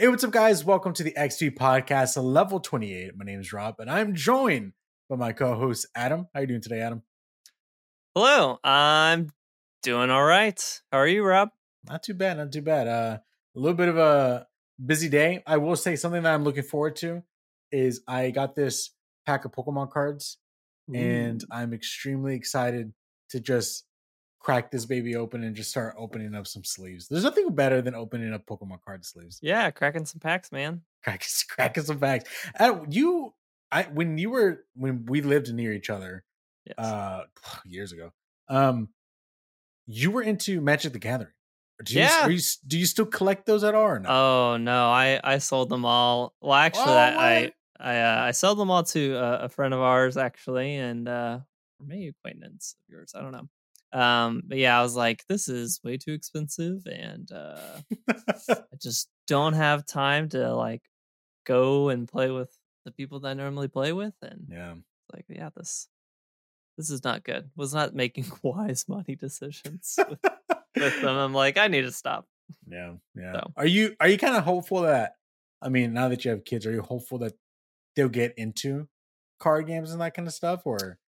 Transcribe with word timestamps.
Hey, 0.00 0.06
what's 0.06 0.22
up, 0.22 0.30
guys? 0.30 0.64
Welcome 0.64 0.92
to 0.92 1.02
the 1.02 1.10
XP 1.10 1.56
Podcast, 1.56 2.22
level 2.22 2.60
28. 2.60 3.16
My 3.16 3.24
name 3.24 3.40
is 3.40 3.52
Rob, 3.52 3.80
and 3.80 3.90
I'm 3.90 4.14
joined 4.14 4.74
by 5.10 5.16
my 5.16 5.32
co-host 5.32 5.88
Adam. 5.92 6.28
How 6.32 6.38
are 6.38 6.42
you 6.42 6.46
doing 6.46 6.60
today, 6.60 6.82
Adam? 6.82 7.02
Hello, 8.14 8.60
I'm 8.62 9.30
doing 9.82 10.08
all 10.10 10.22
right. 10.22 10.80
How 10.92 10.98
are 10.98 11.06
you, 11.08 11.24
Rob? 11.24 11.48
Not 11.88 12.04
too 12.04 12.14
bad, 12.14 12.36
not 12.36 12.52
too 12.52 12.62
bad. 12.62 12.86
Uh, 12.86 13.18
a 13.56 13.58
little 13.58 13.76
bit 13.76 13.88
of 13.88 13.98
a 13.98 14.46
busy 14.86 15.08
day. 15.08 15.42
I 15.48 15.56
will 15.56 15.74
say 15.74 15.96
something 15.96 16.22
that 16.22 16.32
I'm 16.32 16.44
looking 16.44 16.62
forward 16.62 16.94
to 16.98 17.24
is 17.72 18.00
I 18.06 18.30
got 18.30 18.54
this 18.54 18.92
pack 19.26 19.46
of 19.46 19.50
Pokemon 19.50 19.90
cards, 19.90 20.38
and 20.94 21.42
I'm 21.50 21.74
extremely 21.74 22.36
excited 22.36 22.92
to 23.30 23.40
just 23.40 23.84
crack 24.40 24.70
this 24.70 24.86
baby 24.86 25.16
open 25.16 25.42
and 25.44 25.54
just 25.56 25.70
start 25.70 25.94
opening 25.98 26.34
up 26.34 26.46
some 26.46 26.64
sleeves. 26.64 27.08
There's 27.08 27.24
nothing 27.24 27.54
better 27.54 27.82
than 27.82 27.94
opening 27.94 28.32
up 28.32 28.46
Pokemon 28.46 28.80
card 28.84 29.04
sleeves. 29.04 29.38
Yeah, 29.42 29.70
cracking 29.70 30.06
some 30.06 30.20
packs, 30.20 30.52
man. 30.52 30.82
Cracking, 31.04 31.28
cracking 31.48 31.84
some 31.84 31.98
packs. 31.98 32.30
Uh, 32.58 32.80
you, 32.88 33.34
I 33.72 33.82
when 33.84 34.16
you 34.18 34.30
were 34.30 34.64
when 34.74 35.04
we 35.06 35.20
lived 35.22 35.52
near 35.52 35.72
each 35.72 35.90
other, 35.90 36.24
Yes. 36.66 36.78
uh, 36.78 37.24
years 37.64 37.92
ago. 37.92 38.12
Um, 38.48 38.88
you 39.86 40.10
were 40.10 40.22
into 40.22 40.60
Magic 40.60 40.92
the 40.92 40.98
Gathering. 40.98 41.32
Do 41.84 41.94
you, 41.94 42.00
Yeah. 42.00 42.24
are 42.24 42.30
you, 42.30 42.40
do 42.66 42.78
you 42.78 42.86
still 42.86 43.06
collect 43.06 43.46
those 43.46 43.62
at 43.64 43.74
all 43.74 43.84
or 43.84 43.98
no? 44.00 44.08
oh 44.08 44.56
no, 44.56 44.88
I 44.90 45.20
I 45.22 45.38
sold 45.38 45.68
them 45.68 45.84
all. 45.84 46.34
Well, 46.40 46.54
actually, 46.54 46.82
Oh, 46.92 46.96
I 46.96 47.28
I? 47.34 47.52
I, 47.80 48.00
uh, 48.00 48.22
I 48.24 48.30
sold 48.32 48.58
them 48.58 48.70
all 48.72 48.82
to 48.82 49.14
a, 49.14 49.32
a 49.44 49.48
friend 49.48 49.72
of 49.72 49.78
ours, 49.80 50.16
actually, 50.16 50.74
and 50.76 51.08
uh, 51.08 51.38
or 51.78 51.86
maybe 51.86 52.08
acquaintance 52.08 52.74
of 52.80 52.92
yours. 52.92 53.12
I 53.14 53.20
don't 53.22 53.30
know. 53.30 53.48
Um, 53.92 54.42
but 54.46 54.58
yeah, 54.58 54.78
I 54.78 54.82
was 54.82 54.94
like, 54.94 55.24
this 55.28 55.48
is 55.48 55.80
way 55.82 55.96
too 55.96 56.12
expensive, 56.12 56.86
and 56.86 57.30
uh, 57.32 57.80
I 58.08 58.54
just 58.82 59.08
don't 59.26 59.54
have 59.54 59.86
time 59.86 60.28
to 60.30 60.54
like 60.54 60.82
go 61.46 61.88
and 61.88 62.06
play 62.06 62.30
with 62.30 62.50
the 62.84 62.92
people 62.92 63.20
that 63.20 63.28
I 63.28 63.34
normally 63.34 63.68
play 63.68 63.92
with, 63.92 64.14
and 64.22 64.46
yeah. 64.50 64.74
like 65.12 65.24
yeah 65.28 65.50
this 65.56 65.88
this 66.76 66.90
is 66.90 67.02
not 67.02 67.24
good 67.24 67.50
was 67.56 67.74
not 67.74 67.94
making 67.94 68.26
wise 68.42 68.84
money 68.88 69.16
decisions 69.16 69.98
with, 70.08 70.20
with 70.76 71.02
them 71.02 71.16
i'm 71.16 71.34
like 71.34 71.58
i 71.58 71.66
need 71.66 71.82
to 71.82 71.90
stop 71.90 72.24
Yeah, 72.66 72.94
yeah. 73.14 73.32
So. 73.32 73.52
Are 73.56 73.66
you 73.66 73.96
are 74.00 74.08
you 74.08 74.18
kind 74.18 74.36
of 74.36 74.44
hopeful 74.44 74.82
that 74.82 75.14
I 75.60 75.68
mean, 75.68 75.92
now 75.92 76.08
that 76.08 76.24
you 76.24 76.30
have 76.30 76.44
kids, 76.44 76.66
are 76.66 76.72
you 76.72 76.82
hopeful 76.82 77.18
that 77.18 77.34
they'll 77.96 78.08
get 78.08 78.34
into 78.36 78.88
card 79.40 79.66
games 79.66 79.90
and 79.90 80.00
that 80.00 80.14
kind 80.14 80.28
of 80.28 80.34
stuff, 80.34 80.62
or 80.64 80.98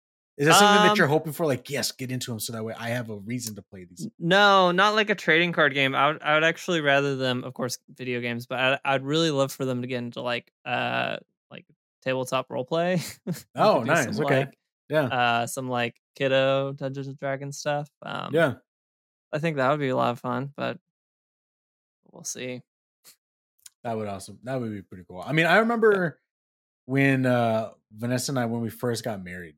is 0.41 0.47
that 0.49 0.55
something 0.55 0.83
that 0.83 0.89
Um, 0.93 0.99
you're 0.99 1.07
hoping 1.07 1.33
for? 1.33 1.47
Like, 1.47 1.71
yes, 1.71 1.93
get 1.93 2.11
into 2.11 2.31
them 2.33 2.41
so 2.41 2.53
that 2.55 2.65
way 2.65 2.75
I 2.77 2.89
have 2.91 3.11
a 3.11 3.17
reason 3.17 3.55
to 3.57 3.63
play 3.63 3.85
these. 3.85 4.09
no 4.19 4.73
not 4.73 4.95
like 4.95 5.11
a 5.11 5.15
trading 5.15 5.53
card 5.53 5.75
game 5.75 5.95
i 5.95 6.07
would, 6.09 6.23
I 6.23 6.35
would 6.35 6.45
actually 6.45 6.81
rather 6.81 7.17
them 7.17 7.45
of 7.45 7.55
course 7.55 7.79
video 7.89 8.21
games 8.21 8.47
but 8.47 8.59
I, 8.59 8.95
i'd 8.95 9.05
really 9.05 9.31
love 9.31 9.53
for 9.53 9.65
them 9.65 9.83
to 9.83 9.89
get 9.89 9.99
into 9.99 10.23
like 10.23 10.53
uh 10.65 11.19
like 11.51 11.67
tabletop 12.03 12.51
role 12.51 12.65
play 12.65 13.01
Oh, 13.57 13.83
nice. 13.83 14.05
some, 14.17 14.25
Okay. 14.25 14.41
like, 14.41 14.59
Yeah, 14.89 15.09
uh 15.11 15.47
some 15.47 15.69
like 15.69 16.01
kiddo 16.17 16.73
dungeons 16.73 17.09
and 17.09 17.19
dragons 17.19 17.59
stuff 17.59 17.91
um 18.03 18.33
yeah. 18.33 18.55
i 19.33 19.39
think 19.39 19.57
that 19.57 19.71
would 19.71 19.81
be 19.81 19.89
a 19.91 19.97
lot 19.97 20.13
of 20.13 20.21
fun 20.21 20.53
but 20.57 20.79
we'll 22.11 22.25
see 22.25 22.63
That 23.83 23.97
would 23.97 24.09
awesome. 24.09 24.39
That 24.45 24.61
would 24.61 24.73
be 24.73 24.83
pretty 24.83 25.05
cool. 25.05 25.23
I 25.25 25.33
mean, 25.33 25.47
I 25.47 25.59
remember 25.59 26.21
when 26.87 27.27
uh 27.27 27.73
Vanessa 27.93 28.33
and 28.33 28.39
I 28.39 28.47
when 28.47 28.61
we 28.61 28.71
first 28.71 29.05
got 29.05 29.23
married 29.25 29.57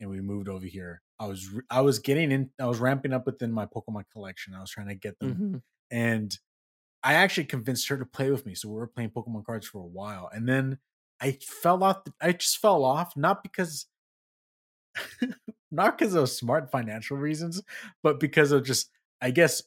and 0.00 0.10
we 0.10 0.20
moved 0.20 0.48
over 0.48 0.66
here. 0.66 1.02
I 1.18 1.26
was 1.26 1.48
I 1.70 1.80
was 1.80 1.98
getting 1.98 2.30
in. 2.32 2.50
I 2.60 2.66
was 2.66 2.78
ramping 2.78 3.12
up 3.12 3.26
within 3.26 3.52
my 3.52 3.66
Pokemon 3.66 4.04
collection. 4.12 4.54
I 4.54 4.60
was 4.60 4.70
trying 4.70 4.88
to 4.88 4.94
get 4.94 5.18
them, 5.18 5.34
Mhm. 5.34 5.62
and 5.90 6.38
I 7.02 7.14
actually 7.14 7.46
convinced 7.46 7.88
her 7.88 7.98
to 7.98 8.06
play 8.06 8.30
with 8.30 8.46
me. 8.46 8.54
So 8.54 8.68
we 8.68 8.76
were 8.76 8.86
playing 8.88 9.10
Pokemon 9.10 9.44
cards 9.46 9.66
for 9.68 9.80
a 9.80 9.86
while, 9.86 10.28
and 10.32 10.48
then 10.48 10.78
I 11.20 11.32
fell 11.32 11.84
off. 11.84 12.02
I 12.20 12.32
just 12.32 12.58
fell 12.58 12.84
off, 12.84 13.16
not 13.16 13.42
because. 13.42 13.86
not 15.70 15.98
because 15.98 16.14
of 16.14 16.28
smart 16.28 16.70
financial 16.70 17.16
reasons, 17.16 17.62
but 18.02 18.18
because 18.20 18.52
of 18.52 18.64
just, 18.64 18.90
I 19.20 19.30
guess, 19.30 19.62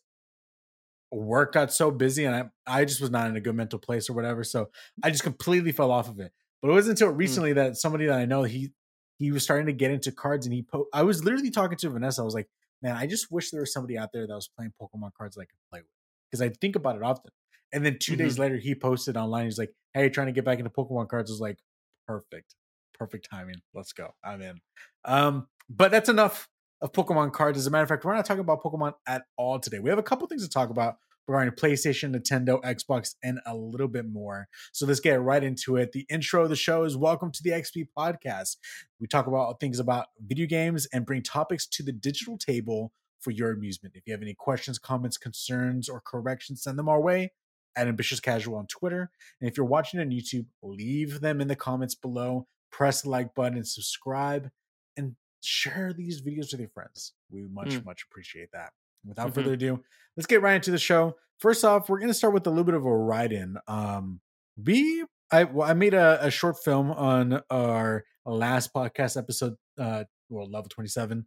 work 1.11 1.53
got 1.53 1.73
so 1.73 1.91
busy 1.91 2.25
and 2.25 2.35
I, 2.35 2.50
I 2.81 2.85
just 2.85 3.01
was 3.01 3.11
not 3.11 3.29
in 3.29 3.35
a 3.35 3.41
good 3.41 3.55
mental 3.55 3.79
place 3.79 4.09
or 4.09 4.13
whatever. 4.13 4.44
So 4.44 4.69
I 5.03 5.09
just 5.11 5.23
completely 5.23 5.72
fell 5.72 5.91
off 5.91 6.09
of 6.09 6.19
it. 6.19 6.31
But 6.61 6.69
it 6.69 6.73
wasn't 6.73 7.00
until 7.00 7.13
recently 7.13 7.53
that 7.53 7.75
somebody 7.78 8.05
that 8.05 8.17
I 8.19 8.25
know 8.25 8.44
he 8.44 8.72
he 9.21 9.31
was 9.31 9.43
starting 9.43 9.67
to 9.67 9.73
get 9.73 9.91
into 9.91 10.11
cards 10.11 10.47
and 10.47 10.53
he 10.53 10.63
po- 10.63 10.87
I 10.93 11.03
was 11.03 11.23
literally 11.23 11.51
talking 11.51 11.77
to 11.77 11.89
Vanessa. 11.89 12.21
I 12.21 12.25
was 12.25 12.33
like, 12.33 12.49
man, 12.81 12.95
I 12.95 13.05
just 13.05 13.31
wish 13.31 13.51
there 13.51 13.61
was 13.61 13.71
somebody 13.71 13.97
out 13.97 14.09
there 14.11 14.25
that 14.25 14.33
was 14.33 14.47
playing 14.47 14.73
Pokemon 14.81 15.13
cards 15.13 15.35
that 15.35 15.41
I 15.41 15.45
could 15.45 15.59
play 15.69 15.79
with 15.81 15.89
because 16.29 16.41
I 16.41 16.49
think 16.49 16.75
about 16.75 16.95
it 16.95 17.03
often. 17.03 17.31
And 17.71 17.85
then 17.85 17.97
2 17.99 18.15
days 18.15 18.39
later, 18.39 18.57
he 18.57 18.73
posted 18.73 19.15
online. 19.15 19.45
He's 19.45 19.59
like, 19.59 19.73
"Hey, 19.93 20.09
trying 20.09 20.27
to 20.27 20.33
get 20.33 20.43
back 20.43 20.57
into 20.57 20.71
Pokemon 20.71 21.07
cards." 21.07 21.29
I 21.29 21.33
was 21.33 21.39
like, 21.39 21.59
"Perfect, 22.07 22.55
perfect 22.97 23.29
timing. 23.29 23.61
Let's 23.73 23.93
go. 23.93 24.09
I'm 24.23 24.41
in." 24.41 24.59
Um, 25.05 25.47
but 25.69 25.91
that's 25.91 26.09
enough 26.09 26.49
of 26.81 26.91
Pokemon 26.91 27.31
cards. 27.31 27.59
As 27.59 27.67
a 27.67 27.69
matter 27.69 27.83
of 27.83 27.89
fact, 27.89 28.03
we're 28.03 28.15
not 28.15 28.25
talking 28.25 28.41
about 28.41 28.63
Pokemon 28.63 28.93
at 29.07 29.23
all 29.37 29.59
today. 29.59 29.79
We 29.79 29.91
have 29.91 29.99
a 29.99 30.03
couple 30.03 30.27
things 30.27 30.43
to 30.43 30.49
talk 30.49 30.71
about 30.71 30.95
regarding 31.27 31.53
PlayStation, 31.53 32.15
Nintendo, 32.15 32.61
Xbox, 32.63 33.15
and 33.23 33.39
a 33.45 33.55
little 33.55 33.87
bit 33.87 34.05
more. 34.09 34.47
So 34.71 34.85
let's 34.85 34.99
get 34.99 35.21
right 35.21 35.43
into 35.43 35.77
it. 35.77 35.91
The 35.91 36.05
intro 36.09 36.43
of 36.43 36.49
the 36.49 36.55
show 36.55 36.83
is 36.83 36.97
Welcome 36.97 37.31
to 37.31 37.43
the 37.43 37.51
XP 37.51 37.87
Podcast. 37.97 38.57
We 38.99 39.07
talk 39.07 39.27
about 39.27 39.59
things 39.59 39.79
about 39.79 40.07
video 40.25 40.47
games 40.47 40.87
and 40.93 41.05
bring 41.05 41.21
topics 41.21 41.65
to 41.67 41.83
the 41.83 41.91
digital 41.91 42.37
table 42.37 42.91
for 43.19 43.31
your 43.31 43.51
amusement. 43.51 43.95
If 43.95 44.03
you 44.07 44.13
have 44.13 44.21
any 44.21 44.33
questions, 44.33 44.79
comments, 44.79 45.17
concerns, 45.17 45.87
or 45.87 46.01
corrections, 46.01 46.63
send 46.63 46.77
them 46.79 46.89
our 46.89 46.99
way 46.99 47.31
at 47.75 47.87
Ambitious 47.87 48.19
Casual 48.19 48.57
on 48.57 48.67
Twitter. 48.67 49.11
And 49.39 49.49
if 49.49 49.55
you're 49.55 49.65
watching 49.65 49.99
on 49.99 50.09
YouTube, 50.09 50.45
leave 50.61 51.21
them 51.21 51.39
in 51.39 51.47
the 51.47 51.55
comments 51.55 51.95
below. 51.95 52.47
Press 52.71 53.03
the 53.03 53.09
like 53.09 53.35
button, 53.35 53.63
subscribe, 53.63 54.49
and 54.97 55.15
share 55.41 55.93
these 55.93 56.21
videos 56.21 56.51
with 56.51 56.59
your 56.61 56.69
friends. 56.69 57.13
We 57.29 57.43
much, 57.43 57.69
Mm. 57.69 57.85
much 57.85 58.03
appreciate 58.09 58.51
that. 58.53 58.73
Without 59.06 59.29
Mhm. 59.31 59.35
further 59.35 59.53
ado, 59.53 59.84
let's 60.16 60.28
get 60.28 60.41
right 60.41 60.56
into 60.56 60.72
the 60.72 60.78
show. 60.78 61.16
First 61.39 61.66
off, 61.66 61.89
we're 61.89 61.97
going 62.00 62.09
to 62.09 62.13
start 62.13 62.34
with 62.34 62.45
a 62.45 62.50
little 62.50 62.63
bit 62.66 62.75
of 62.75 62.85
a 62.85 62.95
write-in. 62.95 63.57
Um, 63.67 64.22
we, 64.63 65.06
I, 65.31 65.45
well, 65.45 65.67
I 65.67 65.73
made 65.73 65.94
a, 65.95 66.23
a 66.25 66.29
short 66.29 66.57
film 66.63 66.91
on 66.91 67.41
our 67.50 68.03
last 68.25 68.73
podcast 68.73 69.17
episode, 69.17 69.56
uh, 69.79 70.03
well, 70.29 70.50
level 70.50 70.69
twenty-seven, 70.69 71.25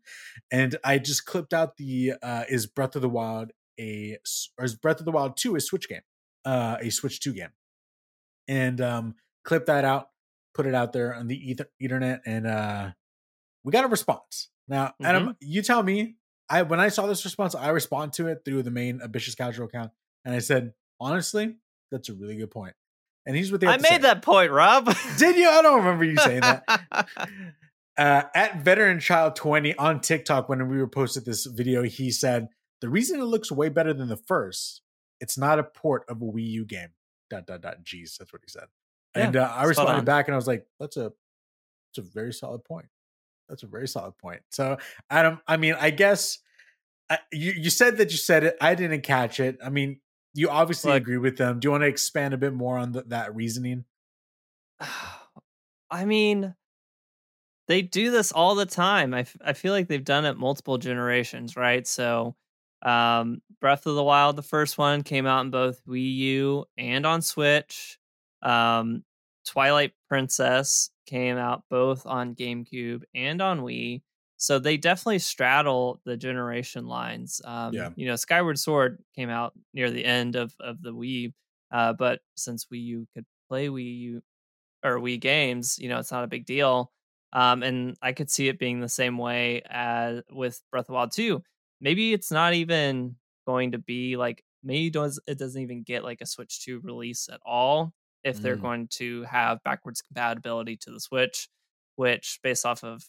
and 0.53 0.77
I 0.85 0.99
just 0.99 1.27
clipped 1.27 1.53
out 1.53 1.77
the 1.77 2.13
uh, 2.23 2.45
is 2.49 2.67
Breath 2.67 2.95
of 2.97 3.03
the 3.03 3.09
Wild 3.09 3.51
a, 3.81 4.19
or 4.57 4.65
is 4.65 4.77
Breath 4.77 5.01
of 5.01 5.05
the 5.05 5.11
Wild 5.11 5.37
two 5.37 5.57
a 5.57 5.61
Switch 5.61 5.89
game, 5.89 6.03
uh, 6.45 6.77
a 6.81 6.91
Switch 6.91 7.19
two 7.21 7.33
game, 7.35 7.51
and 8.47 8.81
um, 8.81 9.15
clip 9.45 9.67
that 9.67 9.85
out, 9.85 10.09
put 10.55 10.67
it 10.67 10.75
out 10.75 10.93
there 10.93 11.13
on 11.15 11.27
the 11.27 11.37
ether- 11.37 11.71
ethernet, 11.83 12.21
and 12.25 12.47
uh, 12.47 12.91
we 13.65 13.73
got 13.73 13.85
a 13.85 13.89
response. 13.89 14.49
Now, 14.69 14.95
Adam, 15.03 15.37
you 15.41 15.61
tell 15.63 15.83
me. 15.83 16.17
I 16.49 16.63
when 16.63 16.81
I 16.81 16.89
saw 16.89 17.07
this 17.07 17.25
response, 17.25 17.55
I 17.55 17.71
respond 17.71 18.13
to 18.15 18.29
it 18.29 18.43
through 18.45 18.63
the 18.63 18.71
main 18.71 19.01
ambitious 19.03 19.35
casual 19.35 19.67
account, 19.67 19.93
and 20.25 20.35
I 20.35 20.39
said, 20.39 20.75
honestly, 21.01 21.57
that's 21.91 22.09
a 22.09 22.15
really 22.15 22.37
good 22.37 22.51
point. 22.51 22.75
And 23.27 23.35
here's 23.37 23.51
what 23.51 23.61
they 23.61 23.67
i 23.67 23.77
made 23.77 23.87
say. 23.87 23.99
that 23.99 24.23
point 24.23 24.51
rob 24.51 24.85
Did 25.19 25.37
you? 25.37 25.49
I 25.49 25.63
don't 25.63 25.79
remember 25.79 26.05
you 26.05 26.17
saying 26.17 26.41
that. 26.41 26.65
uh, 27.99 28.23
at 28.35 28.63
veteran 28.63 29.01
child 29.01 29.37
20 29.37 29.75
on 29.77 30.01
TikTok, 30.01 30.49
when 30.49 30.69
we 30.69 30.79
were 30.79 30.89
posted 30.89 31.25
this 31.25 31.47
video, 31.47 31.83
he 31.83 32.11
said, 32.11 32.49
The 32.81 32.89
reason 32.89 33.21
it 33.21 33.25
looks 33.25 33.51
way 33.51 33.71
better 33.71 33.95
than 33.95 34.09
the 34.09 34.17
first, 34.17 34.83
it's 35.21 35.39
not 35.39 35.59
a 35.59 35.63
port 35.63 36.05
of 36.09 36.21
a 36.21 36.25
Wii 36.25 36.47
U 36.51 36.65
game. 36.67 36.91
Dot 37.31 37.47
dot 37.47 37.63
dot. 37.63 37.83
Jeez, 37.83 38.19
that's 38.19 38.33
what 38.33 38.43
he 38.45 38.51
said. 38.51 38.65
Yeah, 39.17 39.27
and 39.27 39.37
uh, 39.37 39.53
I 39.55 39.65
responded 39.65 40.05
back 40.05 40.29
and 40.29 40.35
I 40.35 40.37
was 40.37 40.47
like, 40.47 40.67
That's 40.79 40.97
a 40.99 41.13
that's 41.97 42.07
a 42.07 42.13
very 42.13 42.33
solid 42.33 42.65
point. 42.65 42.87
That's 43.49 43.63
a 43.63 43.67
very 43.67 43.89
solid 43.89 44.17
point. 44.19 44.41
So, 44.51 44.79
Adam, 45.11 45.41
I 45.47 45.57
mean, 45.57 45.75
I 45.79 45.91
guess 45.91 46.39
uh, 47.11 47.17
you 47.33 47.53
you 47.53 47.71
said 47.71 47.99
that 47.99 48.11
you 48.11 48.17
said 48.17 48.45
it. 48.45 48.57
I 48.61 48.75
didn't 48.75 49.03
catch 49.03 49.39
it. 49.41 49.59
I 49.63 49.69
mean, 49.71 50.01
you 50.33 50.49
obviously 50.51 50.93
Look- 50.93 51.03
agree 51.03 51.19
with 51.19 51.37
them. 51.37 51.61
Do 51.61 51.67
you 51.67 51.71
want 51.73 51.83
to 51.83 51.89
expand 51.89 52.35
a 52.35 52.39
bit 52.39 52.55
more 52.55 52.79
on 52.79 52.93
th- 52.95 53.05
that 53.09 53.35
reasoning? 53.35 53.85
I 55.91 56.05
mean, 56.05 56.55
they 57.69 57.83
do 57.83 58.11
this 58.11 58.33
all 58.33 58.55
the 58.55 58.67
time. 58.67 59.15
I, 59.15 59.21
f- 59.21 59.37
I 59.45 59.53
feel 59.53 59.73
like 59.73 59.89
they've 59.89 60.05
done 60.05 60.25
it 60.25 60.37
multiple 60.37 60.79
generations, 60.79 61.57
right? 61.57 61.87
So, 61.87 62.35
um, 62.83 63.41
Breath 63.61 63.87
of 63.87 63.95
the 63.95 64.03
Wild, 64.03 64.37
the 64.37 64.43
first 64.43 64.77
one, 64.77 65.03
came 65.03 65.27
out 65.27 65.45
in 65.45 65.51
both 65.51 65.85
Wii 65.87 66.15
U 66.17 66.65
and 66.77 67.07
on 67.07 67.23
Switch. 67.23 67.99
Um, 68.43 69.05
Twilight 69.47 69.93
Princess 70.09 70.91
came 71.07 71.37
out 71.37 71.63
both 71.71 72.07
on 72.07 72.35
GameCube 72.35 73.03
and 73.15 73.41
on 73.41 73.61
Wii. 73.61 74.03
So 74.37 74.59
they 74.59 74.77
definitely 74.77 75.21
straddle 75.21 76.01
the 76.05 76.17
generation 76.17 76.87
lines. 76.87 77.41
Um, 77.45 77.73
Yeah. 77.73 77.91
You 77.97 78.07
know, 78.07 78.17
Skyward 78.17 78.59
Sword 78.59 79.03
came 79.15 79.31
out 79.31 79.53
near 79.73 79.91
the 79.91 80.05
end 80.05 80.37
of, 80.37 80.55
of 80.61 80.83
the 80.83 80.93
Wii, 80.93 81.33
uh, 81.71 81.93
but 81.95 82.21
since 82.37 82.67
Wii 82.67 82.83
U 82.85 83.09
could 83.15 83.25
play 83.49 83.69
Wii 83.69 83.99
U 84.01 84.23
or 84.85 84.99
Wii 84.99 85.21
games, 85.21 85.79
you 85.79 85.89
know, 85.89 85.99
it's 85.99 86.13
not 86.13 86.25
a 86.25 86.29
big 86.29 86.47
deal. 86.47 86.93
Um, 87.33 87.63
and 87.63 87.97
I 88.03 88.13
could 88.13 88.31
see 88.31 88.49
it 88.49 88.59
being 88.59 88.81
the 88.81 88.89
same 88.89 89.19
way 89.19 89.63
as 89.69 90.23
with 90.31 90.61
Breath 90.71 90.89
of 90.89 90.95
Wild 90.95 91.13
2. 91.13 91.43
Maybe 91.81 92.13
it's 92.13 92.31
not 92.31 92.55
even 92.55 93.17
going 93.47 93.73
to 93.73 93.79
be 93.79 94.17
like 94.17 94.43
maybe 94.63 94.91
does 94.91 95.21
it 95.27 95.39
doesn't 95.39 95.61
even 95.61 95.83
get 95.83 96.05
like 96.05 96.21
a 96.21 96.27
Switch 96.27 96.65
2 96.65 96.81
release 96.83 97.29
at 97.31 97.41
all 97.45 97.93
if 98.25 98.41
they're 98.41 98.57
Mm. 98.57 98.63
going 98.63 98.89
to 98.89 99.23
have 99.25 99.63
backwards 99.65 100.03
compatibility 100.03 100.77
to 100.79 100.91
the 100.91 101.01
Switch, 101.01 101.49
which 101.97 102.41
based 102.43 102.67
off 102.67 102.85
of 102.85 103.05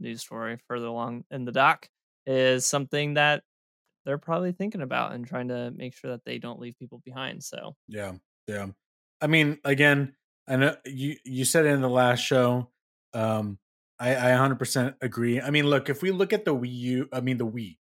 news 0.00 0.22
story 0.22 0.58
further 0.68 0.86
along 0.86 1.24
in 1.30 1.44
the 1.44 1.52
doc 1.52 1.88
is 2.26 2.66
something 2.66 3.14
that 3.14 3.44
they're 4.04 4.18
probably 4.18 4.52
thinking 4.52 4.82
about 4.82 5.12
and 5.12 5.26
trying 5.26 5.48
to 5.48 5.70
make 5.72 5.94
sure 5.94 6.10
that 6.12 6.24
they 6.24 6.38
don't 6.38 6.60
leave 6.60 6.76
people 6.78 7.00
behind. 7.04 7.44
So 7.44 7.76
Yeah, 7.88 8.14
yeah. 8.46 8.68
I 9.20 9.26
mean, 9.26 9.58
again, 9.64 10.16
I 10.48 10.56
know 10.56 10.76
you 10.84 11.16
you 11.24 11.44
said 11.44 11.66
it 11.66 11.70
in 11.70 11.80
the 11.80 11.88
last 11.88 12.20
show. 12.20 12.70
Um, 13.12 13.58
I 13.98 14.14
I 14.16 14.30
100% 14.32 14.96
agree. 15.02 15.40
I 15.40 15.50
mean, 15.50 15.66
look, 15.66 15.88
if 15.88 16.02
we 16.02 16.10
look 16.10 16.32
at 16.32 16.44
the 16.44 16.54
Wii 16.54 16.72
U, 16.72 17.08
I 17.12 17.20
mean 17.20 17.38
the 17.38 17.46
Wii, 17.46 17.78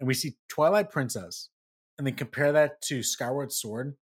and 0.00 0.06
we 0.06 0.14
see 0.14 0.38
Twilight 0.48 0.90
Princess, 0.90 1.50
and 1.98 2.06
then 2.06 2.14
compare 2.14 2.52
that 2.52 2.80
to 2.82 3.02
Skyward 3.02 3.52
Sword. 3.52 3.96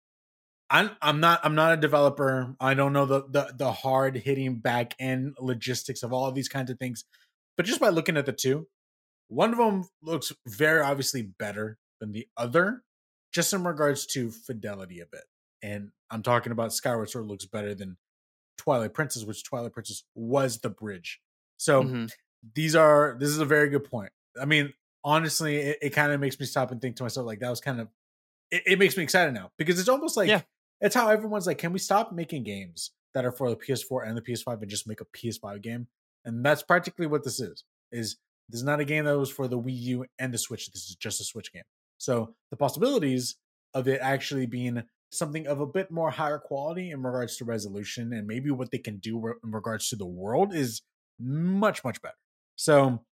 I'm 0.72 0.90
I'm 1.02 1.20
not 1.20 1.40
I'm 1.44 1.54
not 1.54 1.74
a 1.74 1.76
developer. 1.76 2.56
I 2.58 2.72
don't 2.72 2.94
know 2.94 3.04
the 3.04 3.24
the 3.28 3.54
the 3.56 3.70
hard 3.70 4.16
hitting 4.16 4.56
back 4.56 4.94
end 4.98 5.36
logistics 5.38 6.02
of 6.02 6.14
all 6.14 6.26
of 6.26 6.34
these 6.34 6.48
kinds 6.48 6.70
of 6.70 6.78
things. 6.78 7.04
But 7.58 7.66
just 7.66 7.78
by 7.78 7.90
looking 7.90 8.16
at 8.16 8.24
the 8.24 8.32
two, 8.32 8.66
one 9.28 9.52
of 9.52 9.58
them 9.58 9.84
looks 10.02 10.32
very 10.48 10.80
obviously 10.80 11.22
better 11.22 11.78
than 12.00 12.12
the 12.12 12.26
other, 12.38 12.82
just 13.32 13.52
in 13.52 13.64
regards 13.64 14.06
to 14.06 14.30
fidelity 14.30 15.00
a 15.00 15.06
bit. 15.06 15.24
And 15.62 15.90
I'm 16.10 16.22
talking 16.22 16.52
about 16.52 16.72
Skyward 16.72 17.10
Sword 17.10 17.26
looks 17.26 17.44
better 17.44 17.74
than 17.74 17.98
Twilight 18.56 18.94
Princess, 18.94 19.24
which 19.24 19.44
Twilight 19.44 19.74
Princess 19.74 20.04
was 20.14 20.60
the 20.60 20.70
bridge. 20.70 21.20
So 21.58 21.84
mhm. 21.84 22.10
these 22.54 22.74
are 22.74 23.16
this 23.20 23.28
is 23.28 23.38
a 23.38 23.44
very 23.44 23.68
good 23.68 23.84
point. 23.84 24.10
I 24.40 24.46
mean, 24.46 24.72
honestly, 25.04 25.56
it, 25.56 25.78
it 25.82 25.90
kind 25.90 26.12
of 26.12 26.20
makes 26.20 26.40
me 26.40 26.46
stop 26.46 26.70
and 26.70 26.80
think 26.80 26.96
to 26.96 27.02
myself, 27.02 27.26
like 27.26 27.40
that 27.40 27.50
was 27.50 27.60
kind 27.60 27.78
of 27.78 27.88
it, 28.50 28.62
it 28.66 28.78
makes 28.78 28.96
me 28.96 29.02
excited 29.02 29.34
now 29.34 29.50
because 29.58 29.78
it's 29.78 29.90
almost 29.90 30.16
like 30.16 30.28
Yeah. 30.28 30.40
It's 30.82 30.94
how 30.94 31.08
everyone's 31.08 31.46
like, 31.46 31.58
can 31.58 31.72
we 31.72 31.78
stop 31.78 32.12
making 32.12 32.42
games 32.42 32.90
that 33.14 33.24
are 33.24 33.32
for 33.32 33.48
the 33.48 33.56
PS4 33.56 34.06
and 34.06 34.16
the 34.16 34.22
PS5 34.22 34.60
and 34.60 34.70
just 34.70 34.88
make 34.88 35.00
a 35.00 35.04
PS5 35.16 35.62
game? 35.62 35.86
And 36.24 36.44
that's 36.44 36.62
practically 36.62 37.06
what 37.06 37.24
this 37.24 37.40
is. 37.40 37.64
Is 37.92 38.16
this 38.48 38.60
is 38.60 38.66
not 38.66 38.80
a 38.80 38.84
game 38.84 39.04
that 39.04 39.16
was 39.16 39.30
for 39.30 39.48
the 39.48 39.58
Wii 39.58 39.80
U 39.80 40.06
and 40.18 40.34
the 40.34 40.38
Switch. 40.38 40.70
This 40.72 40.88
is 40.90 40.96
just 40.96 41.20
a 41.20 41.24
Switch 41.24 41.52
game. 41.52 41.62
So 41.98 42.34
the 42.50 42.56
possibilities 42.56 43.36
of 43.74 43.86
it 43.86 44.00
actually 44.02 44.46
being 44.46 44.82
something 45.10 45.46
of 45.46 45.60
a 45.60 45.66
bit 45.66 45.90
more 45.90 46.10
higher 46.10 46.38
quality 46.38 46.90
in 46.90 47.02
regards 47.02 47.36
to 47.36 47.44
resolution 47.44 48.12
and 48.12 48.26
maybe 48.26 48.50
what 48.50 48.70
they 48.70 48.78
can 48.78 48.98
do 48.98 49.34
in 49.44 49.52
regards 49.52 49.88
to 49.90 49.96
the 49.96 50.06
world 50.06 50.54
is 50.54 50.82
much 51.20 51.84
much 51.84 52.02
better. 52.02 52.16
So 52.56 53.04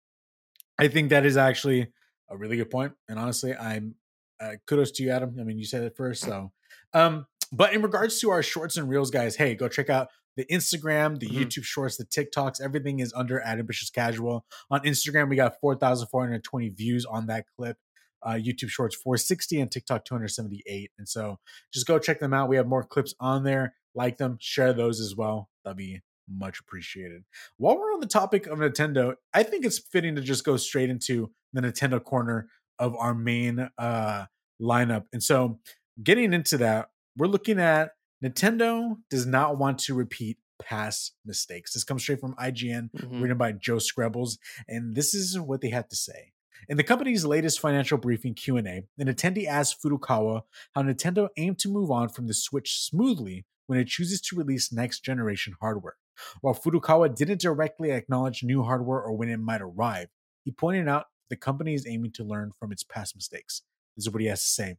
I 0.79 0.87
think 0.87 1.09
that 1.09 1.25
is 1.25 1.37
actually 1.37 1.91
a 2.29 2.37
really 2.37 2.57
good 2.57 2.71
point. 2.71 2.93
And 3.07 3.19
honestly, 3.19 3.53
I'm 3.55 3.95
uh, 4.41 4.53
kudos 4.65 4.91
to 4.91 5.03
you, 5.03 5.11
Adam. 5.11 5.35
I 5.39 5.43
mean, 5.43 5.59
you 5.59 5.65
said 5.65 5.83
it 5.83 5.95
first, 5.95 6.23
so. 6.23 6.51
Um, 6.93 7.25
but 7.51 7.73
in 7.73 7.81
regards 7.81 8.19
to 8.21 8.29
our 8.29 8.43
shorts 8.43 8.77
and 8.77 8.89
reels, 8.89 9.11
guys, 9.11 9.35
hey, 9.35 9.55
go 9.55 9.67
check 9.67 9.89
out 9.89 10.07
the 10.37 10.45
Instagram, 10.45 11.19
the 11.19 11.27
Mhm. 11.27 11.45
YouTube 11.45 11.63
shorts, 11.63 11.97
the 11.97 12.05
TikToks. 12.05 12.61
Everything 12.61 12.99
is 12.99 13.11
under 13.13 13.41
at 13.41 13.59
Ambitious 13.59 13.89
Casual. 13.89 14.45
On 14.71 14.79
Instagram, 14.81 15.29
we 15.29 15.35
got 15.35 15.59
4,420 15.59 16.69
views 16.69 17.05
on 17.05 17.27
that 17.27 17.45
clip. 17.57 17.77
Uh, 18.21 18.31
YouTube 18.31 18.69
Shorts 18.69 18.95
460 18.95 19.61
and 19.61 19.71
TikTok 19.71 20.03
278. 20.05 20.91
And 20.97 21.07
so 21.07 21.39
just 21.73 21.87
go 21.87 21.97
check 21.99 22.19
them 22.19 22.33
out. 22.33 22.49
We 22.49 22.57
have 22.57 22.67
more 22.67 22.83
clips 22.83 23.13
on 23.19 23.43
there. 23.43 23.75
Like 23.95 24.17
them, 24.17 24.37
share 24.41 24.73
those 24.73 24.99
as 24.99 25.15
well. 25.15 25.49
That'd 25.63 25.77
be 25.77 26.01
much 26.27 26.59
appreciated. 26.59 27.23
While 27.57 27.77
we're 27.77 27.93
on 27.93 28.01
the 28.01 28.07
topic 28.07 28.45
of 28.45 28.59
Nintendo, 28.59 29.15
I 29.33 29.43
think 29.43 29.65
it's 29.65 29.79
fitting 29.79 30.15
to 30.15 30.21
just 30.21 30.43
go 30.43 30.57
straight 30.57 30.89
into 30.89 31.31
the 31.53 31.61
Nintendo 31.61 32.03
corner 32.03 32.49
of 32.77 32.95
our 32.95 33.13
main 33.15 33.69
uh 33.77 34.25
lineup. 34.61 35.05
And 35.13 35.23
so 35.23 35.59
getting 36.03 36.33
into 36.33 36.57
that, 36.57 36.89
we're 37.19 37.27
looking 37.27 37.59
at 37.59 37.91
Nintendo 38.23 38.97
does 39.09 39.25
not 39.25 39.57
want 39.57 39.77
to 39.79 39.93
repeat 39.93 40.37
past 40.61 41.13
mistakes. 41.25 41.73
This 41.73 41.83
comes 41.83 42.01
straight 42.01 42.19
from 42.19 42.33
IGN, 42.37 42.89
Mhm. 42.95 43.21
written 43.21 43.37
by 43.37 43.51
Joe 43.53 43.77
Skrebels, 43.77 44.37
and 44.67 44.95
this 44.95 45.13
is 45.13 45.39
what 45.39 45.61
they 45.61 45.69
had 45.69 45.89
to 45.89 45.95
say. 45.95 46.33
In 46.67 46.75
the 46.75 46.83
company's 46.83 47.23
latest 47.25 47.59
financial 47.61 47.97
briefing 47.97 48.33
Q&A, 48.33 48.61
an 48.97 49.07
attendee 49.07 49.45
asked 49.45 49.81
Furukawa 49.81 50.41
how 50.75 50.81
Nintendo 50.81 51.29
aimed 51.37 51.59
to 51.59 51.69
move 51.69 51.89
on 51.91 52.09
from 52.09 52.27
the 52.27 52.33
Switch 52.33 52.79
smoothly 52.81 53.45
when 53.67 53.79
it 53.79 53.87
chooses 53.87 54.19
to 54.21 54.35
release 54.35 54.71
next 54.71 54.99
generation 55.05 55.55
hardware. 55.61 55.95
While 56.41 56.53
Furukawa 56.55 57.15
didn't 57.15 57.39
directly 57.39 57.91
acknowledge 57.91 58.43
new 58.43 58.63
hardware 58.63 59.01
or 59.01 59.15
when 59.15 59.29
it 59.29 59.37
might 59.37 59.61
arrive, 59.61 60.09
he 60.43 60.51
pointed 60.51 60.89
out 60.89 61.05
the 61.29 61.37
company 61.37 61.73
is 61.75 61.87
aiming 61.87 62.11
to 62.13 62.23
learn 62.25 62.51
from 62.59 62.73
its 62.73 62.83
past 62.83 63.15
mistakes. 63.15 63.61
Is 64.05 64.13
what 64.13 64.21
he 64.21 64.27
has 64.27 64.41
to 64.41 64.49
say. 64.49 64.75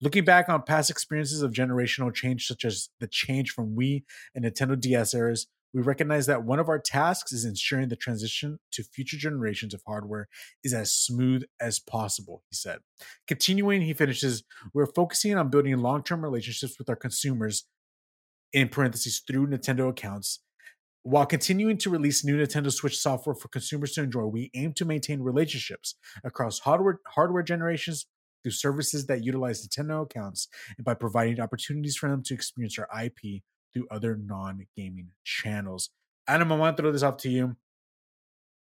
Looking 0.00 0.24
back 0.24 0.48
on 0.48 0.62
past 0.62 0.90
experiences 0.90 1.42
of 1.42 1.52
generational 1.52 2.12
change, 2.12 2.46
such 2.46 2.64
as 2.64 2.88
the 2.98 3.06
change 3.06 3.50
from 3.50 3.76
Wii 3.76 4.04
and 4.34 4.44
Nintendo 4.44 4.78
DS 4.78 5.14
eras, 5.14 5.46
we 5.72 5.82
recognize 5.82 6.26
that 6.26 6.44
one 6.44 6.58
of 6.58 6.68
our 6.68 6.78
tasks 6.78 7.32
is 7.32 7.44
ensuring 7.44 7.88
the 7.88 7.96
transition 7.96 8.58
to 8.72 8.82
future 8.82 9.16
generations 9.16 9.72
of 9.72 9.82
hardware 9.86 10.28
is 10.64 10.74
as 10.74 10.92
smooth 10.92 11.44
as 11.60 11.78
possible, 11.78 12.42
he 12.50 12.56
said. 12.56 12.78
Continuing, 13.28 13.82
he 13.82 13.94
finishes, 13.94 14.42
we're 14.74 14.86
focusing 14.86 15.36
on 15.36 15.48
building 15.48 15.76
long 15.78 16.02
term 16.02 16.22
relationships 16.22 16.76
with 16.78 16.88
our 16.88 16.96
consumers, 16.96 17.64
in 18.52 18.68
parentheses, 18.68 19.22
through 19.24 19.46
Nintendo 19.46 19.88
accounts. 19.88 20.40
While 21.02 21.24
continuing 21.24 21.78
to 21.78 21.90
release 21.90 22.24
new 22.24 22.36
Nintendo 22.36 22.70
Switch 22.70 22.98
software 22.98 23.34
for 23.34 23.48
consumers 23.48 23.92
to 23.92 24.02
enjoy, 24.02 24.24
we 24.24 24.50
aim 24.54 24.74
to 24.74 24.84
maintain 24.84 25.22
relationships 25.22 25.94
across 26.24 26.58
hardware, 26.58 27.00
hardware 27.06 27.42
generations 27.42 28.06
through 28.42 28.52
services 28.52 29.06
that 29.06 29.24
utilize 29.24 29.66
Nintendo 29.66 30.02
accounts 30.02 30.48
and 30.76 30.84
by 30.84 30.94
providing 30.94 31.40
opportunities 31.40 31.96
for 31.96 32.08
them 32.08 32.22
to 32.24 32.34
experience 32.34 32.78
our 32.78 32.88
IP 33.04 33.42
through 33.72 33.86
other 33.90 34.16
non 34.16 34.66
gaming 34.76 35.10
channels. 35.24 35.90
Adam, 36.26 36.52
I 36.52 36.56
want 36.56 36.76
to 36.76 36.82
throw 36.82 36.92
this 36.92 37.02
off 37.02 37.16
to 37.18 37.30
you. 37.30 37.56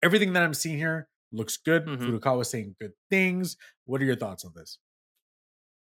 Everything 0.03 0.33
that 0.35 0.43
I'm 0.43 0.55
seeing 0.55 0.77
here 0.79 1.09
looks 1.33 1.57
good. 1.57 1.87
Mhm. 1.87 1.99
Furukawa 1.99 2.45
saying 2.47 2.77
good 2.81 2.93
things. 3.11 3.57
What 3.87 4.01
are 4.01 4.05
your 4.05 4.17
thoughts 4.17 4.45
on 4.45 4.53
this? 4.55 4.79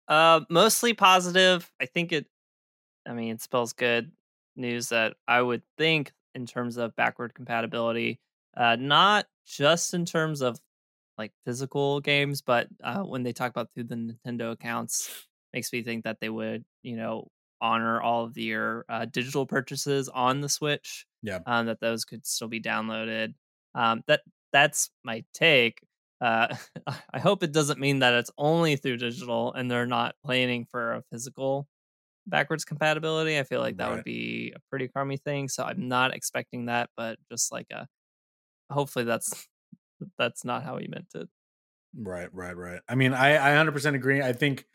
Uh, 0.08 0.40
mostly 0.48 0.94
positive. 0.94 1.70
I 1.81 1.86
think 1.86 2.12
it. 2.12 2.26
I 3.06 3.12
mean, 3.12 3.32
it 3.32 3.40
spells 3.42 3.72
good 3.72 4.12
news 4.56 4.88
that 4.90 5.16
I 5.26 5.40
would 5.40 5.62
think 5.76 6.12
in 6.34 6.46
terms 6.46 6.76
of 6.76 6.94
backward 6.96 7.34
compatibility. 7.34 8.20
Uh, 8.56 8.76
not 8.76 9.26
just 9.46 9.94
in 9.94 10.04
terms 10.04 10.40
of 10.42 10.58
like 11.19 11.32
physical 11.44 12.00
games, 12.00 12.43
but 12.43 12.69
uh, 12.82 13.03
when 13.03 13.23
they 13.23 13.32
talk 13.32 13.50
about 13.50 13.70
through 13.75 13.85
the 13.85 13.97
Nintendo 13.97 14.53
accounts, 14.53 15.26
makes 15.53 15.73
me 15.73 15.82
think 15.82 16.05
that 16.05 16.20
they 16.20 16.29
would, 16.29 16.65
you 16.82 16.96
know, 16.96 17.29
honor 17.60 18.01
all 18.01 18.25
of 18.25 18.37
your 18.39 18.84
uh, 18.89 19.05
digital 19.06 19.46
purchases 19.46 20.08
on 20.08 20.41
the 20.41 20.48
Switch. 20.48 21.06
Yeah. 21.22 21.41
um, 21.46 21.67
that 21.67 21.81
those 21.81 22.05
could 22.05 22.27
still 22.27 22.48
be 22.48 22.60
downloaded. 22.60 23.34
Um, 23.75 24.03
that 24.06 24.22
that's 24.53 24.91
my 25.05 25.25
take. 25.34 25.81
Uh, 26.20 26.55
I 27.13 27.19
hope 27.19 27.43
it 27.43 27.53
doesn't 27.53 27.81
mean 27.81 28.01
that 28.01 28.15
it's 28.15 28.31
only 28.39 28.77
through 28.77 28.98
digital 28.98 29.53
and 29.55 29.70
they're 29.70 29.87
not 29.87 30.17
planning 30.25 30.67
for 30.67 30.94
a 30.94 31.03
physical 31.10 31.69
backwards 32.27 32.65
compatibility. 32.65 33.39
I 33.39 33.44
feel 33.44 33.60
like 33.60 33.79
that 33.79 33.91
Right. 33.91 33.91
would 33.91 34.05
be 34.05 34.53
a 34.56 34.60
pretty 34.70 34.89
crummy 34.89 35.17
thing. 35.17 35.48
So 35.48 35.65
I'm 35.65 35.89
not 35.89 36.15
expecting 36.15 36.67
that, 36.67 36.91
but 36.96 37.19
just 37.31 37.53
like 37.53 37.67
a 37.70 37.89
hopefully 38.70 39.05
that's 39.05 39.48
that's 40.19 40.44
not 40.44 40.62
how 40.64 40.78
he 40.78 40.88
meant 40.88 41.08
it. 41.14 41.28
Right, 41.96 42.32
right, 42.34 42.56
right. 42.56 42.81
I 42.88 42.94
mean, 42.94 43.14
I, 43.14 43.36
I 43.36 43.50
100% 43.55 43.94
agree. 43.94 44.20
I 44.22 44.32
think 44.32 44.67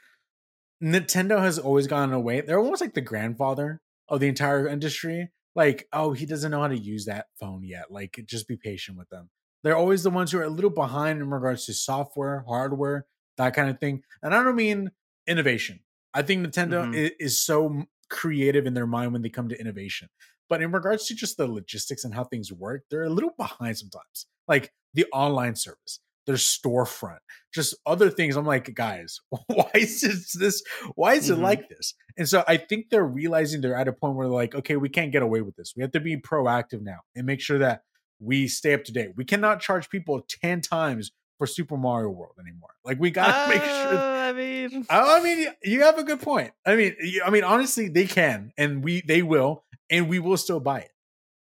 Nintendo 0.83 1.39
has 1.39 1.59
always 1.59 1.87
gone 1.87 2.11
away. 2.11 2.41
They're 2.41 2.59
almost 2.59 2.81
like 2.81 2.93
the 2.93 3.01
grandfather 3.01 3.81
of 4.09 4.19
the 4.19 4.27
entire 4.27 4.67
industry. 4.67 5.29
Like, 5.55 5.87
oh, 5.93 6.13
he 6.13 6.25
doesn't 6.25 6.51
know 6.51 6.61
how 6.61 6.67
to 6.67 6.77
use 6.77 7.05
that 7.05 7.27
phone 7.39 7.63
yet. 7.63 7.91
Like, 7.91 8.19
just 8.25 8.47
be 8.47 8.57
patient 8.57 8.97
with 8.97 9.09
them. 9.09 9.29
They're 9.63 9.77
always 9.77 10.03
the 10.03 10.09
ones 10.09 10.31
who 10.31 10.39
are 10.39 10.43
a 10.43 10.49
little 10.49 10.71
behind 10.71 11.21
in 11.21 11.29
regards 11.29 11.65
to 11.67 11.73
software, 11.73 12.43
hardware, 12.47 13.05
that 13.37 13.53
kind 13.53 13.69
of 13.69 13.79
thing. 13.79 14.03
And 14.21 14.33
I 14.33 14.43
don't 14.43 14.55
mean 14.55 14.91
innovation. 15.27 15.79
I 16.13 16.21
think 16.23 16.45
Nintendo 16.45 16.85
Mhm. 16.85 16.95
i- 16.95 17.15
is 17.19 17.39
so 17.39 17.85
creative 18.09 18.65
in 18.65 18.73
their 18.73 18.87
mind 18.87 19.13
when 19.13 19.21
they 19.21 19.29
come 19.29 19.47
to 19.49 19.59
innovation. 19.59 20.09
But 20.49 20.61
in 20.61 20.71
regards 20.71 21.05
to 21.07 21.15
just 21.15 21.37
the 21.37 21.47
logistics 21.47 22.03
and 22.03 22.13
how 22.13 22.25
things 22.25 22.51
work, 22.51 22.83
they're 22.89 23.03
a 23.03 23.09
little 23.09 23.31
behind 23.37 23.77
sometimes. 23.77 24.27
Like 24.47 24.73
the 24.93 25.05
online 25.13 25.55
service, 25.55 25.99
their 26.27 26.35
storefront, 26.35 27.19
just 27.53 27.75
other 27.85 28.09
things. 28.09 28.35
I'm 28.35 28.45
like, 28.45 28.73
guys, 28.73 29.19
why 29.47 29.69
is 29.75 30.01
this, 30.01 30.33
this 30.33 30.63
why 30.95 31.13
is 31.15 31.29
it 31.29 31.37
Mhm. 31.37 31.41
like 31.43 31.69
this? 31.69 31.93
And 32.17 32.29
so 32.29 32.43
I 32.47 32.57
think 32.57 32.89
they're 32.91 33.03
realizing 33.05 33.61
they're 33.61 33.75
at 33.75 33.87
a 33.87 33.93
point 33.93 34.15
where 34.15 34.27
they're 34.27 34.33
like, 34.35 34.53
okay, 34.55 34.75
we 34.77 34.89
can't 34.89 35.11
get 35.11 35.23
away 35.23 35.41
with 35.41 35.55
this. 35.55 35.73
We 35.75 35.81
have 35.81 35.91
to 35.93 35.99
be 35.99 36.17
proactive 36.17 36.81
now 36.81 36.99
and 37.15 37.25
make 37.25 37.41
sure 37.41 37.57
that 37.59 37.81
we 38.19 38.47
stay 38.47 38.73
up 38.73 38.83
to 38.85 38.91
date. 38.91 39.11
We 39.17 39.25
cannot 39.25 39.59
charge 39.61 39.89
people 39.89 40.21
10 40.29 40.61
times 40.61 41.11
for 41.39 41.47
Super 41.47 41.75
Mario 41.75 42.09
World 42.09 42.35
anymore. 42.39 42.69
Like 42.85 42.99
we 42.99 43.09
gotta 43.09 43.49
make 43.53 43.63
sure 43.63 43.97
Uh, 43.97 44.29
I 44.29 44.33
mean, 44.33 44.85
I 44.89 45.17
I 45.19 45.23
mean, 45.23 45.47
you 45.63 45.81
have 45.81 45.97
a 45.97 46.03
good 46.03 46.21
point. 46.21 46.51
I 46.65 46.75
mean, 46.75 46.95
you- 47.01 47.23
I 47.25 47.31
mean, 47.31 47.43
honestly, 47.43 47.89
they 47.89 48.05
can, 48.05 48.53
and 48.57 48.83
we 48.83 49.01
they 49.01 49.23
will, 49.23 49.65
and 49.89 50.07
we 50.07 50.19
will 50.19 50.37
still 50.37 50.59
buy 50.59 50.79
it. 50.81 50.91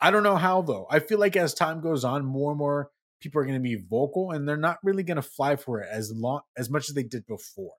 I 0.01 0.09
don't 0.11 0.23
know 0.23 0.35
how 0.35 0.63
though. 0.63 0.87
I 0.89 0.99
feel 0.99 1.19
like 1.19 1.37
as 1.37 1.53
time 1.53 1.79
goes 1.79 2.03
on, 2.03 2.25
more 2.25 2.51
and 2.51 2.57
more 2.57 2.89
people 3.23 3.41
are 3.41 3.45
going 3.45 3.55
to 3.55 3.61
be 3.61 3.75
vocal, 3.75 4.31
and 4.31 4.47
they're 4.47 4.57
not 4.57 4.77
really 4.83 5.03
going 5.03 5.15
to 5.15 5.23
fly 5.23 5.55
for 5.55 5.79
it 5.79 5.87
as 5.91 6.11
long 6.11 6.41
as 6.57 6.69
much 6.69 6.89
as 6.89 6.95
they 6.95 7.03
did 7.03 7.25
before. 7.25 7.73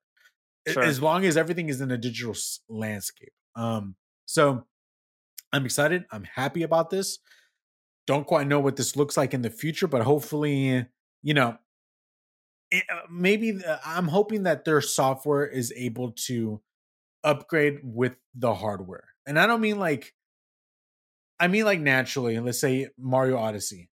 Sure. 0.67 0.83
as 0.83 1.03
long 1.03 1.27
as 1.27 1.37
everything 1.37 1.69
is 1.69 1.83
in 1.83 1.91
a 1.91 1.99
digital 1.99 2.35
landscape. 2.71 3.35
Um, 3.55 3.97
so 4.25 4.65
I'm 5.53 5.67
excited. 5.67 6.05
I'm 6.11 6.25
happy 6.25 6.63
about 6.63 6.89
this. 6.89 7.19
Don't 8.07 8.27
quite 8.27 8.47
know 8.47 8.61
what 8.61 8.77
this 8.77 8.97
looks 8.97 9.17
like 9.17 9.35
in 9.35 9.43
the 9.43 9.51
future, 9.51 9.87
but 9.87 10.03
hopefully, 10.03 10.87
you 11.23 11.35
know, 11.35 11.59
it, 12.71 12.85
uh, 12.91 13.01
maybe 13.11 13.53
the, 13.53 13.79
I'm 13.87 14.09
hoping 14.09 14.45
that 14.45 14.65
their 14.65 14.81
software 14.81 15.47
is 15.47 15.73
able 15.77 16.13
to 16.27 16.63
upgrade 17.23 17.81
with 17.83 18.15
the 18.35 18.55
hardware. 18.55 19.09
And 19.27 19.39
I 19.39 19.47
don't 19.47 19.61
mean 19.61 19.79
like, 19.79 20.15
I 21.39 21.49
mean 21.49 21.67
like 21.67 21.81
naturally. 21.81 22.39
Let's 22.41 22.61
say 22.61 22.89
Mario 22.99 23.37
Odyssey. 23.37 23.91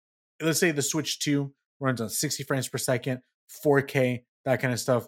Let's 0.42 0.60
say 0.60 0.72
the 0.72 0.82
Switch 0.82 1.20
2 1.20 1.54
runs 1.80 2.01
on 2.01 2.10
60 2.10 2.44
frames 2.44 2.68
per 2.68 2.77
second, 2.77 3.22
4K, 3.65 4.24
that 4.46 4.62
kind 4.62 4.74
of 4.74 4.80
stuff. 4.80 5.08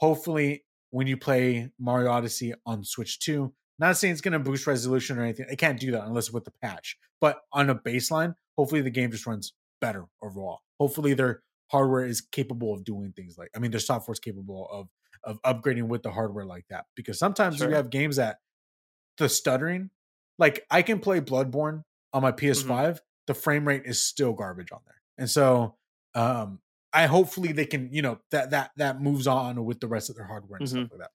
Hopefully, 0.00 0.64
when 0.90 1.06
you 1.06 1.16
play 1.16 1.70
Mario 1.78 2.10
Odyssey 2.10 2.54
on 2.64 2.84
Switch 2.84 3.18
2, 3.20 3.52
not 3.78 3.96
saying 3.96 4.12
it's 4.12 4.20
going 4.20 4.32
to 4.32 4.38
boost 4.38 4.66
resolution 4.66 5.18
or 5.18 5.22
anything. 5.22 5.46
It 5.50 5.58
can't 5.58 5.78
do 5.78 5.92
that 5.92 6.04
unless 6.04 6.32
with 6.32 6.44
the 6.44 6.52
patch. 6.62 6.96
But 7.20 7.38
on 7.52 7.70
a 7.70 7.74
baseline, 7.74 8.34
hopefully 8.56 8.80
the 8.80 8.90
game 8.90 9.10
just 9.10 9.26
runs 9.26 9.52
better 9.80 10.06
overall. 10.22 10.60
Hopefully 10.80 11.14
their 11.14 11.42
hardware 11.70 12.04
is 12.04 12.20
capable 12.20 12.72
of 12.72 12.84
doing 12.84 13.12
things 13.14 13.36
like 13.36 13.50
I 13.54 13.58
mean 13.58 13.70
their 13.70 13.80
software 13.80 14.14
is 14.14 14.20
capable 14.20 14.68
of 14.72 14.88
of 15.24 15.42
upgrading 15.42 15.88
with 15.88 16.02
the 16.02 16.10
hardware 16.10 16.44
like 16.44 16.64
that. 16.70 16.86
Because 16.96 17.18
sometimes 17.18 17.58
Sure. 17.58 17.68
you 17.68 17.74
have 17.74 17.90
games 17.90 18.16
that 18.16 18.38
the 19.18 19.28
stuttering, 19.28 19.90
like 20.38 20.64
I 20.70 20.82
can 20.82 21.00
play 21.00 21.20
Bloodborne 21.20 21.82
on 22.12 22.22
my 22.22 22.32
mm-hmm. 22.32 22.70
PS5, 22.70 23.00
the 23.28 23.34
frame 23.34 23.68
rate 23.68 23.82
is 23.84 24.02
still 24.02 24.32
garbage 24.32 24.72
on 24.72 24.80
there. 24.86 25.00
And 25.18 25.30
so 25.30 25.76
um 26.16 26.58
I 26.92 27.06
hopefully 27.06 27.52
they 27.52 27.66
can, 27.66 27.90
you 27.92 28.02
know, 28.02 28.18
that 28.30 28.50
that 28.50 28.72
that 28.76 29.00
moves 29.00 29.26
on 29.26 29.64
with 29.64 29.78
the 29.78 29.86
rest 29.86 30.10
of 30.10 30.16
their 30.16 30.24
hardware 30.24 30.58
and 30.58 30.68
stuff 30.68 30.88
like 30.90 31.00
that. 31.00 31.10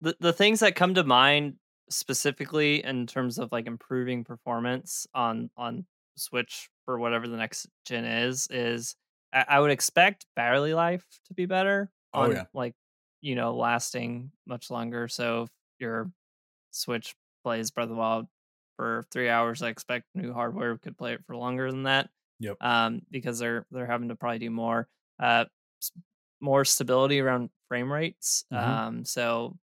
the 0.00 0.16
the 0.20 0.32
things 0.32 0.60
that 0.60 0.74
come 0.76 0.94
to 0.94 1.04
mind 1.04 1.56
specifically 1.90 2.82
in 2.84 3.06
terms 3.06 3.38
of 3.38 3.52
like 3.52 3.66
improving 3.66 4.24
performance 4.24 5.06
on 5.14 5.50
on 5.56 5.84
Switch 6.16 6.68
for 6.84 6.98
whatever 6.98 7.26
the 7.26 7.36
next 7.36 7.66
gen 7.84 8.04
is 8.04 8.46
is 8.50 8.96
I, 9.32 9.44
I 9.48 9.60
would 9.60 9.70
expect 9.70 10.26
battery 10.36 10.74
life 10.74 11.04
to 11.26 11.34
be 11.34 11.46
better. 11.46 11.90
Oh, 12.14 12.22
on, 12.22 12.32
yeah. 12.32 12.44
like 12.54 12.74
you 13.20 13.34
know 13.34 13.56
lasting 13.56 14.30
much 14.46 14.70
longer. 14.70 15.08
So 15.08 15.42
if 15.42 15.50
your 15.80 16.10
Switch 16.70 17.14
plays 17.42 17.70
Breath 17.70 17.84
of 17.84 17.90
the 17.90 17.96
Wild 17.96 18.26
for 18.82 19.04
three 19.12 19.28
hours, 19.28 19.62
I 19.62 19.68
expect 19.68 20.06
new 20.14 20.32
hardware 20.32 20.76
could 20.78 20.98
play 20.98 21.14
it 21.14 21.24
for 21.26 21.36
longer 21.36 21.70
than 21.70 21.84
that. 21.84 22.10
Yep. 22.40 22.56
Um, 22.60 23.02
because 23.10 23.38
they're 23.38 23.66
they're 23.70 23.86
having 23.86 24.08
to 24.08 24.16
probably 24.16 24.40
do 24.40 24.50
more 24.50 24.88
uh 25.20 25.44
more 26.40 26.64
stability 26.64 27.20
around 27.20 27.50
frame 27.68 27.92
rates. 27.92 28.44
Mhm. 28.52 28.58
Um, 28.58 29.04
so 29.04 29.58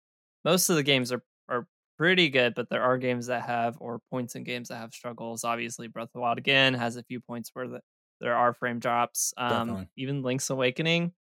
most 0.46 0.70
of 0.70 0.76
the 0.76 0.84
games 0.84 1.12
are 1.12 1.24
are 1.50 1.68
pretty 1.98 2.30
good, 2.30 2.54
but 2.56 2.70
there 2.70 2.84
are 2.84 2.98
games 2.98 3.28
that 3.28 3.44
have 3.44 3.78
or 3.80 4.00
points 4.12 4.36
in 4.36 4.44
games 4.44 4.70
that 4.70 4.78
have 4.78 4.94
struggles. 4.94 5.44
Obviously, 5.44 5.88
Breath 5.88 6.10
of 6.10 6.14
the 6.14 6.20
Wild 6.20 6.38
again 6.38 6.74
has 6.76 6.96
a 6.98 7.04
few 7.04 7.20
points 7.20 7.50
where 7.54 7.68
the, 7.68 7.82
there 8.22 8.36
are 8.36 8.54
frame 8.54 8.80
drops. 8.80 9.34
Um, 9.38 9.50
Definitely. 9.50 9.90
even 9.98 10.22
Link's 10.22 10.50
Awakening. 10.50 11.14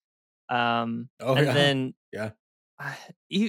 Um, 0.51 1.09
Oh, 1.21 1.35
and 1.37 1.47
yeah. 1.47 1.53
then 1.55 1.95
Yeah. 2.13 2.31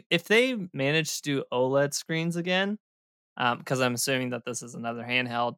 If 0.10 0.26
they 0.26 0.56
manage 0.74 1.18
to 1.18 1.22
do 1.24 1.44
OLED 1.52 1.94
screens 1.94 2.36
again, 2.36 2.80
because 3.58 3.82
I'm 3.82 3.94
assuming 3.94 4.32
that 4.32 4.46
this 4.46 4.64
is 4.64 4.76
another 4.76 5.04
handheld, 5.04 5.56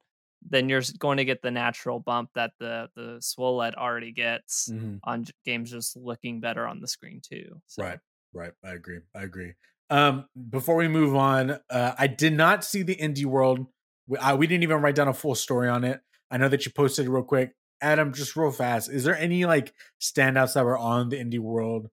then 0.47 0.69
you're 0.69 0.81
going 0.97 1.17
to 1.17 1.25
get 1.25 1.41
the 1.41 1.51
natural 1.51 1.99
bump 1.99 2.29
that 2.35 2.51
the 2.59 2.89
the 2.95 3.17
SWOLED 3.21 3.75
already 3.75 4.11
gets 4.11 4.69
Mhm. 4.69 4.99
on 5.03 5.25
games 5.45 5.71
just 5.71 5.95
looking 5.97 6.39
better 6.39 6.65
on 6.67 6.79
the 6.79 6.87
screen 6.87 7.21
too. 7.21 7.61
So, 7.67 7.83
Right. 7.83 7.99
Right. 8.33 8.53
I 8.63 8.71
agree. 8.71 8.99
I 9.15 9.23
agree. 9.23 9.53
Um, 9.89 10.29
before 10.49 10.75
we 10.75 10.87
move 10.87 11.15
on, 11.15 11.59
uh, 11.69 11.95
I 11.97 12.07
did 12.07 12.33
not 12.33 12.63
see 12.63 12.83
the 12.83 12.95
indie 12.95 13.25
world. 13.25 13.65
We, 14.07 14.17
I, 14.19 14.35
we 14.35 14.45
didn't 14.47 14.63
even 14.63 14.81
write 14.81 14.95
down 14.95 15.07
a 15.07 15.13
full 15.13 15.33
story 15.35 15.67
on 15.67 15.83
it. 15.83 15.99
I 16.29 16.37
know 16.37 16.47
that 16.47 16.65
you 16.65 16.71
posted 16.71 17.07
it 17.07 17.09
real 17.09 17.23
quick. 17.23 17.55
Adam, 17.81 18.13
just 18.13 18.35
real 18.35 18.51
fast. 18.51 18.89
Is 18.89 19.03
there 19.03 19.17
any 19.17 19.45
like 19.45 19.73
standouts 19.99 20.53
that 20.53 20.63
were 20.65 20.77
on 20.77 21.09
the 21.09 21.17
indie 21.17 21.39
world 21.39 21.89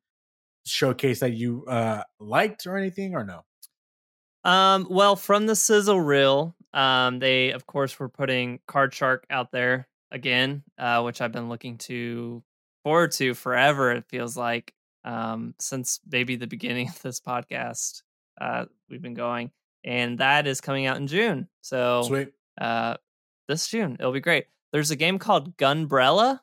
showcase 0.67 1.21
that 1.21 1.33
you 1.33 1.65
uh 1.67 2.03
liked 2.19 2.67
or 2.67 2.77
anything 2.77 3.15
or 3.15 3.25
no? 3.25 3.45
Um, 4.47 4.87
well, 4.89 5.17
from 5.17 5.47
the 5.47 5.57
sizzle 5.57 6.01
reel, 6.01 6.55
um, 6.73 7.19
they 7.19 7.51
of 7.51 7.67
course 7.67 7.99
were 7.99 8.09
putting 8.09 8.61
Card 8.67 8.95
Shark 8.95 9.27
out 9.29 9.51
there 9.51 9.89
again, 10.11 10.63
uh, 10.79 11.03
which 11.03 11.21
I've 11.21 11.33
been 11.33 11.49
looking 11.49 11.79
to 11.79 12.43
forward 12.85 13.11
to 13.13 13.35
forever. 13.35 13.91
It 13.93 14.05
feels 14.09 14.37
like 14.37 14.73
um, 15.05 15.55
since 15.59 16.01
maybe 16.11 16.37
the 16.37 16.47
beginning 16.47 16.89
of 16.91 17.03
this 17.03 17.21
podcast, 17.21 18.03
uh, 18.41 18.67
we've 18.89 19.03
been 19.03 19.15
going, 19.15 19.51
and 19.85 20.19
that 20.19 20.47
is 20.47 20.61
coming 20.61 20.87
out 20.87 20.97
in 20.99 21.07
June. 21.09 21.49
So 21.63 22.03
Sweet. 22.03 22.33
uh, 22.61 22.97
this 23.49 23.67
June, 23.69 23.97
it'll 23.99 24.13
be 24.13 24.21
great. 24.21 24.47
There's 24.73 24.91
a 24.93 24.97
game 24.97 25.19
called 25.19 25.57
Gunbrella, 25.57 26.41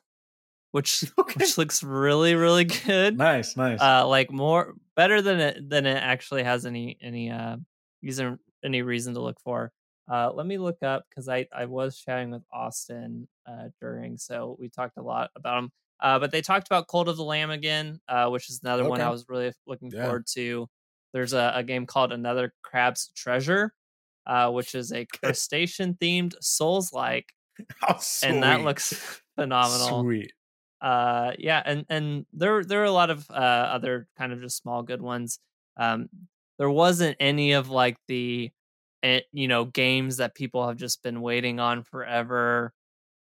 which 0.72 1.04
Okay. 1.18 1.38
which 1.38 1.56
looks 1.56 1.82
really 1.82 2.34
really 2.34 2.64
good 2.86 3.16
Nice, 3.16 3.56
nice. 3.56 3.80
uh 3.80 4.06
like 4.06 4.30
more 4.30 4.74
better 4.94 5.22
than 5.22 5.40
it 5.40 5.70
than 5.70 5.86
it 5.86 5.96
actually 5.96 6.42
has 6.42 6.66
any 6.66 6.98
any 7.00 7.30
uh 7.30 7.56
reason 8.04 8.38
any 8.64 8.82
reason 8.82 9.14
to 9.14 9.20
look 9.20 9.38
for. 9.40 9.72
Uh 10.10 10.30
let 10.32 10.46
me 10.46 10.58
look 10.58 10.82
up 10.82 11.04
because 11.08 11.28
i 11.30 11.46
i 11.52 11.64
was 11.64 11.98
chatting 11.98 12.30
with 12.30 12.42
austin 12.52 13.26
uh 13.46 13.68
during 13.80 14.18
so 14.18 14.54
we 14.60 14.68
talked 14.68 14.98
a 14.98 15.02
lot 15.02 15.30
about 15.34 15.56
them 15.62 15.70
uh 16.00 16.18
but 16.18 16.30
they 16.30 16.42
talked 16.42 16.66
about 16.68 16.88
Cult 16.88 17.08
of 17.08 17.16
the 17.16 17.24
Lamb 17.24 17.50
again 17.50 17.98
uh 18.08 18.28
which 18.28 18.50
is 18.50 18.60
another 18.62 18.84
one 18.86 19.00
i 19.00 19.08
was 19.10 19.24
really 19.28 19.50
looking 19.66 19.90
Yeah. 19.90 20.02
forward 20.04 20.26
to. 20.34 20.68
There's 21.14 21.32
a, 21.32 21.52
a 21.54 21.62
game 21.62 21.86
called 21.86 22.12
another 22.12 22.52
crab's 22.62 23.10
treasure 23.16 23.72
uh 24.26 24.50
which 24.50 24.74
is 24.74 24.92
a 24.92 25.06
crustacean 25.06 25.94
themed 25.94 26.34
souls 26.42 26.92
like 26.92 27.32
and 28.22 28.42
that 28.42 28.60
looks 28.62 28.92
phenomenal. 29.36 30.02
Sweet. 30.02 30.32
uh 30.82 31.32
yeah 31.38 31.62
and 31.64 31.86
and 31.88 32.26
there 32.34 32.62
there 32.64 32.82
are 32.82 32.84
a 32.92 32.92
lot 32.92 33.08
of 33.10 33.24
uh 33.30 33.34
other 33.76 34.06
kind 34.18 34.32
of 34.34 34.40
just 34.42 34.58
small 34.58 34.82
good 34.82 35.00
ones. 35.00 35.38
Um 35.78 36.08
there 36.58 36.70
wasn't 36.70 37.16
any 37.20 37.52
of 37.52 37.68
like 37.70 37.96
the 38.08 38.50
eh, 39.02 39.20
you 39.32 39.48
know 39.48 39.64
games 39.64 40.18
that 40.18 40.34
people 40.34 40.66
have 40.66 40.76
just 40.76 41.02
been 41.02 41.20
waiting 41.20 41.60
on 41.60 41.82
forever 41.82 42.72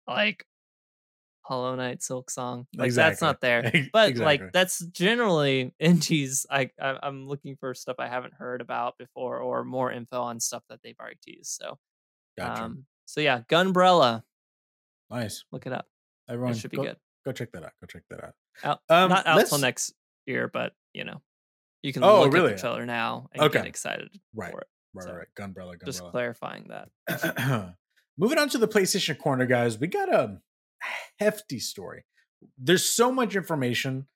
like 0.08 0.46
hollow 1.44 1.76
knight 1.76 2.00
Silksong 2.00 2.66
like 2.76 2.94
that's 2.94 3.22
not 3.22 3.42
there 3.42 3.64
but 3.94 4.10
Exactly. 4.10 4.26
like 4.26 4.54
that's 4.54 4.80
generally 4.88 5.74
indies 5.80 6.46
I, 6.50 6.70
I 6.80 7.00
i'm 7.04 7.28
looking 7.28 7.56
for 7.56 7.74
stuff 7.74 7.96
i 8.00 8.08
haven't 8.08 8.34
heard 8.36 8.62
about 8.62 8.98
before 8.98 9.40
or 9.40 9.64
more 9.64 9.92
info 9.92 10.22
on 10.22 10.40
stuff 10.40 10.64
that 10.70 10.80
they've 10.84 10.96
already 11.00 11.18
teased 11.24 11.58
so 11.62 11.78
Gotcha. 12.38 12.64
um 12.66 12.86
so 13.06 13.22
yeah 13.22 13.42
gunbrella 13.50 14.24
nice. 15.10 15.44
look 15.52 15.66
it 15.66 15.74
up 15.74 15.88
Everyone 16.30 16.54
it 16.54 16.60
should 16.60 16.72
be 16.72 16.78
go, 16.78 16.84
good 16.84 16.98
Go 17.26 17.32
check 17.32 17.52
that 17.52 17.64
out. 17.64 17.72
Go 17.80 17.86
check 17.88 18.02
that 18.10 18.24
out. 18.24 18.34
Out- 18.64 18.80
Um, 18.90 19.10
not 19.10 19.28
out 19.28 19.46
till 19.46 19.60
next 19.60 19.94
year, 20.26 20.48
but 20.48 20.74
you 20.94 21.04
know, 21.04 21.22
you 21.84 21.94
can 21.94 22.04
Oh, 22.04 22.22
look 22.22 22.34
really? 22.34 22.52
at 22.52 22.58
the 22.58 22.62
trailer 22.62 22.86
now 22.86 23.30
and 23.34 23.44
Okay. 23.44 23.60
get 23.60 23.68
excited 23.68 24.10
Right. 24.36 24.52
for 24.52 24.62
it. 24.62 24.68
Right, 24.94 25.06
So, 25.06 25.14
right. 25.14 25.28
Gunbrella, 25.36 25.78
Gunbrella. 25.78 25.86
Just 25.86 26.04
clarifying 26.04 26.70
that. 26.70 27.76
Moving 28.18 28.38
on 28.38 28.50
to 28.50 28.58
the 28.58 28.68
PlayStation 28.68 29.18
corner, 29.18 29.46
guys, 29.46 29.80
we 29.80 29.88
got 29.88 30.14
a 30.14 30.42
hefty 31.20 31.60
story. 31.60 32.04
There's 32.58 32.86
so 32.86 33.12
much 33.12 33.36
information. 33.36 34.08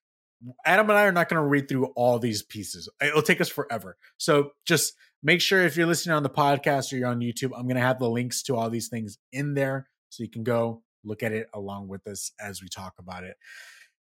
Adam 0.66 0.90
and 0.90 0.98
I 0.98 1.04
are 1.04 1.12
not 1.12 1.28
going 1.28 1.42
to 1.42 1.46
read 1.48 1.68
through 1.68 1.86
all 1.96 2.18
these 2.18 2.42
pieces. 2.42 2.88
It'll 3.00 3.22
take 3.22 3.40
us 3.40 3.48
forever. 3.48 3.96
So 4.18 4.50
just 4.66 4.92
make 5.22 5.40
sure 5.40 5.62
if 5.62 5.76
you're 5.76 5.86
listening 5.86 6.14
on 6.14 6.22
the 6.22 6.30
podcast 6.30 6.92
or 6.92 6.96
you're 6.96 7.08
on 7.08 7.20
YouTube, 7.20 7.52
I'm 7.56 7.62
going 7.64 7.76
to 7.76 7.80
have 7.80 7.98
the 7.98 8.10
links 8.10 8.42
to 8.44 8.56
all 8.56 8.68
these 8.68 8.88
things 8.88 9.18
in 9.32 9.54
there 9.54 9.88
so 10.10 10.22
you 10.22 10.28
can 10.30 10.44
go 10.44 10.82
look 11.04 11.22
at 11.22 11.32
it 11.32 11.48
along 11.54 11.88
with 11.88 12.06
us 12.06 12.32
as 12.38 12.60
we 12.60 12.68
talk 12.68 12.94
about 12.98 13.24
it. 13.24 13.36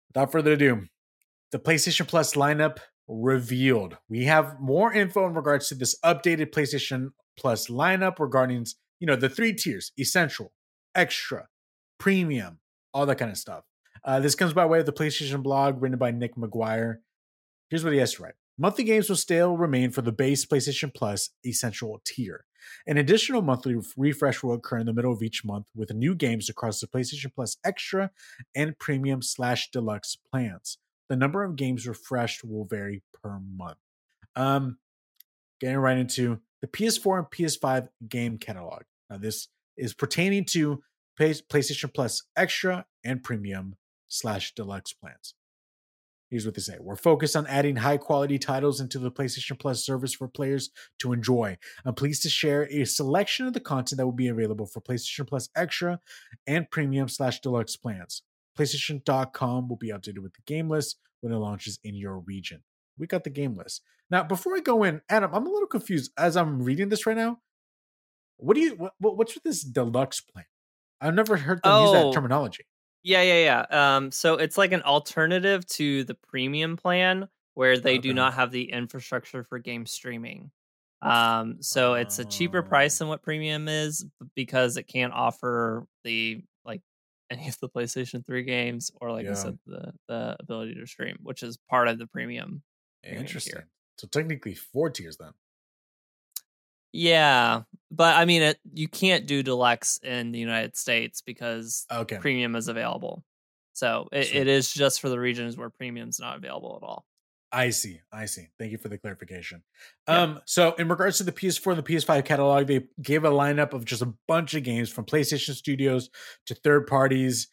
Without 0.08 0.32
further 0.32 0.52
ado, 0.52 0.86
the 1.52 1.58
PlayStation 1.58 2.08
Plus 2.08 2.34
lineup 2.34 2.78
revealed. 3.08 3.98
We 4.08 4.24
have 4.24 4.60
more 4.60 4.92
info 4.92 5.26
in 5.26 5.34
regards 5.34 5.68
to 5.68 5.74
this 5.74 5.98
updated 6.04 6.50
PlayStation 6.50 7.10
Plus 7.36 7.66
lineup 7.66 8.20
regarding, 8.20 8.66
you 9.00 9.06
know, 9.06 9.16
the 9.16 9.28
three 9.28 9.52
tiers 9.52 9.92
essential, 9.98 10.52
extra, 10.94 11.48
premium, 11.98 12.60
all 12.92 13.06
that 13.06 13.18
kind 13.18 13.30
of 13.30 13.36
stuff. 13.36 13.64
Uh, 14.04 14.20
this 14.20 14.34
comes 14.34 14.52
by 14.52 14.66
way 14.66 14.80
of 14.80 14.86
the 14.86 14.92
PlayStation 14.92 15.42
blog 15.42 15.82
written 15.82 15.98
by 15.98 16.10
Nick 16.10 16.36
Maguire. 16.36 17.00
Here's 17.70 17.82
what 17.82 17.92
he 17.92 17.98
has 17.98 18.14
to 18.14 18.22
write 18.22 18.34
Monthly 18.56 18.84
games 18.84 19.08
will 19.08 19.16
still 19.16 19.56
remain 19.56 19.90
for 19.90 20.02
the 20.02 20.12
base 20.12 20.46
PlayStation 20.46 20.94
Plus 20.94 21.30
essential 21.44 22.00
tier. 22.04 22.44
An 22.86 22.98
additional 22.98 23.42
monthly 23.42 23.76
refresh 23.96 24.42
will 24.42 24.54
occur 24.54 24.78
in 24.78 24.86
the 24.86 24.92
middle 24.92 25.12
of 25.12 25.22
each 25.22 25.44
month 25.44 25.66
with 25.74 25.92
new 25.92 26.14
games 26.14 26.48
across 26.48 26.80
the 26.80 26.86
PlayStation 26.86 27.34
Plus 27.34 27.56
Extra 27.64 28.10
and 28.54 28.78
Premium 28.78 29.22
slash 29.22 29.70
Deluxe 29.70 30.16
plans. 30.30 30.78
The 31.08 31.16
number 31.16 31.44
of 31.44 31.56
games 31.56 31.86
refreshed 31.86 32.44
will 32.44 32.64
vary 32.64 33.02
per 33.22 33.38
month. 33.38 33.78
Um, 34.36 34.78
getting 35.60 35.78
right 35.78 35.98
into 35.98 36.40
the 36.60 36.68
PS4 36.68 37.18
and 37.18 37.26
PS5 37.26 37.88
game 38.08 38.38
catalog. 38.38 38.82
Now, 39.10 39.18
this 39.18 39.48
is 39.76 39.94
pertaining 39.94 40.44
to 40.46 40.82
PlayStation 41.18 41.92
Plus 41.92 42.22
Extra 42.36 42.86
and 43.04 43.22
Premium 43.22 43.76
slash 44.08 44.54
Deluxe 44.54 44.92
plans. 44.92 45.34
Here's 46.30 46.46
what 46.46 46.54
they 46.54 46.62
say 46.62 46.78
We're 46.80 46.96
focused 46.96 47.36
on 47.36 47.46
adding 47.46 47.76
high 47.76 47.96
quality 47.96 48.38
titles 48.38 48.80
into 48.80 48.98
the 48.98 49.10
PlayStation 49.10 49.58
Plus 49.58 49.84
service 49.84 50.14
for 50.14 50.26
players 50.26 50.70
to 51.00 51.12
enjoy. 51.12 51.56
I'm 51.84 51.94
pleased 51.94 52.22
to 52.22 52.28
share 52.28 52.66
a 52.70 52.84
selection 52.84 53.46
of 53.46 53.52
the 53.52 53.60
content 53.60 53.98
that 53.98 54.06
will 54.06 54.12
be 54.12 54.28
available 54.28 54.66
for 54.66 54.80
PlayStation 54.80 55.28
Plus 55.28 55.48
Extra 55.54 56.00
and 56.46 56.70
Premium 56.70 57.08
slash 57.08 57.40
Deluxe 57.40 57.76
plans. 57.76 58.22
PlayStation.com 58.58 59.68
will 59.68 59.76
be 59.76 59.88
updated 59.90 60.20
with 60.20 60.34
the 60.34 60.42
game 60.46 60.68
list 60.68 60.98
when 61.20 61.32
it 61.32 61.36
launches 61.36 61.78
in 61.84 61.94
your 61.94 62.18
region. 62.20 62.62
We 62.98 63.06
got 63.06 63.24
the 63.24 63.30
game 63.30 63.54
list. 63.54 63.82
Now, 64.10 64.22
before 64.22 64.54
I 64.56 64.60
go 64.60 64.84
in, 64.84 65.00
Adam, 65.08 65.30
I'm 65.32 65.46
a 65.46 65.50
little 65.50 65.66
confused 65.66 66.12
as 66.18 66.36
I'm 66.36 66.62
reading 66.62 66.88
this 66.88 67.06
right 67.06 67.16
now. 67.16 67.38
What 68.36 68.54
do 68.54 68.60
you 68.60 68.74
what, 68.98 69.16
what's 69.16 69.34
with 69.34 69.42
this 69.44 69.62
deluxe 69.62 70.20
plan? 70.20 70.44
I've 71.00 71.14
never 71.14 71.36
heard 71.36 71.60
them 71.62 71.82
use 71.82 71.92
that 71.92 72.04
Oh. 72.04 72.12
terminology. 72.12 72.64
Yeah, 73.02 73.22
yeah, 73.22 73.64
yeah. 73.70 73.96
Um, 73.96 74.10
so 74.10 74.34
it's 74.34 74.56
like 74.56 74.72
an 74.72 74.82
alternative 74.82 75.66
to 75.68 76.04
the 76.04 76.14
premium 76.14 76.76
plan 76.76 77.28
where 77.54 77.78
they 77.78 77.98
do 77.98 78.12
not 78.14 78.34
have 78.34 78.50
the 78.50 78.70
infrastructure 78.72 79.44
for 79.44 79.58
game 79.58 79.86
streaming. 79.86 80.50
Um, 81.02 81.58
so 81.60 81.94
it's 81.94 82.18
a 82.18 82.24
cheaper 82.24 82.62
price 82.62 82.96
Oh. 82.96 83.04
than 83.04 83.08
what 83.08 83.22
premium 83.22 83.68
is 83.68 84.06
because 84.34 84.76
it 84.78 84.84
can't 84.84 85.12
offer 85.12 85.86
the 86.02 86.42
any 87.34 87.48
of 87.48 87.58
the 87.60 87.68
PlayStation 87.68 88.24
3 88.26 88.42
games 88.44 88.90
or 89.00 89.12
like 89.12 89.26
I 89.28 89.34
said, 89.34 89.58
the 89.66 89.92
the 90.08 90.36
ability 90.40 90.74
to 90.76 90.86
stream, 90.86 91.18
which 91.22 91.42
is 91.42 91.58
part 91.70 91.88
of 91.88 91.98
the 91.98 92.06
premium. 92.06 92.62
Interesting. 93.02 93.62
So 93.98 94.08
technically 94.08 94.54
four 94.54 94.90
tiers 94.90 95.16
then. 95.18 95.32
Yeah, 96.92 97.62
but 97.90 98.16
I 98.16 98.24
mean, 98.24 98.42
it, 98.42 98.58
you 98.72 98.86
can't 98.88 99.26
do 99.26 99.42
deluxe 99.42 99.98
in 99.98 100.30
the 100.30 100.38
United 100.38 100.76
States 100.76 101.22
because 101.22 101.86
Okay. 101.90 102.18
premium 102.18 102.54
is 102.54 102.68
available. 102.68 103.24
So 103.72 104.08
it, 104.12 104.32
it 104.34 104.48
is 104.48 104.72
just 104.72 105.00
for 105.00 105.08
the 105.08 105.18
regions 105.18 105.56
where 105.56 105.70
premium's 105.70 106.20
not 106.20 106.36
available 106.36 106.78
at 106.80 106.86
all. 106.86 107.04
I 107.56 107.70
see. 107.70 108.00
I 108.12 108.26
see. 108.26 108.48
Thank 108.58 108.72
you 108.72 108.78
for 108.78 108.88
the 108.88 108.98
clarification. 108.98 109.62
Yeah. 110.08 110.22
Um, 110.22 110.40
so 110.44 110.72
in 110.74 110.88
regards 110.88 111.18
to 111.18 111.24
the 111.24 111.30
PS4 111.32 111.72
and 111.76 111.78
the 111.84 111.94
PS5 111.94 112.24
catalog, 112.24 112.66
they 112.66 112.88
gave 113.00 113.24
a 113.24 113.30
lineup 113.30 113.72
of 113.72 113.84
just 113.84 114.02
a 114.02 114.12
bunch 114.26 114.54
of 114.54 114.64
games 114.64 114.90
from 114.90 115.04
PlayStation 115.04 115.54
Studios 115.54 116.10
to 116.46 116.54
third 116.56 116.88
parties. 116.88 117.46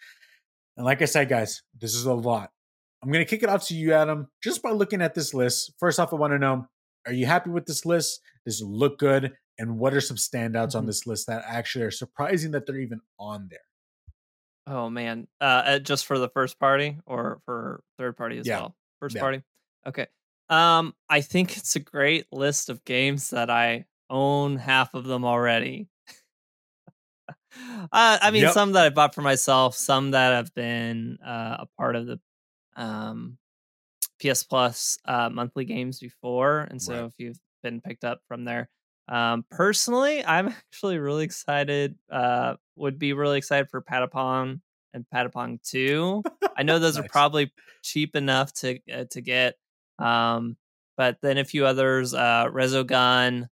And 0.75 0.85
like 0.85 1.03
I 1.03 1.05
said, 1.05 1.29
guys, 1.29 1.61
this 1.79 1.93
is 1.93 2.05
a 2.05 2.13
lot. 2.13 2.49
I'm 3.03 3.11
gonna 3.11 3.25
kick 3.25 3.43
it 3.43 3.49
off 3.49 3.67
to 3.67 3.75
you, 3.75 3.93
Adam, 3.93 4.27
just 4.43 4.61
by 4.63 4.71
looking 4.71 5.01
at 5.01 5.13
this 5.13 5.33
list. 5.33 5.73
First 5.79 5.99
off, 5.99 6.13
I 6.13 6.15
want 6.15 6.33
to 6.33 6.39
know: 6.39 6.67
Are 7.05 7.13
you 7.13 7.25
happy 7.27 7.49
with 7.51 7.65
this 7.65 7.85
list? 7.85 8.21
Does 8.45 8.61
it 8.61 8.65
look 8.65 8.97
good? 8.99 9.33
And 9.59 9.77
what 9.77 9.93
are 9.93 10.01
some 10.01 10.17
standouts 10.17 10.75
on 10.75 10.83
Mhm. 10.83 10.87
this 10.87 11.05
list 11.05 11.27
that 11.27 11.43
actually 11.45 11.85
are 11.85 11.91
surprising 11.91 12.51
that 12.51 12.65
they're 12.65 12.79
even 12.79 13.01
on 13.19 13.47
there? 13.49 13.59
Oh 14.67 14.89
man, 14.89 15.27
uh, 15.39 15.43
uh, 15.65 15.79
just 15.79 16.05
for 16.05 16.17
the 16.19 16.29
first 16.29 16.59
party 16.59 16.97
or 17.05 17.41
for 17.45 17.83
third 17.97 18.17
party 18.17 18.37
as 18.39 18.47
Yeah. 18.47 18.59
well? 18.61 18.75
First 18.99 19.15
Yeah. 19.15 19.21
party. 19.21 19.43
Okay. 19.85 20.07
Um, 20.49 20.93
I 21.09 21.21
think 21.21 21.57
it's 21.57 21.75
a 21.75 21.79
great 21.79 22.27
list 22.31 22.69
of 22.69 22.83
games 22.83 23.29
that 23.29 23.49
I 23.49 23.85
own 24.09 24.57
half 24.57 24.93
of 24.93 25.05
them 25.05 25.23
already. 25.23 25.89
uh, 27.91 28.19
I 28.21 28.31
mean, 28.31 28.43
Yep. 28.43 28.53
some 28.53 28.71
that 28.73 28.85
I 28.85 28.89
bought 28.89 29.13
for 29.15 29.21
myself, 29.21 29.75
some 29.75 30.11
that 30.11 30.31
have 30.33 30.53
been 30.53 31.17
uh, 31.25 31.57
a 31.59 31.65
part 31.77 31.95
of 31.95 32.05
the 32.07 32.19
um, 32.75 33.37
PS 34.19 34.43
Plus 34.43 34.97
uh, 35.05 35.29
monthly 35.29 35.65
games 35.65 35.99
before, 35.99 36.61
and 36.61 36.81
so 36.81 36.93
Right. 36.93 37.05
if 37.07 37.13
you've 37.17 37.39
been 37.63 37.81
picked 37.81 38.03
up 38.03 38.21
from 38.27 38.45
there. 38.45 38.69
Um, 39.07 39.45
personally, 39.49 40.23
I'm 40.23 40.47
actually 40.73 40.97
really 40.99 41.23
excited. 41.25 41.97
Uh, 42.09 42.55
would 42.75 42.97
be 42.99 43.13
really 43.13 43.37
excited 43.37 43.69
for 43.69 43.81
Patapon 43.81 44.61
and 44.93 45.05
Patapon 45.13 45.61
Two. 45.63 46.23
I 46.57 46.63
know 46.63 46.79
those 46.79 46.97
are 46.97 47.03
probably 47.09 47.51
cheap 47.83 48.15
enough 48.15 48.53
to 48.55 48.79
uh, 48.91 49.05
to 49.11 49.21
get. 49.21 49.55
Um, 49.99 50.57
but 50.97 51.17
then 51.21 51.37
a 51.37 51.45
few 51.45 51.65
others, 51.65 52.13
uh, 52.13 52.45
Resogun, 52.47 53.47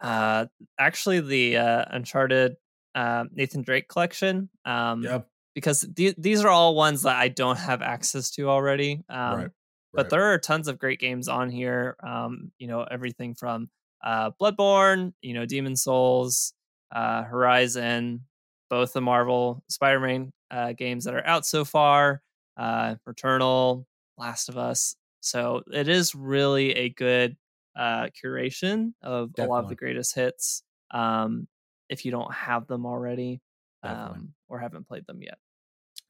uh, 0.00 0.46
actually 0.78 1.20
the 1.20 1.56
uh, 1.58 1.84
Uncharted 1.90 2.56
uh, 2.94 3.24
Nathan 3.32 3.62
Drake 3.62 3.88
collection. 3.88 4.50
Um, 4.64 5.02
Yep. 5.02 5.28
because 5.54 5.80
the- 5.82 6.14
these 6.18 6.44
are 6.44 6.48
all 6.48 6.74
ones 6.74 7.02
that 7.02 7.16
I 7.16 7.28
don't 7.28 7.58
have 7.58 7.82
access 7.82 8.30
to 8.32 8.48
already. 8.48 9.02
Um, 9.08 9.38
right. 9.38 9.50
but 9.92 10.02
right. 10.04 10.10
there 10.10 10.32
are 10.32 10.38
tons 10.38 10.68
of 10.68 10.78
great 10.78 10.98
games 11.00 11.28
on 11.28 11.50
here. 11.50 11.96
Um, 12.02 12.52
you 12.58 12.66
know, 12.66 12.82
everything 12.82 13.34
from 13.34 13.68
uh, 14.04 14.30
Bloodborne, 14.40 15.12
you 15.22 15.34
know, 15.34 15.46
Demon 15.46 15.76
Souls, 15.76 16.52
uh, 16.94 17.22
Horizon, 17.22 18.26
both 18.68 18.92
the 18.92 19.00
Marvel 19.00 19.62
Spider-Man 19.68 20.32
uh, 20.50 20.72
games 20.72 21.04
that 21.04 21.14
are 21.14 21.26
out 21.26 21.46
so 21.46 21.64
far, 21.64 22.22
uh, 22.56 22.96
Returnal, 23.08 23.84
Last 24.18 24.48
of 24.48 24.56
Us. 24.58 24.96
So 25.22 25.62
it 25.72 25.88
is 25.88 26.14
really 26.14 26.72
a 26.74 26.90
good 26.90 27.36
uh, 27.76 28.08
curation 28.22 28.92
of 29.02 29.30
a 29.38 29.44
lot 29.44 29.60
of 29.60 29.68
the 29.68 29.76
greatest 29.76 30.14
hits. 30.14 30.62
Um, 30.90 31.48
if 31.88 32.04
you 32.04 32.10
don't 32.10 32.32
have 32.34 32.66
them 32.66 32.86
already, 32.86 33.40
um, 33.82 34.34
or 34.48 34.58
haven't 34.60 34.88
played 34.88 35.06
them 35.06 35.22
yet. 35.22 35.38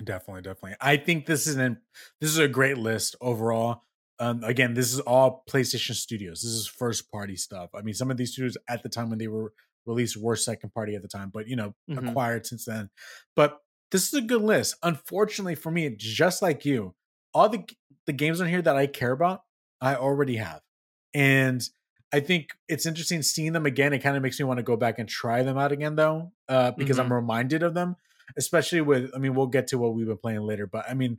Definitely, 0.02 0.42
definitely. 0.42 0.76
I 0.80 0.96
think 0.96 1.26
this 1.26 1.46
is 1.46 1.56
an 1.56 1.80
this 2.20 2.30
is 2.30 2.38
a 2.38 2.48
great 2.48 2.78
list 2.78 3.14
overall. 3.20 3.82
Um, 4.18 4.42
again, 4.44 4.74
this 4.74 4.92
is 4.92 5.00
all 5.00 5.44
PlayStation 5.48 5.94
Studios. 5.94 6.42
This 6.42 6.50
is 6.52 6.66
first 6.66 7.10
party 7.10 7.36
stuff. 7.36 7.70
I 7.74 7.82
mean, 7.82 7.94
some 7.94 8.10
of 8.10 8.16
these 8.16 8.32
studios 8.32 8.56
at 8.68 8.82
the 8.82 8.88
time 8.88 9.10
when 9.10 9.18
they 9.18 9.28
were 9.28 9.52
released 9.86 10.16
were 10.16 10.36
second 10.36 10.70
party 10.70 10.94
at 10.94 11.02
the 11.02 11.08
time, 11.08 11.30
but 11.30 11.46
you 11.48 11.56
know, 11.56 11.74
Mhm. 11.88 11.98
acquired 11.98 12.46
since 12.46 12.64
then. 12.64 12.90
But 13.36 13.60
this 13.90 14.08
is 14.08 14.14
a 14.14 14.22
good 14.22 14.42
list. 14.42 14.76
Unfortunately 14.82 15.54
for 15.54 15.70
me, 15.70 15.94
just 15.96 16.42
like 16.42 16.64
you, 16.64 16.94
all 17.34 17.48
the 17.48 17.64
the 18.06 18.12
games 18.12 18.40
on 18.40 18.48
here 18.48 18.62
that 18.62 18.76
I 18.76 18.86
care 18.86 19.12
about, 19.12 19.42
I 19.80 19.96
already 19.96 20.36
have, 20.36 20.60
and 21.14 21.62
I 22.12 22.20
think 22.20 22.50
it's 22.68 22.86
interesting 22.86 23.22
seeing 23.22 23.52
them 23.52 23.66
again. 23.66 23.92
It 23.92 24.00
kind 24.00 24.16
of 24.16 24.22
makes 24.22 24.38
me 24.38 24.44
want 24.44 24.58
to 24.58 24.62
go 24.62 24.76
back 24.76 24.98
and 24.98 25.08
try 25.08 25.42
them 25.42 25.56
out 25.56 25.72
again, 25.72 25.96
though, 25.96 26.32
uh, 26.48 26.72
because 26.72 26.98
I'm 26.98 27.12
reminded 27.12 27.62
of 27.62 27.74
them 27.74 27.96
especially 28.36 28.80
with 28.80 29.10
i 29.14 29.18
mean 29.18 29.34
we'll 29.34 29.46
get 29.46 29.68
to 29.68 29.78
what 29.78 29.94
we've 29.94 30.06
been 30.06 30.16
playing 30.16 30.40
later 30.40 30.66
but 30.66 30.84
i 30.88 30.94
mean 30.94 31.18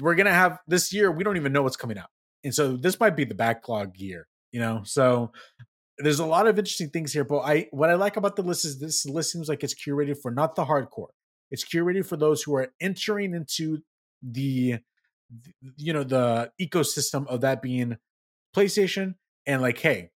we're 0.00 0.14
gonna 0.14 0.32
have 0.32 0.58
this 0.66 0.92
year 0.92 1.10
we 1.10 1.24
don't 1.24 1.36
even 1.36 1.52
know 1.52 1.62
what's 1.62 1.76
coming 1.76 1.98
out 1.98 2.10
and 2.44 2.54
so 2.54 2.76
this 2.76 2.98
might 3.00 3.16
be 3.16 3.24
the 3.24 3.34
backlog 3.34 3.96
year 3.96 4.26
you 4.52 4.60
know 4.60 4.82
so 4.84 5.32
there's 5.98 6.20
a 6.20 6.26
lot 6.26 6.46
of 6.46 6.58
interesting 6.58 6.90
things 6.90 7.12
here 7.12 7.24
but 7.24 7.40
i 7.40 7.66
what 7.70 7.90
i 7.90 7.94
like 7.94 8.16
about 8.16 8.36
the 8.36 8.42
list 8.42 8.64
is 8.64 8.78
this 8.78 9.06
list 9.06 9.32
seems 9.32 9.48
like 9.48 9.62
it's 9.62 9.74
curated 9.74 10.16
for 10.20 10.30
not 10.30 10.54
the 10.54 10.64
hardcore 10.64 11.08
it's 11.50 11.64
curated 11.64 12.06
for 12.06 12.16
those 12.16 12.42
who 12.42 12.54
are 12.54 12.72
entering 12.80 13.34
into 13.34 13.78
the 14.22 14.78
you 15.76 15.92
know 15.92 16.04
the 16.04 16.50
ecosystem 16.60 17.26
of 17.26 17.42
that 17.42 17.60
being 17.62 17.96
playstation 18.56 19.14
and 19.46 19.60
like 19.62 19.78
hey 19.78 20.10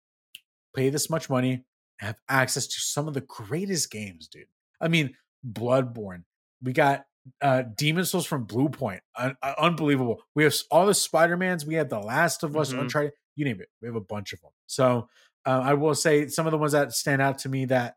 pay 0.74 0.88
this 0.90 1.10
much 1.10 1.28
money 1.28 1.64
have 2.00 2.16
access 2.28 2.66
to 2.66 2.80
some 2.80 3.06
of 3.08 3.14
the 3.14 3.20
greatest 3.22 3.90
games 3.90 4.28
dude 4.28 4.46
i 4.80 4.88
mean 4.88 5.14
Bloodborne. 5.46 6.22
We 6.62 6.72
got 6.72 7.04
uh 7.40 7.62
Demon 7.76 8.04
Souls 8.04 8.26
from 8.26 8.46
Bluepoint. 8.46 9.00
Un- 9.16 9.36
uh, 9.42 9.54
unbelievable. 9.58 10.22
We 10.36 10.44
have 10.44 10.54
all 10.70 10.86
the 10.86 10.94
Spider 10.94 11.36
Mans. 11.36 11.66
We 11.66 11.74
have 11.74 11.88
The 11.88 11.98
Last 11.98 12.44
of 12.44 12.56
Us, 12.56 12.72
Mhm. 12.72 12.82
Uncharted. 12.82 13.12
You 13.34 13.44
name 13.44 13.60
it. 13.60 13.68
We 13.80 13.88
have 13.88 13.96
a 13.96 14.00
bunch 14.00 14.32
of 14.32 14.40
them. 14.40 14.52
So 14.68 15.08
uh, 15.44 15.60
I 15.64 15.74
will 15.74 15.96
say 15.96 16.28
some 16.28 16.46
of 16.46 16.52
the 16.52 16.58
ones 16.58 16.70
that 16.72 16.92
stand 16.92 17.20
out 17.20 17.38
to 17.38 17.48
me 17.48 17.64
that 17.66 17.96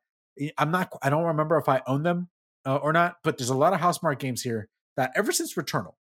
I'm 0.57 0.71
not. 0.71 0.89
I 1.03 1.11
don't 1.11 1.25
remember 1.25 1.57
if 1.59 1.69
I 1.69 1.83
own 1.85 2.01
them 2.01 2.29
uh, 2.65 2.77
or 2.77 2.91
not. 2.91 3.17
But 3.23 3.37
there's 3.37 3.51
a 3.51 3.55
lot 3.57 3.73
of 3.73 3.79
Housemarque 3.79 4.17
games 4.17 4.41
here 4.41 4.67
that 4.97 5.11
ever 5.15 5.31
since 5.31 5.53
Returnal, 5.53 5.93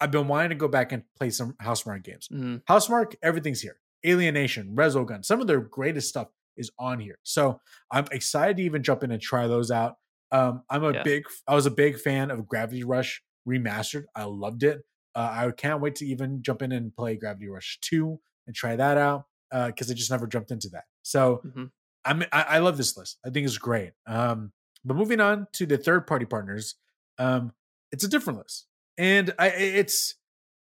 I've 0.00 0.10
been 0.10 0.28
wanting 0.28 0.50
to 0.50 0.54
go 0.54 0.68
back 0.68 0.92
and 0.92 1.02
play 1.16 1.30
some 1.30 1.54
Housemarque 1.62 2.04
games. 2.04 2.28
Mhm. 2.32 2.62
Housemarque, 2.64 3.16
everything's 3.22 3.60
here. 3.60 3.80
Alienation, 4.06 4.74
Resogun, 4.76 5.24
some 5.24 5.40
of 5.40 5.46
their 5.46 5.60
greatest 5.60 6.08
stuff 6.08 6.28
is 6.56 6.70
on 6.78 7.00
here. 7.00 7.18
So 7.24 7.60
I'm 7.90 8.06
excited 8.12 8.56
to 8.58 8.62
even 8.62 8.82
jump 8.82 9.02
in 9.02 9.10
and 9.10 9.20
try 9.20 9.46
those 9.48 9.70
out. 9.70 9.96
Um, 10.30 10.62
I'm 10.70 10.84
a 10.84 10.92
Yeah. 10.92 11.02
big, 11.02 11.24
I 11.46 11.54
was 11.54 11.66
a 11.66 11.70
big 11.70 11.98
fan 11.98 12.30
of 12.30 12.46
Gravity 12.46 12.84
Rush 12.84 13.22
remastered. 13.48 14.04
I 14.14 14.24
loved 14.24 14.62
it. 14.62 14.82
Uh, 15.14 15.46
I 15.46 15.50
can't 15.50 15.80
wait 15.80 15.96
to 15.96 16.06
even 16.06 16.42
jump 16.42 16.62
in 16.62 16.70
and 16.70 16.94
play 16.94 17.16
Gravity 17.16 17.48
Rush 17.48 17.78
2 17.80 18.20
and 18.46 18.54
try 18.54 18.76
that 18.76 18.98
out 18.98 19.24
because 19.50 19.90
I 19.90 19.94
just 19.94 20.10
never 20.10 20.26
jumped 20.26 20.50
into 20.50 20.68
that. 20.70 20.84
So 21.02 21.38
Mhm. 21.44 21.70
I'm, 22.04 22.22
I, 22.32 22.42
I 22.42 22.58
love 22.58 22.76
this 22.76 22.96
list. 22.96 23.18
I 23.24 23.30
think 23.30 23.46
it's 23.46 23.58
great. 23.58 23.94
Um, 24.06 24.52
but 24.84 24.96
moving 24.96 25.18
on 25.20 25.48
to 25.54 25.66
the 25.66 25.76
third 25.76 26.06
party 26.06 26.24
partners, 26.24 26.76
um, 27.18 27.52
it's 27.90 28.04
a 28.04 28.08
different 28.08 28.38
list, 28.38 28.67
and 28.98 29.32
I, 29.38 29.48
it's 29.48 30.16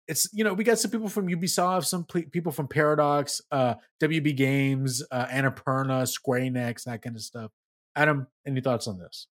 it's 0.07 0.29
you 0.33 0.43
know 0.43 0.53
we 0.53 0.63
got 0.63 0.79
some 0.79 0.89
people 0.91 1.09
from 1.09 1.27
Ubisoft, 1.27 1.85
some 1.85 2.05
ple- 2.05 2.23
people 2.31 2.51
from 2.51 2.67
Paradox, 2.67 3.41
uh, 3.51 3.75
WB 4.01 4.35
Games, 4.35 5.03
uh, 5.11 5.27
Annapurna, 5.27 6.07
Square 6.07 6.41
Enix, 6.41 6.85
that 6.85 7.01
kind 7.01 7.15
of 7.15 7.21
stuff. 7.21 7.51
Adam, 7.95 8.27
any 8.47 8.61
thoughts 8.61 8.87
on 8.87 8.97
this? 8.97 9.27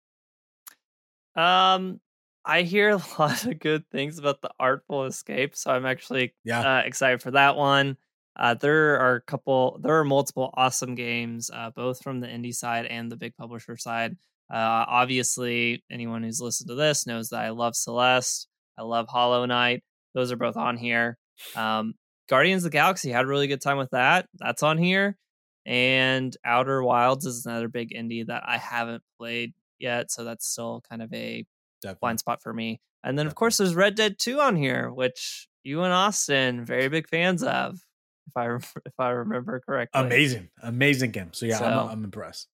Um, 1.36 2.00
I 2.46 2.64
hear 2.64 2.90
a 2.92 3.02
lot 3.20 3.46
of 3.46 3.60
good 3.60 3.90
things 3.90 4.18
about 4.20 4.42
the 4.42 4.52
Artful 4.60 5.06
Escape, 5.06 5.56
so 5.56 5.72
I'm 5.72 5.86
actually 5.86 6.34
Yeah, 6.44 6.80
uh, 6.80 6.82
excited 6.82 7.22
for 7.22 7.32
that 7.32 7.56
one. 7.56 7.98
Uh, 8.36 8.54
there 8.54 9.00
are 9.00 9.16
a 9.16 9.22
couple, 9.22 9.80
there 9.82 9.98
are 9.98 10.04
multiple 10.04 10.52
awesome 10.56 10.94
games, 10.94 11.50
uh, 11.52 11.72
both 11.72 12.04
from 12.04 12.20
the 12.20 12.28
indie 12.28 12.54
side 12.54 12.86
and 12.86 13.12
the 13.12 13.16
big 13.18 13.36
publisher 13.36 13.76
side. 13.78 14.16
Uh, 14.50 14.86
obviously, 14.88 15.84
anyone 15.90 16.22
who's 16.24 16.40
listened 16.40 16.70
to 16.70 16.76
this 16.76 17.08
knows 17.08 17.30
that 17.30 17.42
I 17.42 17.50
love 17.50 17.76
Celeste, 17.76 18.48
I 18.78 18.84
love 18.84 19.08
Hollow 19.10 19.46
Knight. 19.46 19.84
Those 20.14 20.32
are 20.32 20.38
both 20.38 20.58
on 20.58 20.78
here. 20.78 21.18
Um, 21.56 21.94
Guardians 22.30 22.64
of 22.66 22.72
the 22.72 22.78
Galaxy 22.78 23.12
had 23.12 23.26
a 23.26 23.28
really 23.28 23.48
good 23.48 23.62
time 23.62 23.78
with 23.78 23.92
that. 23.92 24.28
That's 24.38 24.64
on 24.64 24.78
here. 24.78 25.18
And 25.66 26.36
Outer 26.46 26.82
Wilds 26.84 27.26
is 27.26 27.46
another 27.46 27.68
big 27.68 27.92
indie 27.92 28.26
that 28.28 28.44
I 28.46 28.58
haven't 28.58 29.04
played 29.20 29.54
yet, 29.80 30.12
so 30.12 30.24
that's 30.24 30.48
still 30.48 30.82
kind 30.90 31.02
of 31.02 31.12
a 31.14 31.46
Definitely. 31.82 32.00
blind 32.02 32.20
spot 32.20 32.42
for 32.42 32.54
me. 32.54 32.80
And 33.04 33.18
then 33.20 33.28
of 33.28 33.36
course 33.36 33.58
there's 33.58 33.76
Red 33.76 33.96
Dead 33.96 34.18
2 34.18 34.40
on 34.40 34.56
here, 34.56 34.90
which 34.92 35.48
you 35.64 35.84
and 35.84 35.94
Austin 35.94 36.66
very 36.66 36.88
big 36.90 37.08
fans 37.10 37.44
of, 37.44 37.80
if 38.28 38.36
I 38.38 38.56
if 38.86 38.94
I 39.00 39.10
remember 39.10 39.60
correctly. 39.60 40.02
Amazing, 40.02 40.50
amazing 40.64 41.12
game. 41.12 41.32
So 41.34 41.46
yeah, 41.46 41.58
So- 41.60 41.66
I'm, 41.66 41.90
I'm 41.90 42.04
impressed. 42.06 42.48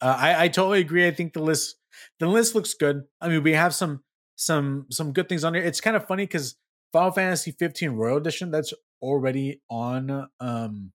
Uh, 0.00 0.16
I 0.18 0.44
I 0.44 0.48
totally 0.48 0.80
agree. 0.80 1.06
I 1.06 1.12
think 1.12 1.32
the 1.34 1.40
list 1.42 1.76
the 2.18 2.26
list 2.26 2.54
looks 2.54 2.74
good. 2.74 3.04
I 3.20 3.28
mean, 3.28 3.42
we 3.42 3.52
have 3.52 3.74
some 3.74 4.02
some 4.36 4.86
some 4.90 5.12
good 5.12 5.28
things 5.28 5.44
on 5.44 5.54
here. 5.54 5.62
It's 5.62 5.80
kind 5.80 5.96
of 5.96 6.06
funny 6.06 6.24
because 6.24 6.56
Final 6.92 7.10
Fantasy 7.12 7.52
15 7.52 7.90
Royal 7.90 8.16
Edition 8.18 8.50
that's 8.50 8.72
already 9.02 9.60
on 9.68 10.28
um 10.40 10.92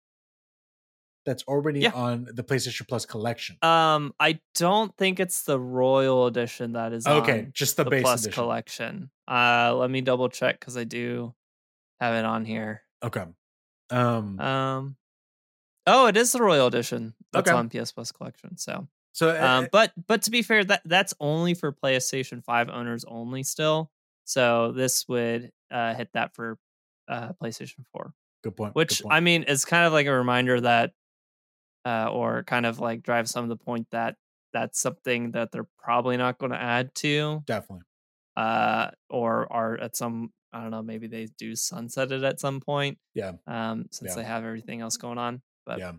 that's 1.26 1.44
already 1.44 1.82
Yeah. 1.82 1.92
on 1.92 2.28
the 2.34 2.44
PlayStation 2.44 2.88
Plus 2.88 3.06
collection. 3.06 3.58
Um, 3.62 4.14
I 4.20 4.40
don't 4.56 4.96
think 4.98 5.20
it's 5.20 5.44
the 5.44 5.60
Royal 5.60 6.26
Edition 6.28 6.74
that 6.74 6.92
is 6.94 7.06
okay, 7.06 7.40
on 7.40 7.52
just 7.54 7.78
the, 7.78 7.84
the 7.84 7.90
base 7.92 8.02
Plus 8.04 8.22
edition. 8.24 8.34
collection. 8.44 9.12
Uh, 9.28 9.76
let 9.76 9.92
me 9.92 10.02
double 10.02 10.30
check 10.30 10.60
because 10.60 10.76
I 10.78 10.86
do 10.86 11.36
have 12.00 12.16
it 12.16 12.26
on 12.26 12.46
here. 12.46 12.82
Okay. 13.04 13.26
Um. 13.92 14.40
Um, 14.40 14.96
oh, 15.86 16.08
it 16.08 16.18
is 16.18 16.32
the 16.32 16.42
Royal 16.42 16.68
Edition 16.68 17.14
that's 17.34 17.50
Okay. 17.50 17.58
on 17.58 17.70
PS 17.70 17.92
Plus 17.92 18.12
collection. 18.12 18.58
So, 18.58 18.88
so 19.20 19.32
uh, 19.32 19.46
um, 19.46 19.68
but 19.70 19.92
but 20.08 20.22
to 20.24 20.32
be 20.32 20.42
fair, 20.42 20.64
that 20.64 20.82
that's 20.86 21.14
only 21.20 21.54
for 21.54 21.74
PlayStation 21.74 22.42
Five 22.42 22.70
owners 22.70 23.04
only 23.06 23.44
still. 23.44 23.92
So 24.24 24.72
this 24.72 25.06
would 25.10 25.52
uh, 25.70 25.94
hit 25.94 26.10
that 26.14 26.34
for 26.36 26.58
uh, 27.10 27.34
PlayStation 27.42 27.84
Four, 27.92 28.14
good 28.44 28.56
point. 28.56 28.76
which 28.76 29.00
good 29.00 29.04
point. 29.04 29.14
I 29.16 29.20
mean 29.20 29.44
is 29.44 29.66
kind 29.66 29.86
of 29.86 29.92
like 29.92 30.08
a 30.08 30.14
reminder 30.14 30.62
that, 30.62 30.94
uh, 31.84 32.10
or 32.10 32.44
kind 32.44 32.66
of 32.66 32.80
like 32.80 33.04
drives 33.04 33.32
some 33.32 33.44
of 33.44 33.50
the 33.50 33.58
point 33.58 33.88
that 33.92 34.16
that's 34.54 34.80
something 34.80 35.32
that 35.32 35.52
they're 35.52 35.68
probably 35.78 36.16
not 36.16 36.38
going 36.38 36.54
to 36.54 36.62
add 36.62 36.96
to, 36.96 37.44
definitely. 37.46 37.84
uh, 38.38 38.90
or 39.10 39.52
are 39.52 39.78
at 39.80 39.98
some 39.98 40.32
I 40.54 40.62
don't 40.62 40.72
know 40.72 40.82
maybe 40.82 41.08
they 41.08 41.28
do 41.38 41.58
sunset 41.58 42.14
it 42.14 42.24
at 42.24 42.40
some 42.40 42.62
point. 42.62 42.98
Yeah. 43.14 43.34
Um, 43.48 43.88
since 43.92 44.12
Yeah. 44.12 44.16
they 44.16 44.28
have 44.28 44.46
everything 44.46 44.80
else 44.80 44.96
going 44.96 45.18
on, 45.18 45.42
but 45.66 45.80
yeah 45.80 45.92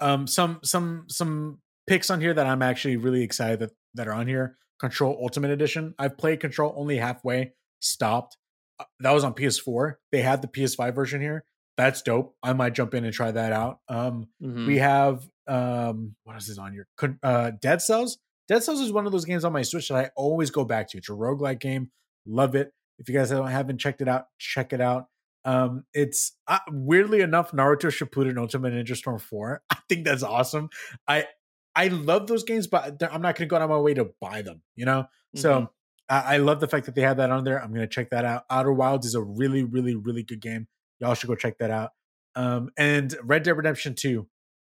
um 0.00 0.26
some 0.26 0.60
some 0.62 1.04
some 1.08 1.58
picks 1.86 2.10
on 2.10 2.20
here 2.20 2.34
that 2.34 2.46
i'm 2.46 2.62
actually 2.62 2.96
really 2.96 3.22
excited 3.22 3.58
that 3.60 3.70
that 3.94 4.08
are 4.08 4.12
on 4.14 4.26
here. 4.26 4.56
Control 4.78 5.18
ultimate 5.22 5.50
edition. 5.50 5.94
I've 5.98 6.18
played 6.18 6.40
control 6.40 6.74
only 6.76 6.98
halfway 6.98 7.52
stopped. 7.80 8.36
Uh, 8.78 8.84
that 9.00 9.12
was 9.12 9.24
on 9.24 9.32
ps4 9.34 9.94
they 10.12 10.20
had 10.20 10.42
the 10.42 10.48
ps5 10.48 10.94
version 10.94 11.20
here. 11.22 11.44
That's 11.78 12.02
dope. 12.02 12.34
I 12.42 12.52
might 12.52 12.74
jump 12.74 12.92
in 12.94 13.04
and 13.04 13.12
try 13.14 13.30
that 13.30 13.52
out. 13.52 13.80
Um 13.88 14.28
mhm. 14.42 14.66
we 14.66 14.78
have 14.78 15.26
um 15.48 16.14
what 16.24 16.36
is 16.36 16.46
this 16.48 16.58
on 16.58 16.72
here? 16.72 16.86
Uh 17.22 17.52
dead 17.62 17.80
cells. 17.80 18.18
Dead 18.48 18.62
cells 18.62 18.80
is 18.80 18.92
one 18.92 19.06
of 19.06 19.12
those 19.12 19.24
games 19.24 19.44
on 19.44 19.52
my 19.52 19.62
switch 19.62 19.88
that 19.88 19.96
i 19.96 20.10
always 20.14 20.50
go 20.50 20.64
back 20.64 20.90
to. 20.90 20.98
It's 20.98 21.08
a 21.08 21.12
roguelike 21.12 21.60
game. 21.60 21.90
Love 22.26 22.54
it. 22.54 22.72
If 22.98 23.08
you 23.08 23.14
guys 23.14 23.30
haven't- 23.30 23.46
haven't 23.48 23.78
checked 23.78 24.02
it 24.02 24.08
out 24.08 24.26
check 24.38 24.72
it 24.74 24.80
out. 24.80 25.06
Um, 25.46 25.84
it's 25.94 26.32
uh, 26.48 26.58
weirdly 26.68 27.20
enough 27.20 27.52
Naruto 27.52 27.88
Shippuden 27.88 28.36
Ultimate 28.36 28.72
Ninja 28.74 28.96
Storm 28.96 29.20
4. 29.20 29.62
I 29.70 29.76
think 29.88 30.04
that's 30.04 30.24
awesome. 30.24 30.70
I 31.06 31.26
I 31.76 31.88
love 31.88 32.26
those 32.26 32.42
games, 32.42 32.66
but 32.66 33.02
I'm 33.02 33.20
not 33.22 33.36
going 33.36 33.46
to 33.46 33.46
go 33.46 33.56
out 33.56 33.62
of 33.62 33.70
my 33.70 33.78
way 33.78 33.94
to 33.94 34.08
buy 34.20 34.42
them. 34.42 34.62
You 34.74 34.86
know, 34.86 35.06
so 35.36 35.60
Mhm. 35.60 35.68
I, 36.08 36.34
I 36.34 36.36
love 36.38 36.60
the 36.60 36.66
fact 36.68 36.86
that 36.86 36.94
they 36.94 37.02
have 37.02 37.18
that 37.18 37.30
on 37.30 37.44
there. 37.44 37.62
I'm 37.62 37.68
going 37.68 37.86
to 37.86 37.94
check 37.94 38.10
that 38.10 38.24
out. 38.24 38.44
Outer 38.50 38.72
Wilds 38.72 39.06
is 39.06 39.14
a 39.14 39.22
really, 39.22 39.62
really, 39.62 39.94
really 39.94 40.22
good 40.22 40.40
game. 40.40 40.66
Y'all 41.00 41.14
should 41.14 41.28
go 41.28 41.34
check 41.34 41.58
that 41.58 41.70
out. 41.70 41.90
Um, 42.34 42.70
and 42.78 43.14
Red 43.22 43.42
Dead 43.42 43.56
Redemption 43.56 43.94
2, 43.94 44.26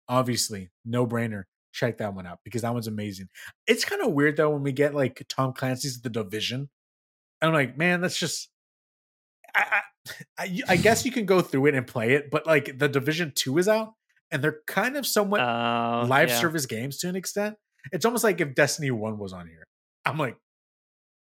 obviously, 0.07 0.69
no 0.85 1.05
brainer. 1.05 1.43
Check 1.73 1.97
that 1.97 2.13
one 2.13 2.27
out 2.27 2.39
because 2.43 2.61
that 2.61 2.73
one's 2.73 2.87
amazing. 2.87 3.29
It's 3.67 3.83
kind 3.83 4.01
of 4.01 4.11
weird 4.13 4.37
though 4.37 4.51
when 4.51 4.61
we 4.63 4.71
get 4.71 4.93
like 4.93 5.25
Tom 5.27 5.53
Clancy's 5.53 6.01
The 6.01 6.09
Division. 6.09 6.69
I'm 7.41 7.51
like, 7.51 7.77
man, 7.77 7.99
that's 8.01 8.17
just. 8.17 8.49
I, 9.55 9.65
I, 9.71 9.81
I, 10.37 10.59
I 10.69 10.75
guess 10.77 11.03
you 11.05 11.11
can 11.11 11.25
go 11.25 11.41
through 11.41 11.65
it 11.67 11.75
and 11.75 11.87
play 11.87 12.13
it, 12.13 12.29
but 12.31 12.45
like 12.45 12.77
the 12.77 12.87
Division 12.87 13.31
2 13.35 13.57
is 13.57 13.67
out 13.67 13.93
and 14.33 14.43
they're 14.43 14.59
kind 14.67 14.97
of 14.97 15.05
somewhat 15.07 15.39
Oh, 15.39 16.05
live 16.09 16.27
yeah. 16.29 16.39
service 16.39 16.65
games 16.65 16.97
to 16.99 17.07
an 17.07 17.15
extent. 17.15 17.55
It's 17.93 18.03
almost 18.05 18.23
like 18.25 18.41
if 18.41 18.55
Destiny 18.55 18.91
1 18.91 19.17
was 19.17 19.31
on 19.31 19.47
here. 19.47 19.63
I'm 20.05 20.17
like, 20.17 20.35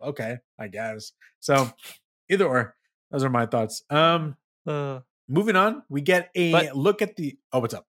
okay, 0.02 0.38
I 0.58 0.66
guess. 0.68 1.12
So 1.40 1.70
either 2.30 2.46
or, 2.46 2.74
those 3.10 3.22
are 3.22 3.30
my 3.30 3.46
thoughts. 3.46 3.82
Um 3.90 4.36
Uh, 4.66 5.00
moving 5.28 5.54
on, 5.56 5.82
we 5.88 6.00
get 6.00 6.30
a 6.36 6.70
look 6.72 7.02
at 7.02 7.16
the 7.16 7.36
oh, 7.52 7.60
what's 7.60 7.74
up? 7.74 7.84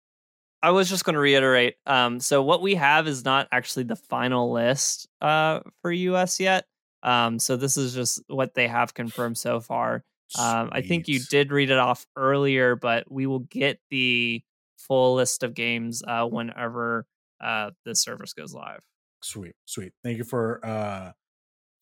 I 0.62 0.70
was 0.70 0.88
just 0.88 1.04
going 1.04 1.14
to 1.14 1.20
reiterate. 1.20 1.76
Um, 1.86 2.18
so 2.18 2.42
what 2.42 2.60
we 2.62 2.74
have 2.74 3.06
is 3.06 3.24
not 3.24 3.46
actually 3.52 3.84
the 3.84 3.94
final 3.96 4.50
list 4.52 5.06
uh, 5.20 5.60
for 5.80 5.92
US 5.92 6.40
yet. 6.40 6.64
Um, 7.02 7.38
so 7.38 7.56
this 7.56 7.76
is 7.76 7.94
just 7.94 8.20
what 8.26 8.54
they 8.54 8.66
have 8.66 8.92
confirmed 8.94 9.38
so 9.38 9.60
far. 9.60 10.02
Um, 10.36 10.70
I 10.72 10.80
think 10.80 11.06
you 11.08 11.20
did 11.20 11.52
read 11.52 11.70
it 11.70 11.78
off 11.78 12.04
earlier, 12.16 12.74
but 12.74 13.10
we 13.10 13.26
will 13.26 13.40
get 13.40 13.78
the 13.90 14.42
full 14.86 15.14
list 15.14 15.42
of 15.42 15.54
games 15.54 16.02
uh, 16.06 16.26
whenever 16.26 17.06
uh, 17.40 17.70
this 17.84 18.02
service 18.02 18.32
goes 18.32 18.54
live. 18.54 18.80
Sweet, 19.22 19.54
sweet. 19.64 19.92
Thank 20.04 20.18
you 20.18 20.24
for 20.24 20.64
uh 20.64 21.12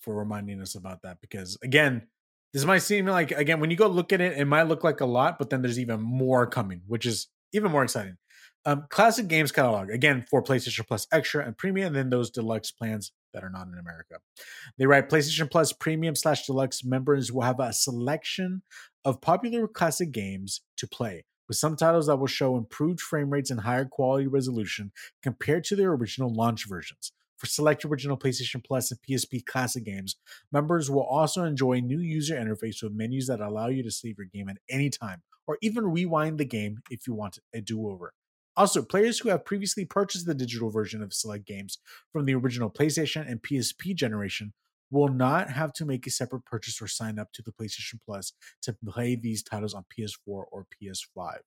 for 0.01 0.15
reminding 0.15 0.61
us 0.61 0.75
about 0.75 1.03
that 1.03 1.19
because 1.21 1.57
again, 1.63 2.07
this 2.53 2.65
might 2.65 2.79
seem 2.79 3.07
like 3.07 3.33
again 3.33 3.61
when 3.61 3.71
you 3.71 3.77
go 3.77 3.89
look 3.89 4.13
at 4.13 4.21
it, 4.21 4.39
it 4.39 4.45
might 4.45 4.65
look 4.65 4.85
like 4.85 5.01
a 5.01 5.07
lot, 5.07 5.39
but 5.39 5.51
then 5.51 5.63
there's 5.63 5.79
even 5.79 6.01
more 6.01 6.47
coming, 6.47 6.83
which 6.87 7.07
is 7.07 7.29
even 7.53 7.71
more 7.71 7.83
exciting. 7.83 8.17
Um, 8.67 8.87
classic 8.89 9.29
games 9.29 9.53
catalog 9.53 9.91
again 9.91 10.25
for 10.31 10.43
PlayStation 10.43 10.87
Plus 10.87 11.07
Extra 11.13 11.45
and 11.45 11.57
Premium, 11.57 11.89
and 11.89 11.97
then 11.97 12.11
those 12.11 12.31
deluxe 12.31 12.71
plans 12.71 13.13
that 13.35 13.45
are 13.45 13.51
not 13.51 13.67
in 13.67 13.79
America. 13.79 14.17
They 14.79 14.87
write 14.87 15.11
PlayStation 15.11 15.51
Plus 15.51 15.73
Premium 15.73 16.15
slash 16.15 16.47
Deluxe 16.47 16.83
members 16.83 17.31
will 17.31 17.43
have 17.43 17.61
a 17.61 17.73
selection 17.75 18.63
of 19.05 19.21
popular 19.21 19.69
classic 19.69 20.13
games 20.13 20.63
to 20.79 20.87
play, 20.87 21.25
with 21.49 21.57
some 21.57 21.77
titles 21.77 22.07
that 22.07 22.17
will 22.17 22.27
show 22.27 22.57
improved 22.57 23.01
frame 23.01 23.31
rates 23.31 23.51
and 23.51 23.61
higher 23.61 23.85
quality 23.85 24.27
resolution 24.27 24.93
compared 25.23 25.65
to 25.65 25.77
their 25.77 25.93
original 25.93 26.33
launch 26.33 26.67
versions. 26.69 27.13
For 27.37 27.47
select 27.47 27.85
original 27.85 28.17
PlayStation 28.17 28.65
Plus 28.65 28.91
and 28.91 29.01
PSP 29.03 29.45
classic 29.45 29.85
games, 29.85 30.17
members 30.53 30.91
will 30.91 31.03
also 31.03 31.45
enjoy 31.45 31.81
new 31.81 31.99
user 31.99 32.37
interface 32.37 32.83
with 32.83 32.93
menus 32.93 33.27
that 33.27 33.41
allow 33.41 33.69
you 33.69 33.83
to 33.83 33.91
save 33.91 34.17
your 34.19 34.29
game 34.33 34.49
at 34.49 34.59
any 34.71 34.89
time, 34.89 35.23
or 35.47 35.59
even 35.61 35.85
rewind 35.85 36.39
the 36.39 36.45
game 36.45 36.79
if 36.91 37.07
you 37.07 37.15
want 37.15 37.39
a 37.53 37.61
do 37.61 37.89
over. 37.89 38.15
Also, 38.57 38.83
players 38.83 39.19
who 39.19 39.31
have 39.31 39.45
previously 39.45 39.85
purchased 39.85 40.27
the 40.27 40.35
digital 40.35 40.71
version 40.71 41.03
of 41.03 41.13
select 41.13 41.45
games 41.45 41.79
from 42.13 42.25
the 42.25 42.35
original 42.35 42.71
PlayStation 42.71 43.29
and 43.29 43.43
PSP 43.43 43.95
generation 43.97 44.53
will 44.95 45.09
not 45.09 45.51
have 45.51 45.73
to 45.75 45.85
make 45.85 46.07
a 46.07 46.11
separate 46.11 46.45
purchase 46.45 46.81
or 46.81 46.87
sign 46.87 47.19
up 47.19 47.33
to 47.33 47.43
the 47.43 47.53
PlayStation 47.53 47.99
Plus 48.07 48.33
to 48.63 48.75
play 48.87 49.17
these 49.17 49.43
titles 49.43 49.75
on 49.75 49.85
PS4 49.97 50.17
or 50.27 50.67
PS5. 50.83 51.39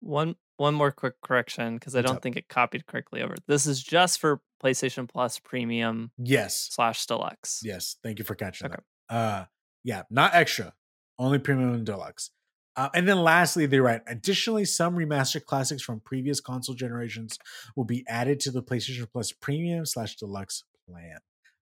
One 0.00 0.36
one 0.58 0.74
more 0.74 0.90
quick 0.90 1.14
correction 1.22 1.74
because 1.76 1.94
I 1.94 1.98
What's 1.98 2.06
don't 2.08 2.16
up? 2.16 2.22
think 2.22 2.36
it 2.36 2.48
copied 2.48 2.86
correctly 2.86 3.22
over. 3.22 3.34
This 3.46 3.66
is 3.66 3.82
just 3.82 4.18
for 4.20 4.40
PlayStation 4.62 5.08
Plus 5.08 5.38
Premium 5.38 6.12
Yes. 6.18 6.68
slash 6.70 7.04
Deluxe. 7.06 7.60
Yes. 7.62 7.96
Thank 8.02 8.18
you 8.18 8.24
for 8.24 8.34
catching 8.34 8.66
Okay. 8.68 8.76
that. 9.08 9.14
Uh 9.14 9.44
yeah, 9.84 10.02
not 10.10 10.34
extra, 10.34 10.74
only 11.18 11.38
premium 11.38 11.72
and 11.74 11.86
deluxe. 11.86 12.30
Uh, 12.74 12.88
and 12.92 13.06
then 13.08 13.18
lastly, 13.18 13.64
they 13.64 13.78
write 13.80 14.02
additionally, 14.06 14.64
some 14.64 14.96
remastered 14.96 15.44
classics 15.44 15.80
from 15.82 16.00
previous 16.00 16.40
console 16.40 16.74
generations 16.74 17.38
will 17.74 17.84
be 17.84 18.04
added 18.08 18.38
to 18.40 18.50
the 18.50 18.62
PlayStation 18.62 19.10
Plus 19.10 19.32
premium 19.32 19.86
slash 19.86 20.16
deluxe 20.16 20.64
plan. 20.88 21.18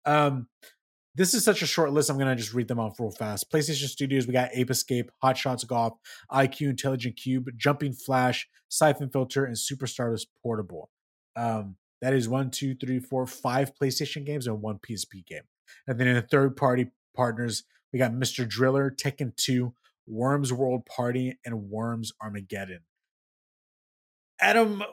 Um, 0.06 0.48
this 1.16 1.34
is 1.34 1.44
such 1.44 1.62
a 1.62 1.68
short 1.68 1.92
list. 1.92 2.10
I'm 2.10 2.18
gonna 2.18 2.36
just 2.36 2.54
read 2.54 2.68
them 2.68 2.80
off 2.80 3.00
real 3.00 3.12
fast. 3.12 3.52
PlayStation 3.52 3.88
Studios, 3.88 4.28
we 4.28 4.34
got 4.34 4.50
Ape 4.54 4.72
Escape, 4.72 5.12
Hot 5.22 5.38
Shots 5.38 5.64
Golf, 5.64 5.94
IQ 6.32 6.70
Intelligent 6.70 7.18
Cube, 7.18 7.50
Jumping 7.58 7.94
Flash, 7.94 8.48
Syphon 8.70 9.10
Filter, 9.10 9.46
and 9.46 9.58
Super 9.58 9.88
Stardust 9.88 10.28
Portable. 10.42 10.90
Um, 11.36 11.76
that 12.02 12.14
is 12.14 12.28
one, 12.28 12.50
two, 12.50 12.76
three, 12.76 13.00
four, 13.00 13.28
five 13.28 13.72
PlayStation 13.76 14.26
games 14.26 14.48
and 14.48 14.62
one 14.62 14.80
PSP 14.80 15.26
game. 15.26 15.44
And 15.88 16.00
then 16.00 16.08
in 16.08 16.16
the 16.16 16.22
third 16.22 16.56
party 16.56 16.92
partners, 17.16 17.64
we 17.94 18.00
got 18.00 18.12
Mr. 18.12 18.48
Driller, 18.48 18.90
Tekken 18.90 19.36
2, 19.36 19.74
Worms 20.08 20.52
World 20.52 20.86
Party, 20.86 21.38
and 21.46 21.70
Worms 21.70 22.12
Armageddon. 22.22 22.82
Adam, 24.40 24.84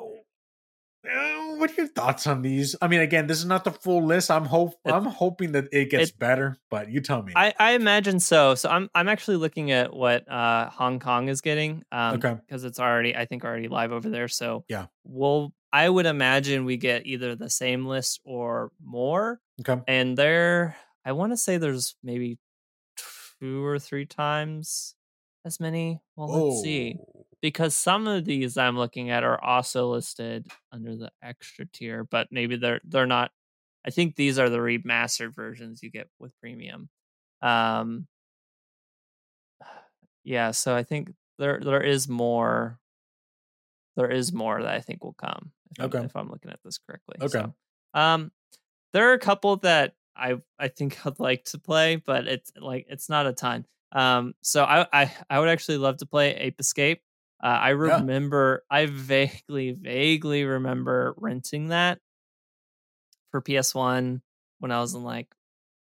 uh, 1.05 1.55
what 1.57 1.71
are 1.71 1.75
your 1.75 1.87
thoughts 1.87 2.27
on 2.27 2.43
these? 2.43 2.75
I 2.83 2.89
mean, 2.89 3.01
again, 3.01 3.27
this 3.27 3.39
is 3.39 3.45
not 3.45 3.65
the 3.65 3.71
full 3.71 4.05
list. 4.05 4.31
I'm 4.31 4.45
hope 4.45 4.75
It- 4.85 4.93
I'm 4.93 5.05
hoping 5.05 5.53
that 5.53 5.67
it 5.73 5.91
gets 5.91 6.11
it- 6.11 6.19
better, 6.19 6.59
but 6.71 6.91
you 6.91 7.01
tell 7.01 7.23
me. 7.23 7.33
I, 7.37 7.55
I 7.59 7.73
imagine 7.73 8.21
so. 8.21 8.55
So 8.55 8.69
I'm 8.69 8.89
I'm 8.95 9.09
actually 9.09 9.37
looking 9.37 9.71
at 9.71 9.95
what 9.95 10.29
uh, 10.31 10.71
Hong 10.71 10.99
Kong 10.99 11.29
is 11.29 11.41
getting. 11.41 11.83
Um, 11.93 12.17
Okay. 12.17 12.35
Because 12.47 12.65
it's 12.65 12.81
already 12.81 13.15
I 13.17 13.27
think 13.27 13.45
already 13.45 13.69
live 13.69 13.93
over 13.93 14.09
there. 14.09 14.29
So 14.29 14.65
Yeah. 14.69 14.87
We'll 15.05 15.53
I 15.73 15.89
would 15.89 16.07
imagine 16.07 16.65
we 16.65 16.79
get 16.79 17.07
either 17.07 17.37
the 17.37 17.51
same 17.51 17.85
list 17.87 18.21
or 18.25 18.73
more. 18.83 19.41
okay. 19.61 19.83
And 19.87 20.17
there 20.17 20.77
I 21.05 21.13
want 21.13 21.33
to 21.33 21.37
say 21.37 21.59
there's 21.59 21.95
maybe 22.03 22.39
two 23.41 23.65
or 23.65 23.79
three 23.79 24.05
times 24.07 24.95
as 25.45 25.61
many. 25.61 26.01
Well, 26.17 26.49
let's 26.51 26.63
see. 26.63 26.97
Because 27.41 27.75
some 27.77 28.09
of 28.09 28.25
these 28.25 28.57
I'm 28.57 28.77
looking 28.77 29.11
at 29.11 29.23
are 29.23 29.43
also 29.43 29.89
listed 29.91 30.49
under 30.73 30.97
the 30.97 31.13
extra 31.23 31.67
tier, 31.67 32.05
but 32.05 32.29
maybe 32.33 32.57
they're 32.57 32.81
they're 32.85 33.07
not. 33.07 33.31
I 33.87 33.91
think 33.91 34.17
these 34.17 34.39
are 34.39 34.49
the 34.51 34.59
remastered 34.59 35.35
versions 35.35 35.83
you 35.83 35.91
get 35.91 36.09
with 36.19 36.33
premium. 36.41 36.89
Um, 37.41 38.09
yeah, 40.25 40.51
so 40.51 40.75
I 40.75 40.83
think 40.83 41.13
there 41.39 41.61
there 41.61 41.83
is 41.83 42.09
more. 42.09 42.79
There 43.97 44.11
is 44.11 44.33
more 44.33 44.63
that 44.63 44.75
I 44.75 44.81
think 44.81 45.03
will 45.03 45.15
come. 45.15 45.53
If, 45.79 45.85
Okay. 45.87 45.99
I'm, 45.99 46.05
if 46.05 46.17
I'm 46.17 46.31
looking 46.31 46.51
at 46.53 46.61
this 46.65 46.79
correctly. 46.79 47.17
Okay. 47.21 47.41
So, 47.41 47.55
um, 47.95 48.31
there 48.93 49.11
are 49.11 49.15
a 49.15 49.19
couple 49.19 49.57
that 49.59 49.95
I 50.17 50.37
I 50.59 50.69
think 50.69 50.99
I'd 51.07 51.21
like 51.21 51.45
to 51.47 51.59
play, 51.59 51.97
but 51.97 52.27
it's 52.27 52.53
like 52.57 52.87
it's 52.89 53.09
not 53.09 53.27
a 53.27 53.33
ton. 53.33 53.67
Um, 53.93 54.35
so 54.43 54.65
I 54.65 54.87
I, 54.93 55.13
I 55.31 55.41
would 55.41 55.49
actually 55.49 55.79
love 55.79 55.99
to 55.99 56.07
play 56.07 56.35
Ape 56.37 56.61
Escape. 56.61 57.03
Uh, 57.43 57.47
I 57.47 57.71
Yeah. 57.83 58.03
remember 58.03 58.65
I 58.71 58.87
vaguely 58.87 59.73
vaguely 59.73 60.45
remember 60.45 61.15
renting 61.17 61.69
that 61.69 62.01
for 63.31 63.41
PS1 63.41 64.23
when 64.59 64.71
I 64.73 64.81
was 64.81 64.95
in 64.95 65.03
like 65.05 65.29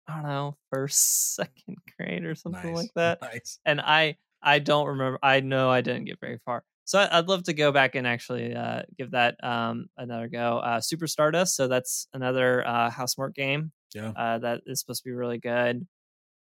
I 0.08 0.14
don't 0.16 0.24
know 0.24 0.56
first 0.72 1.34
second 1.36 1.78
grade 1.98 2.24
or 2.24 2.34
something 2.34 2.70
nice. 2.70 2.72
like 2.72 2.92
that 2.96 3.20
Nice. 3.20 3.60
and 3.66 3.80
I 3.80 4.18
I 4.42 4.58
don't 4.60 4.88
remember. 4.88 5.18
I 5.22 5.40
know 5.40 5.70
I 5.70 5.80
didn't 5.82 6.06
get 6.06 6.20
very 6.20 6.38
far, 6.44 6.64
so 6.84 6.98
I, 7.00 7.18
I'd 7.18 7.28
love 7.28 7.44
to 7.44 7.54
go 7.54 7.72
back 7.72 7.94
and 7.96 8.06
actually 8.06 8.54
uh, 8.54 8.82
give 8.96 9.12
that 9.12 9.42
um, 9.44 9.88
another 9.98 10.28
go. 10.28 10.58
Uh, 10.58 10.80
Super 10.80 11.06
Stardust, 11.08 11.56
so 11.56 11.68
that's 11.68 12.08
another 12.14 12.66
uh, 12.66 12.90
Housemarque 12.90 13.34
game 13.34 13.72
Yeah. 13.94 14.14
uh, 14.16 14.38
that 14.40 14.62
is 14.66 14.80
supposed 14.80 15.02
to 15.04 15.08
be 15.10 15.14
really 15.14 15.38
good. 15.38 15.86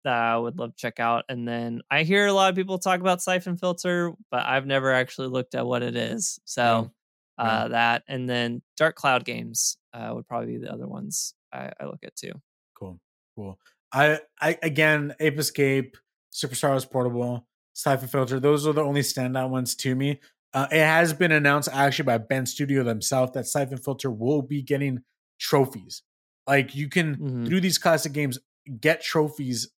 That 0.04 0.14
I 0.16 0.36
would 0.36 0.58
love 0.58 0.70
to 0.70 0.76
check 0.76 0.98
out. 0.98 1.24
And 1.28 1.46
then 1.46 1.80
I 1.90 2.02
hear 2.02 2.26
a 2.26 2.32
lot 2.32 2.50
of 2.50 2.56
people 2.56 2.78
talk 2.78 3.00
about 3.00 3.22
Syphon 3.22 3.56
Filter, 3.56 4.12
but 4.30 4.44
I've 4.44 4.66
never 4.66 4.92
actually 4.92 5.28
looked 5.28 5.54
at 5.54 5.64
what 5.66 5.82
it 5.82 5.94
is. 5.96 6.40
So 6.44 6.90
Yeah. 7.38 7.44
uh, 7.44 7.68
that 7.68 8.02
and 8.08 8.28
then 8.28 8.62
Dark 8.76 8.96
Cloud 8.96 9.24
games 9.24 9.76
uh, 9.92 10.10
would 10.14 10.26
probably 10.26 10.52
be 10.52 10.58
the 10.58 10.72
other 10.72 10.86
ones 10.88 11.34
I, 11.52 11.70
I 11.78 11.84
look 11.84 12.00
at 12.04 12.16
too. 12.16 12.32
Cool. 12.74 12.98
Cool. 13.36 13.58
I 13.92 14.20
I 14.40 14.58
again, 14.62 15.14
Ape 15.20 15.38
Escape, 15.38 15.96
Super 16.30 16.54
Stardust 16.54 16.90
Portable, 16.90 17.46
Syphon 17.74 18.08
Filter. 18.08 18.40
Those 18.40 18.66
are 18.66 18.72
the 18.72 18.82
only 18.82 19.02
standout 19.02 19.50
ones 19.50 19.74
to 19.76 19.94
me. 19.94 20.20
Uh, 20.54 20.66
it 20.70 20.80
has 20.84 21.12
been 21.12 21.30
announced 21.32 21.68
actually 21.72 22.04
by 22.06 22.18
Bend 22.18 22.48
Studio 22.48 22.82
themselves 22.84 23.32
that 23.32 23.46
Siphon 23.46 23.78
Filter 23.78 24.10
will 24.10 24.42
be 24.42 24.62
getting 24.62 25.02
trophies. 25.38 26.02
Like 26.46 26.74
you 26.74 26.88
can 26.88 27.16
Mhm. 27.16 27.46
through 27.46 27.60
these 27.60 27.78
classic 27.78 28.12
games 28.12 28.38
get 28.80 29.00
trophies 29.02 29.70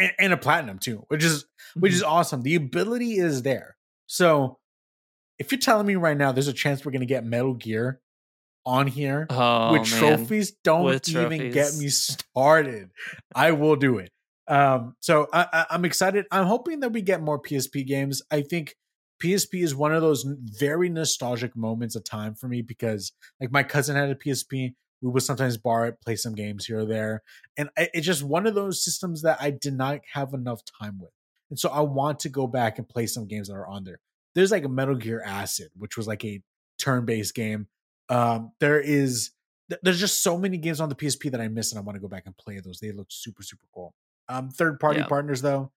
and, 0.00 0.12
and 0.18 0.32
a 0.32 0.36
platinum 0.36 0.78
too, 0.78 1.04
which 1.08 1.22
is 1.24 1.44
which 1.76 1.92
Mm-hmm. 1.92 1.96
is 1.96 2.02
awesome. 2.02 2.42
The 2.42 2.56
ability 2.56 3.18
is 3.18 3.42
there. 3.42 3.76
So 4.06 4.58
if 5.38 5.52
you're 5.52 5.60
telling 5.60 5.86
me 5.86 5.96
right 5.96 6.16
now 6.16 6.32
there's 6.32 6.48
a 6.48 6.52
chance 6.52 6.84
we're 6.84 6.92
gonna 6.92 7.06
get 7.06 7.24
Metal 7.24 7.54
Gear 7.54 8.00
on 8.66 8.86
here 8.86 9.26
oh, 9.30 9.72
with 9.72 9.90
man. 9.90 10.00
trophies, 10.00 10.52
don't 10.64 10.84
With 10.84 11.08
even 11.08 11.50
get 11.50 11.74
me 11.76 11.88
started. 11.88 12.90
I 13.34 13.52
will 13.52 13.76
do 13.76 13.98
it. 13.98 14.10
Um, 14.48 14.96
so 15.00 15.28
I, 15.32 15.46
I, 15.52 15.66
I'm 15.70 15.84
excited. 15.84 16.26
I'm 16.30 16.46
hoping 16.46 16.80
that 16.80 16.90
we 16.92 17.02
get 17.02 17.22
more 17.22 17.40
PSP 17.40 17.86
games. 17.86 18.20
I 18.30 18.42
think 18.42 18.74
PSP 19.22 19.62
is 19.62 19.74
one 19.74 19.94
of 19.94 20.02
those 20.02 20.24
very 20.26 20.88
nostalgic 20.88 21.56
moments 21.56 21.94
of 21.94 22.04
time 22.04 22.34
for 22.34 22.48
me 22.48 22.60
because, 22.60 23.12
like, 23.40 23.52
my 23.52 23.62
cousin 23.62 23.94
had 23.96 24.10
a 24.10 24.14
PSP. 24.14 24.74
We 25.02 25.10
would 25.10 25.22
sometimes 25.22 25.56
borrow 25.56 25.88
it, 25.88 26.00
play 26.02 26.16
some 26.16 26.34
games 26.34 26.66
here 26.66 26.80
or 26.80 26.84
there, 26.84 27.22
and 27.56 27.70
I, 27.78 27.88
it's 27.94 28.06
just 28.06 28.22
one 28.22 28.46
of 28.46 28.54
those 28.54 28.84
systems 28.84 29.22
that 29.22 29.38
I 29.40 29.50
did 29.50 29.74
not 29.74 30.00
have 30.12 30.34
enough 30.34 30.60
time 30.80 30.98
with. 31.00 31.12
And 31.48 31.58
so 31.58 31.70
I 31.70 31.80
want 31.80 32.20
to 32.20 32.28
go 32.28 32.46
back 32.46 32.78
and 32.78 32.88
play 32.88 33.06
some 33.06 33.26
games 33.26 33.48
that 33.48 33.54
are 33.54 33.66
on 33.66 33.84
there. 33.84 33.98
There's 34.34 34.50
like 34.52 34.64
a 34.64 34.68
Metal 34.68 34.94
Gear 34.94 35.22
Acid, 35.24 35.70
which 35.76 35.96
was 35.96 36.06
like 36.06 36.24
a 36.24 36.42
turn-based 36.78 37.34
game. 37.34 37.66
Um, 38.08 38.52
there 38.60 38.78
is 38.80 39.30
there's 39.82 40.00
just 40.00 40.22
so 40.22 40.36
many 40.36 40.58
games 40.58 40.80
on 40.80 40.88
the 40.88 40.94
PSP 40.94 41.30
that 41.30 41.40
I 41.40 41.48
miss, 41.48 41.72
and 41.72 41.78
I 41.78 41.82
want 41.82 41.96
to 41.96 42.00
go 42.00 42.08
back 42.08 42.24
and 42.26 42.36
play 42.36 42.58
those. 42.60 42.78
They 42.80 42.92
look 42.92 43.06
super 43.10 43.42
super 43.42 43.66
cool. 43.74 43.94
Um, 44.28 44.50
third 44.50 44.78
party 44.80 45.00
Yeah. 45.00 45.06
partners 45.06 45.42
though, 45.42 45.72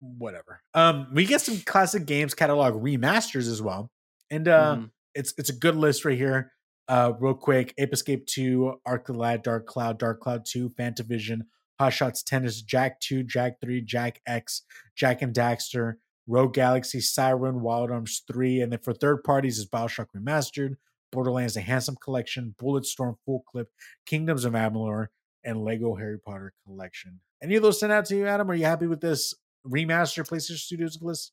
whatever. 0.00 0.60
Um, 0.74 1.08
we 1.12 1.24
get 1.26 1.40
some 1.40 1.58
classic 1.60 2.06
games 2.06 2.34
catalog 2.34 2.74
remasters 2.74 3.48
as 3.50 3.60
well, 3.60 3.90
and 4.30 4.48
uh, 4.48 4.76
Mhm. 4.76 4.90
it's 5.14 5.34
it's 5.38 5.50
a 5.50 5.54
good 5.54 5.76
list 5.76 6.04
right 6.04 6.16
here. 6.16 6.52
Uh, 6.88 7.12
real 7.18 7.34
quick: 7.34 7.74
Ape 7.78 7.92
Escape 7.92 8.26
Two, 8.26 8.80
Arc 8.86 9.06
the 9.06 9.12
Lad, 9.12 9.42
Dark 9.42 9.66
Cloud, 9.66 9.98
Dark 9.98 10.20
Cloud 10.20 10.44
Two, 10.44 10.70
Fantavision, 10.70 11.40
Hot 11.78 11.90
Shots 11.90 12.22
Tennis, 12.22 12.62
Jak 12.62 13.00
Two, 13.00 13.22
Jak 13.22 13.60
Three, 13.60 13.80
Jak 13.80 14.20
X, 14.26 14.62
Jak 14.94 15.22
and 15.22 15.34
Daxter, 15.34 15.94
Rogue 16.26 16.54
Galaxy, 16.54 17.00
Siren, 17.00 17.60
Wild 17.60 17.90
Arms 17.90 18.22
3, 18.26 18.60
and 18.60 18.72
then 18.72 18.80
for 18.80 18.92
third 18.92 19.22
parties 19.22 19.58
is 19.58 19.68
Bioshock 19.68 20.06
Remastered, 20.16 20.74
Borderlands 21.12 21.54
The 21.54 21.60
Handsome 21.60 21.96
Collection, 22.02 22.54
Bulletstorm 22.60 23.16
Full 23.24 23.44
Clip, 23.48 23.68
Kingdoms 24.06 24.44
of 24.44 24.54
Amalur, 24.54 25.06
and 25.44 25.64
Lego 25.64 25.94
Harry 25.94 26.18
Potter 26.18 26.52
Collection. 26.64 27.20
Any 27.42 27.54
of 27.54 27.62
those 27.62 27.76
stand 27.76 27.92
out 27.92 28.06
to 28.06 28.16
you, 28.16 28.26
Adam? 28.26 28.50
Are 28.50 28.54
you 28.54 28.64
happy 28.64 28.86
with 28.86 29.00
this 29.00 29.34
remaster 29.66 30.26
PlayStation 30.26 30.58
Studios 30.58 30.98
list? 31.00 31.32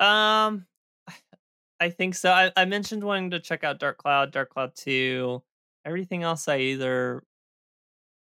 Um, 0.00 0.66
I 1.82 1.90
think 1.90 2.14
so. 2.14 2.30
I, 2.30 2.52
I 2.56 2.64
mentioned 2.64 3.02
wanting 3.02 3.32
to 3.32 3.40
check 3.40 3.64
out 3.64 3.80
Dark 3.80 3.98
Cloud, 3.98 4.30
Dark 4.30 4.50
Cloud 4.50 4.76
Two. 4.76 5.42
Everything 5.84 6.22
else, 6.22 6.46
I 6.46 6.58
either 6.58 7.24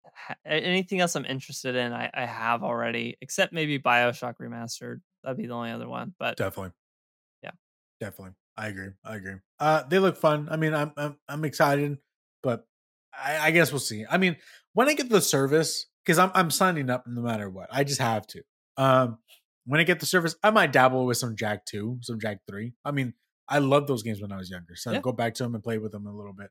ha- 0.05 0.35
anything 0.45 0.99
else 0.99 1.15
I'm 1.15 1.25
interested 1.25 1.75
in, 1.75 1.91
I, 1.91 2.11
I 2.13 2.27
have 2.27 2.61
already, 2.61 3.17
except 3.21 3.51
maybe 3.51 3.79
Bioshock 3.79 4.35
Remastered. 4.39 5.01
That'd 5.23 5.37
be 5.37 5.47
the 5.47 5.53
only 5.53 5.71
other 5.71 5.89
one. 5.89 6.13
But 6.19 6.37
Definitely. 6.37 6.73
Yeah. 7.41 7.49
Definitely. 7.99 8.35
I 8.55 8.67
agree. 8.67 8.91
I 9.03 9.15
agree. 9.15 9.35
Uh 9.59 9.81
they 9.89 9.97
look 9.97 10.17
fun. 10.17 10.47
I 10.51 10.57
mean, 10.57 10.75
I'm 10.75 10.91
I'm, 10.95 11.17
I'm 11.27 11.43
excited, 11.43 11.97
but 12.43 12.67
I, 13.11 13.47
I 13.47 13.51
guess 13.51 13.71
we'll 13.71 13.79
see. 13.79 14.05
I 14.07 14.19
mean, 14.19 14.35
when 14.73 14.87
I 14.89 14.93
get 14.93 15.09
the 15.09 15.21
service, 15.21 15.87
because 16.05 16.19
I'm 16.19 16.29
I'm 16.35 16.51
signing 16.51 16.91
up 16.91 17.07
no 17.07 17.21
matter 17.21 17.49
what. 17.49 17.69
I 17.71 17.83
just 17.83 17.99
have 17.99 18.27
to. 18.27 18.43
Um 18.77 19.17
when 19.65 19.79
I 19.79 19.85
get 19.85 19.99
the 19.99 20.05
service, 20.05 20.35
I 20.43 20.51
might 20.51 20.71
dabble 20.71 21.07
with 21.07 21.17
some 21.17 21.35
Jak 21.35 21.65
2, 21.65 21.99
some 22.01 22.19
Jak 22.19 22.39
3. 22.47 22.73
I 22.85 22.91
mean, 22.91 23.13
I 23.49 23.59
loved 23.59 23.87
those 23.87 24.03
games 24.03 24.21
when 24.21 24.31
I 24.31 24.37
was 24.37 24.49
younger. 24.49 24.75
So 24.75 24.91
Yeah. 24.91 25.01
Go 25.01 25.11
back 25.11 25.33
to 25.35 25.43
them 25.43 25.55
and 25.55 25.63
play 25.63 25.77
with 25.77 25.91
them 25.91 26.05
a 26.05 26.15
little 26.15 26.33
bit. 26.33 26.49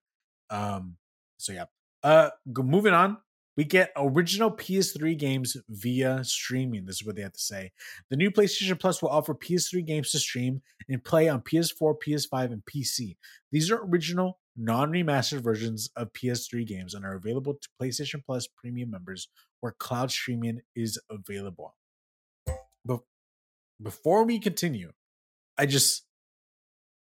Um 0.51 0.97
so 1.39 1.53
yeah. 1.53 1.65
Uh 2.03 2.31
moving 2.47 2.95
on. 2.95 3.19
We 3.57 3.65
get 3.65 3.91
original 3.97 4.53
PS3 4.53 5.19
games 5.19 5.57
via 5.69 6.23
streaming. 6.23 6.85
This 6.85 7.01
is 7.01 7.05
what 7.05 7.17
they 7.17 7.23
have 7.23 7.33
to 7.33 7.41
say. 7.41 7.73
The 8.09 8.15
new 8.17 8.31
PlayStation 8.31 8.79
Plus 8.79 9.03
will 9.03 9.09
offer 9.09 9.35
PS3 9.35 9.85
games 9.85 10.13
to 10.13 10.21
stream 10.21 10.63
and 10.89 11.03
play 11.03 11.29
on 11.29 11.41
PS4, 11.41 11.97
PS5, 12.07 12.53
and 12.53 12.63
PC. 12.73 13.17
These 13.51 13.73
are 13.73 13.83
original, 13.83 14.39
non 14.57 14.93
remastered 14.93 15.41
versions 15.41 15.91
of 15.97 16.13
PS3 16.13 16.65
games 16.69 16.95
and 16.95 17.05
are 17.05 17.17
available 17.17 17.55
to 17.55 17.69
PlayStation 17.83 18.25
Plus 18.25 18.47
premium 18.47 18.93
members 18.93 19.29
where 19.59 19.75
cloud 19.81 20.13
streaming 20.13 20.61
is 20.77 20.97
available. 21.11 21.75
But 22.85 23.01
before 23.83 24.23
we 24.23 24.39
continue, 24.39 24.93
I 25.59 25.67
just 25.67 26.05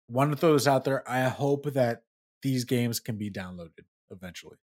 want 0.09 0.31
to 0.31 0.37
throw 0.37 0.53
this 0.53 0.67
out 0.67 0.83
there. 0.83 1.07
I 1.09 1.23
hope 1.23 1.73
that 1.73 2.03
these 2.43 2.63
games 2.65 2.99
can 2.99 3.17
be 3.17 3.29
downloaded 3.31 3.85
eventually 4.11 4.57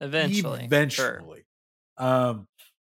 eventually, 0.00 0.64
eventually. 0.64 1.44
sure. 1.98 2.06
Um, 2.06 2.46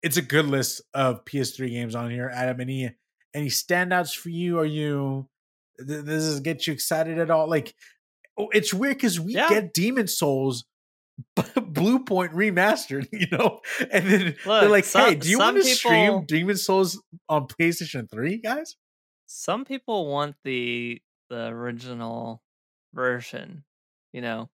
it's 0.02 0.16
a 0.16 0.22
good 0.22 0.46
list 0.46 0.82
of 0.94 1.24
PS3 1.24 1.70
games 1.70 1.94
on 1.94 2.10
here. 2.10 2.30
Adam, 2.32 2.60
any 2.60 2.94
any 3.34 3.48
standouts 3.48 4.14
for 4.16 4.28
you? 4.28 4.58
Are 4.58 4.64
you 4.64 5.28
th- 5.78 6.04
does 6.04 6.30
this 6.34 6.40
get 6.40 6.66
you 6.66 6.72
excited 6.72 7.18
at 7.18 7.30
all? 7.30 7.48
Like, 7.48 7.74
oh, 8.38 8.48
it's 8.52 8.72
weird 8.74 8.96
because 8.96 9.18
we 9.20 9.34
Yeah. 9.34 9.48
get 9.48 9.72
Demon 9.72 10.06
Souls. 10.08 10.64
Bluepoint 11.36 12.32
remastered, 12.32 13.06
you 13.12 13.26
know, 13.36 13.60
and 13.90 14.06
then 14.08 14.34
they're 14.44 14.68
like, 14.68 14.84
some- 14.84 15.08
"Hey, 15.10 15.14
do 15.14 15.28
you 15.28 15.38
want 15.38 15.56
to 15.56 15.64
stream 15.64 16.24
Demon 16.26 16.56
Souls 16.56 17.00
on 17.28 17.46
PlayStation 17.46 18.10
Three, 18.10 18.38
guys?" 18.38 18.76
Some 19.26 19.64
people 19.64 20.06
want 20.08 20.36
the 20.44 21.00
the 21.32 21.48
original 21.48 22.42
version. 22.92 23.64
You 24.12 24.20
know, 24.20 24.50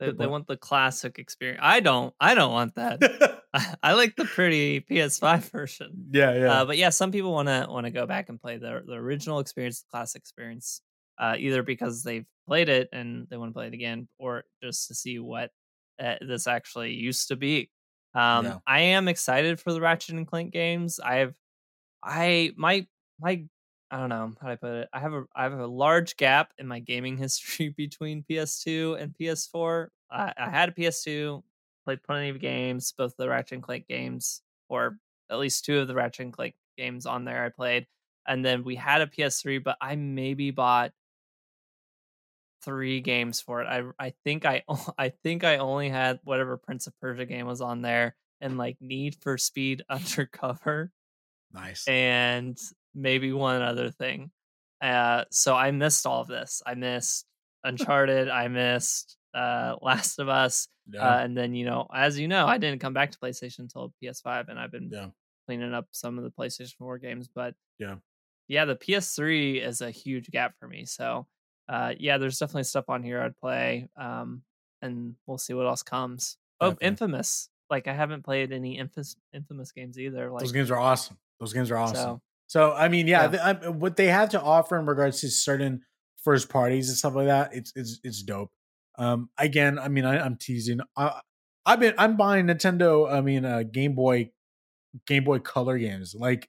they, 0.00 0.10
they 0.12 0.26
want 0.26 0.46
the 0.46 0.56
classic 0.56 1.18
experience. 1.18 1.60
I 1.62 1.80
don't. 1.80 2.14
I 2.20 2.34
don't 2.34 2.52
want 2.52 2.74
that. 2.76 3.00
I, 3.54 3.74
I 3.82 3.92
like 3.94 4.16
the 4.16 4.24
pretty 4.24 4.80
PS5 4.80 5.50
version. 5.50 6.06
yeah, 6.12 6.34
yeah, 6.34 6.52
Uh, 6.52 6.64
but 6.64 6.78
yeah, 6.78 6.90
some 6.90 7.12
people 7.12 7.32
want 7.32 7.48
to 7.48 7.66
want 7.68 7.86
to 7.86 7.90
go 7.90 8.06
back 8.06 8.28
and 8.28 8.40
play 8.40 8.58
the 8.58 8.82
the 8.86 8.94
original 8.94 9.38
experience, 9.40 9.80
the 9.82 9.88
classic 9.90 10.20
experience, 10.20 10.82
uh, 11.18 11.36
either 11.38 11.62
because 11.62 12.02
they've 12.02 12.26
played 12.46 12.68
it 12.68 12.88
and 12.92 13.28
they 13.28 13.36
want 13.36 13.50
to 13.50 13.54
play 13.54 13.66
it 13.68 13.74
again, 13.74 14.08
or 14.18 14.44
just 14.62 14.88
to 14.88 14.94
see 14.94 15.18
what 15.18 15.50
uh, 16.02 16.16
this 16.20 16.46
actually 16.46 16.92
used 16.94 17.28
to 17.28 17.36
be. 17.36 17.70
Um, 18.14 18.44
Yeah. 18.46 18.58
I 18.66 18.80
am 18.80 19.08
excited 19.08 19.60
for 19.60 19.72
the 19.72 19.80
Ratchet 19.80 20.14
and 20.16 20.26
Clank 20.26 20.52
games. 20.52 21.00
I 21.00 21.16
have, 21.16 21.34
I 22.02 22.52
my 22.56 22.86
my 23.20 23.44
I 23.90 23.98
don't 23.98 24.08
know 24.08 24.32
how 24.40 24.48
do 24.48 24.52
I 24.52 24.56
put 24.56 24.72
it. 24.72 24.88
I 24.92 25.00
have 25.00 25.12
a 25.12 25.24
I 25.34 25.44
have 25.44 25.52
a 25.52 25.66
large 25.66 26.16
gap 26.16 26.52
in 26.58 26.66
my 26.66 26.80
gaming 26.80 27.16
history 27.18 27.68
between 27.68 28.24
PS2 28.28 29.00
and 29.00 29.14
PS4. 29.18 29.88
I, 30.10 30.32
I 30.36 30.50
had 30.50 30.68
a 30.68 30.72
PS2, 30.72 31.42
played 31.84 32.02
plenty 32.02 32.30
of 32.30 32.40
games, 32.40 32.92
both 32.96 33.16
the 33.16 33.28
Ratchet 33.28 33.52
and 33.52 33.62
Clank 33.62 33.86
games, 33.86 34.42
or 34.68 34.98
at 35.30 35.38
least 35.38 35.64
two 35.64 35.78
of 35.78 35.88
the 35.88 35.94
Ratchet 35.94 36.26
and 36.26 36.32
Clank 36.32 36.54
games 36.76 37.06
on 37.06 37.24
there 37.24 37.44
I 37.44 37.48
played. 37.48 37.86
And 38.28 38.44
then 38.44 38.64
we 38.64 38.74
had 38.74 39.02
a 39.02 39.06
PS3, 39.06 39.62
but 39.62 39.76
I 39.80 39.94
maybe 39.94 40.50
bought 40.50 40.92
three 42.62 43.00
games 43.00 43.40
for 43.40 43.62
it. 43.62 43.66
I 43.66 43.84
I 43.98 44.12
think 44.24 44.44
I 44.44 44.64
I 44.98 45.10
think 45.10 45.44
I 45.44 45.58
only 45.58 45.88
had 45.88 46.18
whatever 46.24 46.56
Prince 46.56 46.86
of 46.86 46.98
Persia 47.00 47.24
game 47.24 47.46
was 47.46 47.60
on 47.60 47.82
there 47.82 48.16
and 48.40 48.58
like 48.58 48.76
Need 48.80 49.16
for 49.20 49.38
Speed 49.38 49.82
Undercover. 49.88 50.90
Nice. 51.52 51.86
And 51.88 52.58
maybe 52.96 53.32
one 53.32 53.62
other 53.62 53.90
thing. 53.90 54.30
Uh 54.80 55.24
so 55.30 55.54
I 55.54 55.70
missed 55.70 56.06
all 56.06 56.22
of 56.22 56.28
this. 56.28 56.62
I 56.66 56.74
missed 56.74 57.26
Uncharted, 57.64 58.28
I 58.28 58.48
missed 58.48 59.16
uh 59.34 59.76
Last 59.82 60.18
of 60.18 60.28
Us. 60.28 60.68
Yeah. 60.88 61.00
Uh, 61.00 61.18
and 61.18 61.36
then 61.36 61.54
you 61.54 61.64
know, 61.64 61.86
as 61.94 62.18
you 62.18 62.28
know, 62.28 62.46
I 62.46 62.58
didn't 62.58 62.80
come 62.80 62.94
back 62.94 63.10
to 63.12 63.18
PlayStation 63.18 63.60
until 63.60 63.92
PS5 64.02 64.48
and 64.48 64.58
I've 64.58 64.72
been 64.72 64.90
yeah. 64.92 65.08
cleaning 65.46 65.74
up 65.74 65.86
some 65.92 66.18
of 66.18 66.24
the 66.24 66.30
PlayStation 66.30 66.76
4 66.78 66.98
games, 66.98 67.28
but 67.32 67.54
Yeah. 67.78 67.96
Yeah, 68.48 68.64
the 68.64 68.76
PS3 68.76 69.60
is 69.66 69.80
a 69.80 69.90
huge 69.90 70.30
gap 70.30 70.54
for 70.58 70.68
me. 70.68 70.84
So 70.84 71.26
uh, 71.68 71.94
yeah, 71.98 72.18
there's 72.18 72.38
definitely 72.38 72.64
stuff 72.64 72.88
on 72.88 73.02
here 73.02 73.20
I'd 73.20 73.36
play. 73.36 73.88
Um, 73.96 74.42
and 74.82 75.14
we'll 75.26 75.38
see 75.38 75.54
what 75.54 75.66
else 75.66 75.82
comes. 75.82 76.36
Oh, 76.60 76.70
Definitely. 76.70 76.88
Infamous. 76.88 77.48
Like 77.68 77.88
I 77.88 77.92
haven't 77.92 78.24
played 78.24 78.52
any 78.52 78.78
Infamous 78.78 79.16
Infamous 79.34 79.72
games 79.72 79.98
either. 79.98 80.30
Like 80.30 80.40
Those 80.40 80.52
games 80.52 80.70
are 80.70 80.78
awesome. 80.78 81.18
Those 81.40 81.52
games 81.52 81.70
are 81.70 81.76
awesome. 81.76 81.96
so 81.96 82.20
So 82.46 82.72
I 82.72 82.88
mean, 82.88 83.06
yeah, 83.08 83.22
Yeah. 83.22 83.28
the- 83.28 83.44
I- 83.44 83.68
what 83.68 83.96
they 83.96 84.06
have 84.06 84.30
to 84.30 84.40
offer 84.40 84.78
in 84.78 84.86
regards 84.86 85.20
to 85.22 85.30
certain 85.30 85.82
first 86.22 86.48
parties 86.48 86.88
and 86.88 86.96
stuff 86.98 87.14
like 87.14 87.26
that, 87.26 87.54
it's 87.54 87.72
it's 87.76 88.00
it's 88.04 88.22
dope. 88.22 88.50
Um, 88.98 89.30
again, 89.38 89.78
I 89.78 89.88
mean, 89.88 90.04
I, 90.04 90.18
I'm 90.24 90.36
teasing. 90.36 90.80
I, 90.96 91.20
I've 91.66 91.80
been 91.80 91.94
I'm 91.98 92.16
buying 92.16 92.46
Nintendo. 92.46 93.10
I 93.12 93.20
mean, 93.20 93.44
uh, 93.44 93.62
Game 93.64 93.94
Boy, 93.94 94.30
Game 95.06 95.24
Boy 95.24 95.38
Color 95.40 95.78
games. 95.78 96.14
Like, 96.14 96.48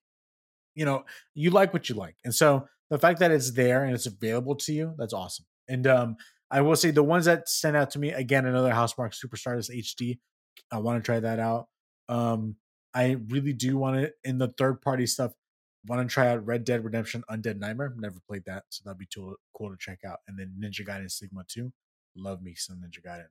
you 0.76 0.86
know, 0.86 1.06
you 1.34 1.50
like 1.52 1.74
what 1.74 1.90
you 1.90 1.96
like, 1.96 2.16
and 2.24 2.34
so 2.34 2.68
the 2.90 3.00
fact 3.00 3.20
that 3.20 3.32
it's 3.32 3.52
there 3.52 3.84
and 3.84 3.94
it's 3.94 4.06
available 4.06 4.56
to 4.56 4.74
you, 4.74 4.94
that's 4.98 5.14
awesome. 5.14 5.46
And 5.68 5.86
um, 5.88 6.16
I 6.50 6.62
will 6.62 6.76
say 6.78 6.92
the 6.92 7.04
ones 7.04 7.26
that 7.26 7.50
stand 7.50 7.76
out 7.76 7.92
to 7.92 8.00
me 8.00 8.12
again, 8.14 8.46
another 8.46 8.72
Housemarque 8.72 9.14
Superstardust 9.16 9.70
HD. 9.76 10.20
I 10.72 10.80
want 10.80 11.04
to 11.04 11.06
try 11.06 11.20
that 11.20 11.40
out. 11.40 11.68
Um, 12.10 12.56
I 12.94 13.18
really 13.28 13.54
do 13.54 13.78
want 13.78 13.98
it 13.98 14.14
in 14.24 14.38
the 14.38 14.48
third 14.58 14.82
party 14.82 15.06
stuff 15.06 15.34
want 15.86 16.08
to 16.08 16.14
try 16.14 16.28
out 16.28 16.46
Red 16.46 16.64
Dead 16.64 16.84
Redemption 16.84 17.24
Undead 17.30 17.60
Nightmare. 17.60 17.94
Never 17.98 18.20
played 18.28 18.44
that, 18.46 18.64
so 18.70 18.82
that'd 18.84 18.98
be 18.98 19.06
too 19.06 19.36
cool 19.56 19.70
to 19.70 19.78
check 19.80 20.00
out. 20.06 20.20
And 20.28 20.38
then 20.38 20.54
Ninja 20.60 20.86
Gaiden 20.86 21.12
Sigma 21.12 21.44
2. 21.48 21.72
Love 22.16 22.42
me 22.42 22.56
some 22.56 22.78
Ninja 22.78 23.06
Gaiden. 23.06 23.28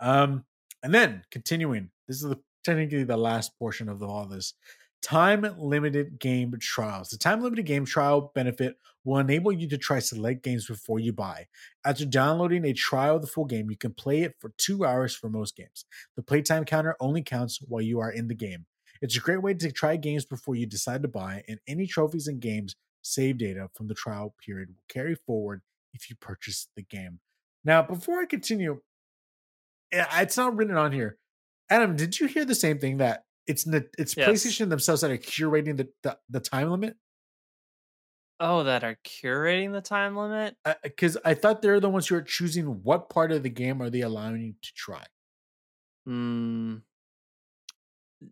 Um, 0.00 0.44
and 0.82 0.94
then 0.94 1.22
continuing, 1.30 1.90
this 2.08 2.22
is 2.22 2.28
the 2.28 2.38
technically 2.64 3.04
the 3.04 3.16
last 3.16 3.58
portion 3.58 3.88
of 3.88 4.02
all 4.02 4.26
this. 4.26 4.54
Time 5.02 5.46
limited 5.58 6.18
game 6.18 6.54
trials. 6.60 7.08
The 7.08 7.16
time 7.16 7.42
limited 7.42 7.64
game 7.64 7.86
trial 7.86 8.32
benefit 8.34 8.76
will 9.04 9.18
enable 9.18 9.50
you 9.50 9.66
to 9.68 9.78
try 9.78 9.98
select 9.98 10.42
games 10.42 10.66
before 10.66 11.00
you 11.00 11.12
buy. 11.12 11.46
After 11.86 12.04
downloading 12.04 12.66
a 12.66 12.74
trial 12.74 13.16
of 13.16 13.22
the 13.22 13.28
full 13.28 13.46
game, 13.46 13.70
you 13.70 13.78
can 13.78 13.94
play 13.94 14.22
it 14.22 14.34
for 14.40 14.52
two 14.58 14.84
hours 14.84 15.16
for 15.16 15.30
most 15.30 15.56
games. 15.56 15.86
The 16.16 16.22
playtime 16.22 16.66
counter 16.66 16.96
only 17.00 17.22
counts 17.22 17.60
while 17.66 17.80
you 17.80 18.00
are 18.00 18.10
in 18.10 18.28
the 18.28 18.34
game. 18.34 18.66
It's 19.00 19.16
a 19.16 19.20
great 19.20 19.42
way 19.42 19.54
to 19.54 19.72
try 19.72 19.96
games 19.96 20.24
before 20.24 20.54
you 20.54 20.66
decide 20.66 21.02
to 21.02 21.08
buy, 21.08 21.42
and 21.48 21.58
any 21.66 21.86
trophies 21.86 22.26
and 22.26 22.40
games 22.40 22.76
save 23.02 23.38
data 23.38 23.68
from 23.74 23.88
the 23.88 23.94
trial 23.94 24.34
period 24.44 24.68
will 24.68 24.84
carry 24.88 25.14
forward 25.14 25.62
if 25.94 26.10
you 26.10 26.16
purchase 26.16 26.68
the 26.76 26.82
game. 26.82 27.20
Now, 27.64 27.82
before 27.82 28.20
I 28.20 28.26
continue, 28.26 28.80
eh, 29.92 30.04
it's 30.20 30.36
not 30.36 30.56
written 30.56 30.76
on 30.76 30.92
here. 30.92 31.18
Adam, 31.70 31.96
did 31.96 32.18
you 32.18 32.26
hear 32.26 32.44
the 32.44 32.54
same 32.54 32.78
thing 32.78 32.98
that 32.98 33.24
it's 33.46 33.66
it's 33.66 34.16
Yes. 34.16 34.28
PlayStation 34.28 34.68
themselves 34.70 35.00
that 35.00 35.10
are 35.10 35.16
curating 35.16 35.76
the, 35.76 35.88
the, 36.02 36.18
the 36.28 36.40
time 36.40 36.70
limit? 36.70 36.96
oh, 38.40 38.64
that 38.64 38.82
are 38.82 38.96
curating 39.04 39.72
the 39.72 39.82
time 39.82 40.16
limit. 40.16 40.56
Because 40.82 41.16
I 41.24 41.34
thought 41.34 41.60
they're 41.62 41.78
the 41.78 41.90
ones 41.90 42.08
who 42.08 42.14
are 42.16 42.22
choosing 42.22 42.64
what 42.82 43.10
part 43.10 43.32
of 43.32 43.42
the 43.42 43.50
game 43.50 43.82
are 43.82 43.90
they 43.90 44.00
allowing 44.00 44.40
you 44.40 44.54
to 44.62 44.72
try. 44.74 45.04
Hmm. 46.06 46.76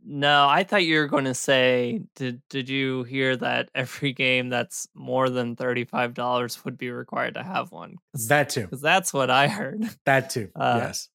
No, 0.05 0.47
I 0.47 0.65
thought 0.65 0.85
you 0.85 0.99
were 0.99 1.07
going 1.07 1.25
to 1.25 1.35
say, 1.35 2.03
did 2.15 2.43
did 2.51 2.69
you 2.69 3.05
hear 3.05 3.37
that 3.37 3.71
every 3.75 4.13
game 4.13 4.49
that's 4.51 4.87
more 4.95 5.31
than 5.31 5.57
thirty 5.57 5.85
five 5.85 6.13
dollars 6.15 6.65
would 6.65 6.77
be 6.77 6.91
required 6.91 7.35
to 7.35 7.43
have 7.43 7.73
one? 7.73 7.97
That 8.29 8.51
too. 8.51 8.63
Because 8.63 8.83
that's 8.83 9.13
what 9.15 9.31
I 9.31 9.49
heard. 9.49 9.89
That 10.05 10.31
too. 10.31 10.51
Uh, 10.57 10.81
yes. 10.83 11.09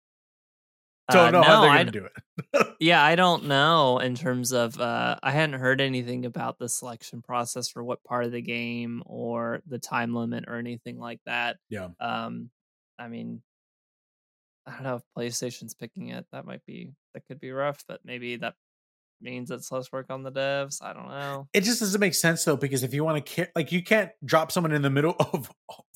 Don't 1.11 1.27
Uh, 1.27 1.31
know 1.31 1.41
how 1.43 1.61
they're 1.61 1.73
going 1.73 1.85
to 1.87 1.91
do 1.91 2.05
it. 2.05 2.67
Yeah, 2.79 3.03
I 3.03 3.15
don't 3.15 3.45
know 3.45 3.99
in 3.99 4.15
terms 4.15 4.51
of 4.53 4.79
uh 4.79 5.17
I 5.21 5.31
hadn't 5.31 5.59
heard 5.59 5.79
anything 5.81 6.25
about 6.25 6.57
the 6.57 6.67
selection 6.67 7.21
process 7.21 7.69
for 7.69 7.83
what 7.83 8.03
part 8.03 8.25
of 8.25 8.31
the 8.31 8.41
game 8.41 9.03
or 9.05 9.61
the 9.67 9.79
time 9.79 10.15
limit 10.15 10.45
or 10.47 10.55
anything 10.55 10.97
like 10.99 11.19
that. 11.25 11.57
Yeah. 11.69 11.89
Um 11.99 12.49
I 12.97 13.07
mean 13.09 13.41
I 14.65 14.71
don't 14.71 14.83
know 14.83 14.95
if 14.95 15.03
PlayStation's 15.17 15.73
picking 15.73 16.09
it. 16.09 16.25
That 16.31 16.45
might 16.45 16.65
be 16.65 16.93
that 17.13 17.27
could 17.27 17.39
be 17.39 17.51
rough, 17.51 17.83
but 17.87 18.01
maybe 18.05 18.37
that 18.37 18.55
means 19.23 19.49
it's 19.51 19.71
less 19.71 19.91
work 19.91 20.07
on 20.09 20.23
the 20.23 20.31
devs. 20.31 20.77
I 20.81 20.93
don't 20.93 21.07
know. 21.07 21.47
It 21.53 21.61
just 21.61 21.79
doesn't 21.79 21.99
make 21.99 22.13
sense 22.13 22.43
though, 22.43 22.57
because 22.57 22.83
if 22.83 22.93
you 22.93 23.03
want 23.03 23.25
to, 23.25 23.47
like, 23.55 23.71
you 23.71 23.81
can't 23.81 24.11
drop 24.23 24.51
someone 24.51 24.73
in 24.73 24.81
the 24.81 24.89
middle 24.89 25.15
of 25.19 25.51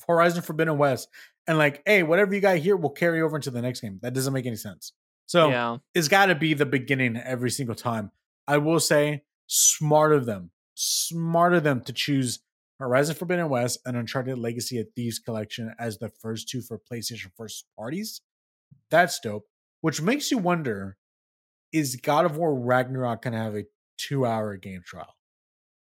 Horizon 0.06 0.42
Forbidden 0.42 0.78
West 0.78 1.08
and 1.46 1.58
like, 1.58 1.82
hey, 1.86 2.02
whatever 2.02 2.34
you 2.34 2.40
got 2.40 2.56
here 2.58 2.76
will 2.76 2.90
carry 2.90 3.20
over 3.20 3.36
into 3.36 3.50
the 3.50 3.62
next 3.62 3.80
game. 3.80 3.98
That 4.02 4.14
doesn't 4.14 4.32
make 4.32 4.46
any 4.46 4.56
sense. 4.56 4.92
So 5.26 5.50
yeah. 5.50 5.76
it's 5.94 6.08
got 6.08 6.26
to 6.26 6.34
be 6.34 6.54
the 6.54 6.66
beginning 6.66 7.16
every 7.16 7.50
single 7.50 7.74
time. 7.74 8.10
I 8.46 8.58
will 8.58 8.80
say, 8.80 9.24
smart 9.46 10.12
of 10.12 10.24
them, 10.24 10.50
smart 10.74 11.52
of 11.52 11.64
them 11.64 11.82
to 11.82 11.92
choose 11.92 12.40
Horizon 12.78 13.14
Forbidden 13.16 13.48
West 13.50 13.80
and 13.84 13.96
Uncharted 13.96 14.38
Legacy 14.38 14.78
of 14.78 14.86
Thieves 14.96 15.18
Collection 15.18 15.74
as 15.78 15.98
the 15.98 16.08
first 16.08 16.48
two 16.48 16.62
for 16.62 16.78
PlayStation 16.78 17.30
first 17.36 17.66
parties. 17.76 18.22
That's 18.90 19.18
dope. 19.20 19.44
Which 19.80 20.00
makes 20.02 20.30
you 20.30 20.38
wonder: 20.38 20.96
Is 21.72 21.96
God 21.96 22.24
of 22.24 22.36
War 22.36 22.54
Ragnarok 22.54 23.22
gonna 23.22 23.42
have 23.42 23.54
a 23.54 23.64
two-hour 23.98 24.56
game 24.56 24.82
trial? 24.84 25.14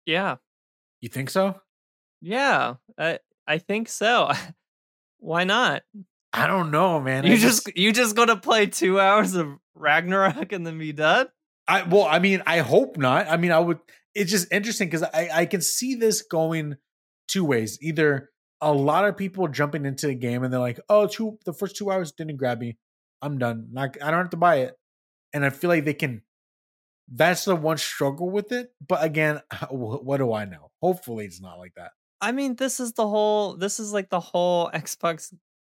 Yeah. 0.05 0.37
You 1.01 1.09
think 1.09 1.29
so? 1.29 1.59
Yeah. 2.21 2.75
I 2.97 3.19
I 3.47 3.57
think 3.57 3.89
so. 3.89 4.31
Why 5.19 5.43
not? 5.43 5.83
I 6.33 6.47
don't 6.47 6.71
know, 6.71 6.99
man. 6.99 7.25
You 7.25 7.33
I 7.33 7.37
just 7.37 7.75
you 7.75 7.91
just 7.91 8.15
gonna 8.15 8.37
play 8.37 8.67
two 8.67 8.99
hours 8.99 9.35
of 9.35 9.47
Ragnarok 9.75 10.51
and 10.51 10.65
then 10.65 10.77
be 10.77 10.93
done? 10.93 11.27
I 11.67 11.83
well, 11.83 12.05
I 12.05 12.19
mean, 12.19 12.41
I 12.45 12.59
hope 12.59 12.97
not. 12.97 13.27
I 13.27 13.37
mean, 13.37 13.51
I 13.51 13.59
would. 13.59 13.79
It's 14.15 14.31
just 14.31 14.51
interesting 14.51 14.87
because 14.87 15.03
I 15.03 15.29
I 15.33 15.45
can 15.45 15.61
see 15.61 15.95
this 15.95 16.21
going 16.21 16.77
two 17.27 17.45
ways. 17.45 17.77
Either 17.81 18.29
a 18.61 18.71
lot 18.71 19.05
of 19.05 19.17
people 19.17 19.47
jumping 19.47 19.85
into 19.85 20.07
the 20.07 20.15
game 20.15 20.43
and 20.43 20.53
they're 20.53 20.59
like, 20.59 20.79
"Oh, 20.89 21.07
two 21.07 21.37
the 21.45 21.53
first 21.53 21.75
two 21.75 21.91
hours 21.91 22.11
didn't 22.11 22.37
grab 22.37 22.59
me. 22.59 22.77
I'm 23.21 23.37
done. 23.37 23.69
Like 23.73 24.01
I 24.01 24.11
don't 24.11 24.21
have 24.21 24.29
to 24.31 24.37
buy 24.37 24.57
it." 24.57 24.75
And 25.33 25.45
I 25.45 25.49
feel 25.49 25.69
like 25.69 25.85
they 25.85 25.93
can. 25.93 26.23
That's 27.13 27.45
the 27.45 27.55
one 27.55 27.77
struggle 27.77 28.29
with 28.29 28.51
it. 28.51 28.71
But 28.85 29.03
again, 29.03 29.41
what 29.69 30.17
do 30.17 30.33
I 30.33 30.45
know? 30.45 30.71
Hopefully, 30.81 31.25
it's 31.25 31.41
not 31.41 31.57
like 31.57 31.73
that. 31.75 31.91
I 32.21 32.31
mean, 32.31 32.55
this 32.55 32.79
is 32.79 32.93
the 32.93 33.07
whole 33.07 33.55
this 33.55 33.79
is 33.79 33.93
like 33.93 34.09
the 34.09 34.19
whole 34.19 34.69
Xbox 34.71 35.33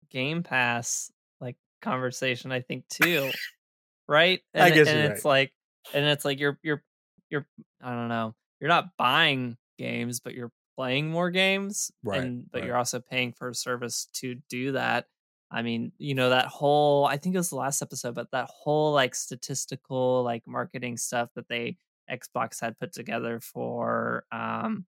Game 0.10 0.44
Pass 0.44 1.12
like 1.42 1.58
conversation, 1.82 2.52
I 2.52 2.62
think 2.62 2.88
too. 2.90 3.32
right? 4.08 4.42
And, 4.54 4.64
I 4.64 4.70
guess 4.72 4.88
and 4.88 5.00
it's 5.12 5.26
like 5.26 5.54
and 5.94 6.06
it's 6.06 6.26
like 6.26 6.40
you're 6.40 6.58
you're 6.64 6.84
you're 7.30 7.48
I 7.82 7.92
don't 7.94 8.08
know. 8.08 8.34
You're 8.60 8.70
not 8.70 8.98
buying 8.98 9.58
games, 9.78 10.20
but 10.20 10.34
you're 10.34 10.52
playing 10.76 11.10
more 11.10 11.30
games. 11.30 11.92
Right, 12.04 12.22
And 12.22 12.50
but 12.50 12.60
right. 12.60 12.68
you're 12.68 12.78
also 12.78 13.00
paying 13.00 13.34
for 13.34 13.50
a 13.50 13.56
service 13.56 14.08
to 14.16 14.36
do 14.50 14.72
that. 14.74 15.06
I 15.52 15.62
mean, 15.62 15.92
you 15.98 16.14
know, 16.14 16.30
that 16.32 16.48
whole 16.48 17.06
I 17.06 17.18
think 17.18 17.36
it 17.36 17.40
was 17.40 17.50
the 17.50 17.56
last 17.56 17.82
episode, 17.82 18.16
but 18.16 18.32
that 18.32 18.50
whole 18.54 18.94
like 18.94 19.16
statistical 19.16 20.24
like 20.24 20.44
marketing 20.46 20.98
stuff 20.98 21.30
that 21.36 21.48
they 21.48 21.78
Xbox 22.12 22.60
had 22.62 22.80
put 22.80 22.93
together 22.93 23.39
for 23.39 24.26
um 24.32 24.86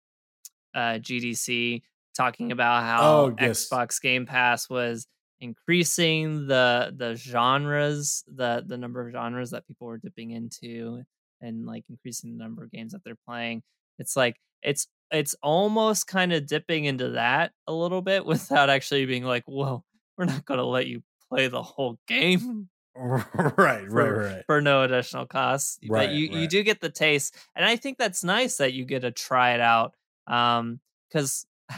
uh 0.75 0.99
GDC 0.99 1.81
talking 2.15 2.51
about 2.51 2.83
how 2.83 3.01
Oh, 3.01 3.35
yes. 3.39 3.67
Xbox 3.67 4.01
Game 4.01 4.25
Pass 4.25 4.69
was 4.69 5.07
increasing 5.41 6.47
the 6.47 6.93
the 6.95 7.15
genres, 7.15 8.23
the 8.27 8.63
the 8.65 8.77
number 8.77 9.05
of 9.05 9.11
genres 9.11 9.51
that 9.51 9.67
people 9.67 9.87
were 9.87 9.97
dipping 9.97 10.31
into 10.31 11.03
and 11.41 11.65
like 11.65 11.83
increasing 11.89 12.37
the 12.37 12.43
number 12.43 12.63
of 12.63 12.71
games 12.71 12.93
that 12.93 13.03
they're 13.03 13.17
playing. 13.27 13.61
It's 13.99 14.15
like 14.15 14.37
it's 14.61 14.87
it's 15.11 15.35
almost 15.43 16.07
kind 16.07 16.31
of 16.33 16.47
dipping 16.47 16.85
into 16.85 17.09
that 17.11 17.51
a 17.67 17.73
little 17.73 18.01
bit 18.01 18.25
without 18.33 18.69
actually 18.69 19.05
being 19.05 19.23
like, 19.23 19.43
"Whoa, 19.45 19.83
we're 20.17 20.25
not 20.25 20.45
going 20.45 20.59
to 20.59 20.65
let 20.65 20.87
you 20.87 21.03
play 21.29 21.47
the 21.47 21.63
whole 21.63 21.99
game 22.07 22.69
right, 22.95 23.25
right, 23.57 23.89
for, 23.89 24.19
right. 24.19 24.43
for 24.45 24.61
no 24.61 24.83
additional 24.83 25.25
cost. 25.25 25.79
Right, 25.87 26.07
but 26.07 26.15
you, 26.15 26.29
you 26.29 26.47
do 26.47 26.61
get 26.61 26.79
the 26.79 26.89
taste. 26.89 27.35
And 27.55 27.65
I 27.65 27.75
think 27.75 27.97
that's 27.97 28.23
nice 28.23 28.57
that 28.57 28.73
you 28.73 28.85
get 28.85 29.01
to 29.01 29.11
try 29.11 29.55
it 29.55 29.61
out. 29.61 29.95
Um, 30.27 30.79
because 31.09 31.45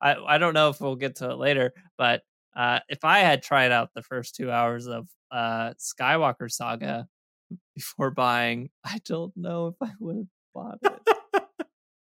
I, 0.00 0.16
I 0.26 0.38
don't 0.38 0.54
know 0.54 0.70
if 0.70 0.80
we'll 0.80 0.96
get 0.96 1.16
to 1.16 1.30
it 1.30 1.36
later, 1.36 1.74
but 1.98 2.22
uh, 2.56 2.80
if 2.88 3.04
I 3.04 3.18
had 3.18 3.42
tried 3.42 3.70
out 3.70 3.90
the 3.94 4.02
first 4.02 4.34
two 4.34 4.50
hours 4.50 4.86
of 4.86 5.08
uh, 5.30 5.74
Skywalker 5.78 6.50
Saga 6.50 7.06
before 7.74 8.10
buying, 8.10 8.70
I 8.82 8.98
don't 9.04 9.36
know 9.36 9.68
if 9.68 9.74
I 9.82 9.92
would 10.00 10.16
have 10.16 10.26
bought 10.54 10.78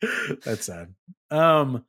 it. 0.02 0.42
That's 0.44 0.66
sad. 0.68 0.94
Um, 1.32 1.86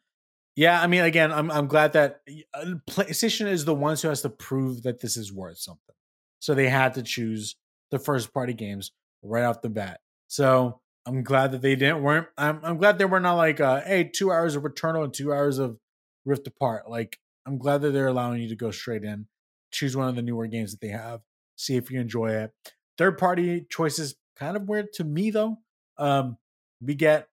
yeah, 0.59 0.83
I 0.83 0.89
mean, 0.89 1.05
again, 1.05 1.31
I'm 1.31 1.53
I'm 1.53 1.69
glad 1.69 1.93
that 1.93 2.23
uh, 2.53 2.65
PlayStation 2.91 3.47
is 3.47 3.65
the 3.65 3.77
ones 3.77 4.03
who 4.03 4.09
has 4.09 4.23
to 4.23 4.29
prove 4.29 4.83
that 4.83 4.99
this 4.99 5.17
is 5.17 5.33
worth 5.33 5.59
something. 5.59 5.95
So 6.41 6.53
they 6.53 6.69
had 6.69 6.95
to 6.95 7.03
choose 7.05 7.55
the 7.93 8.01
first 8.01 8.35
party 8.35 8.55
games 8.55 8.91
right 9.23 9.45
off 9.45 9.63
the 9.63 9.69
bat. 9.69 10.01
So 10.27 10.81
I'm 11.07 11.23
glad 11.23 11.53
that 11.53 11.63
they 11.63 11.77
didn't 11.77 12.03
weren't. 12.03 12.27
I'm 12.37 12.59
I'm 12.65 12.77
glad 12.77 12.99
they 12.99 13.05
were 13.05 13.21
not 13.21 13.37
like, 13.37 13.61
uh, 13.61 13.83
hey, 13.83 14.11
two 14.13 14.33
hours 14.33 14.57
of 14.57 14.65
Returnal 14.65 15.05
and 15.05 15.15
two 15.15 15.33
hours 15.33 15.59
of 15.59 15.79
Rift 16.25 16.49
Apart. 16.49 16.91
Like, 16.91 17.21
I'm 17.47 17.59
glad 17.59 17.83
that 17.83 17.93
they're 17.93 18.09
allowing 18.09 18.43
you 18.43 18.49
to 18.49 18.57
go 18.57 18.73
straight 18.73 19.05
in, 19.05 19.29
choose 19.71 19.97
one 19.97 20.09
of 20.09 20.17
the 20.17 20.23
newer 20.23 20.49
games 20.49 20.73
that 20.73 20.81
they 20.81 20.89
have, 20.89 21.21
see 21.55 21.77
if 21.77 21.89
you 21.89 22.01
enjoy 22.01 22.33
it. 22.33 22.51
Third 22.99 23.17
party 23.17 23.65
choices 23.71 24.17
kind 24.37 24.57
of 24.57 24.69
weird 24.69 24.93
to 24.95 25.05
me 25.05 25.31
though. 25.31 25.59
Um, 25.99 26.37
we 26.81 26.97
get 26.97 27.29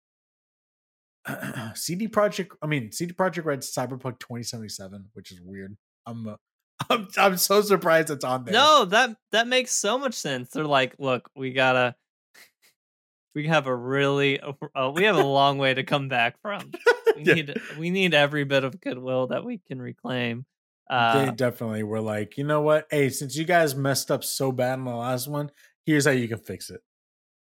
CD 1.75 2.09
Projekt. 2.09 2.51
I 2.63 2.67
mean, 2.67 2.93
CD 2.93 3.13
Projekt 3.13 3.45
Red 3.45 3.61
Cyberpunk 3.61 4.19
2077, 4.21 5.11
which 5.13 5.33
is 5.33 5.41
weird. 5.41 5.77
I'm, 6.07 6.27
uh, 6.29 6.37
I'm, 6.91 7.09
I'm 7.17 7.37
so 7.37 7.61
surprised 7.63 8.11
it's 8.11 8.25
on 8.25 8.45
there. 8.45 8.55
No, 8.55 8.85
that 8.87 9.17
that 9.33 9.47
makes 9.49 9.73
so 9.73 9.99
much 9.99 10.15
sense. 10.15 10.51
They're 10.51 10.65
like, 10.65 10.97
look, 10.99 11.29
we 11.37 11.53
gotta, 11.53 11.95
we 13.35 13.47
have 13.47 13.67
a 13.67 13.75
really, 13.75 14.41
uh, 14.41 14.91
we 14.95 15.05
have 15.05 15.17
a 15.17 15.25
long 15.25 15.59
way 15.59 15.75
to 15.75 15.83
come 15.85 16.09
back 16.09 16.41
from. 16.41 16.71
We 17.17 17.25
Yeah. 17.25 17.35
need, 17.35 17.61
we 17.79 17.91
need 17.91 18.15
every 18.15 18.45
bit 18.45 18.63
of 18.63 18.81
goodwill 18.81 19.27
that 19.27 19.45
we 19.45 19.59
can 19.67 19.83
reclaim. 19.83 20.47
Uh, 20.89 21.27
they 21.27 21.33
definitely 21.33 21.83
were 21.83 22.01
like, 22.01 22.39
you 22.39 22.45
know 22.45 22.63
what? 22.63 22.87
Hey, 22.89 23.11
since 23.11 23.37
you 23.37 23.45
guys 23.45 23.75
messed 23.75 24.11
up 24.13 24.23
so 24.25 24.53
bad 24.53 24.79
in 24.79 24.85
the 24.85 24.95
last 24.95 25.27
one, 25.29 25.51
here's 25.85 26.07
how 26.07 26.13
you 26.13 26.29
can 26.29 26.39
fix 26.39 26.71
it. 26.71 26.81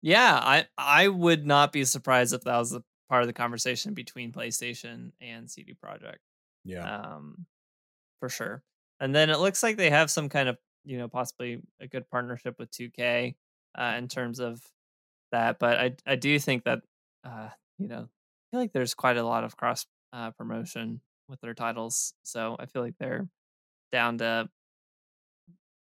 Yeah, 0.03 0.39
I 0.41 0.67
I 0.77 1.09
would 1.09 1.47
not 1.47 1.73
be 1.73 1.85
surprised 1.85 2.35
if 2.35 2.43
that 2.43 2.59
was 2.59 2.73
a 2.75 2.85
part 3.15 3.23
of 3.23 3.29
the 3.29 3.33
conversation 3.33 3.95
between 3.95 4.33
PlayStation 4.33 5.13
and 5.21 5.49
CD 5.49 5.73
Projekt. 5.73 6.19
Yeah. 6.65 6.89
Um, 6.89 7.47
for 8.21 8.29
sure. 8.29 8.65
And 9.01 9.15
then 9.15 9.31
it 9.31 9.39
looks 9.39 9.63
like 9.63 9.77
they 9.77 9.91
have 9.91 10.11
some 10.11 10.29
kind 10.29 10.49
of 10.49 10.59
you 10.85 10.99
know 10.99 11.07
possibly 11.09 11.63
a 11.81 11.87
good 11.87 12.11
partnership 12.11 12.59
with 12.59 12.73
2K 12.73 13.37
uh, 13.79 13.95
in 13.99 14.09
terms 14.09 14.41
of 14.41 14.61
that. 15.33 15.61
But 15.61 15.79
I 15.79 15.97
I 16.07 16.17
do 16.17 16.39
think 16.41 16.65
that 16.65 16.83
uh, 17.25 17.51
you 17.79 17.89
know 17.89 18.09
I 18.09 18.45
feel 18.51 18.61
like 18.61 18.73
there's 18.73 18.95
quite 18.95 19.17
a 19.19 19.25
lot 19.25 19.45
of 19.45 19.57
cross 19.57 19.87
uh, 20.13 20.33
promotion 20.33 21.01
with 21.29 21.41
their 21.41 21.55
titles, 21.55 22.15
so 22.25 22.57
I 22.59 22.67
feel 22.67 22.83
like 22.83 22.99
they're 22.99 23.29
down 23.93 24.19
to 24.19 24.51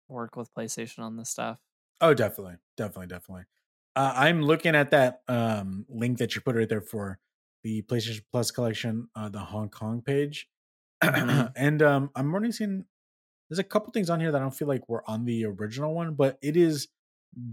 work 0.08 0.36
with 0.36 0.54
PlayStation 0.54 1.00
on 1.00 1.18
this 1.18 1.30
stuff. 1.30 1.60
Oh, 2.02 2.14
definitely, 2.14 2.58
definitely, 2.78 3.08
definitely. 3.08 3.46
Uh, 3.96 4.14
I'm 4.16 4.42
looking 4.42 4.76
at 4.76 4.92
that 4.92 5.22
um, 5.28 5.86
link 5.88 6.18
that 6.18 6.36
you 6.36 6.42
put 6.42 6.56
right 6.56 6.68
there 6.68 6.82
for 6.82 7.20
the 7.64 7.82
PlayStation 7.84 8.22
Plus 8.32 8.52
collection, 8.52 9.08
uh, 9.16 9.30
the 9.30 9.40
Hong 9.40 9.70
Kong 9.70 10.02
page, 10.02 10.48
Mhm. 11.04 11.52
and 11.56 11.82
um, 11.82 12.10
I'm 12.16 12.34
already 12.34 12.52
seeing 12.52 12.86
there's 13.50 13.60
a 13.60 13.64
couple 13.64 13.92
things 13.92 14.10
on 14.10 14.20
here 14.20 14.32
that 14.32 14.38
I 14.38 14.42
don't 14.42 14.56
feel 14.56 14.68
like 14.68 14.88
were 14.90 15.04
on 15.10 15.26
the 15.26 15.46
original 15.46 15.94
one, 15.94 16.16
but 16.16 16.38
it 16.42 16.58
is 16.58 16.88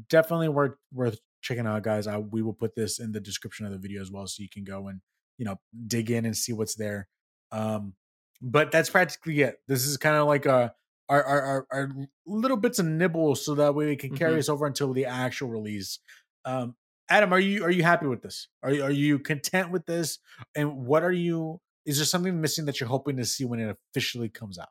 definitely 0.09 0.49
worth 0.49 0.77
worth 0.93 1.21
checking 1.43 1.67
out, 1.67 1.83
guys. 1.83 2.07
I 2.07 2.19
we 2.19 2.43
will 2.43 2.53
put 2.55 2.75
this 2.75 2.99
in 3.01 3.13
the 3.13 3.21
description 3.21 3.67
of 3.67 3.73
the 3.73 3.79
video 3.79 4.01
as 4.01 4.11
well, 4.11 4.27
so 4.27 4.43
you 4.43 4.49
can 4.49 4.65
go 4.65 4.89
and 4.89 5.01
you 5.39 5.45
know 5.45 5.61
dig 5.87 6.11
in 6.11 6.25
and 6.25 6.37
see 6.37 6.53
what's 6.53 6.75
there. 6.77 7.09
Um, 7.53 7.95
but 8.41 8.71
that's 8.73 8.89
practically 8.91 9.41
it. 9.43 9.61
This 9.69 9.85
is 9.87 9.97
kind 9.97 10.17
of 10.17 10.27
like 10.27 10.47
a 10.47 10.75
our, 11.09 11.23
our 11.25 11.43
our 11.43 11.67
our 11.73 11.91
little 12.27 12.57
bits 12.57 12.79
of 12.79 12.87
nibble, 12.87 13.35
so 13.37 13.55
that 13.57 13.75
way 13.75 13.87
we 13.87 13.97
can 13.97 14.17
carry 14.17 14.37
Mhm. 14.37 14.39
us 14.41 14.49
over 14.49 14.67
until 14.67 14.93
the 14.93 15.07
actual 15.07 15.49
release. 15.51 15.99
Um, 16.45 16.75
Adam, 17.09 17.33
are 17.33 17.41
you 17.41 17.65
are 17.65 17.71
you 17.71 17.83
happy 17.83 18.07
with 18.07 18.23
this? 18.23 18.49
Are 18.63 18.73
you, 18.73 18.83
are 18.85 18.91
you 18.91 19.19
content 19.19 19.71
with 19.71 19.85
this? 19.87 20.19
And 20.55 20.87
what 20.87 21.03
are 21.03 21.13
you? 21.13 21.61
Is 21.85 21.97
there 21.97 22.07
something 22.07 22.41
missing 22.41 22.67
that 22.67 22.79
you're 22.79 22.89
hoping 22.89 23.17
to 23.17 23.25
see 23.25 23.45
when 23.45 23.59
it 23.59 23.77
officially 23.93 24.29
comes 24.29 24.59
out? 24.59 24.69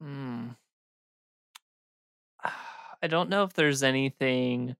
Hmm. 0.00 0.48
I 3.02 3.06
don't 3.08 3.28
know 3.28 3.42
if 3.42 3.52
there's 3.54 3.82
anything 3.82 4.76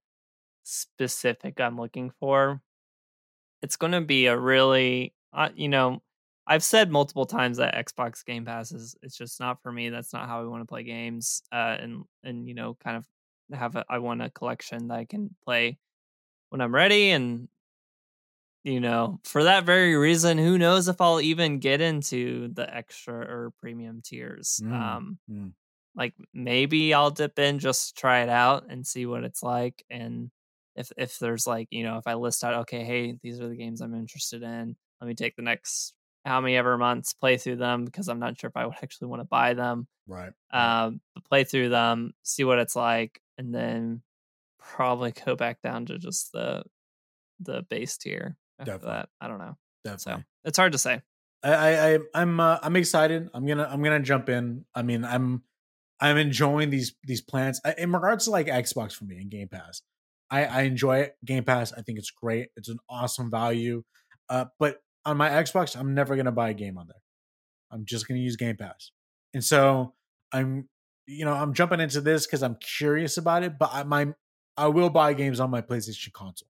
specific 0.62 1.61
I'm 1.61 1.80
looking 1.80 2.12
for. 2.20 2.61
It's 3.62 3.76
going 3.76 3.92
to 3.92 4.00
be 4.00 4.26
a 4.26 4.38
really, 4.38 5.14
uh, 5.32 5.48
you 5.54 5.68
know, 5.68 6.00
I've 6.46 6.62
said 6.62 6.90
multiple 6.90 7.26
times 7.26 7.56
that 7.56 7.74
Xbox 7.74 8.24
Game 8.24 8.44
Pass 8.44 8.72
is 8.72 8.96
it's 9.02 9.16
just 9.16 9.40
not 9.40 9.61
for 9.62 9.72
me. 9.72 9.90
That's 9.90 10.12
not 10.12 10.28
how 10.28 10.40
I 10.40 10.44
want 10.44 10.62
to 10.62 10.66
play 10.66 10.84
games. 10.84 11.42
Uh, 11.52 11.76
and 11.80 12.04
and 12.22 12.48
you 12.48 12.54
know, 12.54 12.76
kind 12.82 12.96
of 12.96 13.06
have 13.59 13.76
a 13.76 13.84
I 13.90 13.98
want 13.98 14.22
a 14.22 14.30
collection 14.30 14.88
that 14.88 14.98
I 14.98 15.04
can 15.04 15.34
play 15.44 15.78
when 16.51 16.61
I'm 16.61 16.74
ready. 16.74 17.11
And 17.11 17.49
you 18.64 18.80
know, 18.80 19.20
for 19.24 19.44
that 19.44 19.64
very 19.64 19.94
reason, 19.96 20.36
who 20.38 20.59
knows 20.59 20.88
if 20.88 21.01
I'll 21.01 21.20
even 21.20 21.59
get 21.59 21.80
into 21.80 22.49
the 22.49 22.72
extra 22.72 23.14
or 23.20 23.53
premium 23.61 24.03
tiers. 24.03 24.61
Mm, 24.62 24.72
Um, 24.72 25.18
mm. 25.30 25.53
like 25.96 26.14
maybe 26.34 26.94
I'll 26.94 27.11
dip 27.11 27.38
in 27.38 27.59
just 27.61 27.96
try 27.99 28.22
it 28.22 28.28
out 28.30 28.66
and 28.70 28.86
see 28.86 29.07
what 29.07 29.24
it's 29.24 29.42
like 29.42 29.84
and 29.90 30.30
if 30.76 30.92
if 30.99 31.18
there's 31.20 31.46
like 31.46 31.68
you 31.72 31.84
know 31.84 31.99
if 31.99 32.07
I 32.07 32.14
list 32.14 32.44
out 32.44 32.55
okay 32.62 32.84
hey 32.84 33.18
these 33.22 33.40
are 33.40 33.49
the 33.49 33.57
games 33.57 33.80
I'm 33.82 33.94
interested 33.94 34.42
in 34.44 34.76
let 35.01 35.09
me 35.09 35.14
take 35.14 35.36
the 35.36 35.42
next 35.42 35.94
how 36.26 36.40
many 36.40 36.57
ever 36.57 36.78
months 36.78 37.14
play 37.14 37.38
through 37.38 37.57
them 37.57 37.84
because 37.86 38.09
I'm 38.09 38.20
not 38.20 38.38
sure 38.40 38.49
if 38.51 38.57
I 38.57 38.66
would 38.66 38.76
actually 38.82 39.09
want 39.09 39.20
to 39.22 39.26
buy 39.26 39.55
them 39.55 39.88
Right. 40.07 40.32
right. 40.53 40.74
um 40.86 41.01
but 41.14 41.24
play 41.24 41.44
through 41.44 41.70
them 41.70 42.14
see 42.24 42.44
what 42.44 42.59
it's 42.61 42.76
like 42.76 43.20
and 43.38 43.55
then 43.55 44.03
probably 44.76 45.12
go 45.24 45.34
back 45.36 45.60
down 45.62 45.86
to 45.86 45.98
just 45.98 46.32
the 46.32 46.62
the 47.40 47.62
base 47.70 47.96
tier 47.96 48.36
after 48.58 48.72
Definitely. 48.72 48.92
that 48.96 49.08
I 49.20 49.28
don't 49.28 49.38
know 49.38 49.56
so 49.86 49.90
Definitely. 49.92 50.24
it's 50.44 50.58
hard 50.58 50.72
to 50.72 50.78
say 50.78 51.00
I, 51.42 51.52
I, 51.54 51.94
I 51.94 51.98
I'm 52.14 52.40
uh, 52.40 52.58
I'm 52.62 52.74
excited. 52.76 53.28
I'm 53.32 53.46
gonna 53.46 53.68
I'm 53.70 53.80
gonna 53.82 54.00
jump 54.00 54.28
in. 54.28 54.64
I 54.74 54.82
mean, 54.82 55.04
I'm 55.04 55.44
I'm 56.00 56.16
enjoying 56.16 56.70
these 56.70 56.96
these 57.04 57.20
plans 57.20 57.60
I- 57.64 57.76
in 57.78 57.92
regards 57.92 58.24
to 58.24 58.32
like 58.32 58.48
Xbox 58.48 58.92
for 58.92 59.04
me 59.04 59.18
and 59.18 59.30
Game 59.30 59.46
Pass. 59.46 59.82
I 60.32 60.44
I 60.46 60.60
enjoy 60.62 60.98
it. 60.98 61.14
Game 61.24 61.44
Pass. 61.44 61.72
I 61.72 61.82
think 61.82 61.98
it's 62.00 62.10
great. 62.10 62.48
It's 62.56 62.68
an 62.68 62.78
awesome 62.90 63.30
value. 63.30 63.84
Uh, 64.28 64.46
but 64.58 64.78
on 65.04 65.16
my 65.16 65.30
Xbox, 65.30 65.76
I'm 65.78 65.94
never 65.94 66.16
gonna 66.16 66.32
buy 66.32 66.48
a 66.48 66.54
game 66.54 66.76
on 66.76 66.88
there. 66.88 67.00
I'm 67.70 67.84
just 67.84 68.08
gonna 68.08 68.18
use 68.20 68.34
Game 68.34 68.56
Pass, 68.56 68.90
and 69.32 69.44
so 69.44 69.94
I'm 70.32 70.68
you 71.06 71.24
know 71.24 71.34
I'm 71.34 71.54
jumping 71.54 71.78
into 71.78 72.00
this 72.00 72.26
because 72.26 72.42
I'm 72.42 72.56
curious 72.56 73.16
about 73.16 73.44
it. 73.44 73.60
But 73.60 73.70
I 73.72 73.84
my 73.84 74.08
I 74.59 74.66
will 74.68 74.90
buy 74.90 75.14
games 75.14 75.40
on 75.40 75.50
my 75.50 75.61
PlayStation 75.62 76.12
console, 76.12 76.48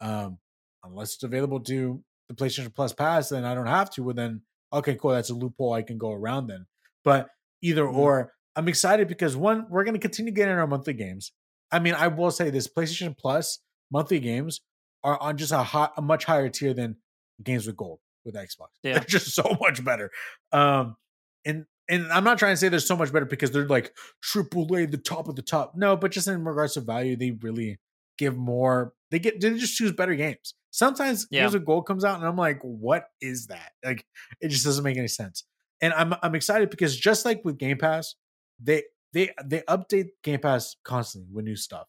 um, 0.00 0.38
unless 0.84 1.14
it's 1.14 1.22
available 1.24 1.60
to 1.60 2.02
the 2.28 2.34
PlayStation 2.34 2.74
Plus 2.74 2.92
Pass, 2.92 3.28
then 3.30 3.44
I 3.44 3.54
don't 3.54 3.66
have 3.66 3.90
to. 3.90 4.02
Well, 4.04 4.14
then 4.14 4.42
okay, 4.72 4.94
cool. 4.94 5.10
That's 5.10 5.30
a 5.30 5.34
loophole 5.34 5.72
I 5.72 5.82
can 5.82 5.98
go 5.98 6.12
around 6.12 6.46
then. 6.46 6.66
But 7.04 7.28
either 7.60 7.82
Mhm. 7.84 7.94
or, 7.96 8.32
I'm 8.56 8.68
excited 8.68 9.08
because 9.08 9.36
one, 9.36 9.66
we're 9.68 9.84
going 9.84 9.94
to 9.94 10.00
continue 10.00 10.32
getting 10.32 10.54
our 10.54 10.66
monthly 10.66 10.92
games. 10.94 11.32
I 11.72 11.78
mean, 11.80 11.94
I 11.94 12.06
will 12.08 12.30
say 12.30 12.50
this: 12.50 12.68
PlayStation 12.68 13.16
Plus 13.18 13.58
monthly 13.90 14.20
games 14.20 14.60
are 15.02 15.20
on 15.20 15.36
just 15.36 15.50
a 15.52 15.62
hot, 15.62 15.92
a 15.96 16.02
much 16.02 16.24
higher 16.24 16.48
tier 16.48 16.72
than 16.74 16.96
games 17.42 17.66
with 17.66 17.76
gold 17.76 17.98
with 18.24 18.34
Xbox. 18.34 18.68
Yeah. 18.82 18.94
They're 18.94 19.04
just 19.04 19.34
so 19.34 19.56
much 19.60 19.84
better. 19.84 20.10
Um, 20.52 20.96
and 21.44 21.64
and 21.90 22.10
I'm 22.12 22.24
not 22.24 22.38
trying 22.38 22.52
to 22.52 22.56
say 22.56 22.68
they're 22.68 22.80
so 22.80 22.96
much 22.96 23.12
better 23.12 23.26
because 23.26 23.50
they're 23.50 23.66
like 23.68 23.94
triple 24.22 24.64
A, 24.76 24.86
the 24.86 24.96
top 24.96 25.28
of 25.28 25.36
the 25.36 25.42
top. 25.42 25.74
No, 25.76 25.96
but 25.96 26.12
just 26.12 26.28
in 26.28 26.44
regards 26.44 26.74
to 26.74 26.80
value, 26.80 27.16
they 27.16 27.32
really 27.32 27.78
give 28.18 28.36
more. 28.36 28.92
They 29.10 29.18
get 29.18 29.40
they 29.40 29.50
just 29.58 29.76
choose 29.76 29.92
better 29.92 30.14
games. 30.14 30.54
Sometimes 30.70 31.26
Yeah. 31.30 31.42
games 31.42 31.54
with 31.54 31.66
gold 31.66 31.86
comes 31.86 32.04
out, 32.04 32.18
and 32.18 32.26
I'm 32.26 32.36
like, 32.36 32.60
what 32.62 33.06
is 33.20 33.48
that? 33.48 33.72
Like, 33.84 34.06
it 34.40 34.48
just 34.48 34.64
doesn't 34.64 34.84
make 34.84 34.96
any 34.96 35.08
sense. 35.08 35.44
And 35.82 35.92
I'm 35.94 36.14
I'm 36.22 36.34
excited 36.34 36.70
because 36.70 36.96
just 36.96 37.24
like 37.24 37.44
with 37.44 37.58
Game 37.58 37.78
Pass, 37.78 38.14
they 38.62 38.84
they 39.12 39.30
they 39.44 39.62
update 39.68 40.10
Game 40.22 40.40
Pass 40.40 40.76
constantly 40.84 41.30
with 41.32 41.44
new 41.44 41.56
stuff. 41.56 41.88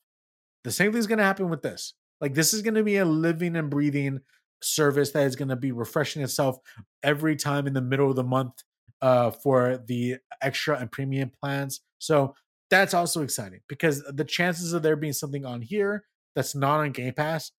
The 0.64 0.72
same 0.72 0.92
thing's 0.94 1.08
gonna 1.08 1.24
happen 1.24 1.50
with 1.50 1.62
this. 1.62 1.94
Like 2.20 2.34
this 2.34 2.54
is 2.54 2.62
gonna 2.62 2.84
be 2.84 2.98
a 2.98 3.06
living 3.06 3.56
and 3.56 3.70
breathing 3.70 4.22
service 4.64 5.12
that 5.12 5.24
is 5.26 5.36
gonna 5.36 5.56
be 5.56 5.72
refreshing 5.72 6.22
itself 6.22 6.58
every 7.04 7.36
time 7.36 7.68
in 7.68 7.74
the 7.74 7.82
middle 7.82 8.10
of 8.10 8.16
the 8.16 8.24
month 8.24 8.54
uh 9.02 9.32
for 9.32 9.78
the 9.88 10.18
extra 10.42 10.78
and 10.80 10.92
premium 10.92 11.32
plans. 11.42 11.82
So 12.00 12.36
that's 12.70 12.94
also 12.94 13.22
exciting 13.24 13.62
because 13.68 14.04
the 14.04 14.24
chances 14.26 14.74
of 14.74 14.82
there 14.84 14.96
being 14.96 15.14
something 15.14 15.46
on 15.46 15.62
here 15.62 16.06
that's 16.36 16.56
not 16.56 16.80
on 16.80 16.92
Game 16.92 17.14
Pass 17.14 17.52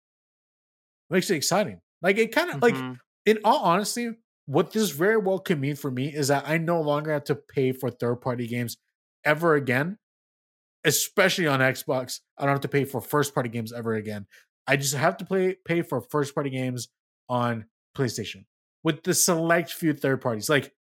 makes 1.11 1.31
it 1.31 1.37
exciting. 1.37 1.81
Like 2.01 2.19
it 2.19 2.33
kind 2.33 2.51
of 2.51 2.63
like 2.63 2.75
Mhm. 2.75 2.99
in 3.27 3.39
all 3.45 3.61
honesty, 3.65 4.13
what 4.47 4.73
this 4.73 4.91
very 4.91 5.17
well 5.19 5.39
could 5.39 5.61
mean 5.61 5.77
for 5.77 5.91
me 5.91 6.13
is 6.15 6.29
that 6.29 6.49
I 6.49 6.59
no 6.59 6.81
longer 6.81 7.13
have 7.13 7.25
to 7.25 7.35
pay 7.37 7.73
for 7.73 7.91
third 7.91 8.17
party 8.17 8.47
games 8.47 8.77
ever 9.25 9.55
again, 9.55 9.99
especially 10.85 11.47
on 11.47 11.61
Xbox. 11.61 12.21
I 12.39 12.43
don't 12.45 12.55
have 12.55 12.61
to 12.63 12.69
pay 12.69 12.85
for 12.85 13.01
first 13.01 13.35
party 13.35 13.49
games 13.49 13.73
ever 13.73 13.95
again. 13.95 14.27
I 14.67 14.77
just 14.77 14.95
have 14.95 15.17
to 15.19 15.25
play 15.25 15.57
pay 15.65 15.83
for 15.83 16.01
first 16.01 16.35
party 16.35 16.51
games 16.51 16.89
on 17.29 17.67
PlayStation 17.97 18.47
with 18.83 19.03
the 19.05 19.15
select 19.15 19.73
few 19.73 19.93
third 19.93 20.21
parties. 20.21 20.49
Like 20.49 20.73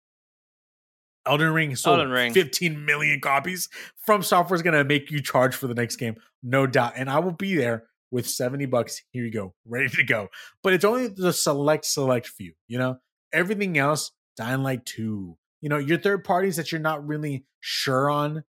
Elden 1.27 1.53
Ring 1.53 1.77
sold 1.77 1.99
Elden 1.99 2.13
Ring. 2.13 2.33
15 2.33 2.85
million 2.85 3.21
copies. 3.21 3.69
From 3.97 4.23
Software 4.23 4.57
is 4.57 4.63
going 4.63 4.75
to 4.75 4.85
make 4.85 5.11
you 5.11 5.23
charge 5.23 5.55
for 5.55 5.67
the 5.67 5.75
next 5.75 5.97
game, 5.97 6.17
no 6.43 6.67
doubt. 6.67 6.95
And 6.97 7.09
I 7.09 7.21
will 7.21 7.33
be 7.33 7.55
there 7.55 7.85
with 8.11 8.29
70 8.29 8.67
bucks. 8.67 9.03
Here 9.11 9.25
you 9.25 9.33
go, 9.33 9.55
ready 9.65 9.89
to 9.89 10.05
go. 10.05 10.29
But 10.63 10.73
it's 10.73 10.85
only 10.85 11.09
the 11.09 11.33
select, 11.33 11.85
select 11.85 12.29
few, 12.29 12.55
you 12.69 12.79
know? 12.79 12.99
Everything 13.33 13.79
else, 13.79 14.13
Dying 14.37 14.63
Light 14.63 14.85
2. 14.85 15.37
You 15.63 15.69
know, 15.69 15.79
your 15.79 15.99
third 15.99 16.25
parties 16.25 16.57
that 16.57 16.73
you're 16.73 16.81
not 16.81 17.07
really 17.07 17.47
sure 17.61 18.11
on. 18.11 18.45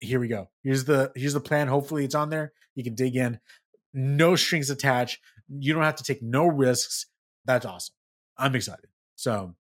Here 0.00 0.18
we 0.18 0.28
go. 0.28 0.48
Here's 0.64 0.84
the 0.84 1.12
here's 1.14 1.34
the 1.34 1.40
plan. 1.40 1.68
Hopefully 1.68 2.04
it's 2.04 2.14
on 2.14 2.30
there. 2.30 2.52
You 2.74 2.82
can 2.82 2.94
dig 2.94 3.16
in. 3.16 3.38
No 3.92 4.34
strings 4.34 4.70
attached. 4.70 5.20
You 5.48 5.74
don't 5.74 5.82
have 5.84 5.96
to 5.96 6.04
take 6.04 6.22
no 6.22 6.46
risks. 6.46 7.06
That's 7.44 7.66
awesome. 7.66 7.94
I'm 8.36 8.54
excited. 8.54 8.86
So 9.16 9.54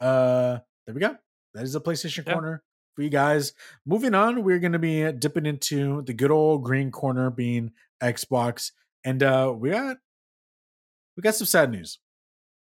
uh 0.00 0.58
there 0.86 0.94
we 0.94 1.00
go. 1.00 1.16
That 1.56 1.64
is 1.64 1.72
the 1.72 1.80
PlayStation 1.80 2.24
Yeah. 2.26 2.32
corner 2.34 2.62
for 2.94 3.02
you 3.02 3.08
guys. 3.10 3.52
Moving 3.84 4.14
on, 4.14 4.44
we're 4.44 4.58
going 4.58 4.72
to 4.72 4.78
be 4.78 5.10
dipping 5.12 5.46
into 5.46 6.02
the 6.02 6.12
good 6.14 6.30
old 6.30 6.62
green 6.64 6.90
corner 6.90 7.30
being 7.30 7.72
Xbox 8.02 8.72
and 9.04 9.22
uh 9.22 9.52
we 9.56 9.70
got 9.70 9.96
we 11.16 11.22
got 11.22 11.34
some 11.34 11.46
sad 11.46 11.70
news. 11.70 11.98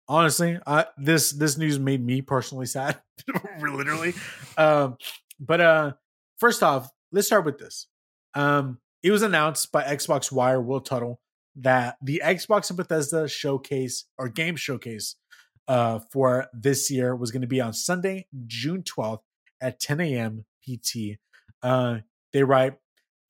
Honestly, 0.07 0.59
uh 0.67 0.83
this 0.97 1.31
this 1.31 1.57
news 1.57 1.79
made 1.79 2.05
me 2.05 2.21
personally 2.21 2.67
sad, 2.67 3.01
literally. 3.59 4.13
Um 4.57 4.97
but 5.39 5.61
uh 5.61 5.93
first 6.38 6.61
off, 6.61 6.89
let's 7.11 7.27
start 7.27 7.43
with 7.45 7.57
this. 7.57 7.88
Um 8.36 8.79
it 9.01 9.11
was 9.11 9.21
announced 9.23 9.71
by 9.71 9.83
Xbox 9.83 10.31
Wire 10.31 10.61
Will 10.61 10.81
Tuttle 10.81 11.19
that 11.57 11.97
the 12.03 12.21
Xbox 12.23 12.69
and 12.69 12.77
Bethesda 12.77 13.27
showcase 13.27 14.05
or 14.17 14.29
game 14.29 14.55
showcase 14.55 15.15
uh, 15.68 15.99
for 16.11 16.47
this 16.53 16.91
year 16.91 17.16
was 17.16 17.32
going 17.32 17.41
to 17.41 17.47
be 17.47 17.61
on 17.61 17.74
Sunday, 17.74 18.28
June 18.47 18.84
12th 18.84 19.22
at 19.61 19.80
10 19.80 19.99
a.m. 20.01 20.45
PT. 20.63 21.18
Uh, 21.63 21.99
they 22.34 22.43
write, 22.43 22.74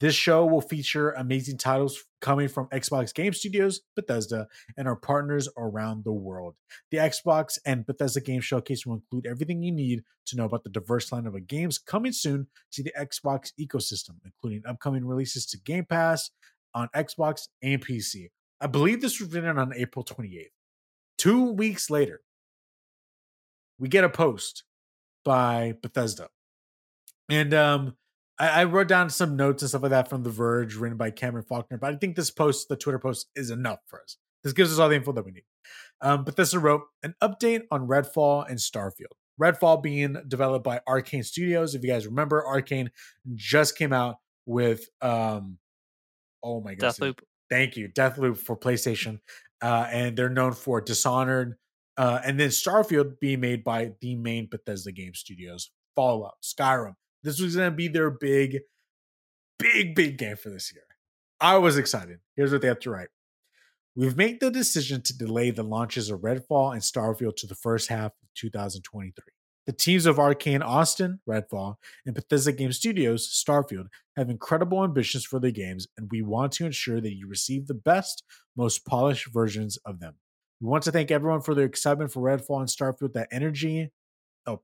this 0.02 0.16
show 0.16 0.46
will 0.46 0.62
feature 0.62 1.12
amazing 1.12 1.58
titles 1.58 2.04
coming 2.20 2.50
from 2.50 2.68
Xbox 2.68 3.14
Game 3.14 3.34
Studios, 3.34 3.82
Bethesda, 3.96 4.48
and 4.76 4.90
our 4.90 4.96
partners 4.96 5.48
around 5.58 6.04
the 6.04 6.12
world. 6.12 6.56
The 6.92 6.98
Xbox 6.98 7.58
and 7.66 7.86
Bethesda 7.86 8.20
Game 8.20 8.42
Showcase 8.42 8.86
will 8.86 8.96
include 8.96 9.26
everything 9.26 9.64
you 9.64 9.72
need 9.72 10.04
to 10.26 10.36
know 10.36 10.46
about 10.46 10.64
the 10.64 10.70
diverse 10.70 11.12
line 11.14 11.26
of 11.26 11.48
games 11.48 11.78
coming 11.78 12.12
soon 12.12 12.48
to 12.74 12.84
the 12.84 12.94
Xbox 13.00 13.54
ecosystem, 13.60 14.16
including 14.26 14.64
upcoming 14.68 15.06
releases 15.06 15.46
to 15.48 15.58
Game 15.60 15.86
Pass 15.86 16.30
on 16.74 16.90
Xbox 16.94 17.48
and 17.64 17.84
PC. 17.84 18.32
I 18.60 18.68
believe 18.68 19.02
this 19.02 19.22
was 19.22 19.32
written 19.32 19.58
on 19.58 19.74
April 19.76 20.04
28th. 20.04 20.50
Two 21.26 21.54
weeks 21.54 21.90
later, 21.90 22.22
we 23.80 23.90
get 23.90 24.04
a 24.04 24.10
post 24.10 24.64
by 25.24 25.74
Bethesda. 25.82 26.28
And 27.32 27.52
um, 27.52 27.96
I, 28.38 28.62
I 28.62 28.64
wrote 28.66 28.88
down 28.88 29.10
some 29.10 29.36
notes 29.36 29.64
and 29.64 29.70
stuff 29.70 29.82
like 29.82 29.90
that 29.90 30.08
from 30.08 30.22
The 30.22 30.30
Verge, 30.30 30.76
written 30.76 31.00
by 31.00 31.10
Cameron 31.10 31.44
Faulkner. 31.44 31.80
But 31.80 31.96
I 31.96 31.98
think 31.98 32.16
this 32.16 32.30
post, 32.30 32.70
the 32.70 32.76
Twitter 32.76 33.00
post, 33.00 33.26
is 33.36 33.50
enough 33.50 33.80
for 33.88 34.04
us. 34.04 34.18
This 34.44 34.54
gives 34.54 34.72
us 34.72 34.78
all 34.78 34.88
the 34.88 34.98
info 34.98 35.14
that 35.14 35.26
we 35.26 35.32
need. 35.32 35.46
Um, 36.00 36.26
Bethesda 36.26 36.60
wrote 36.60 36.84
an 37.02 37.16
update 37.24 37.64
on 37.72 37.88
Redfall 37.88 38.48
and 38.48 38.60
Starfield. 38.60 39.16
Redfall 39.42 39.82
being 39.82 40.18
developed 40.28 40.64
by 40.64 40.82
Arcane 40.88 41.24
Studios. 41.24 41.74
If 41.74 41.84
you 41.84 41.90
guys 41.90 42.06
remember, 42.06 42.46
Arcane 42.46 42.92
just 43.34 43.76
came 43.76 43.94
out 43.94 44.18
with 44.46 44.88
um, 45.02 45.58
oh 46.44 46.62
my 46.62 46.76
god, 46.76 46.94
Deathloop. 46.94 47.18
Thank 47.50 47.78
you, 47.78 47.90
Deathloop 47.90 48.38
for 48.38 48.56
PlayStation, 48.56 49.22
uh, 49.66 49.88
and 49.92 50.16
they're 50.16 50.30
known 50.30 50.54
for 50.54 50.80
Dishonored, 50.80 51.56
uh, 51.98 52.20
and 52.24 52.40
then 52.40 52.50
Starfield 52.50 53.20
being 53.20 53.40
made 53.40 53.64
by 53.64 53.94
the 54.00 54.14
main 54.16 54.48
Bethesda 54.48 54.92
game 54.92 55.16
studios, 55.16 55.72
Fallout, 55.96 56.36
Skyrim. 56.44 56.94
This 57.24 57.42
was 57.42 57.56
going 57.56 57.72
to 57.72 57.76
be 57.76 57.88
their 57.88 58.12
big, 58.12 58.60
big, 59.58 59.96
big 59.96 60.20
game 60.20 60.36
for 60.36 60.52
this 60.52 60.72
year. 60.72 60.84
I 61.42 61.58
was 61.58 61.80
excited. 61.80 62.20
Here's 62.36 62.52
what 62.52 62.62
they 62.62 62.68
have 62.68 62.80
to 62.82 62.92
write. 62.92 63.08
We've 63.96 64.16
made 64.16 64.40
the 64.40 64.52
decision 64.52 65.02
to 65.02 65.18
delay 65.18 65.50
the 65.50 65.64
launches 65.64 66.12
of 66.12 66.20
Redfall 66.20 66.74
and 66.74 66.82
Starfield 66.84 67.36
to 67.38 67.48
the 67.48 67.56
first 67.56 67.90
half 67.90 68.12
of 68.12 68.30
2023. 68.36 69.24
The 69.66 69.74
teams 69.74 70.06
of 70.06 70.20
Arcane 70.20 70.62
Austin, 70.62 71.20
Redfall, 71.28 71.76
and 72.06 72.14
Bethesda 72.14 72.52
Game 72.52 72.72
Studios, 72.72 73.28
Starfield, 73.28 73.88
have 74.16 74.30
incredible 74.30 74.84
ambitions 74.84 75.26
for 75.26 75.40
their 75.40 75.52
games, 75.52 75.88
and 75.98 76.08
we 76.12 76.22
want 76.22 76.52
to 76.54 76.66
ensure 76.66 77.02
that 77.02 77.16
you 77.16 77.28
receive 77.28 77.66
the 77.66 77.74
best, 77.74 78.24
most 78.56 78.86
polished 78.86 79.28
versions 79.34 79.78
of 79.78 80.00
them. 80.00 80.16
We 80.62 80.68
want 80.68 80.84
to 80.84 80.92
thank 80.92 81.10
everyone 81.12 81.42
for 81.42 81.56
their 81.56 81.66
excitement 81.66 82.12
for 82.12 82.22
Redfall 82.22 82.60
and 82.60 82.70
Starfield. 82.70 83.14
That 83.14 83.28
energy, 83.32 83.92
oh, 84.46 84.62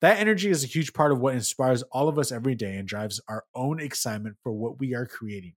that 0.00 0.18
energy 0.18 0.48
is 0.48 0.64
a 0.64 0.68
huge 0.68 0.92
part 0.94 1.12
of 1.12 1.20
what 1.20 1.34
inspires 1.34 1.82
all 1.92 2.08
of 2.08 2.18
us 2.18 2.32
every 2.32 2.54
day 2.54 2.76
and 2.76 2.88
drives 2.88 3.20
our 3.28 3.44
own 3.54 3.78
excitement 3.78 4.36
for 4.42 4.52
what 4.52 4.80
we 4.80 4.94
are 4.94 5.06
creating. 5.06 5.54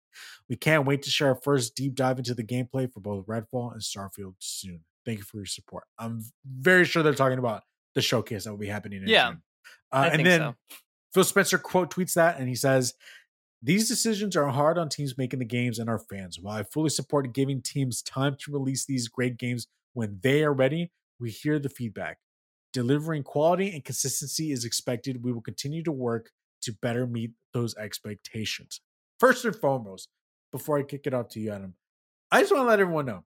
We 0.50 0.58
can't 0.58 0.86
wait 0.86 1.04
to 1.04 1.10
share 1.10 1.30
our 1.30 1.40
first 1.42 1.76
deep 1.76 1.96
dive 1.96 2.20
into 2.20 2.34
the 2.34 2.44
gameplay 2.44 2.92
for 2.92 3.00
both 3.00 3.26
Redfall 3.26 3.72
and 3.72 3.82
Starfield 3.82 4.36
soon. 4.40 4.82
Thank 5.06 5.20
you 5.20 5.24
for 5.24 5.38
your 5.38 5.46
support. 5.46 5.86
I'm 5.98 6.22
very 6.46 6.84
sure 6.84 7.02
they're 7.02 7.14
talking 7.14 7.40
about 7.40 7.64
the 7.98 8.02
showcase 8.02 8.44
that 8.44 8.52
will 8.52 8.60
be 8.60 8.68
happening 8.68 9.02
in 9.02 9.10
Yeah. 9.10 9.34
Uh, 9.92 10.10
and 10.14 10.24
then 10.24 10.40
so. 10.40 10.56
Phil 11.14 11.24
Spencer 11.24 11.58
quote 11.58 11.94
tweets 11.94 12.14
that 12.14 12.40
and 12.40 12.48
he 12.48 12.54
says, 12.54 12.94
These 13.64 13.88
decisions 13.88 14.36
are 14.38 14.48
hard 14.50 14.78
on 14.78 14.88
teams 14.88 15.18
making 15.18 15.40
the 15.40 15.46
games 15.46 15.80
and 15.80 15.90
our 15.90 15.98
fans. 15.98 16.38
While 16.40 16.58
I 16.58 16.64
fully 16.64 16.92
support 16.92 17.34
giving 17.34 17.62
teams 17.62 18.04
time 18.04 18.38
to 18.42 18.52
release 18.52 18.86
these 18.86 19.08
great 19.08 19.38
games 19.38 19.66
when 19.94 20.20
they 20.22 20.44
are 20.44 20.54
ready, 20.54 20.92
we 21.20 21.32
hear 21.32 21.58
the 21.58 21.70
feedback. 21.70 22.20
Delivering 22.72 23.24
quality 23.24 23.72
and 23.72 23.84
consistency 23.84 24.52
is 24.52 24.64
expected. 24.64 25.24
We 25.24 25.34
will 25.34 25.42
continue 25.42 25.82
to 25.84 25.92
work 25.92 26.30
to 26.62 26.74
better 26.74 27.08
meet 27.08 27.32
those 27.54 27.76
expectations. 27.78 28.82
First 29.20 29.44
and 29.44 29.56
foremost, 29.56 30.10
before 30.52 30.78
I 30.78 30.84
kick 30.84 31.08
it 31.08 31.16
off 31.16 31.30
to 31.30 31.40
you, 31.40 31.52
Adam, 31.52 31.74
I 32.32 32.42
just 32.42 32.54
want 32.54 32.66
to 32.66 32.70
let 32.70 32.80
everyone 32.80 33.08
know 33.08 33.24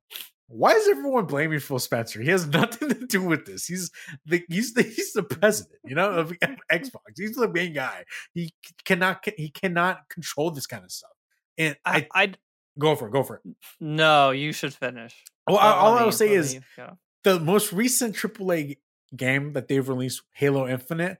why 0.51 0.71
is 0.73 0.87
everyone 0.87 1.25
blaming 1.25 1.59
Phil 1.59 1.79
Spencer? 1.79 2.21
He 2.21 2.29
has 2.29 2.47
nothing 2.53 2.89
to 2.89 3.07
do 3.07 3.21
with 3.23 3.45
this. 3.45 3.65
He's 3.65 3.91
the 4.25 4.43
he's 4.49 4.73
the 4.73 4.83
he's 4.83 5.13
the 5.13 5.23
president, 5.23 5.79
you 5.85 5.95
know, 5.95 6.09
of 6.11 6.31
Xbox. 6.71 6.99
He's 7.17 7.35
the 7.35 7.47
main 7.49 7.73
guy. 7.73 8.05
He 8.33 8.53
cannot 8.85 9.25
he 9.37 9.49
cannot 9.49 10.09
control 10.09 10.51
this 10.51 10.67
kind 10.67 10.83
of 10.83 10.91
stuff. 10.91 11.11
And 11.57 11.75
I, 11.85 12.07
I, 12.13 12.23
I 12.23 12.33
go 12.79 12.95
for 12.95 13.07
it. 13.07 13.11
Go 13.11 13.23
for 13.23 13.41
it. 13.43 13.55
no, 13.79 14.31
you 14.31 14.51
should 14.53 14.73
finish. 14.73 15.15
Well, 15.47 15.57
Let- 15.57 15.65
all 15.65 15.97
I'll 15.97 16.11
say 16.11 16.31
is 16.31 16.59
go. 16.77 16.97
the 17.23 17.39
most 17.39 17.73
recent 17.73 18.15
AAA 18.15 18.77
game 19.15 19.53
that 19.53 19.67
they've 19.67 19.87
released, 19.87 20.21
Halo 20.33 20.67
Infinite, 20.67 21.17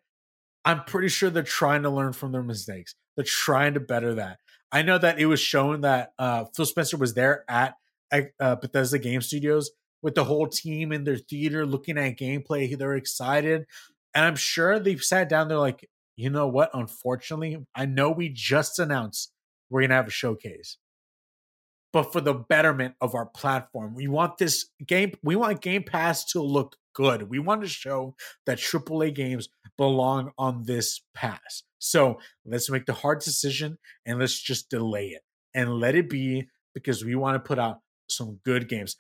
I'm 0.64 0.84
pretty 0.86 1.10
sure 1.10 1.30
they're 1.30 1.44
trying 1.44 1.84
to 1.84 1.90
learn 1.90 2.14
from 2.14 2.32
their 2.32 2.44
mistakes. 2.44 2.96
They're 3.16 3.26
trying 3.26 3.74
to 3.74 3.80
better 3.80 4.16
that. 4.16 4.40
I 4.72 4.84
know 4.84 4.98
that 4.98 5.20
it 5.20 5.26
was 5.26 5.40
shown 5.42 5.82
that 5.82 6.14
uh, 6.18 6.46
Phil 6.56 6.66
Spencer 6.66 6.96
was 6.96 7.14
there 7.14 7.44
at 7.50 7.74
uh, 8.12 8.56
Bethesda 8.56 9.00
Game 9.00 9.22
Studios 9.22 9.72
with 10.02 10.16
the 10.16 10.24
whole 10.24 10.48
team 10.48 10.92
in 10.92 11.04
their 11.04 11.18
theater 11.18 11.66
looking 11.66 11.98
at 11.98 12.18
gameplay. 12.18 12.78
They're 12.78 12.96
excited. 12.96 13.66
And 14.14 14.26
I'm 14.26 14.36
sure 14.36 14.80
they've 14.80 15.02
sat 15.02 15.30
down. 15.30 15.48
They're 15.48 15.58
like, 15.58 15.88
you 16.16 16.30
know 16.30 16.48
what? 16.48 16.70
Unfortunately, 16.74 17.58
I 17.76 17.86
know 17.86 18.12
we 18.12 18.30
just 18.30 18.80
announced 18.80 19.32
we're 19.70 19.82
going 19.82 19.90
to 19.90 19.96
have 19.96 20.08
a 20.08 20.12
showcase 20.12 20.78
but 21.94 22.12
for 22.14 22.22
the 22.22 22.34
betterment 22.34 22.96
of 23.02 23.16
our 23.16 23.26
platform. 23.26 23.94
We 23.94 24.08
want 24.08 24.38
this 24.38 24.70
game, 24.86 25.14
we 25.24 25.36
want 25.36 25.62
Game 25.62 25.84
Pass 25.84 26.26
to 26.32 26.42
look 26.42 26.78
good. 26.94 27.30
We 27.30 27.40
want 27.40 27.62
to 27.62 27.68
show 27.68 28.16
that 28.46 28.60
AAA 28.60 29.16
games 29.16 29.50
belong 29.78 30.32
on 30.38 30.64
this 30.64 31.02
pass. 31.14 31.64
So 31.80 32.20
let's 32.46 32.70
make 32.70 32.86
the 32.86 32.94
hard 32.94 33.20
decision 33.20 33.78
and 34.06 34.20
let's 34.20 34.40
just 34.40 34.70
delay 34.70 35.08
it 35.08 35.22
and 35.54 35.74
let 35.74 35.96
it 35.96 36.10
be 36.10 36.48
because 36.74 37.04
we 37.04 37.16
want 37.16 37.36
to 37.36 37.40
put 37.48 37.60
out 37.60 37.80
some 38.12 38.40
good 38.46 38.70
games. 38.70 38.96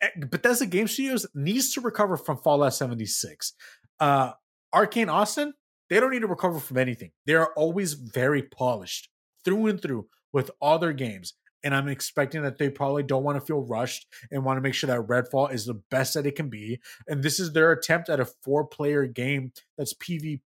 Eh, 0.00 0.08
Bethesda 0.30 0.66
Game 0.66 0.88
Studios 0.88 1.26
needs 1.34 1.72
to 1.74 1.80
recover 1.80 2.16
from 2.16 2.38
Fallout 2.38 2.74
76. 2.74 3.54
Uh 4.00 4.32
Arcane 4.72 5.08
Austin, 5.08 5.54
they 5.88 5.98
don't 5.98 6.10
need 6.10 6.20
to 6.20 6.26
recover 6.26 6.58
from 6.58 6.76
anything. 6.76 7.10
They 7.26 7.34
are 7.34 7.52
always 7.56 7.94
very 7.94 8.42
polished 8.42 9.08
through 9.44 9.68
and 9.68 9.80
through 9.80 10.08
with 10.32 10.50
all 10.60 10.78
their 10.78 10.92
games 10.92 11.34
and 11.64 11.74
I'm 11.74 11.88
expecting 11.88 12.42
that 12.42 12.58
they 12.58 12.70
probably 12.70 13.02
don't 13.02 13.24
want 13.24 13.38
to 13.38 13.44
feel 13.44 13.60
rushed 13.60 14.06
and 14.30 14.44
want 14.44 14.58
to 14.58 14.60
make 14.60 14.74
sure 14.74 14.88
that 14.88 15.08
Redfall 15.08 15.52
is 15.52 15.66
the 15.66 15.80
best 15.90 16.14
that 16.14 16.26
it 16.26 16.36
can 16.36 16.48
be. 16.48 16.80
And 17.06 17.22
this 17.22 17.40
is 17.40 17.52
their 17.52 17.72
attempt 17.72 18.08
at 18.08 18.20
a 18.20 18.24
four 18.24 18.64
player 18.64 19.06
game 19.06 19.52
that's 19.76 19.94
PvE, 19.94 20.40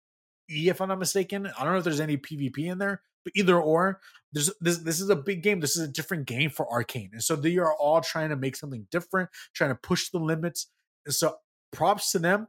if 0.49 0.81
I'm 0.81 0.89
not 0.89 0.99
mistaken. 0.99 1.47
I 1.47 1.65
don't 1.65 1.73
know 1.73 1.79
if 1.79 1.85
there's 1.85 2.01
any 2.01 2.17
PvP 2.17 2.71
in 2.71 2.79
there, 2.79 3.03
but 3.25 3.33
either 3.37 3.61
or, 3.61 4.01
there's 4.33 4.51
this 4.61 4.79
this 4.79 5.01
is 5.01 5.11
a 5.11 5.17
big 5.17 5.43
game. 5.43 5.61
This 5.61 5.77
is 5.77 5.83
a 5.89 5.93
different 5.93 6.27
game 6.27 6.51
for 6.51 6.71
Arcane. 6.71 7.11
And 7.13 7.23
so 7.23 7.37
they 7.37 7.57
are 7.59 7.75
all 7.75 8.01
trying 8.01 8.31
to 8.31 8.37
make 8.37 8.57
something 8.57 8.87
different, 8.91 9.29
trying 9.55 9.71
to 9.71 9.77
push 9.77 10.11
the 10.11 10.19
limits. 10.19 10.69
And 11.07 11.15
so 11.15 11.37
props 11.73 12.13
to 12.13 12.19
them. 12.19 12.49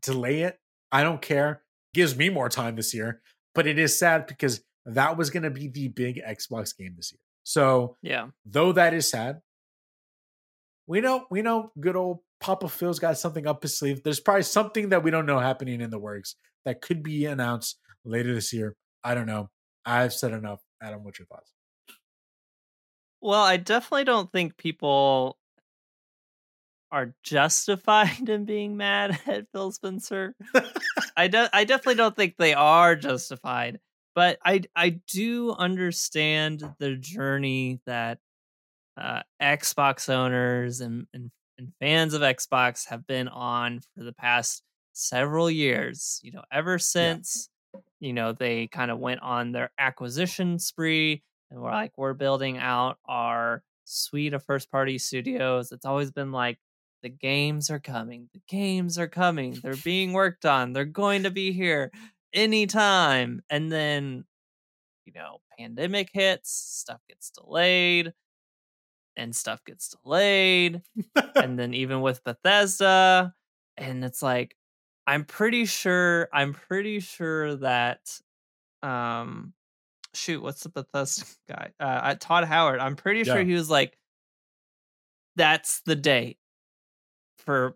Delay 0.00 0.42
it. 0.42 0.58
I 0.92 1.02
don't 1.02 1.20
care. 1.20 1.62
Gives 1.92 2.16
me 2.16 2.30
more 2.30 2.48
time 2.48 2.76
this 2.76 2.94
year. 2.94 3.20
But 3.54 3.66
it 3.66 3.78
is 3.78 3.98
sad 3.98 4.26
because 4.26 4.62
that 4.86 5.16
was 5.16 5.30
going 5.30 5.42
to 5.42 5.50
be 5.50 5.68
the 5.68 5.88
big 5.88 6.22
Xbox 6.26 6.76
game 6.76 6.94
this 6.96 7.12
year. 7.12 7.20
So 7.44 7.96
Yeah. 8.02 8.28
though 8.46 8.72
that 8.72 8.94
is 8.94 9.08
sad, 9.10 9.40
we 10.86 11.00
know 11.00 11.26
we 11.30 11.42
know 11.42 11.72
good 11.78 11.96
old 11.96 12.20
Papa 12.40 12.68
Phil's 12.68 12.98
got 12.98 13.18
something 13.18 13.46
up 13.46 13.62
his 13.62 13.78
sleeve. 13.78 14.02
There's 14.02 14.20
probably 14.20 14.44
something 14.44 14.90
that 14.90 15.02
we 15.02 15.10
don't 15.10 15.26
know 15.26 15.38
happening 15.40 15.80
in 15.80 15.90
the 15.90 15.98
works 15.98 16.36
that 16.64 16.80
could 16.80 17.02
be 17.02 17.26
announced 17.26 17.78
later 18.04 18.32
this 18.34 18.52
year. 18.52 18.76
I 19.02 19.14
don't 19.14 19.26
know. 19.26 19.50
I've 19.88 20.12
said 20.12 20.32
enough. 20.32 20.60
Adam, 20.82 21.02
what's 21.02 21.18
your 21.18 21.26
thoughts? 21.26 21.50
Well, 23.20 23.42
I 23.42 23.56
definitely 23.56 24.04
don't 24.04 24.30
think 24.30 24.56
people 24.56 25.38
are 26.92 27.14
justified 27.22 28.28
in 28.28 28.44
being 28.44 28.76
mad 28.76 29.18
at 29.26 29.46
Phil 29.52 29.72
Spencer. 29.72 30.34
I 31.16 31.28
do, 31.28 31.46
I 31.52 31.64
definitely 31.64 31.96
don't 31.96 32.14
think 32.14 32.36
they 32.36 32.54
are 32.54 32.96
justified, 32.96 33.80
but 34.14 34.38
I 34.44 34.62
I 34.76 35.00
do 35.08 35.52
understand 35.52 36.62
the 36.78 36.96
journey 36.96 37.80
that 37.86 38.18
uh, 38.96 39.22
Xbox 39.42 40.08
owners 40.08 40.80
and, 40.80 41.06
and 41.12 41.30
and 41.56 41.72
fans 41.80 42.14
of 42.14 42.22
Xbox 42.22 42.86
have 42.88 43.06
been 43.06 43.26
on 43.26 43.80
for 43.96 44.04
the 44.04 44.12
past 44.12 44.62
several 44.92 45.50
years. 45.50 46.20
You 46.22 46.32
know, 46.32 46.42
ever 46.52 46.78
since. 46.78 47.48
You 48.00 48.12
know 48.12 48.32
they 48.32 48.66
kind 48.66 48.90
of 48.90 48.98
went 48.98 49.22
on 49.22 49.52
their 49.52 49.70
acquisition 49.78 50.58
spree 50.58 51.22
and 51.50 51.60
we're 51.60 51.70
like 51.70 51.92
we're 51.96 52.14
building 52.14 52.58
out 52.58 52.98
our 53.06 53.62
suite 53.84 54.34
of 54.34 54.44
first 54.44 54.70
party 54.70 54.98
studios. 54.98 55.72
It's 55.72 55.86
always 55.86 56.10
been 56.10 56.32
like 56.32 56.58
the 57.02 57.08
games 57.08 57.70
are 57.70 57.78
coming. 57.78 58.28
The 58.32 58.40
games 58.48 58.98
are 58.98 59.08
coming. 59.08 59.58
They're 59.62 59.74
being 59.76 60.12
worked 60.12 60.44
on. 60.44 60.72
They're 60.72 60.84
going 60.84 61.22
to 61.22 61.30
be 61.30 61.52
here 61.52 61.90
anytime. 62.32 63.40
And 63.48 63.70
then, 63.70 64.24
you 65.04 65.12
know, 65.14 65.38
pandemic 65.58 66.10
hits, 66.12 66.50
stuff 66.52 67.00
gets 67.08 67.30
delayed, 67.30 68.12
and 69.16 69.34
stuff 69.34 69.64
gets 69.64 69.94
delayed. 70.02 70.82
and 71.36 71.58
then 71.58 71.74
even 71.74 72.00
with 72.00 72.24
Bethesda, 72.24 73.32
and 73.76 74.04
it's 74.04 74.22
like, 74.22 74.56
I'm 75.08 75.24
pretty 75.24 75.64
sure, 75.64 76.28
I'm 76.34 76.52
pretty 76.52 77.00
sure 77.00 77.54
that, 77.56 78.20
um, 78.82 79.54
shoot, 80.12 80.42
what's 80.42 80.64
the 80.64 80.68
Bethesda 80.68 81.24
guy? 81.48 81.70
Uh, 81.80 82.14
Todd 82.20 82.44
Howard. 82.44 82.78
I'm 82.78 82.94
pretty 82.94 83.20
yeah. 83.20 83.32
sure 83.32 83.42
he 83.42 83.54
was 83.54 83.70
like, 83.70 83.96
that's 85.34 85.80
the 85.86 85.96
date 85.96 86.36
for 87.38 87.74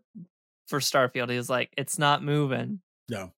for 0.68 0.80
Starfield. 0.80 1.30
He 1.30 1.36
was 1.38 1.48
like, 1.48 1.72
it's 1.78 1.98
not 1.98 2.22
moving. 2.22 2.80
No. 3.08 3.32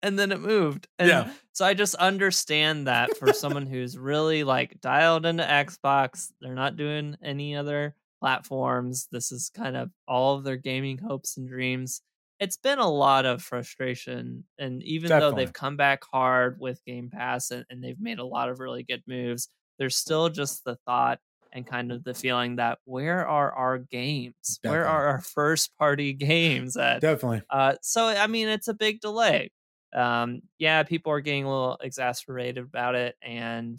And 0.00 0.16
then 0.16 0.30
it 0.30 0.40
moved. 0.40 0.86
And 1.00 1.08
yeah. 1.08 1.30
so 1.54 1.64
I 1.64 1.74
just 1.74 1.96
understand 1.96 2.86
that 2.86 3.16
for 3.16 3.32
someone 3.32 3.66
who's 3.66 3.98
really 3.98 4.44
like 4.44 4.80
dialed 4.80 5.26
into 5.26 5.42
Xbox, 5.42 6.30
they're 6.40 6.54
not 6.54 6.76
doing 6.76 7.16
any 7.20 7.56
other 7.56 7.96
platforms. 8.20 9.08
This 9.10 9.32
is 9.32 9.50
kind 9.50 9.76
of 9.76 9.90
all 10.06 10.36
of 10.36 10.44
their 10.44 10.56
gaming 10.56 10.98
hopes 10.98 11.36
and 11.36 11.48
dreams. 11.48 12.00
It's 12.40 12.56
been 12.56 12.78
a 12.78 12.88
lot 12.88 13.26
of 13.26 13.42
frustration. 13.42 14.44
And 14.58 14.82
even 14.82 15.08
Definitely. 15.08 15.30
though 15.30 15.36
they've 15.36 15.52
come 15.52 15.76
back 15.76 16.02
hard 16.04 16.58
with 16.58 16.84
Game 16.84 17.10
Pass 17.10 17.50
and, 17.50 17.64
and 17.70 17.82
they've 17.82 18.00
made 18.00 18.18
a 18.18 18.24
lot 18.24 18.48
of 18.48 18.60
really 18.60 18.82
good 18.82 19.02
moves, 19.06 19.48
there's 19.78 19.96
still 19.96 20.28
just 20.28 20.64
the 20.64 20.76
thought 20.86 21.20
and 21.52 21.66
kind 21.66 21.92
of 21.92 22.02
the 22.02 22.14
feeling 22.14 22.56
that 22.56 22.78
where 22.84 23.26
are 23.26 23.52
our 23.52 23.78
games? 23.78 24.58
Definitely. 24.62 24.70
Where 24.70 24.88
are 24.88 25.06
our 25.06 25.20
first 25.20 25.76
party 25.78 26.12
games 26.14 26.76
at? 26.76 27.00
Definitely. 27.00 27.42
Uh, 27.48 27.76
so 27.80 28.06
I 28.06 28.26
mean, 28.26 28.48
it's 28.48 28.68
a 28.68 28.74
big 28.74 29.00
delay. 29.00 29.50
Um, 29.94 30.42
yeah, 30.58 30.82
people 30.82 31.12
are 31.12 31.20
getting 31.20 31.44
a 31.44 31.48
little 31.48 31.78
exasperated 31.80 32.64
about 32.64 32.96
it, 32.96 33.14
and 33.22 33.78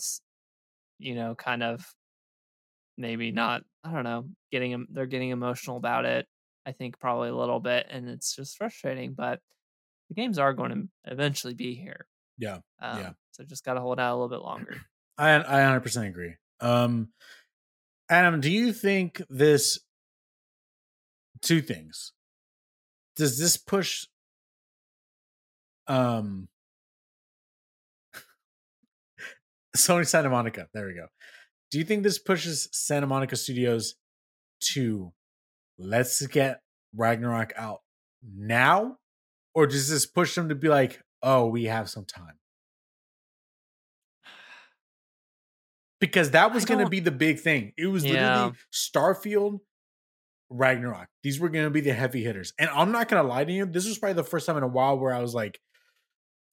you 0.97 1.15
know, 1.15 1.35
kind 1.35 1.61
of 1.61 1.85
maybe 2.97 3.31
not. 3.31 3.63
I 3.83 3.91
don't 3.91 4.03
know, 4.03 4.29
getting 4.51 4.87
they're 4.89 5.05
getting 5.05 5.29
emotional 5.29 5.77
about 5.77 6.05
it. 6.05 6.27
I 6.65 6.71
think 6.71 6.99
probably 6.99 7.29
a 7.29 7.35
little 7.35 7.59
bit, 7.59 7.87
and 7.89 8.09
it's 8.09 8.35
just 8.35 8.57
frustrating. 8.57 9.13
But 9.13 9.39
the 10.09 10.15
games 10.15 10.37
are 10.37 10.53
going 10.53 10.71
to 10.71 11.11
eventually 11.11 11.53
be 11.53 11.75
here. 11.75 12.07
Yeah, 12.37 12.59
um, 12.81 12.99
yeah. 12.99 13.11
So 13.31 13.43
just 13.43 13.63
got 13.63 13.75
to 13.75 13.81
hold 13.81 13.99
out 13.99 14.13
a 14.13 14.15
little 14.15 14.29
bit 14.29 14.41
longer. 14.41 14.77
I 15.17 15.35
I 15.35 15.61
100% 15.61 16.07
agree. 16.07 16.35
Um, 16.59 17.09
Adam, 18.09 18.41
do 18.41 18.51
you 18.51 18.73
think 18.73 19.21
this 19.29 19.79
two 21.41 21.61
things? 21.61 22.13
Does 23.15 23.39
this 23.39 23.57
push 23.57 24.07
um 25.87 26.47
Sony 29.77 30.07
Santa 30.07 30.29
Monica, 30.29 30.67
there 30.73 30.87
we 30.87 30.93
go. 30.93 31.07
Do 31.71 31.77
you 31.77 31.83
think 31.83 32.03
this 32.03 32.19
pushes 32.19 32.69
Santa 32.71 33.07
Monica 33.07 33.35
Studios 33.35 33.95
to 34.73 35.11
let's 35.77 36.25
get 36.27 36.61
Ragnarok 36.95 37.53
out 37.55 37.81
now? 38.23 38.97
Or 39.53 39.67
does 39.67 39.89
this 39.89 40.05
push 40.05 40.35
them 40.35 40.49
to 40.49 40.55
be 40.55 40.67
like, 40.67 41.01
oh, 41.23 41.47
we 41.47 41.65
have 41.65 41.89
some 41.89 42.05
time? 42.05 42.35
because 45.99 46.31
that 46.31 46.53
was 46.53 46.65
going 46.65 46.83
to 46.83 46.89
be 46.89 46.99
the 46.99 47.11
big 47.11 47.39
thing. 47.39 47.71
It 47.77 47.87
was 47.87 48.03
yeah. 48.03 48.11
literally 48.11 48.57
Starfield, 48.73 49.59
Ragnarok. 50.49 51.07
These 51.23 51.39
were 51.39 51.49
going 51.49 51.65
to 51.65 51.71
be 51.71 51.81
the 51.81 51.93
heavy 51.93 52.23
hitters. 52.23 52.53
And 52.59 52.69
I'm 52.69 52.91
not 52.91 53.07
going 53.07 53.23
to 53.23 53.27
lie 53.27 53.45
to 53.45 53.51
you, 53.51 53.65
this 53.65 53.87
was 53.87 53.97
probably 53.97 54.13
the 54.13 54.23
first 54.23 54.45
time 54.45 54.57
in 54.57 54.63
a 54.63 54.67
while 54.67 54.99
where 54.99 55.13
I 55.13 55.21
was 55.21 55.33
like, 55.33 55.59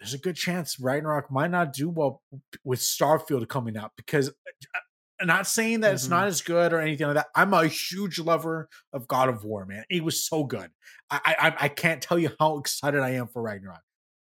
there's 0.01 0.15
a 0.15 0.19
good 0.19 0.37
chance 0.37 0.81
Ragnarok 0.81 1.31
might 1.31 1.51
not 1.51 1.73
do 1.73 1.89
well 1.89 2.23
with 2.65 2.81
Starfield 2.81 3.47
coming 3.49 3.77
out 3.77 3.93
because 3.97 4.29
uh, 4.29 4.79
not 5.27 5.47
saying 5.47 5.81
that 5.81 5.89
mm-hmm. 5.89 5.95
it's 5.95 6.09
not 6.09 6.27
as 6.27 6.41
good 6.41 6.73
or 6.73 6.81
anything 6.81 7.07
like 7.07 7.17
that. 7.17 7.29
I'm 7.35 7.55
a 7.55 7.67
huge 7.67 8.19
lover 8.19 8.69
of 8.93 9.09
God 9.09 9.29
of 9.29 9.45
War, 9.45 9.67
man. 9.67 9.85
It 9.91 10.05
was 10.05 10.25
so 10.25 10.45
good. 10.45 10.71
I 11.11 11.35
I, 11.39 11.55
I 11.65 11.69
can't 11.69 12.03
tell 12.03 12.19
you 12.19 12.31
how 12.39 12.59
excited 12.59 13.01
I 13.01 13.11
am 13.11 13.29
for 13.29 13.43
Ragnarok. 13.43 13.83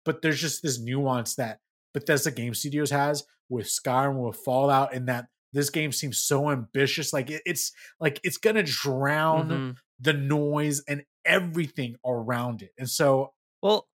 But 0.04 0.22
there's 0.22 0.40
just 0.40 0.62
this 0.62 0.78
nuance 0.78 1.34
that 1.36 1.58
Bethesda 1.92 2.30
Game 2.30 2.54
Studios 2.54 2.90
has 2.90 3.24
with 3.48 3.66
Skyrim, 3.66 4.24
with 4.24 4.36
Fallout, 4.36 4.94
and 4.94 5.08
that 5.08 5.26
this 5.52 5.70
game 5.70 5.92
seems 5.92 6.22
so 6.22 6.50
ambitious. 6.50 7.12
Like 7.12 7.30
it, 7.30 7.42
it's 7.46 7.72
like 8.00 8.20
it's 8.22 8.38
gonna 8.38 8.62
drown 8.62 9.48
mm-hmm. 9.48 9.70
the 10.00 10.12
noise 10.12 10.82
and 10.86 11.02
everything 11.24 11.96
around 12.04 12.62
it. 12.62 12.70
And 12.78 12.88
so, 12.88 13.32
well, 13.62 13.88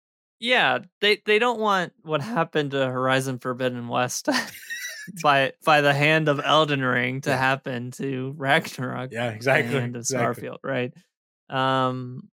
yeah, 0.40 0.78
they 1.00 1.20
they 1.26 1.38
don't 1.38 1.60
want 1.60 1.92
what 2.02 2.20
happened 2.20 2.70
to 2.70 2.86
Horizon 2.86 3.38
Forbidden 3.38 3.88
West. 3.88 4.28
by 5.22 5.52
by 5.64 5.80
the 5.80 5.94
hand 5.94 6.28
of 6.28 6.40
Elden 6.42 6.82
Ring 6.82 7.20
to 7.22 7.30
yeah. 7.30 7.36
happen 7.36 7.90
to 7.92 8.34
Ragnarok. 8.36 9.12
Yeah, 9.12 9.30
exactly. 9.30 9.76
And 9.76 9.96
of 9.96 10.00
exactly. 10.00 10.48
Starfield, 10.48 10.58
right? 10.62 10.92
Um, 11.50 12.28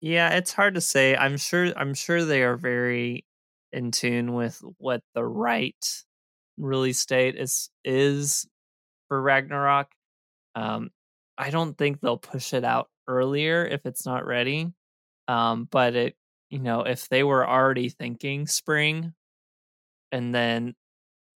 yeah, 0.00 0.30
it's 0.30 0.52
hard 0.52 0.74
to 0.74 0.80
say. 0.80 1.16
I'm 1.16 1.36
sure. 1.36 1.72
I'm 1.76 1.94
sure 1.94 2.24
they 2.24 2.42
are 2.42 2.56
very 2.56 3.26
in 3.72 3.90
tune 3.90 4.32
with 4.32 4.60
what 4.78 5.02
the 5.14 5.24
right 5.24 6.04
release 6.58 7.04
date 7.06 7.36
is 7.36 7.70
is 7.84 8.46
for 9.08 9.20
Ragnarok. 9.20 9.88
Um, 10.54 10.90
I 11.36 11.50
don't 11.50 11.76
think 11.76 12.00
they'll 12.00 12.18
push 12.18 12.52
it 12.52 12.64
out 12.64 12.88
earlier 13.08 13.64
if 13.64 13.86
it's 13.86 14.06
not 14.06 14.26
ready. 14.26 14.72
Um, 15.28 15.68
but 15.70 15.94
it, 15.94 16.16
you 16.50 16.58
know, 16.58 16.82
if 16.82 17.08
they 17.08 17.22
were 17.22 17.48
already 17.48 17.88
thinking 17.88 18.46
spring, 18.46 19.14
and 20.12 20.34
then 20.34 20.74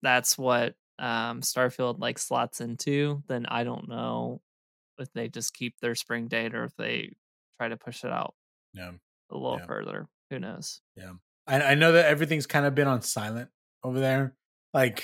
that's 0.04 0.38
what 0.38 0.76
um, 1.00 1.42
Starfield 1.42 2.00
like 2.00 2.20
slots 2.20 2.62
into, 2.62 3.24
then 3.28 3.48
I 3.48 3.64
don't 3.64 3.90
know 3.90 4.42
if 5.00 5.12
they 5.14 5.28
just 5.28 5.54
keep 5.56 5.80
their 5.80 5.96
spring 5.96 6.28
date 6.28 6.54
or 6.54 6.66
if 6.66 6.76
they 6.78 7.16
try 7.58 7.70
to 7.70 7.78
push 7.78 8.04
it 8.04 8.12
out. 8.12 8.36
Yeah. 8.74 8.92
A 9.32 9.36
little 9.36 9.58
yeah. 9.58 9.66
further. 9.66 10.08
Who 10.30 10.40
knows? 10.40 10.82
Yeah. 10.96 11.14
I, 11.48 11.62
I 11.62 11.76
know 11.76 11.94
that 11.94 12.06
everything's 12.06 12.46
kind 12.46 12.66
of 12.66 12.76
been 12.76 12.88
on 12.88 13.02
silent 13.02 13.50
over 13.84 14.00
there. 14.00 14.36
Like 14.74 15.04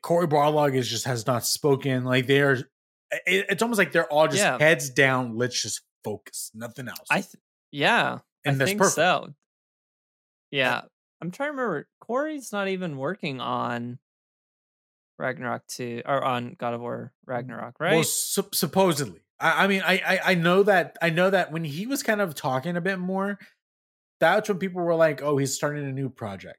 Cory 0.00 0.26
Barlog 0.26 0.74
is 0.74 0.88
just 0.88 1.04
has 1.04 1.26
not 1.26 1.44
spoken. 1.44 2.04
Like 2.04 2.26
they 2.26 2.40
are, 2.40 2.54
it, 3.26 3.46
it's 3.50 3.62
almost 3.62 3.78
like 3.78 3.92
they're 3.92 4.10
all 4.10 4.26
just 4.26 4.38
yeah. 4.38 4.58
heads 4.58 4.88
down. 4.88 5.36
Let's 5.36 5.60
just 5.60 5.82
focus, 6.02 6.50
nothing 6.54 6.88
else. 6.88 7.06
I 7.10 7.20
th- 7.20 7.34
yeah, 7.70 8.18
and 8.44 8.60
I 8.60 8.64
think 8.64 8.78
perfect. 8.78 8.94
so. 8.96 9.34
Yeah, 10.50 10.82
I'm 11.22 11.30
trying 11.30 11.50
to 11.50 11.52
remember. 11.52 11.88
Cory's 12.00 12.52
not 12.52 12.66
even 12.66 12.96
working 12.98 13.40
on 13.40 14.00
Ragnarok 15.18 15.66
2 15.68 16.02
or 16.04 16.22
on 16.22 16.56
God 16.58 16.74
of 16.74 16.80
War 16.80 17.12
Ragnarok, 17.26 17.76
right? 17.78 17.94
Well, 17.94 18.02
su- 18.02 18.48
supposedly. 18.52 19.20
I, 19.38 19.64
I 19.64 19.66
mean, 19.68 19.82
I, 19.84 20.02
I 20.04 20.20
I 20.32 20.34
know 20.34 20.64
that 20.64 20.96
I 21.00 21.10
know 21.10 21.30
that 21.30 21.52
when 21.52 21.62
he 21.62 21.86
was 21.86 22.02
kind 22.02 22.20
of 22.20 22.34
talking 22.34 22.76
a 22.76 22.80
bit 22.80 22.98
more, 22.98 23.38
that's 24.18 24.48
when 24.48 24.58
people 24.58 24.82
were 24.82 24.96
like, 24.96 25.22
"Oh, 25.22 25.36
he's 25.36 25.54
starting 25.54 25.84
a 25.84 25.92
new 25.92 26.10
project." 26.10 26.58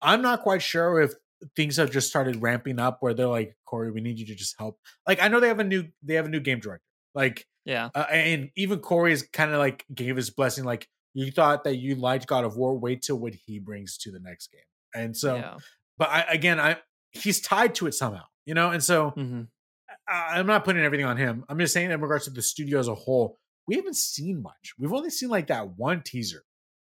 I'm 0.00 0.22
not 0.22 0.42
quite 0.42 0.62
sure 0.62 1.00
if 1.02 1.12
things 1.54 1.76
have 1.76 1.90
just 1.90 2.08
started 2.08 2.40
ramping 2.40 2.78
up 2.78 2.98
where 3.00 3.12
they're 3.12 3.26
like, 3.26 3.58
"Cory, 3.66 3.90
we 3.90 4.00
need 4.00 4.18
you 4.18 4.26
to 4.26 4.34
just 4.34 4.56
help." 4.58 4.78
Like, 5.06 5.22
I 5.22 5.28
know 5.28 5.38
they 5.38 5.48
have 5.48 5.60
a 5.60 5.64
new 5.64 5.88
they 6.02 6.14
have 6.14 6.26
a 6.26 6.30
new 6.30 6.40
game 6.40 6.60
director. 6.60 6.82
Like, 7.14 7.46
yeah, 7.66 7.90
uh, 7.94 8.06
and 8.10 8.50
even 8.56 8.78
Cory 8.80 9.12
is 9.12 9.28
kind 9.34 9.52
of 9.52 9.58
like 9.58 9.84
gave 9.94 10.16
his 10.16 10.30
blessing. 10.30 10.64
Like, 10.64 10.88
you 11.14 11.30
thought 11.30 11.64
that 11.64 11.76
you 11.76 11.94
liked 11.94 12.26
God 12.26 12.44
of 12.44 12.56
War, 12.56 12.76
wait 12.76 13.02
till 13.02 13.18
what 13.18 13.34
he 13.34 13.58
brings 13.58 13.98
to 13.98 14.10
the 14.10 14.20
next 14.20 14.50
game. 14.50 14.60
And 14.94 15.16
so, 15.16 15.36
yeah. 15.36 15.56
but 15.98 16.08
I 16.08 16.24
again, 16.30 16.60
I 16.60 16.78
he's 17.10 17.40
tied 17.40 17.74
to 17.76 17.86
it 17.86 17.94
somehow, 17.94 18.24
you 18.46 18.54
know. 18.54 18.70
And 18.70 18.82
so, 18.82 19.12
mm-hmm. 19.16 19.42
I, 20.08 20.38
I'm 20.38 20.46
not 20.46 20.64
putting 20.64 20.82
everything 20.82 21.06
on 21.06 21.16
him. 21.16 21.44
I'm 21.48 21.58
just 21.58 21.72
saying 21.72 21.90
in 21.90 22.00
regards 22.00 22.24
to 22.24 22.30
the 22.30 22.42
studio 22.42 22.78
as 22.78 22.88
a 22.88 22.94
whole, 22.94 23.38
we 23.66 23.76
haven't 23.76 23.96
seen 23.96 24.42
much. 24.42 24.74
We've 24.78 24.92
only 24.92 25.10
seen 25.10 25.28
like 25.28 25.48
that 25.48 25.76
one 25.76 26.02
teaser 26.02 26.44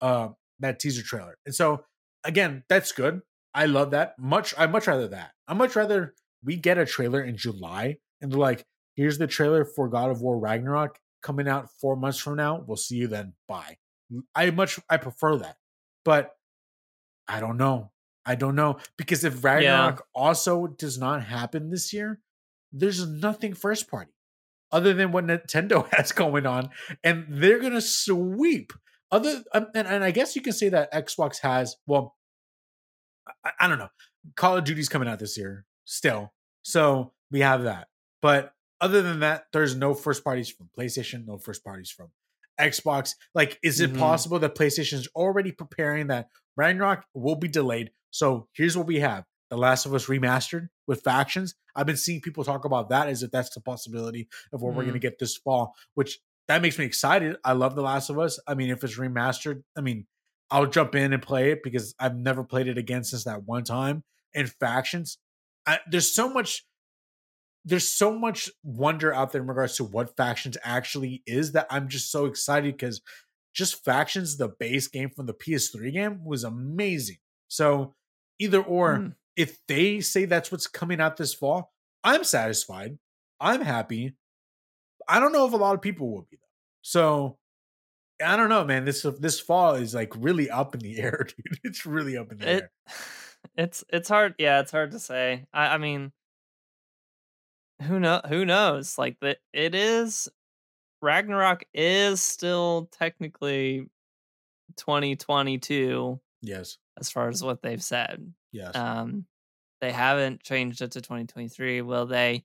uh, 0.01 0.29
that 0.59 0.79
teaser 0.79 1.03
trailer. 1.03 1.37
And 1.45 1.55
so 1.55 1.83
again, 2.23 2.63
that's 2.69 2.91
good. 2.91 3.21
I 3.53 3.65
love 3.65 3.91
that 3.91 4.17
much. 4.19 4.53
I 4.57 4.67
much 4.67 4.87
rather 4.87 5.07
that. 5.09 5.31
I 5.47 5.53
much 5.53 5.75
rather 5.75 6.13
we 6.43 6.55
get 6.55 6.77
a 6.77 6.85
trailer 6.85 7.21
in 7.21 7.37
July 7.37 7.97
and 8.21 8.31
they're 8.31 8.39
like, 8.39 8.65
here's 8.95 9.17
the 9.17 9.27
trailer 9.27 9.65
for 9.65 9.89
God 9.89 10.11
of 10.11 10.21
War 10.21 10.39
Ragnarok 10.39 10.99
coming 11.21 11.47
out 11.47 11.69
four 11.81 11.95
months 11.95 12.19
from 12.19 12.35
now. 12.35 12.63
We'll 12.65 12.77
see 12.77 12.95
you 12.95 13.07
then. 13.07 13.33
Bye. 13.47 13.77
I 14.35 14.51
much 14.51 14.79
I 14.89 14.97
prefer 14.97 15.37
that. 15.37 15.57
But 16.05 16.35
I 17.27 17.39
don't 17.39 17.57
know. 17.57 17.91
I 18.25 18.35
don't 18.35 18.55
know. 18.55 18.77
Because 18.97 19.23
if 19.23 19.43
Ragnarok 19.43 19.97
yeah. 19.97 20.21
also 20.21 20.67
does 20.67 20.97
not 20.97 21.23
happen 21.23 21.69
this 21.69 21.93
year, 21.93 22.19
there's 22.71 23.07
nothing 23.07 23.53
first 23.53 23.89
party 23.89 24.11
other 24.71 24.93
than 24.93 25.11
what 25.11 25.25
Nintendo 25.25 25.87
has 25.93 26.11
going 26.11 26.45
on. 26.45 26.69
And 27.03 27.25
they're 27.29 27.59
gonna 27.59 27.81
sweep. 27.81 28.73
Other 29.11 29.43
um, 29.53 29.67
and, 29.73 29.87
and 29.87 30.03
I 30.03 30.11
guess 30.11 30.35
you 30.35 30.41
can 30.41 30.53
say 30.53 30.69
that 30.69 30.93
Xbox 30.93 31.39
has, 31.39 31.77
well, 31.87 32.15
I, 33.43 33.51
I 33.61 33.67
don't 33.67 33.79
know. 33.79 33.89
Call 34.35 34.57
of 34.57 34.63
Duty's 34.63 34.89
coming 34.89 35.07
out 35.07 35.19
this 35.19 35.37
year 35.37 35.65
still. 35.85 36.33
So 36.61 37.13
we 37.31 37.39
have 37.39 37.63
that. 37.63 37.87
But 38.21 38.53
other 38.81 39.01
than 39.01 39.21
that, 39.21 39.45
there's 39.51 39.75
no 39.75 39.93
first 39.93 40.23
parties 40.23 40.49
from 40.49 40.69
PlayStation, 40.77 41.25
no 41.25 41.37
first 41.37 41.63
parties 41.63 41.89
from 41.89 42.09
Xbox. 42.59 43.15
Like, 43.33 43.59
is 43.63 43.79
it 43.79 43.91
mm-hmm. 43.91 43.99
possible 43.99 44.39
that 44.39 44.55
PlayStation 44.55 44.93
is 44.93 45.07
already 45.15 45.51
preparing 45.51 46.07
that 46.07 46.27
Ragnarok 46.55 47.05
will 47.13 47.35
be 47.35 47.47
delayed? 47.47 47.91
So 48.11 48.47
here's 48.53 48.77
what 48.77 48.87
we 48.87 48.99
have 48.99 49.25
The 49.49 49.57
Last 49.57 49.85
of 49.85 49.93
Us 49.93 50.07
remastered 50.07 50.69
with 50.87 51.01
factions. 51.01 51.55
I've 51.75 51.85
been 51.85 51.97
seeing 51.97 52.21
people 52.21 52.43
talk 52.43 52.65
about 52.65 52.89
that 52.89 53.07
as 53.07 53.23
if 53.23 53.31
that's 53.31 53.51
the 53.51 53.61
possibility 53.61 54.27
of 54.51 54.61
what 54.61 54.73
mm. 54.73 54.77
we're 54.77 54.83
going 54.83 54.93
to 54.93 54.99
get 54.99 55.19
this 55.19 55.37
fall, 55.37 55.73
which 55.95 56.19
that 56.47 56.61
makes 56.61 56.79
me 56.79 56.85
excited. 56.85 57.37
I 57.43 57.53
love 57.53 57.75
The 57.75 57.83
Last 57.83 58.09
of 58.09 58.19
Us. 58.19 58.39
I 58.47 58.55
mean, 58.55 58.69
if 58.69 58.83
it's 58.83 58.97
remastered, 58.97 59.63
I 59.77 59.81
mean, 59.81 60.07
I'll 60.51 60.65
jump 60.65 60.95
in 60.95 61.13
and 61.13 61.21
play 61.21 61.51
it 61.51 61.61
because 61.63 61.93
I've 61.99 62.15
never 62.15 62.43
played 62.43 62.67
it 62.67 62.77
again 62.77 63.03
since 63.03 63.23
that 63.25 63.43
one 63.43 63.63
time. 63.63 64.03
And 64.33 64.51
factions, 64.51 65.19
I, 65.65 65.79
there's 65.89 66.11
so 66.11 66.27
much 66.27 66.65
there's 67.65 67.89
so 67.89 68.17
much 68.17 68.49
wonder 68.63 69.13
out 69.13 69.31
there 69.31 69.41
in 69.41 69.47
regards 69.47 69.75
to 69.77 69.83
what 69.83 70.15
factions 70.15 70.57
actually 70.63 71.23
is 71.25 71.51
that 71.53 71.67
I'm 71.69 71.87
just 71.87 72.11
so 72.11 72.25
excited 72.25 72.77
because 72.77 73.01
just 73.53 73.83
factions, 73.83 74.37
the 74.37 74.49
base 74.49 74.87
game 74.87 75.09
from 75.09 75.25
the 75.25 75.33
PS3 75.33 75.91
game 75.91 76.23
was 76.23 76.43
amazing. 76.43 77.17
So 77.47 77.95
either 78.39 78.61
or, 78.61 78.97
mm. 78.97 79.15
if 79.35 79.57
they 79.67 79.99
say 79.99 80.25
that's 80.25 80.51
what's 80.51 80.67
coming 80.67 81.01
out 81.01 81.17
this 81.17 81.33
fall, 81.33 81.73
I'm 82.03 82.23
satisfied. 82.23 82.97
I'm 83.39 83.61
happy. 83.61 84.15
I 85.07 85.19
don't 85.19 85.33
know 85.33 85.45
if 85.45 85.53
a 85.53 85.57
lot 85.57 85.75
of 85.75 85.81
people 85.81 86.11
will 86.11 86.27
be 86.29 86.37
though. 86.37 86.47
So 86.81 87.37
I 88.23 88.35
don't 88.35 88.49
know, 88.49 88.63
man. 88.63 88.85
This 88.85 89.05
this 89.19 89.39
fall 89.39 89.75
is 89.75 89.93
like 89.95 90.13
really 90.17 90.49
up 90.49 90.75
in 90.75 90.81
the 90.81 90.99
air, 91.01 91.25
dude. 91.27 91.59
It's 91.63 91.85
really 91.85 92.17
up 92.17 92.31
in 92.31 92.39
the 92.39 92.49
it, 92.49 92.63
air. 92.63 92.71
It's 93.55 93.85
it's 93.87 94.09
hard. 94.09 94.35
Yeah, 94.37 94.59
it's 94.59 94.71
hard 94.71 94.91
to 94.91 94.99
say. 94.99 95.45
I, 95.53 95.75
I 95.75 95.77
mean, 95.77 96.11
who 97.81 97.99
know 97.99 98.21
who 98.27 98.45
knows? 98.45 98.97
Like 98.97 99.17
that 99.21 99.37
it 99.53 99.75
is 99.75 100.29
ragnarok 101.01 101.63
is 101.73 102.21
still 102.21 102.89
technically 102.91 103.89
2022 104.75 106.19
yes. 106.41 106.77
as 106.99 107.09
far 107.09 107.29
as 107.29 107.43
what 107.43 107.61
they've 107.61 107.83
said. 107.83 108.33
Yes. 108.51 108.75
Um 108.75 109.25
they 109.81 109.91
haven't 109.91 110.43
changed 110.43 110.81
it 110.81 110.91
to 110.91 111.01
2023 111.01 111.81
will 111.81 112.05
they? 112.05 112.43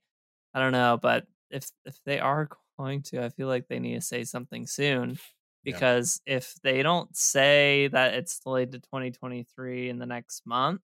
I 0.54 0.60
don't 0.60 0.72
know 0.72 0.98
but 1.00 1.26
if 1.50 1.70
if 1.84 1.98
they 2.04 2.18
are 2.18 2.48
going 2.78 3.02
to 3.02 3.22
i 3.22 3.28
feel 3.28 3.48
like 3.48 3.68
they 3.68 3.78
need 3.78 3.94
to 3.94 4.00
say 4.00 4.24
something 4.24 4.66
soon 4.66 5.18
because 5.62 6.20
yeah. 6.26 6.36
if 6.36 6.54
they 6.62 6.82
don't 6.82 7.16
say 7.16 7.88
that 7.88 8.14
it's 8.14 8.40
delayed 8.40 8.72
to 8.72 8.78
2023 8.78 9.88
in 9.88 9.98
the 9.98 10.06
next 10.06 10.42
month 10.46 10.80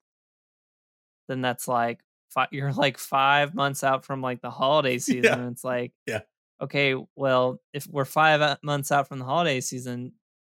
then 1.29 1.41
that's 1.41 1.69
like 1.69 2.01
five, 2.31 2.49
you're 2.53 2.73
like 2.73 2.99
five 2.99 3.55
months 3.55 3.85
out 3.85 4.05
from 4.05 4.23
like 4.23 4.41
the 4.41 4.51
holiday 4.51 4.99
season. 4.99 5.25
Yeah. 5.25 5.39
And 5.39 5.53
it's 5.53 5.65
like, 5.65 5.93
yeah, 6.07 6.21
okay, 6.61 6.95
well, 7.17 7.61
if 7.73 7.87
we're 7.87 8.05
five 8.05 8.59
months 8.63 8.93
out 8.93 9.09
from 9.09 9.19
the 9.19 9.25
holiday 9.25 9.61
season 9.61 10.13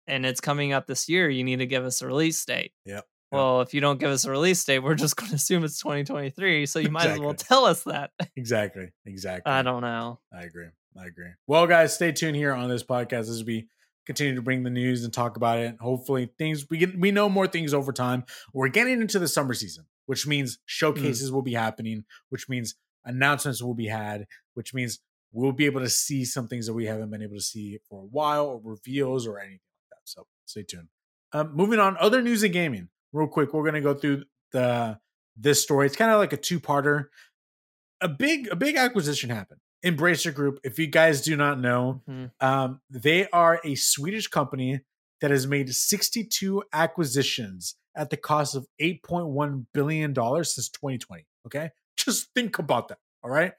and 0.07 0.26
it's 0.26 0.41
coming 0.41 0.74
up 0.74 0.88
this 0.88 1.07
year, 1.09 1.30
you 1.30 1.43
need 1.43 1.59
to 1.59 1.65
give 1.65 1.86
us 1.86 2.01
a 2.01 2.07
release 2.07 2.43
date. 2.43 2.74
Yeah. 2.86 3.01
Well, 3.32 3.61
if 3.61 3.74
you 3.74 3.80
don't 3.80 3.99
give 3.99 4.09
us 4.09 4.26
a 4.26 4.32
release 4.32 4.63
date, 4.65 4.80
we're 4.80 4.95
just 4.95 5.15
going 5.17 5.30
to 5.30 5.36
assume 5.36 5.63
it's 5.63 5.80
2023. 5.80 6.65
So 6.65 6.80
you 6.80 6.89
might 6.89 7.03
exactly. 7.03 7.22
as 7.22 7.26
well 7.26 7.34
tell 7.34 7.65
us 7.65 7.84
that. 7.84 8.11
exactly. 8.36 8.89
Exactly. 9.05 9.51
I 9.51 9.61
don't 9.61 9.82
know. 9.82 10.19
I 10.34 10.43
agree. 10.43 10.67
I 10.97 11.05
agree. 11.05 11.30
Well, 11.47 11.67
guys, 11.67 11.93
stay 11.93 12.11
tuned 12.11 12.36
here 12.36 12.53
on 12.53 12.69
this 12.69 12.84
podcast 12.84 13.30
as 13.30 13.45
we 13.45 13.69
continue 14.05 14.36
to 14.36 14.41
bring 14.41 14.63
the 14.63 14.69
news 14.69 15.05
and 15.05 15.13
talk 15.13 15.38
about 15.38 15.59
it. 15.59 15.78
Hopefully, 15.80 16.30
things 16.38 16.65
we 16.69 16.78
get 16.78 16.99
we 16.99 17.11
know 17.11 17.30
more 17.30 17.47
things 17.47 17.74
over 17.74 17.93
time. 17.93 18.26
We're 18.53 18.67
getting 18.67 18.99
into 19.01 19.17
the 19.19 19.28
summer 19.28 19.53
season 19.53 19.86
which 20.06 20.28
means 20.28 20.58
mm. 20.58 20.60
showcases 20.66 21.32
mm. 21.32 21.34
will 21.34 21.41
be 21.41 21.54
happening, 21.54 22.06
which 22.30 22.49
means 22.49 22.76
announcements 23.06 23.62
will 23.62 23.74
be 23.74 23.88
had, 23.88 24.26
which 24.54 24.74
means 24.74 24.99
we'll 25.32 25.52
be 25.52 25.66
able 25.66 25.82
to 25.82 25.89
see 25.89 26.26
some 26.26 26.47
things 26.47 26.68
that 26.68 26.74
we 26.74 26.86
haven't 26.86 27.10
been 27.10 27.22
able 27.22 27.36
to 27.36 27.41
see 27.41 27.80
for 27.89 28.02
a 28.02 28.06
while, 28.06 28.45
or 28.45 28.62
reveals, 28.64 29.26
or 29.28 29.39
anything 29.39 29.60
like 29.91 29.99
that. 29.99 30.10
So 30.10 30.28
stay 30.45 30.64
tuned. 30.64 30.88
Um, 31.34 31.56
moving 31.56 31.80
on, 31.80 31.97
other 31.99 32.22
news 32.22 32.43
in 32.43 32.52
gaming, 32.52 32.89
real 33.14 33.28
quick. 33.28 33.54
We're 33.54 33.66
gonna 33.66 33.82
go 33.82 33.93
through 33.93 34.24
the 34.52 34.99
this 35.38 35.62
story. 35.62 35.88
It's 35.88 35.95
kind 35.95 36.12
of 36.12 36.20
like 36.20 36.34
a 36.34 36.38
two 36.38 36.60
parter. 36.60 37.06
A 38.02 38.08
big 38.08 38.47
a 38.52 38.56
big 38.56 38.76
acquisition 38.76 39.30
happened. 39.30 39.60
Embracer 39.86 40.34
Group. 40.34 40.60
If 40.64 40.78
you 40.78 40.88
guys 40.88 41.22
do 41.22 41.36
not 41.36 41.60
know, 41.60 42.02
mm-hmm. 42.10 42.45
um, 42.45 42.82
they 42.89 43.28
are 43.30 43.60
a 43.64 43.76
Swedish 43.76 44.28
company 44.28 44.82
that 45.22 45.32
has 45.32 45.47
made 45.47 45.74
62 45.74 46.64
acquisitions 46.74 47.76
at 47.96 48.10
the 48.10 48.18
cost 48.18 48.56
of 48.56 48.68
$8.1 48.82 49.66
billion 49.74 50.16
since 50.16 50.70
2020. 50.70 51.26
Okay. 51.48 51.70
Just 51.98 52.30
think 52.34 52.60
about 52.60 52.88
that. 52.89 53.00
All 53.24 53.32
right. 53.32 53.54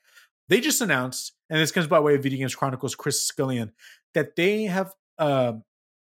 They 0.48 0.60
just 0.60 0.80
announced, 0.80 1.32
and 1.48 1.60
this 1.60 1.72
comes 1.72 1.86
by 1.86 2.00
way 2.00 2.14
of 2.14 2.22
Video 2.22 2.38
Games 2.38 2.54
Chronicles, 2.54 2.94
Chris 2.94 3.26
Scullion, 3.26 3.72
that 4.14 4.36
they 4.36 4.64
have, 4.64 4.92
uh, 5.18 5.54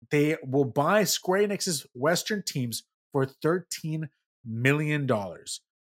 they 0.09 0.37
will 0.43 0.65
buy 0.65 1.03
Square 1.03 1.47
Enix's 1.47 1.85
Western 1.93 2.43
teams 2.45 2.83
for 3.11 3.25
$13 3.25 4.09
million, 4.45 5.07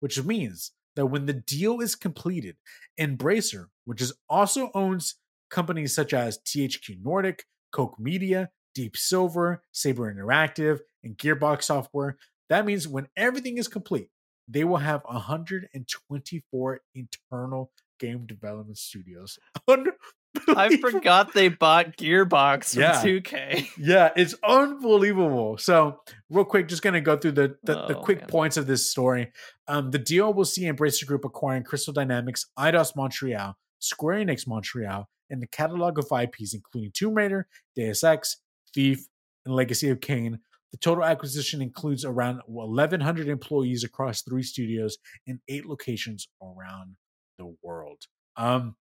which 0.01 0.23
means 0.23 0.71
that 0.95 1.07
when 1.07 1.25
the 1.25 1.33
deal 1.33 1.79
is 1.79 1.95
completed, 1.95 2.57
Embracer, 2.99 3.67
which 3.85 4.01
is 4.01 4.13
also 4.29 4.69
owns 4.73 5.15
companies 5.49 5.95
such 5.95 6.13
as 6.13 6.39
THQ 6.39 7.01
Nordic, 7.01 7.45
Koch 7.71 7.95
Media, 7.99 8.49
Deep 8.75 8.97
Silver, 8.97 9.63
Saber 9.71 10.13
Interactive, 10.13 10.79
and 11.03 11.17
Gearbox 11.17 11.63
Software, 11.63 12.17
that 12.49 12.65
means 12.65 12.87
when 12.87 13.07
everything 13.15 13.57
is 13.57 13.67
complete, 13.67 14.09
they 14.47 14.63
will 14.63 14.77
have 14.77 15.01
124 15.05 16.81
internal 16.95 17.71
game 17.99 18.25
development 18.25 18.77
studios. 18.77 19.37
I 20.47 20.77
forgot 20.77 21.33
they 21.33 21.49
bought 21.49 21.97
Gearbox 21.97 22.73
from 22.73 22.81
yeah. 22.81 23.01
2K. 23.03 23.67
Yeah, 23.77 24.11
it's 24.15 24.35
unbelievable. 24.43 25.57
So, 25.57 26.01
real 26.29 26.45
quick, 26.45 26.67
just 26.67 26.81
gonna 26.81 27.01
go 27.01 27.17
through 27.17 27.31
the 27.33 27.57
the, 27.63 27.83
oh, 27.83 27.87
the 27.87 27.95
quick 27.95 28.19
man. 28.21 28.27
points 28.27 28.57
of 28.57 28.67
this 28.67 28.89
story. 28.89 29.31
Um, 29.67 29.91
the 29.91 29.99
deal 29.99 30.33
will 30.33 30.45
see 30.45 30.63
Embracer 30.63 31.05
Group 31.05 31.25
acquiring 31.25 31.63
Crystal 31.63 31.93
Dynamics, 31.93 32.45
Eidos 32.57 32.95
Montreal, 32.95 33.55
Square 33.79 34.25
Enix 34.25 34.47
Montreal, 34.47 35.07
and 35.29 35.41
the 35.41 35.47
catalog 35.47 35.97
of 35.97 36.05
IPs 36.11 36.53
including 36.53 36.91
Tomb 36.93 37.15
Raider, 37.15 37.47
Deus 37.75 38.03
Ex, 38.03 38.37
Thief, 38.73 39.07
and 39.45 39.55
Legacy 39.55 39.89
of 39.89 39.99
Kain, 39.99 40.39
the 40.71 40.77
total 40.77 41.03
acquisition 41.03 41.61
includes 41.61 42.05
around 42.05 42.41
1,100 42.45 43.27
employees 43.27 43.83
across 43.83 44.21
three 44.21 44.43
studios 44.43 44.97
in 45.25 45.39
eight 45.47 45.65
locations 45.65 46.27
around 46.41 46.95
the 47.37 47.55
world. 47.63 48.03
Um, 48.37 48.75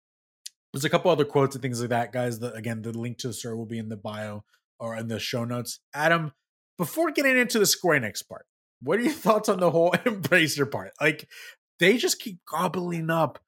there's 0.73 0.85
a 0.85 0.89
couple 0.89 1.11
other 1.11 1.25
quotes 1.25 1.55
and 1.55 1.61
things 1.61 1.79
like 1.79 1.89
that, 1.89 2.11
guys. 2.11 2.39
The, 2.39 2.53
again, 2.53 2.81
the 2.81 2.91
link 2.91 3.19
to 3.19 3.27
the 3.27 3.33
story 3.33 3.55
will 3.55 3.65
be 3.65 3.77
in 3.77 3.89
the 3.89 3.97
bio 3.97 4.43
or 4.79 4.95
in 4.95 5.07
the 5.07 5.19
show 5.19 5.45
notes. 5.45 5.79
Adam, 5.93 6.33
before 6.77 7.11
getting 7.11 7.37
into 7.37 7.59
the 7.59 7.65
Square 7.65 8.01
Enix 8.01 8.27
part, 8.27 8.45
what 8.81 8.99
are 8.99 9.03
your 9.03 9.13
thoughts 9.13 9.47
on 9.47 9.59
the 9.59 9.71
whole 9.71 9.91
Embracer 10.05 10.69
part? 10.69 10.91
Like, 10.99 11.27
they 11.79 11.97
just 11.97 12.19
keep 12.19 12.39
gobbling 12.45 13.09
up 13.09 13.39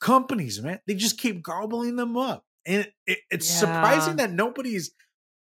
companies, 0.00 0.60
man. 0.62 0.80
They 0.86 0.94
just 0.94 1.18
keep 1.18 1.42
gobbling 1.42 1.96
them 1.96 2.16
up, 2.16 2.44
and 2.66 2.82
it, 2.82 2.92
it, 3.06 3.18
it's 3.30 3.50
yeah. 3.50 3.58
surprising 3.58 4.16
that 4.16 4.32
nobody's 4.32 4.92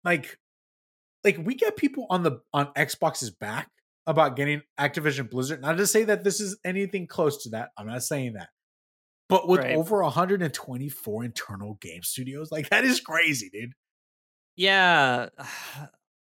like 0.04 0.38
like 1.24 1.38
we 1.42 1.54
get 1.54 1.76
people 1.76 2.06
on 2.10 2.22
the 2.22 2.40
on 2.52 2.72
Xbox's 2.74 3.30
back 3.30 3.70
about 4.06 4.36
getting 4.36 4.62
Activision 4.78 5.30
Blizzard. 5.30 5.60
Not 5.60 5.76
to 5.76 5.86
say 5.86 6.04
that 6.04 6.24
this 6.24 6.40
is 6.40 6.58
anything 6.64 7.06
close 7.06 7.42
to 7.44 7.50
that. 7.50 7.70
I'm 7.76 7.86
not 7.86 8.02
saying 8.02 8.34
that. 8.34 8.48
But 9.28 9.46
with 9.46 9.60
right. 9.60 9.76
over 9.76 10.02
124 10.02 11.24
internal 11.24 11.74
game 11.80 12.02
studios, 12.02 12.50
like 12.50 12.68
that 12.70 12.84
is 12.84 13.00
crazy, 13.00 13.50
dude. 13.52 13.72
Yeah. 14.56 15.28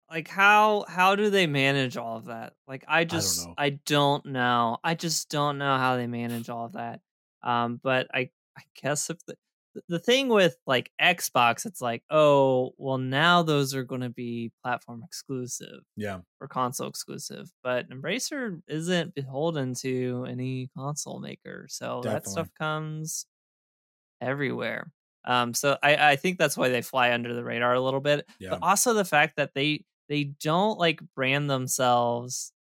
Like 0.10 0.30
how 0.30 0.86
how 0.88 1.18
do 1.18 1.30
they 1.30 1.48
manage 1.48 1.98
all 1.98 2.16
of 2.16 2.28
that? 2.28 2.54
Like 2.66 2.86
I 2.88 3.04
just 3.04 3.42
I 3.42 3.44
don't, 3.44 3.58
I 3.58 3.80
don't 3.86 4.26
know. 4.28 4.78
I 4.82 4.96
just 4.96 5.30
don't 5.30 5.58
know 5.58 5.78
how 5.78 5.98
they 5.98 6.08
manage 6.08 6.48
all 6.48 6.64
of 6.64 6.72
that. 6.76 7.02
Um 7.44 7.78
but 7.84 8.08
I 8.14 8.30
I 8.58 8.62
guess 8.82 9.10
if 9.10 9.18
the 9.26 9.36
the 9.88 10.00
thing 10.00 10.30
with 10.30 10.56
like 10.66 10.92
Xbox, 11.02 11.66
it's 11.66 11.82
like, 11.82 12.04
oh, 12.10 12.74
well, 12.78 12.98
now 12.98 13.44
those 13.44 13.74
are 13.76 13.84
going 13.84 14.02
to 14.02 14.10
be 14.10 14.52
platform 14.64 15.02
exclusive 15.06 15.82
Yeah. 15.96 16.20
or 16.42 16.48
console 16.48 16.88
exclusive. 16.88 17.52
But 17.64 17.90
Embracer 17.90 18.62
isn't 18.68 19.16
beholden 19.16 19.74
to 19.82 20.26
any 20.30 20.70
console 20.78 21.20
maker, 21.20 21.68
so 21.70 22.02
that 22.04 22.28
stuff 22.28 22.50
comes 22.60 23.26
everywhere. 24.22 24.92
Um, 25.26 25.54
so 25.54 25.78
I, 25.84 26.12
I 26.12 26.16
think 26.16 26.38
that's 26.38 26.56
why 26.58 26.70
they 26.70 26.82
fly 26.82 27.12
under 27.12 27.34
the 27.34 27.44
radar 27.44 27.74
a 27.74 27.82
little 27.82 28.00
bit. 28.00 28.26
Yeah. 28.40 28.52
But 28.52 28.60
also 28.64 28.94
the 28.94 29.06
fact 29.06 29.36
that 29.38 29.52
they 29.54 29.84
they 30.10 30.24
don't 30.42 30.80
like 30.80 31.02
brand 31.16 31.50
themselves 31.50 32.54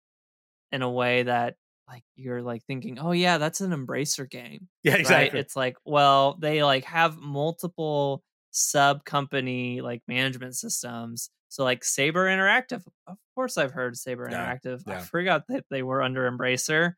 in 0.73 0.81
a 0.81 0.91
way 0.91 1.23
that 1.23 1.55
like 1.87 2.03
you're 2.15 2.41
like 2.41 2.63
thinking, 2.65 2.99
oh 2.99 3.11
yeah, 3.11 3.37
that's 3.37 3.61
an 3.61 3.71
Embracer 3.71 4.29
game 4.29 4.67
Yeah, 4.83 4.95
right? 5.01 5.31
exactly. 5.31 5.39
It's 5.39 5.55
like, 5.55 5.77
well, 5.85 6.35
they 6.39 6.63
like 6.63 6.83
have 6.85 7.17
multiple 7.17 8.23
sub 8.51 9.05
company 9.05 9.81
like 9.81 10.01
management 10.07 10.55
systems. 10.55 11.29
So 11.49 11.63
like 11.63 11.83
Saber 11.83 12.25
Interactive, 12.25 12.83
of 13.07 13.17
course 13.35 13.57
I've 13.57 13.71
heard 13.71 13.97
Saber 13.97 14.27
Yeah, 14.27 14.55
Interactive. 14.55 14.83
I 14.87 14.97
forgot 14.97 15.43
that 15.49 15.65
they 15.69 15.83
were 15.83 16.01
under 16.01 16.29
Embracer. 16.29 16.93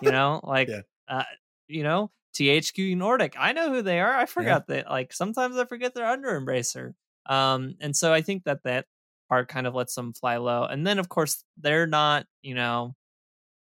You 0.00 0.10
know, 0.10 0.40
like 0.42 0.68
Yeah. 0.68 0.82
uh, 1.08 1.24
you 1.68 1.82
know, 1.82 2.10
THQ 2.32 2.94
Nordic. 2.94 3.34
I 3.38 3.52
know 3.52 3.70
who 3.72 3.82
they 3.82 4.00
are. 4.00 4.14
I 4.14 4.26
forgot 4.26 4.66
that. 4.68 4.88
Like 4.88 5.12
sometimes 5.12 5.56
I 5.56 5.64
forget 5.64 5.94
they're 5.94 6.06
under 6.06 6.40
Embracer. 6.40 6.94
Um, 7.26 7.74
and 7.80 7.94
so 7.96 8.12
I 8.12 8.22
think 8.22 8.44
that 8.44 8.62
that 8.64 8.86
part 9.28 9.48
kind 9.48 9.66
of 9.66 9.74
lets 9.74 9.94
them 9.94 10.12
fly 10.14 10.36
low. 10.38 10.64
And 10.64 10.86
then 10.86 10.98
of 10.98 11.08
course 11.08 11.44
they're 11.58 11.86
not, 11.86 12.26
you 12.42 12.54
know, 12.54 12.94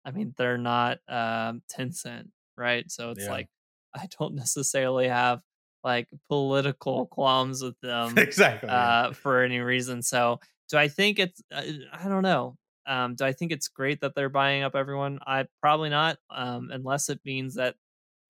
I 0.07 0.12
mean 0.12 0.32
they're 0.38 0.57
not 0.59 0.98
um 1.09 1.62
Tencent, 1.70 2.28
right? 2.57 2.90
So 2.90 3.11
it's 3.11 3.24
Yeah. 3.24 3.30
like 3.32 3.48
I 3.94 4.07
don't 4.18 4.34
necessarily 4.34 5.09
have 5.09 5.40
like 5.84 6.09
political 6.28 7.07
qualms 7.07 7.62
with 7.62 7.78
them 7.82 8.16
exactly. 8.18 8.68
yeah. 8.70 9.09
uh, 9.09 9.12
for 9.12 9.42
any 9.42 9.59
reason. 9.59 10.02
So 10.02 10.40
do 10.70 10.78
I 10.78 10.88
think 10.88 11.18
it's? 11.18 11.42
Uh, 11.52 11.62
I 11.92 12.09
don't 12.09 12.22
know. 12.22 12.57
Um, 12.86 13.14
do 13.16 13.24
I 13.24 13.32
think 13.32 13.50
it's 13.52 13.68
great 13.68 14.00
that 14.02 14.14
they're 14.14 14.28
buying 14.28 14.62
up 14.62 14.74
everyone? 14.76 15.18
I 15.26 15.46
probably 15.61 15.90
not, 15.90 16.18
um, 16.30 16.70
unless 16.72 17.09
it 17.09 17.20
means 17.24 17.54
that 17.57 17.74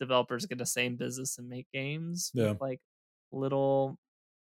developers 0.00 0.46
get 0.46 0.58
the 0.58 0.66
same 0.66 0.96
business 0.96 1.36
and 1.38 1.48
make 1.48 1.66
games 1.74 2.30
Yeah. 2.34 2.50
with 2.52 2.60
like 2.60 2.80
little 3.32 3.98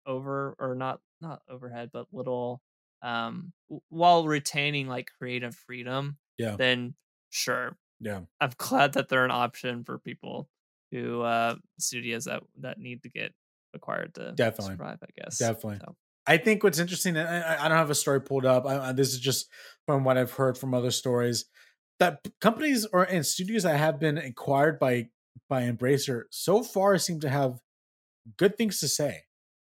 over 0.07 0.55
or 0.59 0.75
not 0.75 1.01
not 1.21 1.43
overhead, 1.49 1.91
but 1.93 2.07
little 2.13 2.61
um, 3.03 3.53
while 3.89 4.27
retaining 4.27 4.89
like 4.89 5.11
creative 5.19 5.55
freedom. 5.55 6.19
Yeah. 6.39 6.57
Then 6.57 6.95
sure, 7.35 7.77
yeah. 8.01 8.21
I'm 8.41 8.53
glad 8.57 8.95
that 8.95 9.09
they're 9.09 9.25
an 9.25 9.31
option 9.31 9.85
for 9.85 9.99
people 9.99 10.49
who 10.93 11.23
uh 11.23 11.57
studios 11.79 12.25
that 12.25 12.43
that 12.61 12.79
need 12.79 13.03
to 13.03 13.09
get 13.09 13.33
acquired 13.75 14.15
to 14.15 14.33
Definitely. 14.33 14.75
survive. 14.75 14.99
I 15.03 15.21
guess 15.21 15.39
Definitely. 15.39 15.79
So, 15.81 15.97
I 16.27 16.39
think 16.39 16.63
what's 16.63 16.79
interesting, 16.79 17.17
and 17.17 17.29
I, 17.29 17.65
I 17.65 17.69
don't 17.69 17.77
have 17.77 17.91
a 17.91 17.95
story 17.95 18.21
pulled 18.21 18.47
up. 18.47 18.65
I, 18.67 18.89
I, 18.89 18.93
this 18.93 19.13
is 19.13 19.21
just 19.21 19.49
from 19.85 20.05
what 20.05 20.17
I've 20.17 20.33
heard 20.33 20.57
from 20.57 20.73
other 20.73 20.91
stories 20.91 21.45
that 22.01 22.27
companies 22.41 22.87
or 22.87 23.05
and 23.05 23.25
studios 23.25 23.63
that 23.65 23.77
have 23.77 23.99
been 23.99 24.19
acquired 24.19 24.79
by 24.79 25.09
by 25.49 25.63
Embracer 25.63 26.23
so 26.31 26.63
far 26.63 26.99
seem 26.99 27.21
to 27.21 27.29
have 27.29 27.61
good 28.37 28.57
things 28.57 28.81
to 28.81 28.89
say. 28.89 29.23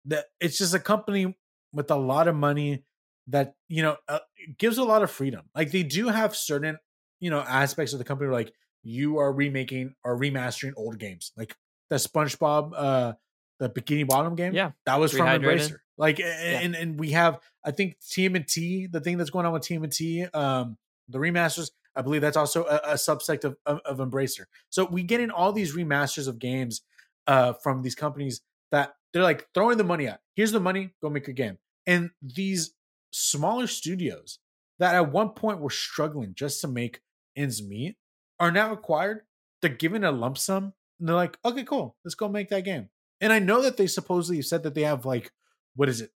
That 0.06 0.26
it's 0.39 0.58
just 0.58 0.74
a 0.74 0.80
company 0.80 1.36
with 1.74 1.89
a 1.89 1.95
lot 1.95 2.28
of 2.28 2.36
money 2.36 2.84
that 3.28 3.56
you 3.68 3.82
know 3.82 3.97
uh, 4.08 4.20
gives 4.58 4.78
a 4.78 4.84
lot 4.84 5.03
of 5.03 5.12
freedom. 5.12 5.49
Like 5.56 5.72
they 5.72 5.84
do 5.84 6.10
have 6.10 6.36
certain 6.36 6.78
you 7.20 7.30
know 7.30 7.39
aspects 7.41 7.93
of 7.93 7.99
the 7.99 8.05
company, 8.05 8.30
like 8.32 8.53
you 8.84 9.18
are 9.18 9.32
remaking 9.32 9.95
or 10.03 10.18
remastering 10.18 10.74
old 10.78 10.99
games, 10.99 11.32
like 11.38 11.55
the 11.89 11.95
SpongeBob, 11.95 12.72
uh, 12.76 13.13
the 13.59 13.70
Bikini 13.70 14.07
Bottom 14.07 14.36
game. 14.36 14.53
yeah, 14.53 14.72
That 14.86 14.99
was 14.99 15.11
from 15.11 15.28
Embracer. 15.41 15.78
Like, 15.97 16.20
a- 16.20 16.26
and 16.26 16.76
and 16.76 16.99
we 16.99 17.11
have, 17.11 17.39
I 17.63 17.72
think 17.72 17.97
TMNT, 18.01 18.91
the 18.91 18.99
thing 18.99 19.18
that's 19.18 19.30
going 19.30 19.45
on 19.45 19.53
with 19.53 19.63
TMNT, 19.63 20.34
um, 20.36 20.78
the 21.09 21.20
remasters. 21.20 21.72
I 21.97 22.01
believe 22.01 22.20
that's 22.22 22.36
also 22.36 22.66
a, 22.66 22.82
a 22.84 22.93
subsect 22.95 23.45
of, 23.45 23.55
of 23.66 23.80
of 23.86 23.97
Embracer. 23.99 24.45
So 24.70 24.84
we 24.86 25.03
get 25.03 25.22
in 25.22 25.32
all 25.32 25.53
these 25.53 25.74
remasters 25.76 26.28
of 26.28 26.39
games, 26.39 26.82
uh, 27.28 27.53
from 27.53 27.82
these 27.84 27.95
companies 27.95 28.41
that 28.72 28.95
they're 29.13 29.24
like 29.24 29.47
throwing 29.53 29.78
the 29.78 29.84
money 29.86 30.07
at. 30.07 30.20
Here's 30.36 30.51
the 30.51 30.59
money, 30.59 30.91
go 31.01 31.09
make 31.09 31.28
a 31.30 31.34
game. 31.34 31.57
And 31.88 32.11
these 32.22 32.74
smaller 33.11 33.68
studios 33.68 34.39
that 34.80 34.96
at 34.96 35.12
one 35.12 35.30
point 35.30 35.60
were 35.60 35.70
struggling 35.70 36.34
just 36.36 36.62
to 36.62 36.68
make 36.68 37.02
ends 37.36 37.62
meet 37.64 37.98
are 38.40 38.52
now 38.52 38.72
acquired. 38.74 39.22
They're 39.62 39.72
given 39.72 40.04
a 40.04 40.12
lump 40.12 40.38
sum, 40.38 40.74
and 41.00 41.08
they're 41.08 41.16
like, 41.16 41.38
okay, 41.46 41.64
cool, 41.64 41.96
let's 42.04 42.16
go 42.16 42.28
make 42.28 42.50
that 42.50 42.66
game. 42.66 42.90
And 43.22 43.32
I 43.34 43.40
know 43.40 43.62
that 43.62 43.78
they 43.78 43.88
supposedly 43.88 44.42
said 44.42 44.64
that 44.64 44.76
they 44.76 44.84
have 44.84 45.06
like, 45.06 45.32
what 45.76 45.90
is 45.90 46.02
it, 46.02 46.12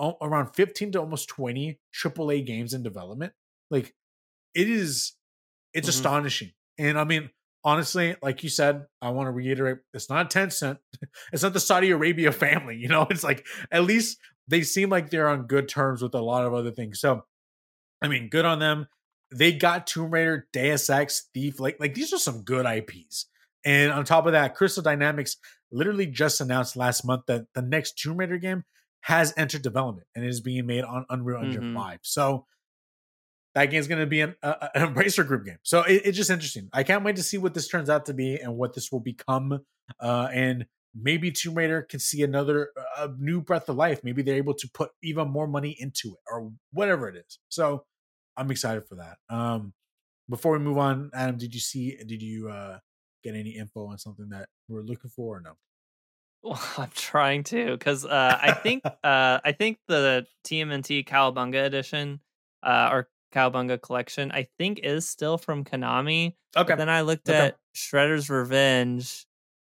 Al- 0.00 0.18
around 0.20 0.54
15 0.54 0.92
to 0.92 1.00
almost 1.00 1.28
20 1.28 1.78
AAA 1.92 2.44
games 2.46 2.72
in 2.74 2.82
development. 2.82 3.32
Like, 3.70 3.94
it 4.54 4.68
is, 4.68 5.14
it's 5.74 5.86
Mhm. 5.86 5.90
astonishing. 5.90 6.52
And 6.78 6.98
I 6.98 7.04
mean, 7.04 7.30
honestly, 7.64 8.14
like 8.22 8.42
you 8.44 8.48
said, 8.48 8.86
I 9.02 9.10
want 9.10 9.26
to 9.26 9.32
reiterate, 9.32 9.78
it's 9.92 10.08
not 10.08 10.30
Tencent, 10.30 10.78
it's 11.32 11.42
not 11.42 11.52
the 11.52 11.60
Saudi 11.60 11.90
Arabia 11.90 12.30
family. 12.32 12.76
You 12.76 12.88
know, 12.88 13.06
it's 13.10 13.24
like 13.24 13.46
at 13.72 13.84
least 13.84 14.18
they 14.46 14.62
seem 14.62 14.88
like 14.90 15.10
they're 15.10 15.28
on 15.28 15.46
good 15.46 15.68
terms 15.68 16.00
with 16.02 16.14
a 16.14 16.20
lot 16.20 16.44
of 16.46 16.54
other 16.54 16.70
things. 16.70 17.00
So, 17.00 17.24
I 18.02 18.08
mean, 18.08 18.28
good 18.28 18.44
on 18.44 18.58
them. 18.58 18.86
They 19.34 19.52
got 19.52 19.86
Tomb 19.86 20.10
Raider, 20.10 20.46
Deus 20.52 20.88
Ex, 20.88 21.28
Thief. 21.34 21.60
Like, 21.60 21.78
like 21.80 21.94
these 21.94 22.12
are 22.12 22.18
some 22.18 22.42
good 22.42 22.64
IPs. 22.66 23.26
And 23.64 23.92
on 23.92 24.04
top 24.04 24.26
of 24.26 24.32
that, 24.32 24.54
Crystal 24.54 24.82
Dynamics 24.82 25.36
literally 25.70 26.06
just 26.06 26.40
announced 26.40 26.76
last 26.76 27.04
month 27.04 27.24
that 27.26 27.46
the 27.54 27.60
next 27.62 27.98
Tomb 27.98 28.16
Raider 28.16 28.38
game 28.38 28.64
has 29.02 29.34
entered 29.36 29.62
development 29.62 30.06
and 30.14 30.24
is 30.24 30.40
being 30.40 30.64
made 30.66 30.84
on 30.84 31.04
Unreal 31.10 31.42
Engine 31.42 31.62
Mhm. 31.72 31.74
5. 31.74 31.98
So 32.02 32.46
that 33.54 33.66
game 33.66 33.80
is 33.80 33.88
going 33.88 34.00
to 34.00 34.06
be 34.06 34.20
an, 34.20 34.34
uh, 34.42 34.68
an 34.74 34.94
Embracer 34.94 35.26
Group 35.26 35.44
game. 35.44 35.58
So 35.62 35.82
it, 35.82 36.02
it's 36.06 36.16
just 36.16 36.30
interesting. 36.30 36.68
I 36.72 36.82
can't 36.84 37.04
wait 37.04 37.16
to 37.16 37.22
see 37.22 37.38
what 37.38 37.54
this 37.54 37.68
turns 37.68 37.90
out 37.90 38.06
to 38.06 38.14
be 38.14 38.36
and 38.36 38.56
what 38.56 38.74
this 38.74 38.90
will 38.92 39.00
become. 39.00 39.60
Uh, 40.00 40.28
and 40.32 40.66
maybe 40.94 41.30
Tomb 41.30 41.54
Raider 41.54 41.82
can 41.82 42.00
see 42.00 42.22
another 42.22 42.70
uh, 42.96 43.08
new 43.18 43.40
breath 43.40 43.68
of 43.68 43.76
life. 43.76 44.00
Maybe 44.02 44.22
they're 44.22 44.36
able 44.36 44.54
to 44.54 44.68
put 44.72 44.90
even 45.02 45.28
more 45.28 45.46
money 45.46 45.76
into 45.78 46.08
it 46.08 46.20
or 46.30 46.50
whatever 46.72 47.08
it 47.08 47.16
is. 47.16 47.38
So 47.48 47.84
I'm 48.36 48.50
excited 48.50 48.84
for 48.88 48.96
that. 48.96 49.16
Um, 49.28 49.72
before 50.28 50.52
we 50.52 50.58
move 50.58 50.78
on, 50.78 51.10
Adam, 51.14 51.38
did 51.38 51.54
you 51.54 51.60
see? 51.60 51.96
Did 52.06 52.22
you 52.22 52.48
uh, 52.50 52.78
get 53.24 53.34
any 53.34 53.50
info 53.50 53.86
on 53.86 53.98
something 53.98 54.28
that 54.30 54.48
we're 54.68 54.82
looking 54.82 55.10
for 55.10 55.38
or 55.38 55.40
no? 55.40 55.52
Well, 56.42 56.60
I'm 56.78 56.90
trying 56.94 57.44
to 57.44 57.72
because 57.72 58.04
uh, 58.04 58.38
I 58.40 58.52
think 58.52 58.84
uh, 59.04 59.40
I 59.44 59.52
think 59.52 59.78
the 59.88 60.26
TMNT 60.46 61.06
Cowabunga 61.06 61.64
edition 61.64 62.20
uh, 62.62 62.88
or 62.92 63.08
Cowabunga 63.34 63.80
collection 63.80 64.30
I 64.32 64.46
think 64.58 64.80
is 64.82 65.08
still 65.08 65.38
from 65.38 65.64
Konami. 65.64 66.34
Okay. 66.56 66.72
But 66.72 66.76
then 66.78 66.88
I 66.88 67.02
looked 67.02 67.28
Okay. 67.28 67.38
at 67.38 67.56
Shredder's 67.76 68.30
Revenge, 68.30 69.26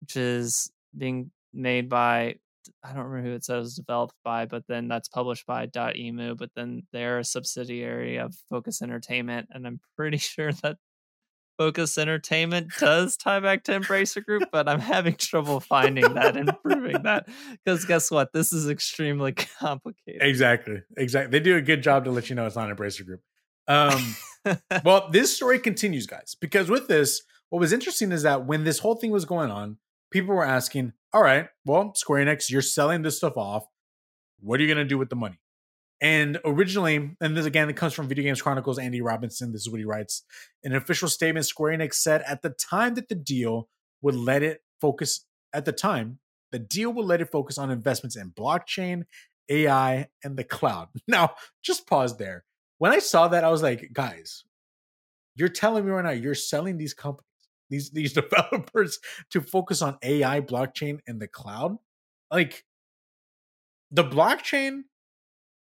which 0.01 0.17
is 0.17 0.71
being 0.97 1.31
made 1.53 1.89
by 1.89 2.37
I 2.85 2.93
don't 2.93 3.05
remember 3.05 3.29
who 3.31 3.35
it 3.35 3.45
says 3.45 3.75
developed 3.75 4.15
by, 4.23 4.47
but 4.47 4.65
then 4.69 4.89
that's 4.89 5.09
published 5.09 5.47
by 5.47 5.67
Dotemu. 5.67 6.37
But 6.37 6.51
then 6.55 6.83
they're 6.93 7.19
a 7.19 7.25
subsidiary 7.25 8.19
of 8.19 8.35
Focus 8.49 8.83
Entertainment, 8.83 9.49
and 9.51 9.67
I'm 9.67 9.81
pretty 9.97 10.19
sure 10.19 10.53
that 10.63 10.77
Focus 11.59 11.99
Entertainment 11.99 12.73
does 12.79 13.19
tie 13.19 13.41
back 13.41 13.65
to 13.65 13.79
Embracer 13.79 14.25
Group, 14.25 14.45
but 14.51 14.67
I'm 14.67 14.81
having 14.81 15.15
trouble 15.17 15.61
finding 15.61 16.15
that 16.15 16.35
and 16.35 16.51
proving 16.63 17.03
that 17.03 17.29
because 17.65 17.85
guess 17.85 18.11
what? 18.11 18.33
This 18.33 18.53
is 18.53 18.69
extremely 18.69 19.33
complicated. 19.59 20.23
Exactly. 20.23 20.81
Exactly. 20.97 21.39
They 21.39 21.45
do 21.45 21.57
a 21.57 21.61
good 21.61 21.83
job 21.83 22.05
to 22.05 22.11
let 22.11 22.31
you 22.31 22.37
know 22.37 22.47
it's 22.47 22.57
not 22.57 22.75
Embracer 22.75 23.05
Group. 23.05 23.21
Um, 23.69 24.17
well, 24.85 25.11
this 25.11 25.37
story 25.37 25.59
continues, 25.59 26.07
guys, 26.07 26.35
because 26.41 26.71
with 26.71 26.89
this, 26.89 27.23
what 27.51 27.59
was 27.59 27.75
interesting 27.75 28.11
is 28.11 28.23
that 28.23 28.47
when 28.47 28.65
this 28.65 28.79
whole 28.79 28.95
thing 28.95 29.11
was 29.11 29.27
going 29.27 29.51
on, 29.51 29.77
people 30.11 30.35
were 30.35 30.47
asking, 30.47 30.93
all 31.13 31.23
right, 31.23 31.49
well, 31.65 31.95
Square 31.95 32.27
Enix, 32.27 32.51
you're 32.51 32.63
selling 32.63 33.03
this 33.03 33.17
stuff 33.19 33.37
off. 33.37 33.65
What 34.41 34.61
are 34.61 34.63
you 34.63 34.69
going 34.73 34.85
to 34.85 34.89
do 34.89 34.99
with 34.99 35.11
the 35.11 35.17
money? 35.17 35.39
And 36.01 36.39
originally, 36.45 37.15
and 37.21 37.37
this 37.37 37.45
again, 37.45 37.69
it 37.69 37.77
comes 37.77 37.93
from 37.93 38.09
Video 38.09 38.25
Games 38.25 38.41
Chronicles, 38.41 38.79
Andy 38.79 39.03
Robinson. 39.03 39.53
This 39.53 39.63
is 39.63 39.71
what 39.71 39.81
he 39.81 39.85
writes. 39.85 40.23
In 40.63 40.73
an 40.73 40.79
official 40.79 41.09
statement, 41.09 41.45
Square 41.47 41.77
Enix 41.77 41.95
said 41.95 42.23
at 42.27 42.41
the 42.43 42.51
time 42.51 42.95
that 42.95 43.09
the 43.09 43.15
deal 43.15 43.69
would 44.01 44.15
let 44.15 44.43
it 44.43 44.63
focus, 44.81 45.27
at 45.53 45.67
the 45.67 45.73
time, 45.73 46.19
the 46.53 46.59
deal 46.59 46.93
will 46.93 47.05
let 47.05 47.21
it 47.21 47.31
focus 47.31 47.59
on 47.59 47.71
investments 47.71 48.17
in 48.17 48.31
blockchain, 48.31 49.05
AI, 49.51 50.09
and 50.25 50.37
the 50.37 50.45
cloud. 50.45 50.89
Now, 51.07 51.35
just 51.63 51.87
pause 51.87 52.17
there. 52.17 52.45
When 52.79 52.93
I 52.93 52.99
saw 52.99 53.29
that, 53.29 53.45
I 53.45 53.51
was 53.51 53.63
like, 53.63 53.91
guys, 53.93 54.45
you're 55.35 55.49
telling 55.49 55.85
me 55.85 55.91
right 55.91 56.05
now 56.05 56.11
you're 56.11 56.35
selling 56.35 56.79
these 56.79 56.95
companies, 56.95 57.27
these 57.71 57.91
these 57.91 58.13
developers 58.21 58.99
to 59.31 59.41
focus 59.41 59.83
on 59.83 59.97
AI, 60.03 60.41
blockchain, 60.41 61.01
and 61.07 61.21
the 61.21 61.29
cloud? 61.29 61.77
Like 62.31 62.65
the 63.91 64.05
blockchain, 64.05 64.83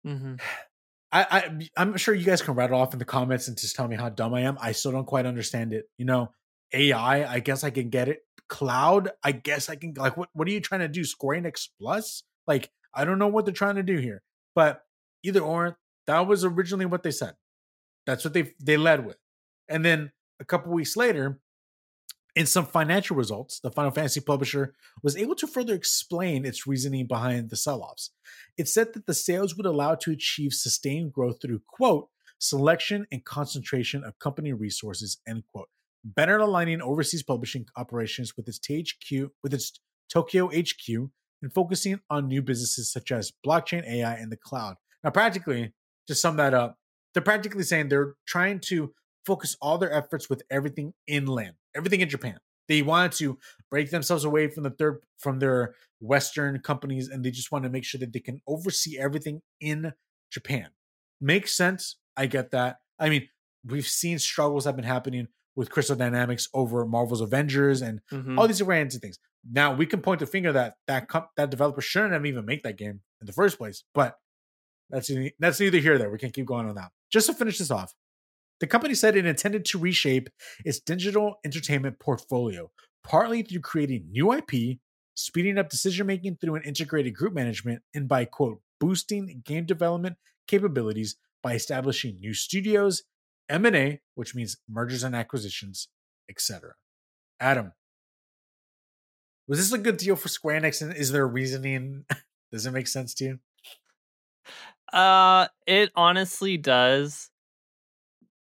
hmm 0.04 0.34
I, 1.12 1.26
I 1.30 1.68
I'm 1.76 1.96
sure 1.96 2.14
you 2.14 2.24
guys 2.24 2.40
can 2.40 2.54
rattle 2.54 2.80
off 2.80 2.92
in 2.92 3.00
the 3.00 3.04
comments 3.04 3.48
and 3.48 3.58
just 3.58 3.74
tell 3.74 3.88
me 3.88 3.96
how 3.96 4.10
dumb 4.10 4.32
I 4.32 4.42
am. 4.42 4.56
I 4.60 4.70
still 4.72 4.92
don't 4.92 5.06
quite 5.06 5.26
understand 5.26 5.72
it. 5.72 5.86
You 5.98 6.04
know, 6.04 6.30
AI, 6.72 7.28
I 7.28 7.40
guess 7.40 7.64
I 7.64 7.70
can 7.70 7.90
get 7.90 8.08
it. 8.08 8.20
Cloud, 8.48 9.10
I 9.24 9.32
guess 9.32 9.68
I 9.68 9.76
can 9.76 9.94
like 9.96 10.16
what 10.16 10.28
what 10.34 10.46
are 10.46 10.52
you 10.52 10.60
trying 10.60 10.82
to 10.82 10.88
do? 10.88 11.04
Square 11.04 11.42
Enix 11.42 11.68
Plus? 11.80 12.22
Like, 12.46 12.70
I 12.94 13.04
don't 13.04 13.18
know 13.18 13.28
what 13.28 13.44
they're 13.44 13.54
trying 13.54 13.76
to 13.76 13.82
do 13.82 13.96
here. 13.96 14.22
But 14.54 14.82
either 15.22 15.40
or, 15.40 15.78
that 16.06 16.26
was 16.26 16.44
originally 16.44 16.86
what 16.86 17.02
they 17.02 17.10
said. 17.10 17.34
That's 18.06 18.24
what 18.24 18.34
they 18.34 18.54
they 18.60 18.76
led 18.76 19.04
with. 19.04 19.16
And 19.68 19.84
then 19.84 20.12
a 20.40 20.44
couple 20.44 20.72
weeks 20.72 20.96
later, 20.96 21.40
in 22.36 22.46
some 22.46 22.66
financial 22.66 23.16
results, 23.16 23.60
the 23.60 23.70
Final 23.70 23.90
Fantasy 23.90 24.20
publisher 24.20 24.74
was 25.02 25.16
able 25.16 25.34
to 25.36 25.46
further 25.46 25.74
explain 25.74 26.44
its 26.44 26.66
reasoning 26.66 27.06
behind 27.06 27.50
the 27.50 27.56
sell 27.56 27.82
offs. 27.82 28.10
It 28.56 28.68
said 28.68 28.92
that 28.94 29.06
the 29.06 29.14
sales 29.14 29.56
would 29.56 29.66
allow 29.66 29.94
to 29.96 30.12
achieve 30.12 30.52
sustained 30.52 31.12
growth 31.12 31.40
through, 31.42 31.62
quote, 31.66 32.08
selection 32.38 33.06
and 33.12 33.24
concentration 33.24 34.04
of 34.04 34.18
company 34.18 34.52
resources, 34.52 35.18
end 35.26 35.44
quote, 35.52 35.68
better 36.04 36.38
aligning 36.38 36.80
overseas 36.80 37.22
publishing 37.22 37.66
operations 37.76 38.36
with 38.36 38.48
its 38.48 38.58
THQ, 38.58 39.30
with 39.42 39.52
its 39.52 39.78
Tokyo 40.08 40.48
HQ, 40.48 41.10
and 41.42 41.52
focusing 41.52 42.00
on 42.08 42.28
new 42.28 42.42
businesses 42.42 42.92
such 42.92 43.12
as 43.12 43.32
blockchain, 43.46 43.86
AI, 43.86 44.14
and 44.14 44.30
the 44.30 44.36
cloud. 44.36 44.76
Now, 45.02 45.10
practically, 45.10 45.72
to 46.06 46.14
sum 46.14 46.36
that 46.36 46.54
up, 46.54 46.78
they're 47.12 47.22
practically 47.22 47.62
saying 47.62 47.88
they're 47.88 48.14
trying 48.26 48.60
to 48.60 48.92
focus 49.30 49.56
all 49.60 49.78
their 49.78 49.92
efforts 49.92 50.28
with 50.28 50.42
everything 50.50 50.92
inland, 51.06 51.54
everything 51.76 52.00
in 52.00 52.08
Japan. 52.08 52.38
They 52.68 52.82
wanted 52.82 53.12
to 53.12 53.38
break 53.70 53.90
themselves 53.92 54.24
away 54.24 54.48
from 54.48 54.64
the 54.64 54.70
third 54.70 55.04
from 55.18 55.38
their 55.38 55.76
Western 56.00 56.58
companies, 56.58 57.08
and 57.08 57.24
they 57.24 57.30
just 57.30 57.52
want 57.52 57.62
to 57.62 57.70
make 57.70 57.84
sure 57.84 58.00
that 58.00 58.12
they 58.12 58.18
can 58.18 58.40
oversee 58.48 58.98
everything 58.98 59.42
in 59.60 59.92
Japan. 60.32 60.70
Makes 61.20 61.56
sense. 61.56 61.96
I 62.16 62.26
get 62.26 62.50
that. 62.50 62.78
I 62.98 63.08
mean, 63.08 63.28
we've 63.64 63.86
seen 63.86 64.18
struggles 64.18 64.64
have 64.64 64.74
been 64.74 64.84
happening 64.84 65.28
with 65.54 65.70
Crystal 65.70 65.94
Dynamics 65.94 66.48
over 66.52 66.84
Marvel's 66.84 67.20
Avengers 67.20 67.82
and 67.82 68.00
mm-hmm. 68.12 68.36
all 68.36 68.48
these 68.48 68.62
random 68.62 68.98
things. 68.98 69.20
Now 69.48 69.72
we 69.74 69.86
can 69.86 70.00
point 70.00 70.18
the 70.18 70.26
finger 70.26 70.52
that 70.52 70.74
that 70.88 71.08
comp- 71.08 71.30
that 71.36 71.50
developer 71.50 71.80
shouldn't 71.80 72.14
have 72.14 72.26
even 72.26 72.44
made 72.44 72.64
that 72.64 72.78
game 72.78 73.00
in 73.20 73.26
the 73.26 73.32
first 73.32 73.58
place, 73.58 73.84
but 73.94 74.18
that's 74.90 75.08
that's 75.38 75.60
neither 75.60 75.78
here 75.78 75.92
nor 75.92 75.98
there. 75.98 76.10
We 76.10 76.18
can 76.18 76.30
keep 76.30 76.46
going 76.46 76.68
on 76.68 76.74
that. 76.74 76.90
Just 77.12 77.26
to 77.28 77.34
finish 77.34 77.58
this 77.58 77.70
off, 77.70 77.94
the 78.60 78.66
company 78.66 78.94
said 78.94 79.16
it 79.16 79.26
intended 79.26 79.64
to 79.66 79.78
reshape 79.78 80.28
its 80.64 80.80
digital 80.80 81.36
entertainment 81.44 81.98
portfolio, 81.98 82.70
partly 83.02 83.42
through 83.42 83.60
creating 83.60 84.08
new 84.10 84.32
IP, 84.32 84.78
speeding 85.14 85.58
up 85.58 85.70
decision 85.70 86.06
making 86.06 86.36
through 86.36 86.54
an 86.54 86.62
integrated 86.62 87.14
group 87.14 87.32
management, 87.34 87.82
and 87.94 88.06
by 88.06 88.24
quote 88.24 88.60
boosting 88.78 89.42
game 89.44 89.66
development 89.66 90.16
capabilities 90.46 91.16
by 91.42 91.54
establishing 91.54 92.18
new 92.20 92.34
studios, 92.34 93.02
M&A, 93.48 94.00
which 94.14 94.34
means 94.34 94.58
mergers 94.68 95.02
and 95.02 95.16
acquisitions, 95.16 95.88
etc. 96.28 96.74
Adam, 97.40 97.72
was 99.48 99.58
this 99.58 99.72
a 99.72 99.78
good 99.78 99.96
deal 99.96 100.16
for 100.16 100.28
Square 100.28 100.60
Enix 100.60 100.82
and 100.82 100.94
is 100.94 101.10
there 101.12 101.26
reasoning? 101.26 102.04
does 102.52 102.66
it 102.66 102.72
make 102.72 102.86
sense 102.86 103.14
to 103.14 103.24
you? 103.24 103.38
Uh 104.92 105.46
it 105.66 105.90
honestly 105.94 106.56
does 106.56 107.30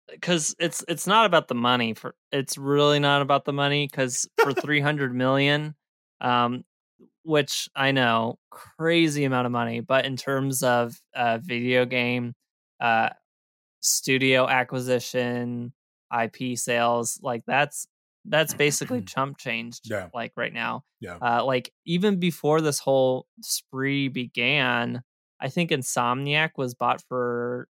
because 0.10 0.56
it's 0.60 0.84
it's 0.88 1.08
not 1.08 1.26
about 1.26 1.48
the 1.48 1.56
money 1.56 1.94
for 1.94 2.16
it's 2.32 2.58
really 2.58 3.00
not 3.00 3.22
about 3.22 3.46
the 3.46 3.54
money 3.54 3.88
because 3.90 4.28
for 4.42 4.54
300 4.62 5.14
million 5.14 5.76
um 6.22 6.64
which 7.24 7.70
i 7.76 7.92
know 7.92 8.38
crazy 8.50 9.26
amount 9.26 9.46
of 9.46 9.52
money 9.52 9.80
but 9.80 10.06
in 10.06 10.16
terms 10.16 10.64
of 10.64 11.00
uh 11.16 11.38
video 11.42 11.86
game 11.86 12.34
uh 12.80 13.10
studio 13.82 14.48
acquisition 14.48 15.74
ip 16.22 16.58
sales 16.58 17.20
like 17.22 17.44
that's 17.46 17.88
that's 18.26 18.54
basically 18.54 19.02
chump 19.06 19.38
changed 19.38 19.90
yeah. 19.90 20.08
like 20.14 20.32
right 20.36 20.54
now 20.54 20.84
yeah 21.00 21.18
uh 21.22 21.44
like 21.44 21.72
even 21.86 22.20
before 22.20 22.62
this 22.62 22.80
whole 22.80 23.28
spree 23.42 24.08
began 24.08 25.02
i 25.40 25.50
think 25.50 25.72
insomniac 25.72 26.52
was 26.58 26.74
bought 26.74 27.02
for 27.08 27.68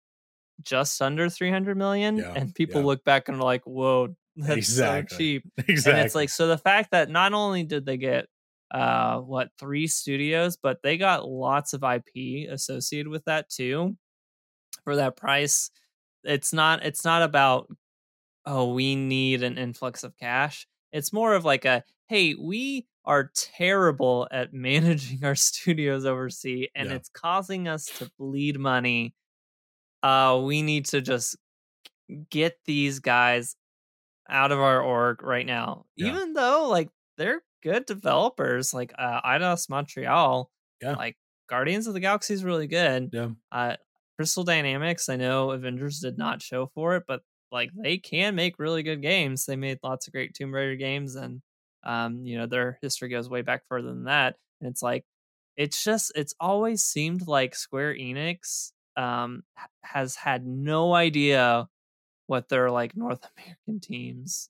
just 0.61 1.01
under 1.01 1.29
300 1.29 1.75
million 1.77 2.17
yeah, 2.17 2.33
and 2.35 2.53
people 2.53 2.81
yeah. 2.81 2.87
look 2.87 3.03
back 3.03 3.27
and 3.27 3.37
are 3.37 3.43
like 3.43 3.63
whoa 3.65 4.15
that's 4.35 4.57
exactly. 4.57 5.15
so 5.15 5.17
cheap 5.17 5.43
exactly 5.67 5.99
and 5.99 6.05
it's 6.05 6.15
like 6.15 6.29
so 6.29 6.47
the 6.47 6.57
fact 6.57 6.91
that 6.91 7.09
not 7.09 7.33
only 7.33 7.63
did 7.63 7.85
they 7.85 7.97
get 7.97 8.27
uh 8.71 9.19
what 9.19 9.49
three 9.59 9.87
studios 9.87 10.57
but 10.57 10.79
they 10.83 10.97
got 10.97 11.27
lots 11.27 11.73
of 11.73 11.83
ip 11.83 12.49
associated 12.49 13.09
with 13.09 13.23
that 13.25 13.49
too 13.49 13.95
for 14.83 14.95
that 14.95 15.15
price 15.15 15.69
it's 16.23 16.53
not 16.53 16.83
it's 16.85 17.03
not 17.05 17.21
about 17.21 17.67
oh 18.45 18.73
we 18.73 18.95
need 18.95 19.43
an 19.43 19.57
influx 19.57 20.03
of 20.03 20.17
cash 20.17 20.67
it's 20.91 21.13
more 21.13 21.33
of 21.33 21.45
like 21.45 21.65
a 21.65 21.83
hey 22.07 22.33
we 22.35 22.87
are 23.05 23.31
terrible 23.35 24.27
at 24.31 24.53
managing 24.53 25.23
our 25.23 25.35
studios 25.35 26.05
overseas 26.05 26.69
and 26.75 26.89
Yeah. 26.89 26.95
it's 26.95 27.09
causing 27.09 27.67
us 27.67 27.85
to 27.99 28.09
bleed 28.17 28.59
money 28.59 29.13
uh 30.03 30.39
we 30.43 30.61
need 30.61 30.85
to 30.87 31.01
just 31.01 31.35
get 32.29 32.57
these 32.65 32.99
guys 32.99 33.55
out 34.29 34.51
of 34.51 34.59
our 34.59 34.81
org 34.81 35.23
right 35.23 35.45
now. 35.45 35.85
Yeah. 35.95 36.07
even 36.09 36.33
though 36.33 36.69
like 36.69 36.89
they're 37.17 37.41
good 37.63 37.85
developers 37.85 38.73
like 38.73 38.93
uh 38.97 39.21
Eidos 39.21 39.69
Montreal 39.69 40.49
Yeah. 40.81 40.93
like 40.95 41.17
Guardians 41.49 41.87
of 41.87 41.93
the 41.93 41.99
Galaxy 41.99 42.33
is 42.33 42.43
really 42.43 42.67
good. 42.67 43.09
Yeah. 43.13 43.29
Uh 43.51 43.75
Crystal 44.17 44.43
Dynamics 44.43 45.09
I 45.09 45.15
know 45.15 45.51
Avengers 45.51 45.99
did 45.99 46.17
not 46.17 46.41
show 46.41 46.67
for 46.75 46.95
it 46.97 47.03
but 47.07 47.21
like 47.51 47.69
they 47.75 47.97
can 47.97 48.35
make 48.35 48.59
really 48.59 48.83
good 48.83 49.01
games. 49.01 49.45
They 49.45 49.55
made 49.55 49.79
lots 49.83 50.07
of 50.07 50.13
great 50.13 50.33
Tomb 50.33 50.53
Raider 50.53 50.75
games 50.75 51.15
and 51.15 51.41
um 51.83 52.25
you 52.25 52.37
know 52.37 52.47
their 52.47 52.77
history 52.81 53.09
goes 53.09 53.29
way 53.29 53.41
back 53.41 53.63
further 53.69 53.87
than 53.89 54.05
that. 54.05 54.35
And 54.61 54.69
it's 54.69 54.81
like 54.81 55.05
it's 55.57 55.83
just 55.83 56.11
it's 56.15 56.33
always 56.39 56.83
seemed 56.83 57.27
like 57.27 57.55
Square 57.55 57.95
Enix 57.95 58.71
um 58.97 59.43
has 59.83 60.15
had 60.15 60.45
no 60.45 60.93
idea 60.93 61.67
what 62.27 62.49
their 62.49 62.69
like 62.71 62.95
North 62.95 63.25
American 63.37 63.79
teams 63.79 64.49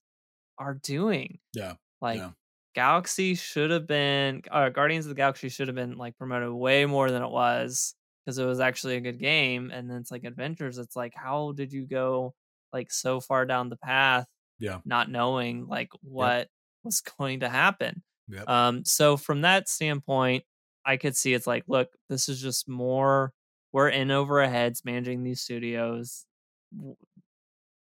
are 0.57 0.75
doing. 0.75 1.39
Yeah, 1.53 1.73
Like 2.01 2.19
yeah. 2.19 2.31
Galaxy 2.75 3.35
should 3.35 3.71
have 3.71 3.87
been 3.87 4.41
uh, 4.51 4.69
Guardians 4.69 5.05
of 5.05 5.09
the 5.09 5.15
Galaxy 5.15 5.49
should 5.49 5.67
have 5.67 5.75
been 5.75 5.97
like 5.97 6.17
promoted 6.17 6.51
way 6.51 6.85
more 6.85 7.09
than 7.11 7.23
it 7.23 7.29
was 7.29 7.95
because 8.25 8.37
it 8.37 8.45
was 8.45 8.59
actually 8.59 8.95
a 8.95 9.01
good 9.01 9.19
game 9.19 9.71
and 9.73 9.89
then 9.89 9.97
it's 9.97 10.11
like 10.11 10.23
Adventures 10.23 10.77
it's 10.77 10.95
like 10.95 11.13
how 11.15 11.51
did 11.53 11.71
you 11.73 11.85
go 11.85 12.33
like 12.71 12.91
so 12.91 13.19
far 13.19 13.45
down 13.45 13.69
the 13.69 13.77
path 13.77 14.25
Yeah. 14.59 14.79
not 14.85 15.09
knowing 15.09 15.67
like 15.67 15.89
what 16.01 16.47
was 16.83 17.01
going 17.19 17.41
to 17.41 17.49
happen. 17.49 18.03
Yep. 18.29 18.47
Um, 18.49 18.85
so 18.85 19.17
from 19.17 19.41
that 19.41 19.67
standpoint, 19.69 20.43
I 20.85 20.97
could 20.97 21.15
see 21.15 21.33
it's 21.33 21.45
like, 21.47 21.63
look, 21.67 21.89
this 22.09 22.27
is 22.29 22.41
just 22.41 22.67
more. 22.69 23.31
We're 23.74 23.89
in 23.89 24.11
over 24.11 24.41
our 24.41 24.49
heads 24.49 24.86
managing 24.86 25.24
these 25.24 25.41
studios. 25.41 26.26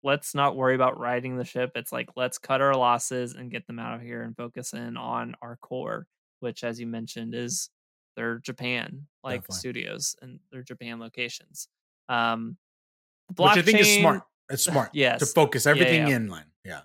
Let's 0.03 0.35
not 0.35 0.57
worry 0.57 0.75
about 0.75 0.99
riding 0.99 1.37
the 1.37 1.45
ship. 1.45 1.73
It's 1.75 1.93
like 1.93 2.09
let's 2.17 2.39
cut 2.39 2.63
our 2.63 2.75
losses 2.75 3.35
and 3.35 3.51
get 3.51 3.67
them 3.67 3.79
out 3.79 3.97
of 3.97 4.01
here 4.01 4.23
and 4.23 4.35
focus 4.35 4.73
in 4.73 4.97
on 4.97 5.35
our 5.43 5.57
core, 5.61 6.07
which, 6.39 6.65
as 6.65 6.81
you 6.81 6.87
mentioned, 6.87 7.35
is 7.35 7.69
their 8.17 8.39
Japan 8.39 9.07
like 9.23 9.43
Definitely. 9.43 9.59
studios 9.59 10.17
and 10.23 10.41
their 10.53 10.63
Japan 10.63 11.01
locations. 11.01 11.69
Um, 12.09 12.57
which 13.37 13.59
I 13.59 13.63
think 13.63 13.81
is 13.81 13.95
smart. 13.97 14.23
It's 14.49 14.65
smart. 14.65 14.91
Yes. 14.95 15.21
to 15.21 15.27
focus 15.27 15.67
everything 15.67 16.09
yeah. 16.09 16.17
inland. 16.17 16.47
Yeah, 16.65 16.81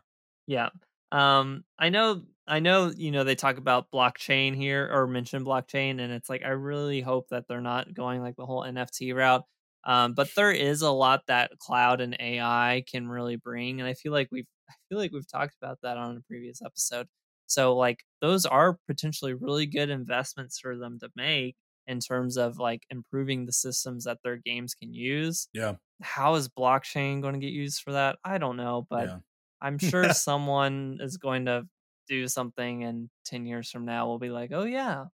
Yeah. 0.48 0.70
Um 1.12 1.64
I 1.80 1.90
know 1.90 2.24
I 2.48 2.60
know 2.60 2.92
you 2.96 3.12
know 3.12 3.24
they 3.24 3.36
talk 3.36 3.58
about 3.58 3.92
blockchain 3.94 4.56
here 4.56 4.90
or 4.92 5.08
mention 5.08 5.44
blockchain 5.44 6.00
and 6.00 6.12
it's 6.14 6.30
like 6.30 6.44
I 6.44 6.50
really 6.50 7.02
hope 7.02 7.28
that 7.30 7.46
they're 7.48 7.62
not 7.62 7.94
going 7.94 8.22
like 8.22 8.36
the 8.36 8.46
whole 8.46 8.64
NFT 8.64 9.16
route. 9.16 9.44
Um 9.86 10.14
but 10.14 10.30
there 10.36 10.52
is 10.52 10.82
a 10.82 10.92
lot 10.92 11.22
that 11.28 11.58
cloud 11.60 12.02
and 12.02 12.16
AI 12.20 12.84
can 12.90 13.08
really 13.08 13.36
bring 13.36 13.80
and 13.80 13.88
I 13.88 13.94
feel 13.94 14.12
like 14.12 14.30
we've 14.32 14.48
I 14.70 14.74
feel 14.90 14.98
like 14.98 15.12
we've 15.12 15.30
talked 15.30 15.56
about 15.62 15.80
that 15.84 15.98
on 15.98 16.18
a 16.18 16.22
previous 16.22 16.62
episode. 16.64 17.08
So 17.48 17.76
like 17.76 18.04
those 18.22 18.46
are 18.46 18.78
potentially 18.88 19.34
really 19.34 19.66
good 19.66 19.90
investments 19.90 20.60
for 20.60 20.78
them 20.78 21.00
to 21.00 21.10
make 21.16 21.56
in 21.88 22.00
terms 22.00 22.38
of 22.38 22.58
like 22.58 22.84
improving 22.90 23.46
the 23.46 23.54
systems 23.54 24.06
that 24.06 24.20
their 24.24 24.38
games 24.38 24.74
can 24.74 24.94
use. 24.94 25.48
yeah, 25.54 25.76
How 26.02 26.36
is 26.36 26.50
blockchain 26.50 27.22
going 27.22 27.34
to 27.34 27.40
get 27.40 27.54
used 27.54 27.82
for 27.82 27.94
that? 27.94 28.18
I 28.24 28.38
don't 28.38 28.58
know, 28.58 28.88
but 28.90 29.08
yeah. 29.08 29.18
I'm 29.62 29.78
sure 29.80 30.12
someone 30.14 30.98
is 31.02 31.18
going 31.18 31.46
to 31.46 31.68
do 32.08 32.28
something 32.28 32.84
and 32.84 33.10
10 33.26 33.46
years 33.46 33.70
from 33.70 33.86
now 33.86 34.08
we'll 34.08 34.20
be 34.20 34.30
like, 34.30 34.52
"Oh 34.54 34.66
yeah." 34.66 35.06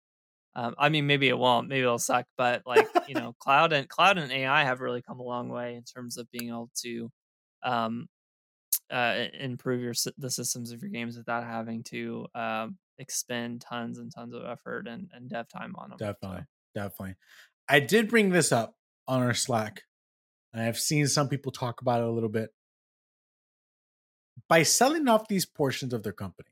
Um, 0.55 0.75
I 0.79 0.89
mean, 0.89 1.07
maybe 1.07 1.29
it 1.29 1.39
won't. 1.39 1.69
Maybe 1.69 1.83
it'll 1.83 1.99
suck, 1.99 2.27
but 2.37 2.63
like 2.67 2.89
you 3.09 3.15
know, 3.15 3.35
cloud 3.41 3.73
and 3.73 3.89
cloud 3.89 4.19
and 4.19 4.33
AI 4.33 4.65
have 4.65 4.81
really 4.81 5.03
come 5.03 5.21
a 5.21 5.25
long 5.25 5.49
way 5.49 5.77
in 5.77 5.85
terms 5.85 6.17
of 6.17 6.31
being 6.31 6.49
able 6.49 6.71
to 6.83 7.11
um, 7.63 8.09
uh, 8.91 9.27
improve 9.39 9.81
your 9.83 9.95
the 10.19 10.31
systems 10.31 10.73
of 10.73 10.83
your 10.83 10.91
games 10.91 11.17
without 11.17 11.45
having 11.45 11.85
to 11.85 12.27
um, 12.35 12.79
expend 12.99 13.61
tons 13.61 13.99
and 13.99 14.13
tons 14.13 14.35
of 14.35 14.45
effort 14.45 14.89
and, 14.89 15.09
and 15.15 15.31
dev 15.31 15.49
time 15.49 15.75
on 15.77 15.91
them. 15.91 15.99
Definitely. 15.99 16.45
Definitely. 16.75 17.15
I 17.69 17.81
did 17.81 18.09
bring 18.09 18.31
this 18.31 18.53
up 18.53 18.75
on 19.07 19.23
our 19.23 19.35
Slack, 19.35 19.83
and 20.53 20.63
I've 20.63 20.79
seen 20.79 21.07
some 21.07 21.29
people 21.29 21.53
talk 21.53 21.81
about 21.81 22.01
it 22.01 22.07
a 22.07 22.11
little 22.11 22.29
bit. 22.29 22.51
by 24.49 24.63
selling 24.65 25.07
off 25.07 25.29
these 25.29 25.47
portions 25.47 25.93
of 25.93 26.03
their 26.03 26.13
company. 26.13 26.49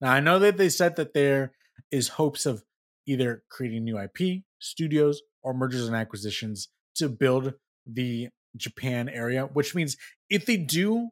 Now, 0.00 0.12
I 0.12 0.20
know 0.20 0.38
that 0.38 0.56
they 0.56 0.68
said 0.68 0.96
that 0.96 1.14
there 1.14 1.52
is 1.90 2.08
hopes 2.08 2.46
of 2.46 2.64
either 3.06 3.42
creating 3.48 3.84
new 3.84 3.98
IP, 3.98 4.42
studios, 4.58 5.22
or 5.42 5.54
mergers 5.54 5.86
and 5.86 5.96
acquisitions 5.96 6.68
to 6.96 7.08
build 7.08 7.54
the 7.86 8.28
Japan 8.56 9.08
area, 9.08 9.44
which 9.44 9.74
means 9.74 9.96
if 10.28 10.44
they 10.46 10.56
do 10.56 11.10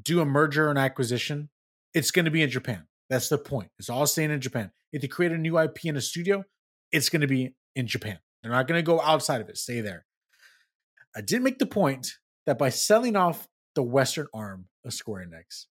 do 0.00 0.20
a 0.20 0.26
merger 0.26 0.68
and 0.68 0.78
acquisition, 0.78 1.48
it's 1.94 2.10
going 2.10 2.26
to 2.26 2.30
be 2.30 2.42
in 2.42 2.50
Japan. 2.50 2.86
That's 3.08 3.28
the 3.28 3.38
point. 3.38 3.70
It's 3.78 3.88
all 3.88 4.06
staying 4.06 4.30
in 4.30 4.40
Japan. 4.40 4.72
If 4.92 5.00
they 5.00 5.08
create 5.08 5.32
a 5.32 5.38
new 5.38 5.58
IP 5.58 5.86
in 5.86 5.96
a 5.96 6.00
studio, 6.00 6.44
it's 6.92 7.08
going 7.08 7.22
to 7.22 7.26
be 7.26 7.54
in 7.74 7.86
Japan. 7.86 8.18
They're 8.42 8.52
not 8.52 8.68
going 8.68 8.78
to 8.78 8.82
go 8.82 9.00
outside 9.00 9.40
of 9.40 9.48
it, 9.48 9.56
stay 9.56 9.80
there. 9.80 10.04
I 11.16 11.20
did 11.22 11.42
make 11.42 11.58
the 11.58 11.66
point 11.66 12.18
that 12.44 12.58
by 12.58 12.68
selling 12.68 13.16
off 13.16 13.48
the 13.74 13.82
Western 13.82 14.26
arm 14.34 14.66
of 14.84 14.92
Square 14.92 15.28
Enix, 15.28 15.66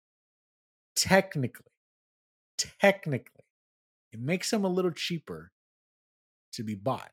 technically, 0.95 1.71
technically, 2.57 3.45
it 4.11 4.19
makes 4.19 4.49
them 4.51 4.63
a 4.63 4.69
little 4.69 4.91
cheaper 4.91 5.51
to 6.53 6.63
be 6.63 6.75
bought. 6.75 7.11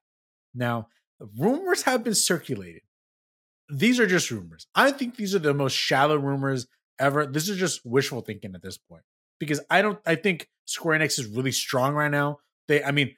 Now, 0.55 0.89
rumors 1.39 1.83
have 1.83 2.05
been 2.05 2.15
circulated. 2.15 2.83
These 3.69 3.99
are 3.99 4.07
just 4.07 4.31
rumors. 4.31 4.67
I 4.75 4.91
think 4.91 5.17
these 5.17 5.35
are 5.35 5.39
the 5.39 5.55
most 5.55 5.75
shallow 5.75 6.17
rumors 6.17 6.67
ever. 6.99 7.27
This 7.27 7.49
is 7.49 7.59
just 7.59 7.81
wishful 7.85 8.21
thinking 8.21 8.55
at 8.55 8.63
this 8.63 8.77
point 8.77 9.03
because 9.39 9.61
I 9.71 9.83
don't. 9.83 9.99
I 10.07 10.15
think 10.15 10.49
Square 10.67 11.01
Enix 11.01 11.19
is 11.19 11.27
really 11.27 11.53
strong 11.53 11.95
right 11.95 12.11
now. 12.11 12.39
They, 12.69 12.85
I 12.85 12.91
mean, 12.91 13.17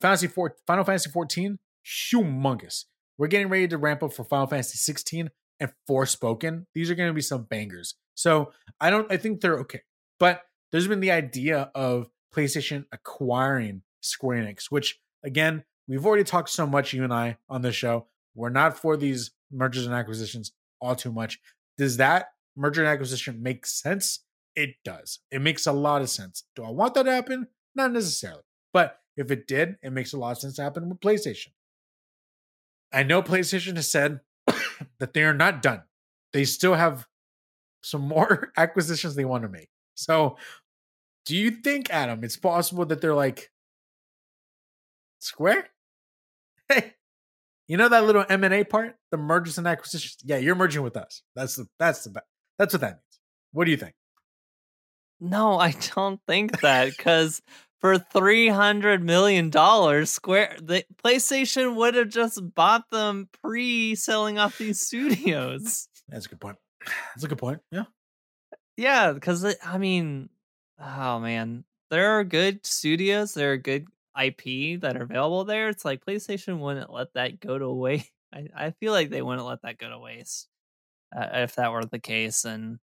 Fantasy 0.00 0.26
Four, 0.26 0.56
Final 0.66 0.84
Fantasy 0.84 1.10
14, 1.10 1.58
humongous. 1.86 2.84
We're 3.18 3.28
getting 3.28 3.48
ready 3.48 3.68
to 3.68 3.78
ramp 3.78 4.02
up 4.02 4.12
for 4.12 4.24
Final 4.24 4.46
Fantasy 4.46 4.78
16 4.78 5.30
and 5.60 5.72
Forspoken. 5.88 6.64
These 6.74 6.90
are 6.90 6.94
going 6.94 7.10
to 7.10 7.14
be 7.14 7.20
some 7.20 7.44
bangers. 7.44 7.94
So 8.14 8.52
I 8.80 8.90
don't. 8.90 9.10
I 9.12 9.16
think 9.16 9.40
they're 9.40 9.58
okay, 9.60 9.82
but 10.18 10.42
there's 10.72 10.88
been 10.88 11.00
the 11.00 11.10
idea 11.10 11.70
of 11.74 12.10
PlayStation 12.34 12.84
acquiring 12.92 13.82
Square 14.00 14.44
Enix, 14.44 14.66
which 14.70 15.00
again 15.24 15.64
we've 15.88 16.06
already 16.06 16.24
talked 16.24 16.50
so 16.50 16.66
much 16.66 16.92
you 16.92 17.04
and 17.04 17.12
I 17.12 17.38
on 17.48 17.62
this 17.62 17.74
show. 17.74 18.06
We're 18.34 18.50
not 18.50 18.78
for 18.78 18.96
these 18.96 19.32
mergers 19.50 19.86
and 19.86 19.94
acquisitions 19.94 20.52
all 20.80 20.94
too 20.94 21.12
much. 21.12 21.40
Does 21.76 21.96
that 21.98 22.28
merger 22.56 22.82
and 22.82 22.90
acquisition 22.90 23.42
make 23.42 23.66
sense? 23.66 24.20
It 24.56 24.76
does. 24.84 25.20
It 25.30 25.40
makes 25.40 25.66
a 25.66 25.72
lot 25.72 26.02
of 26.02 26.10
sense. 26.10 26.44
Do 26.54 26.64
I 26.64 26.70
want 26.70 26.94
that 26.94 27.04
to 27.04 27.12
happen? 27.12 27.48
Not 27.74 27.92
necessarily. 27.92 28.42
But 28.72 29.00
if 29.16 29.30
it 29.30 29.46
did, 29.46 29.76
it 29.82 29.90
makes 29.92 30.12
a 30.12 30.18
lot 30.18 30.32
of 30.32 30.38
sense 30.38 30.56
to 30.56 30.62
happen 30.62 30.88
with 30.88 31.00
PlayStation. 31.00 31.48
I 32.92 33.02
know 33.02 33.22
PlayStation 33.22 33.76
has 33.76 33.90
said 33.90 34.20
that 34.98 35.14
they 35.14 35.22
are 35.22 35.34
not 35.34 35.62
done. 35.62 35.82
They 36.32 36.44
still 36.44 36.74
have 36.74 37.06
some 37.82 38.02
more 38.02 38.52
acquisitions 38.56 39.14
they 39.14 39.24
want 39.24 39.42
to 39.42 39.48
make. 39.48 39.68
So, 39.94 40.36
do 41.26 41.36
you 41.36 41.50
think, 41.50 41.90
Adam, 41.90 42.24
it's 42.24 42.36
possible 42.36 42.84
that 42.86 43.00
they're 43.00 43.14
like, 43.14 43.50
Square? 45.20 45.68
Hey, 46.68 46.94
you 47.68 47.76
know 47.76 47.88
that 47.88 48.04
little 48.04 48.24
M 48.28 48.42
and 48.44 48.54
A 48.54 48.64
part, 48.64 48.96
the 49.10 49.16
mergers 49.16 49.58
and 49.58 49.66
acquisitions. 49.66 50.16
Yeah, 50.24 50.38
you're 50.38 50.54
merging 50.54 50.82
with 50.82 50.96
us. 50.96 51.22
That's 51.36 51.56
the 51.56 51.66
that's 51.78 52.04
the 52.04 52.22
that's 52.58 52.74
what 52.74 52.80
that 52.80 52.92
means. 52.92 53.20
What 53.52 53.64
do 53.66 53.70
you 53.70 53.76
think? 53.76 53.94
No, 55.20 55.58
I 55.58 55.72
don't 55.94 56.20
think 56.26 56.60
that 56.62 56.96
because 56.96 57.42
for 57.80 57.98
three 57.98 58.48
hundred 58.48 59.02
million 59.04 59.50
dollars, 59.50 60.10
Square 60.10 60.56
the 60.62 60.84
PlayStation 61.04 61.76
would 61.76 61.94
have 61.94 62.08
just 62.08 62.40
bought 62.54 62.88
them 62.90 63.28
pre-selling 63.42 64.38
off 64.38 64.58
these 64.58 64.80
studios. 64.80 65.88
That's 66.08 66.26
a 66.26 66.30
good 66.30 66.40
point. 66.40 66.56
That's 67.14 67.24
a 67.24 67.28
good 67.28 67.38
point. 67.38 67.60
Yeah, 67.70 67.84
yeah, 68.76 69.12
because 69.12 69.56
I 69.64 69.78
mean, 69.78 70.30
oh 70.80 71.20
man, 71.20 71.64
there 71.90 72.18
are 72.18 72.24
good 72.24 72.64
studios. 72.64 73.34
There 73.34 73.52
are 73.52 73.56
good 73.56 73.86
IP 74.20 74.80
that 74.80 74.96
are 74.96 75.02
available 75.02 75.44
there. 75.44 75.68
It's 75.68 75.84
like 75.84 76.04
PlayStation 76.04 76.58
wouldn't 76.58 76.92
let 76.92 77.12
that 77.14 77.40
go 77.40 77.58
to 77.58 77.70
waste. 77.70 78.10
I, 78.32 78.46
I 78.54 78.70
feel 78.70 78.92
like 78.92 79.10
they 79.10 79.22
wouldn't 79.22 79.46
let 79.46 79.62
that 79.62 79.78
go 79.78 79.90
to 79.90 79.98
waste 79.98 80.48
uh, 81.16 81.26
if 81.32 81.56
that 81.56 81.72
were 81.72 81.84
the 81.84 81.98
case. 81.98 82.44
And 82.44 82.78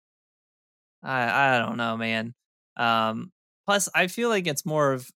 I 1.03 1.55
I 1.57 1.59
don't 1.59 1.77
know, 1.77 1.97
man. 1.97 2.35
Um, 2.77 3.33
plus, 3.67 3.89
I 3.95 4.09
feel 4.09 4.29
like 4.29 4.47
it's 4.47 4.67
more 4.67 4.93
of 4.93 5.09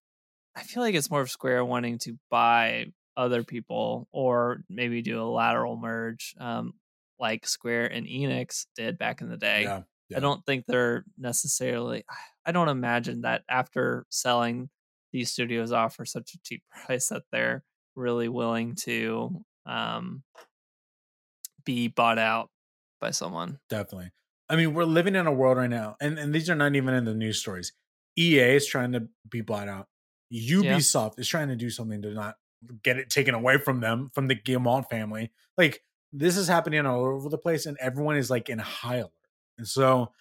I 0.55 0.63
feel 0.63 0.83
like 0.83 0.95
it's 0.95 1.11
more 1.11 1.21
of 1.21 1.31
Square 1.31 1.65
wanting 1.65 1.97
to 1.99 2.17
buy 2.29 2.87
other 3.17 3.43
people 3.43 4.07
or 4.11 4.63
maybe 4.69 5.01
do 5.01 5.21
a 5.21 5.23
lateral 5.23 5.77
merge, 5.77 6.35
um, 6.39 6.73
like 7.19 7.47
Square 7.47 7.87
and 7.87 8.07
Enix 8.07 8.65
did 8.75 8.97
back 8.97 9.21
in 9.21 9.29
the 9.29 9.37
day. 9.37 9.63
Yeah, 9.63 9.81
yeah. 10.09 10.17
I 10.17 10.19
don't 10.19 10.45
think 10.45 10.65
they're 10.65 11.05
necessarily. 11.17 12.03
I 12.45 12.51
don't 12.51 12.69
imagine 12.69 13.21
that 13.21 13.43
after 13.49 14.05
selling 14.09 14.69
these 15.11 15.31
studios 15.31 15.71
off 15.71 15.95
for 15.95 16.05
such 16.05 16.33
a 16.33 16.39
cheap 16.43 16.63
price 16.85 17.09
that 17.09 17.23
they're 17.31 17.63
really 17.95 18.29
willing 18.29 18.75
to 18.75 19.43
um, 19.65 20.23
be 21.65 21.87
bought 21.87 22.17
out 22.17 22.49
by 22.99 23.11
someone. 23.11 23.59
Definitely. 23.69 24.11
I 24.49 24.55
mean, 24.55 24.73
we're 24.73 24.83
living 24.83 25.15
in 25.15 25.27
a 25.27 25.31
world 25.31 25.57
right 25.57 25.69
now, 25.69 25.95
and, 26.01 26.19
and 26.19 26.33
these 26.33 26.49
are 26.49 26.55
not 26.55 26.75
even 26.75 26.93
in 26.93 27.05
the 27.05 27.13
news 27.13 27.39
stories. 27.39 27.71
EA 28.17 28.55
is 28.55 28.67
trying 28.67 28.91
to 28.91 29.07
be 29.29 29.41
bought 29.41 29.69
out. 29.69 29.87
Ubisoft 30.33 31.13
yeah. 31.15 31.21
is 31.21 31.27
trying 31.27 31.47
to 31.47 31.55
do 31.55 31.69
something 31.69 32.01
to 32.01 32.11
not 32.11 32.35
get 32.83 32.97
it 32.97 33.09
taken 33.09 33.33
away 33.33 33.57
from 33.57 33.79
them, 33.79 34.11
from 34.13 34.27
the 34.27 34.35
Guillemot 34.35 34.89
family. 34.89 35.31
Like, 35.57 35.83
this 36.11 36.35
is 36.35 36.47
happening 36.49 36.85
all 36.85 37.05
over 37.05 37.29
the 37.29 37.37
place, 37.37 37.65
and 37.65 37.77
everyone 37.79 38.17
is 38.17 38.29
like 38.29 38.49
in 38.49 38.59
high 38.59 38.97
alert. 38.97 39.11
And 39.57 39.67
so 39.67 40.11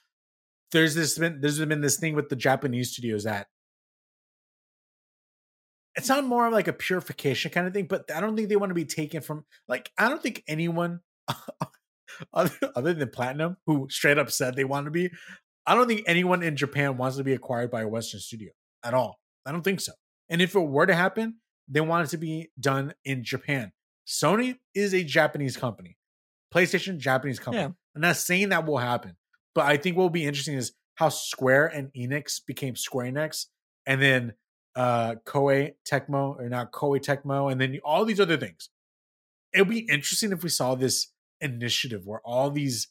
there's 0.73 0.95
this 0.95 1.18
been 1.18 1.41
there's 1.41 1.59
been 1.59 1.81
this 1.81 1.99
thing 1.99 2.14
with 2.14 2.29
the 2.29 2.37
Japanese 2.37 2.93
studios 2.93 3.25
that 3.25 3.49
it's 5.97 6.09
not 6.09 6.25
more 6.25 6.47
of 6.47 6.53
like 6.53 6.68
a 6.68 6.73
purification 6.73 7.51
kind 7.51 7.66
of 7.66 7.75
thing, 7.75 7.87
but 7.87 8.11
I 8.14 8.21
don't 8.21 8.37
think 8.37 8.49
they 8.49 8.57
want 8.57 8.71
to 8.71 8.75
be 8.75 8.85
taken 8.85 9.21
from 9.21 9.45
like 9.68 9.91
I 9.99 10.09
don't 10.09 10.23
think 10.23 10.43
anyone 10.47 11.01
other, 12.33 12.55
other 12.75 12.95
than 12.95 13.11
Platinum 13.11 13.57
who 13.66 13.89
straight 13.91 14.18
up 14.18 14.31
said 14.31 14.55
they 14.55 14.64
want 14.64 14.87
to 14.87 14.91
be. 14.91 15.11
I 15.66 15.75
don't 15.75 15.87
think 15.87 16.05
anyone 16.07 16.43
in 16.43 16.57
Japan 16.57 16.97
wants 16.97 17.16
to 17.16 17.25
be 17.25 17.33
acquired 17.33 17.71
by 17.71 17.83
a 17.83 17.89
Western 17.89 18.21
studio 18.21 18.51
at 18.83 18.95
all. 18.95 19.21
I 19.45 19.53
don't 19.53 19.62
think 19.62 19.81
so. 19.81 19.93
And 20.29 20.41
if 20.41 20.55
it 20.55 20.61
were 20.61 20.87
to 20.87 20.95
happen, 20.95 21.37
they 21.68 21.81
want 21.81 22.07
it 22.07 22.11
to 22.11 22.18
be 22.18 22.51
done 22.59 22.95
in 23.05 23.23
Japan. 23.23 23.73
Sony 24.07 24.57
is 24.75 24.95
a 24.95 25.05
Japanese 25.05 25.57
company. 25.57 25.97
PlayStation, 26.53 26.99
Japanese 26.99 27.39
company. 27.39 27.62
Yeah. 27.62 27.71
I'm 27.95 28.01
not 28.01 28.16
saying 28.16 28.49
that 28.49 28.66
will 28.66 28.79
happen, 28.79 29.16
but 29.55 29.66
I 29.66 29.76
think 29.76 29.96
what 29.96 30.03
will 30.05 30.11
be 30.11 30.26
interesting 30.26 30.57
is 30.57 30.72
how 30.96 31.09
Square 31.09 31.68
and 31.68 31.92
Enix 31.92 32.40
became 32.44 32.76
Square 32.76 33.12
Enix, 33.12 33.46
and 33.86 34.01
then 34.01 34.34
uh 34.76 35.16
Koei 35.26 35.74
Tecmo 35.88 36.38
or 36.38 36.48
not 36.48 36.72
Koei 36.72 37.01
Tecmo, 37.01 37.51
and 37.51 37.61
then 37.61 37.78
all 37.84 38.05
these 38.05 38.20
other 38.20 38.36
things. 38.36 38.70
It'll 39.53 39.66
be 39.66 39.80
interesting 39.80 40.30
if 40.32 40.44
we 40.44 40.48
saw 40.48 40.74
this 40.74 41.09
initiative 41.40 42.07
where 42.07 42.20
all 42.24 42.51
these 42.51 42.88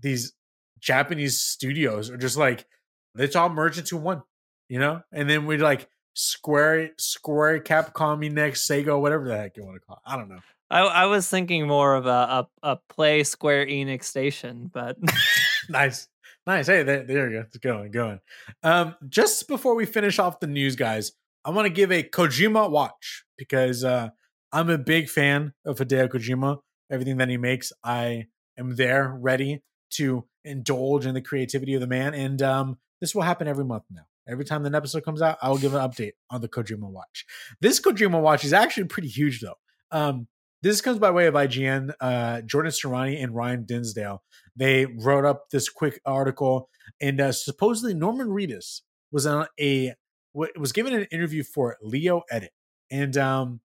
these 0.00 0.32
Japanese 0.80 1.42
studios 1.42 2.10
are 2.10 2.16
just 2.16 2.36
like 2.36 2.66
let's 3.14 3.36
all 3.36 3.48
merge 3.48 3.78
into 3.78 3.96
one, 3.96 4.22
you 4.68 4.78
know, 4.78 5.02
and 5.12 5.28
then 5.28 5.46
we're 5.46 5.58
like 5.58 5.88
Square, 6.14 6.90
Square, 6.98 7.60
Capcom, 7.60 8.30
next 8.32 8.68
Sega, 8.68 8.98
whatever 9.00 9.28
the 9.28 9.36
heck 9.36 9.56
you 9.56 9.64
want 9.64 9.76
to 9.76 9.80
call 9.80 9.96
it. 9.96 10.10
I 10.10 10.16
don't 10.16 10.28
know. 10.28 10.40
I, 10.70 10.80
I 10.80 11.06
was 11.06 11.28
thinking 11.28 11.66
more 11.66 11.94
of 11.94 12.06
a, 12.06 12.10
a, 12.10 12.48
a 12.62 12.76
play 12.88 13.24
Square 13.24 13.66
Enix 13.66 14.04
station, 14.04 14.70
but 14.72 14.98
nice. 15.70 16.08
Nice. 16.46 16.66
Hey, 16.66 16.82
there, 16.82 17.04
there 17.04 17.30
you 17.30 17.38
go. 17.38 17.44
It's 17.46 17.56
going, 17.58 17.90
going. 17.90 18.20
Um, 18.62 18.94
just 19.08 19.48
before 19.48 19.74
we 19.74 19.84
finish 19.84 20.18
off 20.18 20.40
the 20.40 20.46
news, 20.46 20.76
guys, 20.76 21.12
I 21.44 21.50
want 21.50 21.66
to 21.66 21.72
give 21.72 21.92
a 21.92 22.02
Kojima 22.02 22.70
watch 22.70 23.24
because 23.36 23.84
uh, 23.84 24.08
I'm 24.52 24.70
a 24.70 24.78
big 24.78 25.08
fan 25.08 25.52
of 25.64 25.78
Hideo 25.78 26.08
Kojima. 26.08 26.58
Everything 26.90 27.18
that 27.18 27.28
he 27.28 27.36
makes, 27.36 27.72
I 27.84 28.26
am 28.58 28.76
there, 28.76 29.14
ready 29.20 29.62
to 29.90 30.24
indulge 30.44 31.06
in 31.06 31.14
the 31.14 31.20
creativity 31.20 31.74
of 31.74 31.80
the 31.80 31.86
man. 31.86 32.14
And 32.14 32.40
um, 32.40 32.78
this 33.00 33.14
will 33.14 33.22
happen 33.22 33.46
every 33.46 33.64
month 33.64 33.84
now. 33.90 34.02
Every 34.26 34.44
time 34.44 34.64
an 34.66 34.74
episode 34.74 35.04
comes 35.04 35.22
out, 35.22 35.38
I 35.40 35.48
will 35.48 35.58
give 35.58 35.74
an 35.74 35.80
update 35.80 36.12
on 36.30 36.40
the 36.40 36.48
Kojima 36.48 36.90
watch. 36.90 37.24
This 37.60 37.80
Kojima 37.80 38.20
watch 38.20 38.44
is 38.44 38.52
actually 38.52 38.84
pretty 38.84 39.08
huge, 39.08 39.40
though. 39.40 39.54
Um, 39.90 40.28
this 40.62 40.80
comes 40.80 40.98
by 40.98 41.10
way 41.10 41.26
of 41.26 41.34
IGN. 41.34 41.92
Uh, 42.00 42.40
Jordan 42.42 42.72
Sirani 42.72 43.22
and 43.22 43.34
Ryan 43.34 43.64
Dinsdale 43.64 44.22
they 44.58 44.86
wrote 44.86 45.24
up 45.24 45.50
this 45.50 45.68
quick 45.68 46.00
article, 46.04 46.68
and 47.00 47.20
uh, 47.20 47.32
supposedly 47.32 47.94
Norman 47.94 48.26
Reedus 48.28 48.82
was 49.12 49.24
on 49.24 49.46
a 49.58 49.94
was 50.34 50.72
given 50.72 50.92
an 50.92 51.06
interview 51.10 51.42
for 51.42 51.76
Leo 51.80 52.22
Edit, 52.30 52.52
and 52.90 53.16
um, 53.16 53.60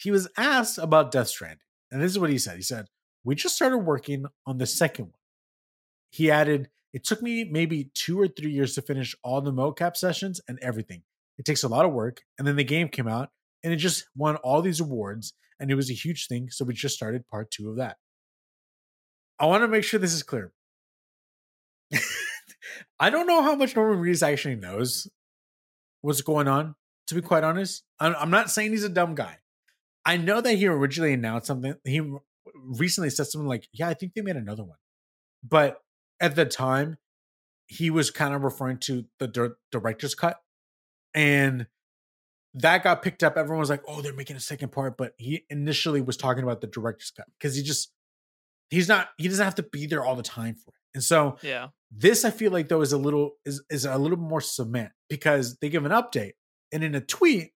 he 0.00 0.10
was 0.10 0.28
asked 0.36 0.78
about 0.78 1.12
Death 1.12 1.28
Stranding, 1.28 1.58
and 1.90 2.02
this 2.02 2.10
is 2.10 2.18
what 2.18 2.30
he 2.30 2.38
said. 2.38 2.56
He 2.56 2.62
said, 2.62 2.86
"We 3.24 3.34
just 3.34 3.54
started 3.54 3.78
working 3.78 4.24
on 4.46 4.58
the 4.58 4.66
second 4.66 5.06
one." 5.06 5.20
He 6.10 6.30
added, 6.30 6.70
"It 6.94 7.04
took 7.04 7.20
me 7.20 7.44
maybe 7.44 7.90
two 7.94 8.18
or 8.18 8.26
three 8.26 8.52
years 8.52 8.74
to 8.74 8.82
finish 8.82 9.14
all 9.22 9.42
the 9.42 9.52
mocap 9.52 9.96
sessions 9.96 10.40
and 10.48 10.58
everything. 10.60 11.02
It 11.38 11.44
takes 11.44 11.62
a 11.62 11.68
lot 11.68 11.84
of 11.84 11.92
work, 11.92 12.22
and 12.38 12.48
then 12.48 12.56
the 12.56 12.64
game 12.64 12.88
came 12.88 13.06
out, 13.06 13.28
and 13.62 13.72
it 13.72 13.76
just 13.76 14.06
won 14.16 14.36
all 14.36 14.62
these 14.62 14.80
awards." 14.80 15.34
And 15.58 15.70
it 15.70 15.74
was 15.74 15.90
a 15.90 15.94
huge 15.94 16.26
thing. 16.26 16.48
So 16.48 16.64
we 16.64 16.72
just 16.72 16.94
started 16.94 17.28
part 17.28 17.50
two 17.50 17.68
of 17.68 17.76
that. 17.76 17.98
I 19.40 19.46
want 19.46 19.62
to 19.62 19.68
make 19.68 19.84
sure 19.84 19.98
this 19.98 20.12
is 20.12 20.22
clear. 20.22 20.52
I 23.00 23.08
don't 23.08 23.26
know 23.26 23.42
how 23.42 23.56
much 23.56 23.74
Norman 23.74 23.98
Reedus 23.98 24.22
actually 24.22 24.56
knows 24.56 25.08
what's 26.02 26.20
going 26.20 26.46
on. 26.46 26.74
To 27.06 27.14
be 27.14 27.22
quite 27.22 27.42
honest, 27.42 27.82
I'm, 27.98 28.30
not 28.30 28.50
saying 28.50 28.70
he's 28.70 28.84
a 28.84 28.88
dumb 28.88 29.16
guy. 29.16 29.38
I 30.04 30.16
know 30.16 30.40
that 30.40 30.54
he 30.54 30.68
originally 30.68 31.12
announced 31.12 31.46
something. 31.46 31.74
He 31.84 32.00
recently 32.54 33.10
said 33.10 33.26
something 33.26 33.48
like, 33.48 33.66
"Yeah, 33.72 33.88
I 33.88 33.94
think 33.94 34.14
they 34.14 34.22
made 34.22 34.36
another 34.36 34.62
one," 34.62 34.78
but 35.42 35.82
at 36.20 36.36
the 36.36 36.44
time, 36.44 36.98
he 37.66 37.90
was 37.90 38.12
kind 38.12 38.32
of 38.32 38.42
referring 38.42 38.78
to 38.78 39.06
the 39.18 39.26
di- 39.26 39.48
director's 39.72 40.14
cut, 40.14 40.40
and 41.12 41.66
that 42.54 42.84
got 42.84 43.02
picked 43.02 43.24
up. 43.24 43.36
Everyone 43.36 43.60
was 43.60 43.70
like, 43.70 43.82
"Oh, 43.88 44.02
they're 44.02 44.12
making 44.12 44.36
a 44.36 44.40
second 44.40 44.70
part," 44.70 44.96
but 44.96 45.14
he 45.18 45.44
initially 45.50 46.00
was 46.00 46.16
talking 46.16 46.44
about 46.44 46.60
the 46.60 46.68
director's 46.68 47.10
cut 47.10 47.26
because 47.38 47.56
he 47.56 47.62
just 47.64 47.92
he's 48.70 48.88
not 48.88 49.08
he 49.18 49.28
doesn't 49.28 49.44
have 49.44 49.56
to 49.56 49.62
be 49.62 49.86
there 49.86 50.04
all 50.04 50.16
the 50.16 50.22
time 50.22 50.54
for 50.54 50.70
it. 50.70 50.80
And 50.94 51.04
so 51.04 51.36
Yeah. 51.42 51.68
this 51.90 52.24
I 52.24 52.30
feel 52.30 52.50
like 52.52 52.68
though 52.68 52.80
is 52.80 52.92
a 52.92 52.98
little 52.98 53.32
is 53.44 53.62
is 53.70 53.84
a 53.84 53.98
little 53.98 54.18
more 54.18 54.40
cement 54.40 54.90
because 55.08 55.56
they 55.58 55.68
give 55.68 55.84
an 55.84 55.92
update 55.92 56.32
and 56.72 56.82
in 56.84 56.94
a 56.94 57.00
tweet, 57.00 57.50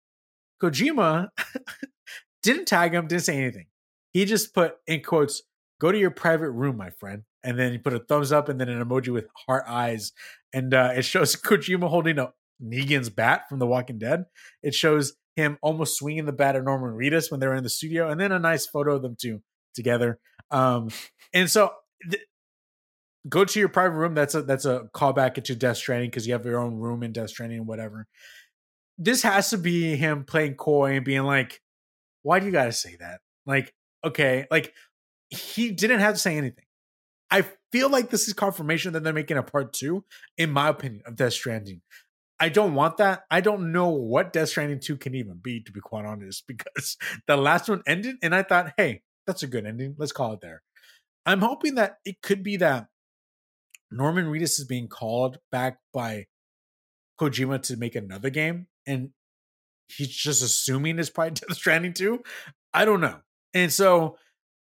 Kojima 0.62 1.28
didn't 2.42 2.66
tag 2.66 2.94
him, 2.94 3.06
didn't 3.06 3.24
say 3.24 3.36
anything. 3.38 3.66
He 4.12 4.24
just 4.24 4.54
put 4.54 4.74
in 4.86 5.02
quotes, 5.02 5.42
"Go 5.80 5.90
to 5.92 5.98
your 5.98 6.10
private 6.10 6.50
room, 6.50 6.76
my 6.76 6.90
friend," 6.90 7.22
and 7.42 7.58
then 7.58 7.72
he 7.72 7.78
put 7.78 7.92
a 7.94 7.98
thumbs 8.00 8.32
up 8.32 8.48
and 8.48 8.60
then 8.60 8.68
an 8.68 8.84
emoji 8.84 9.12
with 9.12 9.26
heart 9.46 9.64
eyes, 9.66 10.12
and 10.52 10.72
uh, 10.74 10.92
it 10.96 11.02
shows 11.02 11.34
Kojima 11.40 11.88
holding 11.88 12.18
a 12.18 12.32
Negan's 12.62 13.10
bat 13.10 13.48
from 13.48 13.58
The 13.58 13.66
Walking 13.66 13.98
Dead. 13.98 14.24
It 14.62 14.74
shows 14.74 15.14
him 15.36 15.58
almost 15.62 15.96
swinging 15.98 16.26
the 16.26 16.32
bat 16.32 16.54
at 16.54 16.62
Norman 16.62 16.94
Reedus 16.94 17.30
when 17.30 17.40
they 17.40 17.48
were 17.48 17.56
in 17.56 17.64
the 17.64 17.70
studio, 17.70 18.08
and 18.08 18.20
then 18.20 18.30
a 18.32 18.38
nice 18.38 18.66
photo 18.66 18.94
of 18.96 19.02
them 19.02 19.16
two 19.20 19.42
together. 19.74 20.18
Um, 20.50 20.90
and 21.32 21.50
so. 21.50 21.72
Th- 22.10 22.22
go 23.28 23.44
to 23.44 23.58
your 23.58 23.68
private 23.68 23.96
room. 23.96 24.14
That's 24.14 24.34
a 24.34 24.42
that's 24.42 24.64
a 24.64 24.88
callback 24.94 25.38
into 25.38 25.54
Death 25.54 25.78
Stranding 25.78 26.10
because 26.10 26.26
you 26.26 26.32
have 26.32 26.44
your 26.44 26.58
own 26.58 26.76
room 26.76 27.02
in 27.02 27.12
Death 27.12 27.30
Stranding 27.30 27.60
and 27.60 27.68
whatever. 27.68 28.06
This 28.98 29.22
has 29.22 29.50
to 29.50 29.58
be 29.58 29.96
him 29.96 30.24
playing 30.24 30.54
coy 30.54 30.96
and 30.96 31.04
being 31.04 31.24
like, 31.24 31.60
"Why 32.22 32.38
do 32.38 32.46
you 32.46 32.52
got 32.52 32.66
to 32.66 32.72
say 32.72 32.96
that?" 33.00 33.20
Like, 33.46 33.74
okay, 34.04 34.46
like 34.50 34.72
he 35.30 35.70
didn't 35.70 36.00
have 36.00 36.14
to 36.14 36.20
say 36.20 36.36
anything. 36.36 36.64
I 37.30 37.44
feel 37.72 37.88
like 37.88 38.10
this 38.10 38.28
is 38.28 38.34
confirmation 38.34 38.92
that 38.92 39.02
they're 39.02 39.12
making 39.12 39.38
a 39.38 39.42
part 39.42 39.72
two, 39.72 40.04
in 40.38 40.50
my 40.50 40.68
opinion, 40.68 41.02
of 41.06 41.16
Death 41.16 41.32
Stranding. 41.32 41.80
I 42.38 42.48
don't 42.48 42.74
want 42.74 42.98
that. 42.98 43.22
I 43.30 43.40
don't 43.40 43.72
know 43.72 43.88
what 43.88 44.32
Death 44.32 44.50
Stranding 44.50 44.80
2 44.80 44.96
can 44.96 45.14
even 45.14 45.38
be, 45.38 45.60
to 45.62 45.72
be 45.72 45.80
quite 45.80 46.04
honest, 46.04 46.44
because 46.48 46.96
the 47.26 47.36
last 47.36 47.68
one 47.68 47.82
ended 47.86 48.16
and 48.22 48.34
I 48.34 48.42
thought, 48.42 48.74
hey, 48.76 49.02
that's 49.26 49.42
a 49.42 49.46
good 49.46 49.66
ending. 49.66 49.94
Let's 49.98 50.12
call 50.12 50.32
it 50.32 50.40
there. 50.40 50.62
I'm 51.26 51.40
hoping 51.40 51.76
that 51.76 51.96
it 52.04 52.20
could 52.22 52.42
be 52.42 52.56
that 52.58 52.86
Norman 53.90 54.26
Reedus 54.26 54.58
is 54.58 54.64
being 54.64 54.88
called 54.88 55.38
back 55.50 55.78
by 55.92 56.26
Kojima 57.20 57.62
to 57.62 57.76
make 57.76 57.94
another 57.94 58.30
game, 58.30 58.66
and 58.86 59.10
he's 59.88 60.08
just 60.08 60.42
assuming 60.42 60.98
it's 60.98 61.10
probably 61.10 61.30
Death 61.34 61.56
Stranding 61.56 61.92
2. 61.92 62.20
I 62.72 62.84
don't 62.84 63.00
know. 63.00 63.20
And 63.54 63.72
so 63.72 64.18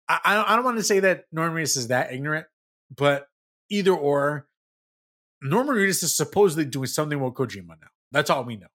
I, 0.08 0.44
I 0.46 0.56
don't 0.56 0.64
want 0.64 0.78
to 0.78 0.84
say 0.84 1.00
that 1.00 1.24
Norman 1.30 1.62
Reedus 1.62 1.76
is 1.76 1.88
that 1.88 2.12
ignorant, 2.12 2.46
but 2.94 3.26
either 3.70 3.92
or, 3.92 4.46
Norman 5.42 5.76
Reedus 5.76 6.02
is 6.02 6.16
supposedly 6.16 6.64
doing 6.64 6.86
something 6.86 7.20
with 7.20 7.34
Kojima 7.34 7.68
now. 7.68 7.88
That's 8.10 8.30
all 8.30 8.44
we 8.44 8.56
know. 8.56 8.66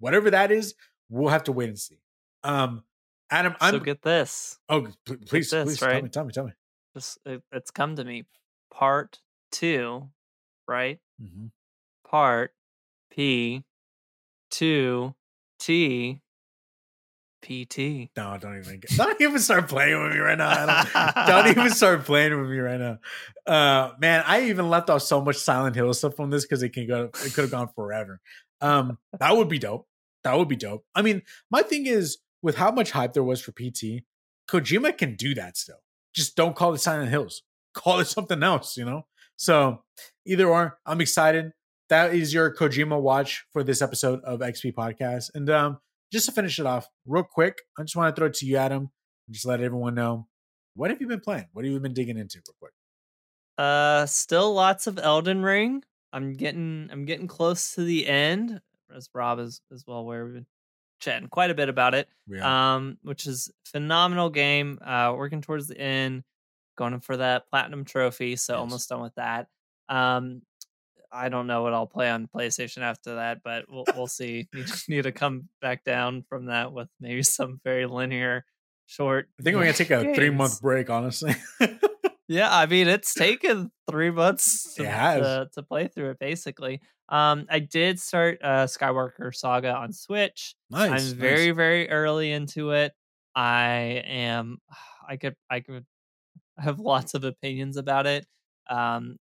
Whatever 0.00 0.30
that 0.30 0.50
is, 0.50 0.74
we'll 1.08 1.30
have 1.30 1.44
to 1.44 1.52
wait 1.52 1.68
and 1.68 1.78
see. 1.78 1.98
Um, 2.42 2.82
Adam, 3.30 3.54
I'm 3.60 3.74
so 3.74 3.80
get 3.80 4.02
this. 4.02 4.58
oh 4.68 4.88
pl- 5.04 5.16
please, 5.26 5.50
this, 5.50 5.64
please 5.64 5.78
tell 5.78 6.02
me, 6.02 6.08
tell 6.08 6.24
me, 6.24 6.32
tell 6.32 6.44
me. 6.46 6.52
Just 6.94 7.18
it, 7.24 7.42
it's 7.52 7.70
come 7.70 7.96
to 7.96 8.04
me. 8.04 8.24
Part 8.72 9.20
two, 9.52 10.08
right? 10.66 10.98
Mm-hmm. 11.22 11.46
Part 12.08 12.52
P 13.10 13.64
two 14.50 15.14
T 15.58 16.20
PT. 17.42 18.10
No, 18.16 18.36
don't 18.38 18.58
even 18.58 18.80
get, 18.80 18.90
don't 18.96 19.20
even 19.20 19.38
start 19.38 19.68
playing 19.68 20.02
with 20.02 20.12
me 20.12 20.18
right 20.18 20.36
now. 20.36 20.50
Adam. 20.50 21.26
don't 21.26 21.46
even 21.58 21.70
start 21.70 22.04
playing 22.04 22.38
with 22.38 22.50
me 22.50 22.58
right 22.58 22.78
now. 22.80 22.98
Uh 23.46 23.92
man, 23.98 24.24
I 24.26 24.48
even 24.48 24.68
left 24.68 24.90
off 24.90 25.02
so 25.02 25.20
much 25.20 25.36
Silent 25.36 25.76
Hill 25.76 25.92
stuff 25.94 26.16
from 26.16 26.30
this 26.30 26.44
because 26.44 26.62
it 26.62 26.70
can 26.70 26.86
go 26.86 27.04
it 27.04 27.32
could 27.34 27.42
have 27.42 27.50
gone 27.50 27.68
forever. 27.74 28.20
Um, 28.60 28.98
that 29.18 29.36
would 29.36 29.48
be 29.48 29.58
dope. 29.58 29.86
That 30.24 30.36
would 30.36 30.48
be 30.48 30.56
dope. 30.56 30.84
I 30.94 31.00
mean, 31.02 31.22
my 31.50 31.62
thing 31.62 31.86
is 31.86 32.18
with 32.42 32.56
how 32.56 32.70
much 32.70 32.90
hype 32.90 33.12
there 33.12 33.22
was 33.22 33.40
for 33.40 33.52
PT, 33.52 34.04
Kojima 34.48 34.96
can 34.96 35.16
do 35.16 35.34
that 35.34 35.56
still. 35.56 35.82
Just 36.14 36.36
don't 36.36 36.56
call 36.56 36.74
it 36.74 36.78
Silent 36.78 37.10
Hills. 37.10 37.42
Call 37.72 38.00
it 38.00 38.06
something 38.06 38.42
else, 38.42 38.76
you 38.76 38.84
know? 38.84 39.02
So 39.36 39.84
either 40.26 40.48
or, 40.48 40.78
I'm 40.84 41.00
excited. 41.00 41.52
That 41.88 42.12
is 42.12 42.34
your 42.34 42.52
Kojima 42.52 43.00
watch 43.00 43.44
for 43.52 43.62
this 43.62 43.80
episode 43.80 44.20
of 44.24 44.40
XP 44.40 44.74
Podcast. 44.74 45.30
And 45.34 45.48
um, 45.48 45.78
just 46.12 46.26
to 46.26 46.32
finish 46.32 46.58
it 46.58 46.66
off, 46.66 46.88
real 47.06 47.22
quick, 47.22 47.58
I 47.78 47.82
just 47.82 47.94
want 47.94 48.14
to 48.14 48.18
throw 48.18 48.26
it 48.26 48.34
to 48.34 48.46
you, 48.46 48.56
Adam, 48.56 48.90
just 49.30 49.46
let 49.46 49.60
everyone 49.60 49.94
know 49.94 50.26
what 50.74 50.90
have 50.90 51.00
you 51.00 51.06
been 51.06 51.20
playing? 51.20 51.46
What 51.52 51.64
have 51.64 51.72
you 51.72 51.80
been 51.80 51.94
digging 51.94 52.18
into 52.18 52.38
real 52.38 52.56
quick? 52.58 52.72
Uh, 53.58 54.06
still 54.06 54.52
lots 54.52 54.86
of 54.86 54.98
Elden 54.98 55.42
Ring. 55.42 55.82
I'm 56.12 56.32
getting 56.34 56.88
I'm 56.90 57.04
getting 57.04 57.26
close 57.26 57.74
to 57.74 57.84
the 57.84 58.08
end, 58.08 58.60
as 58.94 59.08
Rob 59.14 59.38
is 59.38 59.60
as 59.72 59.84
well. 59.86 60.04
Where 60.04 60.24
we've 60.24 60.34
been 60.34 60.46
chatting 61.00 61.28
quite 61.28 61.50
a 61.50 61.54
bit 61.54 61.68
about 61.68 61.94
it. 61.94 62.08
Yeah. 62.28 62.74
Um, 62.74 62.98
which 63.02 63.26
is 63.26 63.50
phenomenal 63.64 64.30
game. 64.30 64.78
Uh, 64.84 65.14
working 65.16 65.40
towards 65.40 65.66
the 65.68 65.78
end, 65.78 66.22
going 66.76 67.00
for 67.00 67.16
that 67.16 67.48
platinum 67.50 67.84
trophy. 67.84 68.36
So 68.36 68.54
Yes. 68.54 68.60
almost 68.60 68.88
done 68.88 69.00
with 69.02 69.14
that. 69.16 69.48
Um, 69.88 70.42
I 71.12 71.28
don't 71.28 71.48
know 71.48 71.62
what 71.62 71.74
I'll 71.74 71.88
play 71.88 72.08
on 72.08 72.28
PlayStation 72.32 72.82
after 72.82 73.16
that, 73.16 73.42
but 73.42 73.64
we'll 73.68 73.84
we'll 73.96 74.06
see. 74.06 74.48
Need, 74.54 74.66
need 74.88 75.02
to 75.02 75.12
come 75.12 75.48
back 75.60 75.82
down 75.84 76.22
from 76.28 76.46
that 76.46 76.72
with 76.72 76.88
maybe 77.00 77.24
some 77.24 77.60
very 77.64 77.86
linear, 77.86 78.44
short. 78.86 79.28
I 79.40 79.42
think 79.42 79.56
we're 79.56 79.62
gonna 79.64 79.72
take 79.72 79.90
a 79.90 80.14
three 80.14 80.30
month 80.30 80.60
break, 80.62 80.88
honestly. 80.88 81.34
Yeah, 82.28 82.48
I 82.48 82.66
mean 82.66 82.86
it's 82.86 83.12
taken 83.12 83.72
three 83.90 84.12
months 84.12 84.74
to, 84.74 84.84
to, 84.84 85.50
to 85.52 85.62
play 85.64 85.88
through 85.88 86.10
it. 86.10 86.20
Basically, 86.20 86.80
um, 87.10 87.46
I 87.50 87.58
did 87.58 87.98
start 88.00 88.38
uh, 88.42 88.64
Skywalker 88.66 89.34
Saga 89.34 89.74
on 89.74 89.92
Switch. 89.92 90.54
nice. 90.70 90.90
I'm 91.12 91.18
very 91.18 91.50
very 91.50 91.90
early 91.90 92.32
into 92.32 92.70
it. 92.72 92.92
I 93.34 94.02
am. 94.06 94.58
I 95.08 95.16
could 95.16 95.34
I 95.50 95.60
could 95.60 95.84
have 96.58 96.78
lots 96.80 97.14
of 97.14 97.24
opinions 97.24 97.76
about 97.76 98.06
it. 98.06 98.26
Um, 98.68 99.16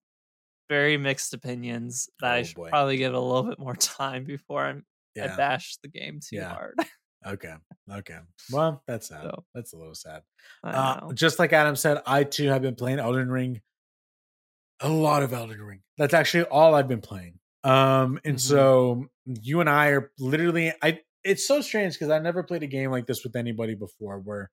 very 0.70 0.98
mixed 0.98 1.34
opinions 1.34 2.10
that 2.22 2.32
I 2.34 2.40
Oh, 2.40 2.44
should 2.44 2.56
boy. 2.56 2.70
probably 2.70 2.98
give 2.98 3.14
it 3.14 3.18
a 3.18 3.20
little 3.20 3.44
bit 3.49 3.57
more 3.60 3.76
time 3.76 4.24
before 4.24 4.64
I'm, 4.66 4.86
I 5.20 5.28
bash 5.36 5.78
the 5.82 5.88
game 5.90 6.20
too 6.20 6.38
Yeah. 6.38 6.53
hard. 6.53 6.76
Okay. 7.28 7.53
Okay. 7.91 8.20
Well, 8.49 8.82
that's 8.88 9.10
sad. 9.10 9.24
So, 9.24 9.44
That's 9.53 9.74
a 9.74 9.78
little 9.78 9.94
sad. 9.94 10.22
Uh, 10.64 11.11
just 11.14 11.38
like 11.38 11.52
Adam 11.52 11.76
said, 11.76 12.02
I 12.06 12.24
too 12.24 12.48
have 12.48 12.61
been 12.61 12.76
playing 12.76 12.99
Elden 12.99 13.30
Ring. 13.30 13.60
A 14.80 14.88
lot 14.90 15.24
of 15.24 15.34
Elden 15.34 15.61
Ring. 15.61 15.82
That's 15.98 16.14
actually 16.14 16.45
all 16.45 16.76
I've 16.76 16.88
been 16.88 17.02
playing. 17.02 17.39
Um, 17.64 18.19
and 18.26 18.38
Mhm. 18.38 18.40
so 18.40 19.07
you 19.26 19.60
and 19.60 19.69
I 19.69 19.90
are 19.90 20.11
literally 20.19 20.73
I 20.81 21.02
it's 21.23 21.45
so 21.48 21.61
strange 21.61 21.94
because 21.95 22.10
I 22.10 22.19
never 22.19 22.44
played 22.44 22.64
a 22.64 22.68
game 22.68 22.91
like 22.91 23.06
this 23.07 23.23
with 23.23 23.36
anybody 23.36 23.76
before 23.76 24.19
where 24.19 24.52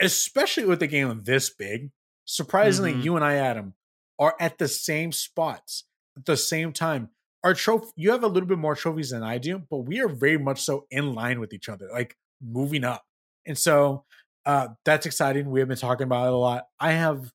especially 0.00 0.64
with 0.64 0.82
a 0.82 0.86
game 0.86 1.22
this 1.24 1.50
big, 1.54 1.90
surprisingly, 2.24 2.94
Mhm. 2.94 3.02
you 3.04 3.16
and 3.16 3.24
I, 3.24 3.36
Adam, 3.36 3.74
are 4.18 4.34
at 4.40 4.58
the 4.58 4.68
same 4.68 5.12
spots 5.12 5.84
at 6.16 6.26
the 6.26 6.36
same 6.36 6.72
time. 6.72 7.10
Our 7.44 7.54
trophy, 7.54 7.90
you 7.96 8.10
have 8.12 8.24
a 8.24 8.28
little 8.28 8.48
bit 8.48 8.58
more 8.58 8.74
trophies 8.76 9.10
than 9.10 9.22
I 9.22 9.38
do, 9.38 9.58
but 9.70 9.78
we 9.78 10.00
are 10.00 10.08
very 10.08 10.38
much 10.38 10.60
so 10.62 10.86
in 10.90 11.14
line 11.14 11.40
with 11.40 11.52
each 11.52 11.68
other, 11.68 11.88
like 11.92 12.16
moving 12.40 12.84
up. 12.84 13.04
And 13.46 13.58
so 13.58 14.04
uh 14.46 14.68
that's 14.84 15.06
exciting. 15.06 15.50
We 15.50 15.60
have 15.60 15.68
been 15.68 15.78
talking 15.78 16.04
about 16.04 16.26
it 16.28 16.32
a 16.32 16.36
lot. 16.36 16.66
I 16.80 16.92
have 16.92 17.32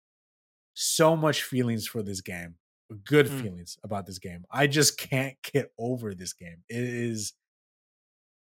so 0.75 1.15
much 1.15 1.43
feelings 1.43 1.87
for 1.87 2.03
this 2.03 2.21
game. 2.21 2.57
Good 3.03 3.25
Mm. 3.27 3.41
feelings 3.41 3.77
about 3.83 4.05
this 4.05 4.17
game. 4.19 4.45
I 4.49 4.67
just 4.67 4.97
can't 4.97 5.35
get 5.43 5.71
over 5.77 6.13
this 6.13 6.33
game. 6.33 6.63
It 6.69 6.83
is 6.83 7.33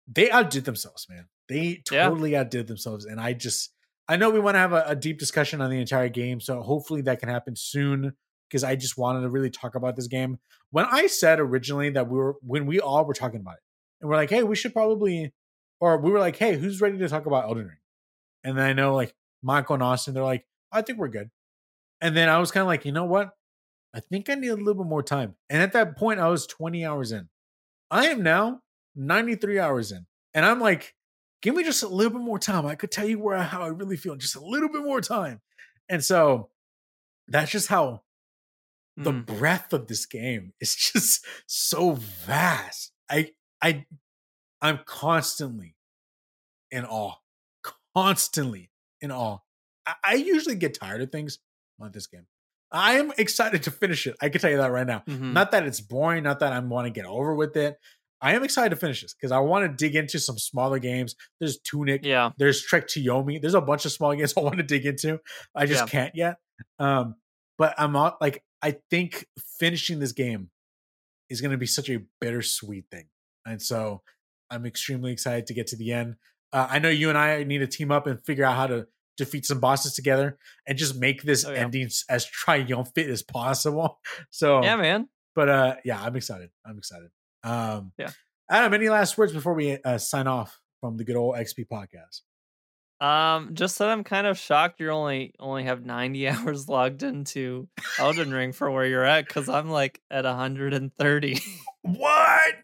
they 0.07 0.31
outdid 0.31 0.65
themselves, 0.65 1.07
man. 1.09 1.29
They 1.49 1.83
Yeah. 1.91 2.09
totally 2.09 2.37
outdid 2.37 2.67
themselves. 2.67 3.05
And 3.05 3.21
I 3.21 3.33
just 3.33 3.73
I 4.09 4.17
know 4.17 4.31
we 4.31 4.39
want 4.39 4.55
to 4.55 4.61
have 4.61 4.73
a, 4.73 4.85
a 4.87 4.95
deep 4.95 5.19
discussion 5.19 5.61
on 5.61 5.69
the 5.69 5.81
entire 5.81 6.09
game. 6.09 6.41
So 6.41 6.63
hopefully 6.63 7.01
that 7.03 7.19
can 7.19 7.29
happen 7.29 7.57
soon 7.57 8.17
because 8.49 8.63
I 8.63 8.77
just 8.77 8.97
wanted 8.97 9.23
to 9.23 9.31
really 9.31 9.51
talk 9.51 9.75
about 9.75 9.97
this 9.97 10.07
game. 10.07 10.39
When 10.71 10.85
I 10.85 11.09
said 11.09 11.41
originally 11.41 11.91
that 11.91 12.09
we 12.09 12.17
were 12.19 12.37
when 12.43 12.67
we 12.67 12.79
all 12.79 13.05
were 13.05 13.15
talking 13.15 13.41
about 13.41 13.55
it, 13.55 13.63
and 14.01 14.09
we're 14.09 14.17
like, 14.17 14.31
hey, 14.31 14.43
we 14.45 14.55
should 14.55 14.73
probably 14.73 15.33
or 15.81 15.99
we 15.99 16.11
were 16.11 16.21
like, 16.21 16.37
hey, 16.37 16.57
who's 16.57 16.81
ready 16.81 16.99
to 16.99 17.09
talk 17.09 17.27
about 17.27 17.45
Elden 17.47 17.67
Ring? 17.67 17.77
And 18.45 18.57
then 18.57 18.65
I 18.65 18.73
know 18.75 18.95
like 18.95 19.15
Michael 19.43 19.75
and 19.75 19.83
Austin, 19.83 20.15
they're 20.15 20.23
like, 20.23 20.47
I 20.71 20.83
think 20.83 20.99
we're 20.99 21.09
good. 21.09 21.31
And 22.01 22.17
then 22.17 22.29
I 22.29 22.39
was 22.39 22.51
kind 22.53 22.63
of 22.63 22.69
like, 22.69 22.85
you 22.85 22.93
know 22.93 23.07
what? 23.07 23.31
I 23.97 24.01
think 24.01 24.28
I 24.28 24.35
need 24.35 24.48
a 24.48 24.56
little 24.56 24.74
bit 24.74 24.86
more 24.89 25.02
time. 25.02 25.36
And 25.48 25.62
at 25.62 25.73
that 25.73 25.97
point, 25.97 26.20
I 26.20 26.28
was 26.28 26.47
20 26.47 26.85
hours 26.85 27.12
in. 27.12 27.31
I 27.90 28.09
am 28.09 28.23
now 28.23 28.60
93 28.94 29.59
hours 29.59 29.90
in. 29.90 30.06
And 30.35 30.44
I'm 30.44 30.60
like, 30.60 30.94
give 31.40 31.55
me 31.55 31.64
just 31.64 31.82
a 31.82 31.89
little 31.89 32.12
bit 32.12 32.20
more 32.23 32.39
time. 32.39 32.66
I 32.66 32.74
could 32.74 32.90
tell 32.90 33.09
you 33.09 33.18
where 33.18 33.39
how 33.43 33.62
I 33.62 33.68
really 33.68 33.97
feel. 33.97 34.14
Just 34.16 34.36
a 34.36 34.44
little 34.44 34.68
bit 34.68 34.82
more 34.85 35.01
time. 35.01 35.40
And 35.89 36.05
so 36.05 36.51
that's 37.27 37.51
just 37.51 37.68
how 37.68 38.02
the 38.98 39.12
Mm. 39.12 39.27
breadth 39.27 39.73
of 39.73 39.86
this 39.86 40.05
game 40.06 40.52
is 40.60 40.74
just 40.93 41.24
so 41.47 41.93
vast. 41.94 42.93
I 43.10 43.32
I 43.62 43.86
I'm 44.60 44.81
constantly 44.85 45.74
in 46.70 46.85
awe. 46.85 47.14
Constantly 47.94 48.70
in 49.01 49.10
awe. 49.10 49.39
I, 49.86 49.94
I 50.05 50.14
usually 50.14 50.56
get 50.56 50.74
tired 50.74 51.01
of 51.02 51.10
things 51.10 51.39
on 51.81 51.93
this 51.93 52.06
game. 52.06 52.27
I 52.72 52.94
am 52.94 53.12
excited 53.18 53.62
to 53.64 53.70
finish 53.70 54.06
it. 54.06 54.16
I 54.20 54.28
can 54.28 54.40
tell 54.40 54.51
you 54.51 54.56
that 54.59 54.70
right 54.72 54.86
now. 54.86 55.02
Mhm. 55.09 55.32
Not 55.32 55.52
that 55.52 55.64
it's 55.66 55.80
boring, 55.80 56.24
not 56.24 56.40
that 56.40 56.52
I 56.52 56.59
want 56.60 56.86
to 56.86 56.90
get 56.90 57.06
over 57.06 57.34
with 57.34 57.56
it. 57.56 57.76
I 58.20 58.34
am 58.34 58.43
excited 58.43 58.70
to 58.70 58.76
finish 58.76 59.02
this 59.02 59.14
because 59.14 59.30
I 59.30 59.38
want 59.38 59.70
to 59.70 59.76
dig 59.84 59.94
into 59.94 60.18
some 60.18 60.38
smaller 60.38 60.78
games. 60.78 61.14
There's 61.38 61.59
Tunic, 61.60 62.05
yeah. 62.05 62.30
there's 62.38 62.62
Trek 62.62 62.88
to 62.88 63.01
Yomi. 63.02 63.40
There's 63.40 63.55
a 63.55 63.60
bunch 63.60 63.84
of 63.84 63.93
small 63.93 64.14
games 64.14 64.32
I 64.36 64.40
want 64.40 64.56
to 64.56 64.62
dig 64.62 64.84
into. 64.86 65.20
I 65.55 65.66
just 65.66 65.82
Yeah. 65.84 65.86
can't 65.88 66.14
yet. 66.16 66.36
Um, 66.78 67.16
but 67.59 67.74
I'm 67.78 67.93
not 67.93 68.20
like 68.20 68.43
I 68.62 68.76
think 68.90 69.26
finishing 69.60 69.98
this 70.01 70.12
game 70.12 70.51
is 71.28 71.40
going 71.40 71.51
to 71.52 71.59
be 71.59 71.66
such 71.66 71.88
a 71.90 72.01
bittersweet 72.20 72.86
thing, 72.90 73.09
and 73.44 73.60
so 73.60 74.02
I'm 74.51 74.64
extremely 74.66 75.12
excited 75.12 75.47
to 75.48 75.55
get 75.55 75.66
to 75.68 75.76
the 75.76 75.93
end. 75.93 76.16
Uh, 76.52 76.66
I 76.70 76.78
know 76.78 76.88
you 76.88 77.09
and 77.10 77.18
I 77.18 77.44
need 77.44 77.59
to 77.59 77.66
team 77.66 77.90
up 77.93 78.06
and 78.06 78.24
figure 78.24 78.44
out 78.44 78.56
how 78.56 78.66
to 78.68 78.86
defeat 79.16 79.44
some 79.47 79.60
bosses 79.60 79.94
together 79.94 80.38
and 80.66 80.76
just 80.78 80.97
make 80.98 81.22
this 81.22 81.44
Oh, 81.44 81.52
yeah. 81.52 81.59
ending 81.60 81.88
as 82.09 82.24
triumphant 82.26 83.09
as 83.10 83.22
possible. 83.22 84.01
So 84.30 84.62
Yeah, 84.62 84.76
man. 84.76 85.09
but 85.34 85.48
uh 85.48 85.76
yeah, 85.84 86.01
I'm 86.02 86.16
excited. 86.16 86.51
I'm 86.64 86.78
excited. 86.78 87.09
Um 87.44 87.93
Yeah. 87.98 88.10
Adam, 88.51 88.74
any 88.74 88.88
last 88.88 89.18
words 89.18 89.32
before 89.32 89.55
we 89.55 89.78
uh, 89.82 89.98
sign 89.98 90.26
off 90.28 90.60
from 90.80 90.97
the 90.97 91.05
good 91.05 91.16
old 91.16 91.34
XP 91.36 91.66
podcast? 91.66 92.20
Um, 92.98 93.51
just 93.55 93.78
that 93.80 93.88
I'm 93.88 94.05
kind 94.05 94.26
of 94.26 94.38
shocked 94.38 94.80
you're 94.80 94.93
only 94.93 95.34
only 95.38 95.64
have 95.64 95.84
90 95.84 96.28
hours 96.30 96.68
logged 96.68 97.02
into 97.02 97.68
Elden 97.98 98.32
Ring 98.32 98.52
for 98.52 98.70
where 98.70 98.86
you're 98.86 99.05
at 99.05 99.26
because 99.26 99.48
I'm 99.51 99.68
like 99.68 100.01
at 100.10 100.24
130. 100.24 101.40
What? 101.82 102.55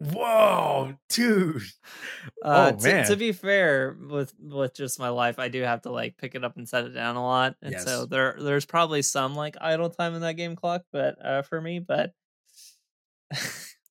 Whoa, 0.00 0.94
dude. 1.08 1.62
Uh, 2.44 2.70
Oh, 2.72 2.76
to, 2.76 2.84
man. 2.86 3.06
to 3.06 3.16
be 3.16 3.32
fair, 3.32 3.96
with 4.00 4.32
with 4.40 4.74
just 4.76 4.98
my 5.00 5.08
life, 5.08 5.38
I 5.40 5.48
do 5.48 5.62
have 5.62 5.82
to 5.82 5.90
like 5.90 6.16
pick 6.18 6.34
it 6.36 6.44
up 6.44 6.56
and 6.56 6.68
set 6.68 6.84
it 6.84 6.90
down 6.90 7.16
a 7.16 7.22
lot, 7.24 7.56
and 7.62 7.72
Yes. 7.72 7.84
so 7.84 8.06
there 8.06 8.36
there's 8.38 8.64
probably 8.64 9.02
some 9.02 9.34
like 9.34 9.56
idle 9.60 9.90
time 9.90 10.14
in 10.14 10.20
that 10.20 10.34
game 10.34 10.54
clock, 10.56 10.82
but 10.92 11.16
uh, 11.24 11.42
for 11.42 11.60
me, 11.60 11.80
but 11.80 12.12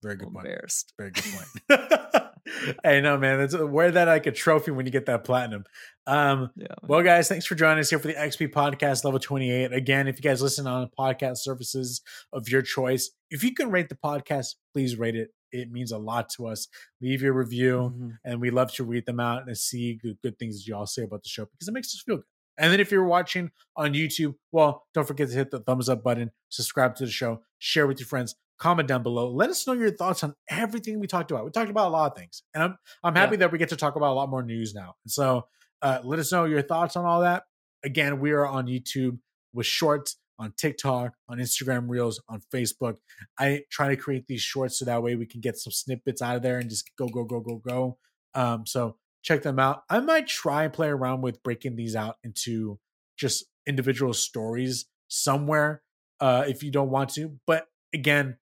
Very 0.03 0.13
I'm 0.13 0.17
good 0.19 0.33
point. 0.33 0.45
embarrassed. 0.45 0.93
Very 0.97 1.11
good 1.11 1.23
point. 1.25 2.21
hey, 2.83 3.01
no, 3.01 3.17
man. 3.17 3.39
That's 3.39 3.55
wear 3.57 3.91
that 3.91 4.07
like 4.07 4.27
a 4.27 4.31
trophy 4.31 4.71
when 4.71 4.85
you 4.85 4.91
get 4.91 5.07
that 5.07 5.23
platinum. 5.23 5.63
Um, 6.05 6.51
Yeah. 6.55 6.67
Well, 6.83 7.01
guys, 7.03 7.27
thanks 7.27 7.45
for 7.45 7.55
joining 7.55 7.79
us 7.79 7.89
here 7.89 7.99
for 7.99 8.07
the 8.07 8.13
XP 8.13 8.53
Podcast 8.53 9.03
Level 9.03 9.19
28. 9.19 9.73
Again, 9.73 10.07
if 10.07 10.17
you 10.17 10.21
guys 10.23 10.41
listen 10.41 10.67
on 10.67 10.89
podcast 10.97 11.37
services 11.39 12.01
of 12.31 12.47
your 12.47 12.61
choice, 12.61 13.09
if 13.31 13.43
you 13.43 13.53
can 13.53 13.71
rate 13.71 13.89
the 13.89 13.95
podcast, 13.95 14.55
please 14.73 14.97
rate 14.97 15.15
it. 15.15 15.29
It 15.51 15.71
means 15.71 15.91
a 15.91 15.97
lot 15.97 16.29
to 16.37 16.47
us. 16.47 16.67
Leave 17.01 17.21
your 17.21 17.33
review, 17.33 17.93
Mhm. 17.95 18.17
and 18.25 18.41
we 18.41 18.49
love 18.49 18.73
to 18.73 18.83
read 18.83 19.05
them 19.05 19.19
out 19.19 19.47
and 19.47 19.57
see 19.57 19.95
good, 19.95 20.17
good 20.21 20.37
things 20.39 20.57
that 20.57 20.67
you 20.67 20.75
all 20.75 20.85
say 20.85 21.03
about 21.03 21.23
the 21.23 21.29
show 21.29 21.45
because 21.45 21.67
it 21.67 21.73
makes 21.73 21.87
us 21.93 22.01
feel 22.05 22.17
good. 22.17 22.25
And 22.59 22.71
then 22.73 22.79
if 22.79 22.91
you're 22.91 23.05
watching 23.05 23.51
on 23.75 23.93
YouTube, 23.93 24.35
well, 24.51 24.87
don't 24.93 25.07
forget 25.07 25.29
to 25.29 25.35
hit 25.35 25.51
the 25.51 25.59
thumbs 25.59 25.89
up 25.89 26.03
button, 26.03 26.31
subscribe 26.49 26.95
to 26.95 27.05
the 27.05 27.11
show, 27.11 27.43
share 27.59 27.85
with 27.85 27.99
your 27.99 28.07
friends, 28.07 28.35
comment 28.57 28.87
down 28.87 29.03
below. 29.03 29.29
Let 29.29 29.51
us 29.51 29.67
know 29.67 29.73
your 29.73 29.91
thoughts 29.91 30.23
on 30.23 30.33
everything 30.49 30.99
we 30.99 31.05
talked 31.05 31.29
about. 31.29 31.45
We 31.45 31.51
talked 31.51 31.69
about 31.69 31.89
a 31.89 31.91
lot 31.91 32.11
of 32.11 32.17
things, 32.17 32.41
and 32.55 32.63
I'm 32.63 32.77
I'm 33.03 33.15
happy 33.15 33.35
that 33.37 33.51
we 33.51 33.59
get 33.59 33.69
to 33.69 33.75
talk 33.75 33.95
about 33.95 34.11
a 34.11 34.15
lot 34.15 34.29
more 34.29 34.41
news 34.41 34.73
now. 34.73 34.95
And 35.05 35.11
so, 35.11 35.47
uh, 35.83 35.99
let 36.03 36.17
us 36.17 36.31
know 36.31 36.45
your 36.45 36.63
thoughts 36.63 36.95
on 36.95 37.05
all 37.05 37.21
that. 37.21 37.43
Again, 37.83 38.19
we 38.19 38.31
are 38.31 38.47
on 38.47 38.65
YouTube 38.65 39.19
with 39.53 39.67
shorts, 39.67 40.17
on 40.39 40.53
TikTok, 40.57 41.13
on 41.27 41.37
Instagram 41.39 41.89
Reels, 41.89 42.21
on 42.29 42.41
Facebook. 42.53 42.95
I 43.39 43.63
try 43.71 43.89
to 43.89 43.95
create 43.97 44.27
these 44.27 44.41
shorts 44.41 44.79
so 44.79 44.85
that 44.85 45.01
way 45.03 45.15
we 45.15 45.25
can 45.25 45.41
get 45.41 45.57
some 45.57 45.71
snippets 45.71 46.21
out 46.21 46.35
of 46.35 46.41
there 46.43 46.57
and 46.59 46.69
just 46.69 46.89
go, 46.97 47.07
go, 47.07 47.23
go, 47.23 47.39
go, 47.39 47.57
go. 47.67 47.97
Um, 48.35 48.65
so 48.65 48.97
check 49.23 49.41
them 49.43 49.59
out. 49.59 49.83
I 49.89 49.99
might 49.99 50.27
try 50.27 50.63
and 50.63 50.73
play 50.73 50.89
around 50.89 51.21
with 51.21 51.41
breaking 51.43 51.75
these 51.75 51.95
out 51.95 52.17
into 52.23 52.79
just 53.17 53.45
individual 53.65 54.13
stories 54.13 54.85
somewhere 55.07 55.81
uh, 56.19 56.45
if 56.47 56.63
you 56.63 56.71
don't 56.71 56.89
want 56.91 57.09
to. 57.11 57.37
But 57.47 57.65
again, 57.93 58.37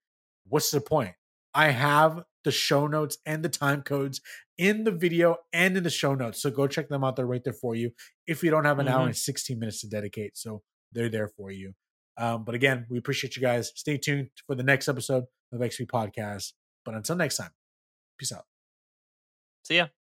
what's 0.48 0.72
the 0.72 0.82
point? 0.82 1.14
I 1.54 1.72
have 1.72 2.24
the 2.44 2.52
show 2.52 2.86
notes 2.88 3.18
and 3.26 3.44
the 3.44 3.50
time 3.50 3.82
codes 3.82 4.22
in 4.58 4.84
the 4.84 4.92
video 4.92 5.38
and 5.54 5.76
in 5.78 5.84
the 5.84 5.90
show 5.90 6.14
notes. 6.14 6.42
So 6.42 6.52
go 6.52 6.68
check 6.68 6.90
them 6.90 7.04
out. 7.04 7.16
They're 7.16 7.26
right 7.26 7.44
there 7.44 7.54
for 7.54 7.74
you 7.76 7.92
if 8.28 8.44
you 8.44 8.52
don't 8.52 8.66
have 8.66 8.80
an 8.80 8.88
hour 8.88 9.04
Mhm. 9.04 9.08
and 9.08 9.18
16 9.18 9.58
minutes 9.58 9.82
to 9.82 9.88
dedicate. 9.88 10.38
So 10.38 10.62
they're 10.92 11.10
there 11.10 11.28
for 11.30 11.52
you. 11.52 11.74
Um, 12.18 12.44
but 12.44 12.56
again, 12.56 12.86
we 12.90 12.98
appreciate 12.98 13.36
you 13.36 13.42
guys. 13.42 13.72
Stay 13.76 13.98
tuned 13.98 14.30
for 14.48 14.56
the 14.56 14.64
next 14.64 14.88
episode 14.88 15.26
of 15.52 15.60
XP 15.60 15.88
Podcast. 15.88 16.54
But 16.84 16.96
until 16.96 17.16
next 17.16 17.38
time, 17.38 17.52
peace 18.18 18.32
out. 18.32 18.46
See 19.64 19.78
ya. 19.78 19.88